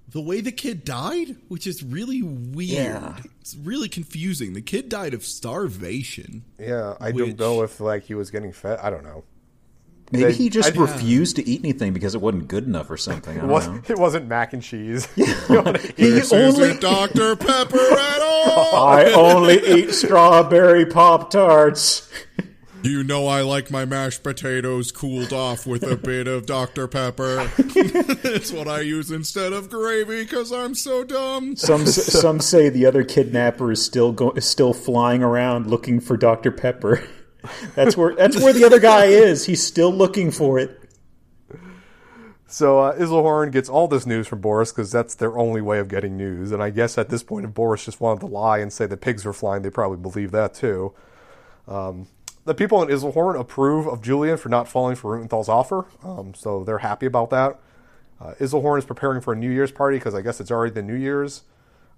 the 0.08 0.20
way 0.20 0.40
the 0.40 0.50
kid 0.50 0.84
died, 0.84 1.36
which 1.48 1.66
is 1.68 1.82
really 1.84 2.22
weird. 2.22 2.68
Yeah. 2.70 3.16
It's 3.40 3.54
really 3.56 3.88
confusing. 3.88 4.54
The 4.54 4.62
kid 4.62 4.88
died 4.88 5.14
of 5.14 5.24
starvation. 5.24 6.42
Yeah, 6.58 6.96
I 7.00 7.12
Which- 7.12 7.36
don't 7.36 7.38
know 7.38 7.62
if 7.62 7.78
like 7.80 8.02
he 8.04 8.14
was 8.14 8.30
getting 8.32 8.52
fed. 8.52 8.80
I 8.82 8.90
don't 8.90 9.04
know. 9.04 9.22
Maybe 10.12 10.24
They- 10.24 10.32
he 10.32 10.48
just 10.50 10.76
I- 10.76 10.80
refused 10.80 11.36
to 11.36 11.48
eat 11.48 11.60
anything 11.62 11.92
because 11.92 12.16
it 12.16 12.20
wasn't 12.20 12.48
good 12.48 12.64
enough 12.66 12.90
or 12.90 12.96
something. 12.96 13.34
I 13.34 13.36
It 13.36 13.40
don't 13.42 13.46
know. 13.46 13.52
wasn't, 13.52 13.90
it 13.90 13.98
wasn't 13.98 14.26
mac 14.26 14.52
and 14.52 14.60
cheese. 14.62 15.06
He 15.16 15.24
This 16.10 16.32
only 16.32 16.76
Dr. 16.78 17.36
Pepper 17.36 17.78
at 17.78 18.20
all. 18.20 18.74
I 18.88 19.12
only 19.14 19.60
eat 19.64 19.92
strawberry 19.92 20.86
pop 20.86 21.30
tarts. 21.30 22.10
You 22.82 23.04
know 23.04 23.26
I 23.26 23.42
like 23.42 23.70
my 23.70 23.84
mashed 23.84 24.22
potatoes 24.22 24.90
cooled 24.90 25.34
off 25.34 25.66
with 25.66 25.82
a 25.82 25.96
bit 25.96 26.26
of 26.26 26.46
Dr. 26.46 26.88
Pepper. 26.88 27.50
it's 27.58 28.50
what 28.52 28.68
I 28.68 28.80
use 28.80 29.10
instead 29.10 29.52
of 29.52 29.68
gravy 29.68 30.22
because 30.22 30.50
I'm 30.50 30.74
so 30.74 31.04
dumb. 31.04 31.56
Some 31.56 31.84
some 31.86 32.40
say 32.40 32.70
the 32.70 32.86
other 32.86 33.04
kidnapper 33.04 33.70
is 33.70 33.84
still 33.84 34.12
go, 34.12 34.30
is 34.30 34.46
still 34.46 34.72
flying 34.72 35.22
around 35.22 35.66
looking 35.66 36.00
for 36.00 36.16
Dr 36.16 36.50
Pepper. 36.50 37.06
That's 37.74 37.96
where 37.96 38.14
that's 38.14 38.36
where 38.36 38.52
the 38.52 38.64
other 38.64 38.78
guy 38.78 39.06
is. 39.06 39.46
He's 39.46 39.66
still 39.66 39.90
looking 39.90 40.30
for 40.30 40.58
it. 40.58 40.78
So 42.46 42.80
uh, 42.80 42.98
Iserlohn 42.98 43.50
gets 43.50 43.70
all 43.70 43.88
this 43.88 44.04
news 44.04 44.26
from 44.26 44.42
Boris 44.42 44.72
because 44.72 44.92
that's 44.92 45.14
their 45.14 45.38
only 45.38 45.62
way 45.62 45.78
of 45.78 45.88
getting 45.88 46.18
news. 46.18 46.52
And 46.52 46.62
I 46.62 46.68
guess 46.68 46.98
at 46.98 47.08
this 47.08 47.22
point, 47.22 47.46
if 47.46 47.54
Boris 47.54 47.86
just 47.86 47.98
wanted 47.98 48.20
to 48.20 48.26
lie 48.26 48.58
and 48.58 48.70
say 48.70 48.84
the 48.84 48.98
pigs 48.98 49.24
were 49.24 49.32
flying, 49.32 49.62
they 49.62 49.70
probably 49.70 49.96
believe 49.96 50.32
that 50.32 50.52
too. 50.52 50.92
Um, 51.66 52.08
the 52.44 52.54
people 52.54 52.82
in 52.82 52.88
Iserlohn 52.88 53.38
approve 53.38 53.86
of 53.86 54.02
Julian 54.02 54.36
for 54.36 54.48
not 54.48 54.68
falling 54.68 54.96
for 54.96 55.16
Rutenthal's 55.18 55.48
offer, 55.48 55.86
um, 56.02 56.34
so 56.34 56.64
they're 56.64 56.78
happy 56.78 57.06
about 57.06 57.30
that. 57.30 57.58
Uh, 58.20 58.34
Iserlohn 58.40 58.78
is 58.78 58.84
preparing 58.84 59.20
for 59.20 59.32
a 59.32 59.36
New 59.36 59.50
Year's 59.50 59.72
party 59.72 59.98
because 59.98 60.14
I 60.14 60.20
guess 60.22 60.40
it's 60.40 60.50
already 60.50 60.72
the 60.74 60.82
New 60.82 60.94
Year's. 60.94 61.42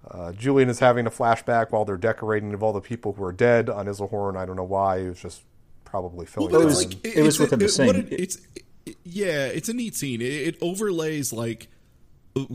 Uh, 0.09 0.31
Julian 0.33 0.69
is 0.69 0.79
having 0.79 1.05
a 1.07 1.09
flashback 1.09 1.71
while 1.71 1.85
they're 1.85 1.95
decorating 1.97 2.53
of 2.53 2.61
all 2.61 2.73
the 2.73 2.81
people 2.81 3.13
who 3.13 3.23
are 3.23 3.31
dead 3.31 3.69
on 3.69 3.85
Iserlohn. 3.87 4.35
I 4.37 4.45
don't 4.45 4.55
know 4.57 4.63
why. 4.63 5.01
He 5.01 5.07
was 5.07 5.21
just 5.21 5.43
probably 5.85 6.25
filling 6.25 6.51
But 6.51 6.61
it 6.61 6.67
it's 6.67 6.81
in. 6.81 6.89
like 6.89 7.05
it 7.05 7.17
was 7.23 7.27
it's 7.35 7.39
with 7.39 7.53
him 7.53 7.59
a- 7.59 7.63
to 7.63 7.69
sing. 7.69 7.87
what 7.87 7.95
it- 7.95 8.07
it's 8.11 8.37
it- 8.85 8.97
yeah, 9.05 9.45
it's 9.45 9.69
a 9.69 9.73
neat 9.73 9.95
scene. 9.95 10.21
It, 10.21 10.25
it 10.25 10.57
overlays 10.61 11.31
like 11.31 11.67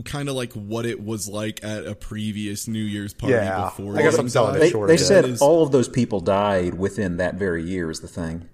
kind 0.05 0.29
of 0.29 0.35
like 0.35 0.53
what 0.53 0.85
it 0.85 1.03
was 1.03 1.27
like 1.29 1.63
at 1.63 1.85
a 1.85 1.95
previous 1.95 2.67
New 2.67 2.83
Year's 2.83 3.13
party 3.13 3.33
Yeah, 3.35 3.65
before. 3.65 3.97
I 3.97 4.01
guess 4.01 4.17
I'm 4.17 4.29
selling 4.29 4.53
died. 4.53 4.57
it 4.57 4.65
They, 4.65 4.69
short 4.71 4.87
they 4.87 4.93
of 4.95 4.99
said 4.99 5.23
That 5.23 5.29
is- 5.31 5.41
all 5.41 5.63
of 5.63 5.71
those 5.71 5.87
people 5.87 6.19
died 6.19 6.73
within 6.75 7.17
that 7.17 7.35
very 7.35 7.63
year. 7.63 7.89
Is 7.89 7.99
the 8.01 8.07
thing. 8.07 8.47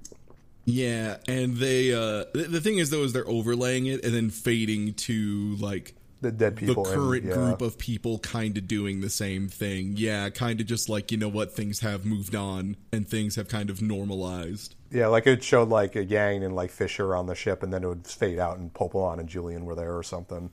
Yeah, 0.65 1.17
and 1.27 1.57
they 1.57 1.93
uh 1.93 2.25
the, 2.33 2.47
the 2.49 2.61
thing 2.61 2.77
is 2.79 2.89
though 2.89 3.03
is 3.03 3.13
they're 3.13 3.27
overlaying 3.27 3.85
it 3.85 4.03
and 4.03 4.13
then 4.13 4.29
fading 4.29 4.93
to 4.95 5.55
like 5.59 5.95
the 6.21 6.31
dead 6.31 6.55
people. 6.55 6.87
in, 6.87 6.95
current 6.95 7.25
yeah. 7.25 7.33
group 7.33 7.61
of 7.61 7.77
people 7.77 8.17
kind 8.19 8.57
of 8.57 8.67
doing 8.67 9.01
the 9.01 9.09
same 9.09 9.47
thing. 9.47 9.93
Yeah, 9.95 10.29
kind 10.29 10.59
of 10.59 10.65
just 10.65 10.89
like 10.89 11.11
you 11.11 11.17
know 11.19 11.27
what 11.29 11.53
things 11.53 11.81
have 11.81 12.03
moved 12.05 12.35
on 12.35 12.77
and 12.91 13.07
things 13.07 13.35
have 13.35 13.47
kind 13.47 13.69
of 13.69 13.81
normalized. 13.81 14.73
Yeah, 14.91 15.07
like 15.07 15.27
it 15.27 15.43
showed 15.43 15.69
like 15.69 15.95
a 15.95 16.03
Yang 16.03 16.45
and 16.45 16.55
like 16.55 16.71
Fisher 16.71 17.15
on 17.15 17.27
the 17.27 17.35
ship, 17.35 17.61
and 17.61 17.71
then 17.71 17.83
it 17.83 17.87
would 17.87 18.07
fade 18.07 18.39
out, 18.39 18.57
and 18.57 18.73
Poplin 18.73 19.19
and 19.19 19.27
Julian 19.29 19.65
were 19.65 19.75
there 19.75 19.95
or 19.95 20.03
something. 20.03 20.49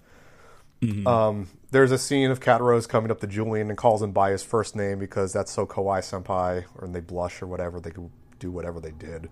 Um, 1.07 1.49
there's 1.71 1.93
a 1.93 1.99
scene 1.99 2.31
of 2.31 2.41
Katerose 2.41 2.89
coming 2.89 3.11
up 3.11 3.21
to 3.21 3.27
Julian 3.27 3.69
and 3.69 3.79
calls 3.79 4.03
him 4.03 4.11
by 4.13 4.31
his 4.33 4.43
first 4.43 4.75
name 4.75 4.99
because 4.99 5.33
that's 5.33 5.53
so 5.53 5.65
Kawaii 5.67 6.01
Senpai, 6.01 6.65
or 6.77 6.85
and 6.85 6.95
they 6.95 7.01
blush 7.01 7.41
or 7.41 7.47
whatever. 7.47 7.79
They 7.81 7.91
could 7.93 8.11
do 8.41 8.51
whatever 8.51 8.81
they 8.81 8.91
did. 8.91 9.29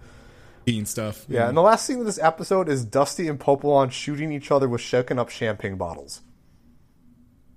Bean 0.64 0.86
stuff. 0.86 1.24
Yeah, 1.28 1.48
and 1.48 1.56
the 1.56 1.62
last 1.62 1.86
scene 1.86 1.98
of 1.98 2.06
this 2.06 2.18
episode 2.20 2.68
is 2.68 2.84
Dusty 2.84 3.26
and 3.26 3.40
Poplin 3.40 3.90
shooting 3.90 4.30
each 4.30 4.50
other 4.52 4.68
with 4.68 4.80
shaken 4.80 5.18
up 5.18 5.28
champagne 5.30 5.76
bottles. 5.76 6.20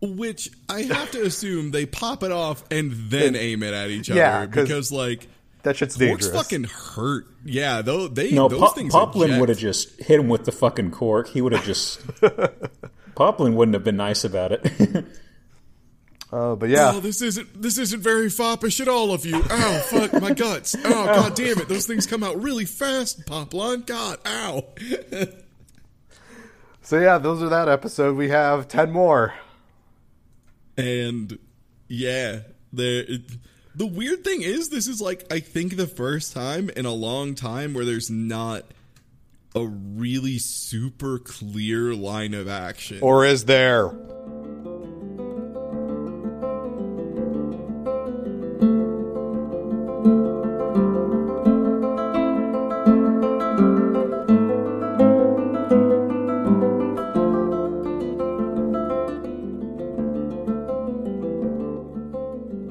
Which 0.02 0.50
I 0.68 0.82
have 0.82 1.12
to 1.12 1.22
assume 1.24 1.72
they 1.72 1.86
pop 1.86 2.24
it 2.24 2.32
off 2.32 2.64
and 2.72 2.92
then 3.10 3.36
aim 3.36 3.64
it 3.64 3.74
at 3.74 3.90
each 3.90 4.10
other 4.10 4.20
Yeah, 4.20 4.46
'cause 4.48 4.64
because 4.68 4.92
like 4.92 5.28
That 5.64 5.78
shit's 5.78 5.96
corks 5.96 6.26
dangerous. 6.26 6.32
fucking 6.36 6.64
hurt. 6.66 7.26
Yeah, 7.46 7.82
though 7.82 8.08
they 8.10 8.32
No, 8.32 8.50
those 8.50 8.60
Pop- 8.60 8.76
things 8.76 8.92
Poplin 8.94 9.40
would 9.40 9.48
have 9.50 9.58
just 9.60 10.02
hit 10.02 10.20
him 10.20 10.28
with 10.28 10.44
the 10.46 10.52
fucking 10.52 10.92
cork. 10.92 11.30
He 11.30 11.42
would 11.42 11.54
have 11.54 11.64
just. 11.66 12.02
Poplin 13.16 13.56
wouldn't 13.56 13.74
have 13.74 13.84
been 13.84 13.98
nice 13.98 14.24
about 14.24 14.52
it. 14.52 15.06
Uh, 16.34 16.56
but 16.56 16.68
yeah, 16.68 16.94
Oh, 16.96 17.00
this 17.00 17.22
isn't 17.22 17.62
this 17.62 17.78
isn't 17.78 18.02
very 18.02 18.28
foppish 18.28 18.82
at 18.82 18.88
all 18.88 19.14
of 19.14 19.24
you. 19.24 19.36
Ow, 19.36 19.80
fuck 19.86 20.20
my 20.20 20.34
guts. 20.34 20.76
Oh, 20.84 20.90
god 21.06 21.36
damn 21.36 21.60
it. 21.60 21.70
Those 21.70 21.86
things 21.86 22.08
come 22.08 22.24
out 22.24 22.42
really 22.42 22.66
fast, 22.66 23.28
Poplin. 23.28 23.82
God, 23.82 24.18
ow. 24.26 24.66
so 26.82 27.00
yeah, 27.00 27.20
those 27.20 27.44
are 27.44 27.50
that 27.50 27.70
episode. 27.70 28.18
We 28.18 28.30
have 28.30 28.68
ten 28.68 28.92
more. 28.92 29.36
And 30.76 31.38
yeah, 31.88 32.40
the 32.72 33.22
the 33.76 33.86
weird 33.86 34.24
thing 34.24 34.42
is 34.42 34.70
this 34.70 34.88
is 34.88 35.00
like 35.00 35.32
I 35.32 35.40
think 35.40 35.78
the 35.78 35.86
first 35.86 36.34
time 36.34 36.72
in 36.76 36.88
a 36.88 36.94
long 36.94 37.36
time 37.36 37.76
where 37.76 37.86
there's 37.86 38.10
not 38.10 38.64
a 39.56 39.66
really 39.66 40.38
super 40.40 41.20
clear 41.20 41.94
line 41.94 42.34
of 42.34 42.48
action. 42.48 43.00
Or 43.02 43.26
is 43.26 43.46
there? 43.46 43.92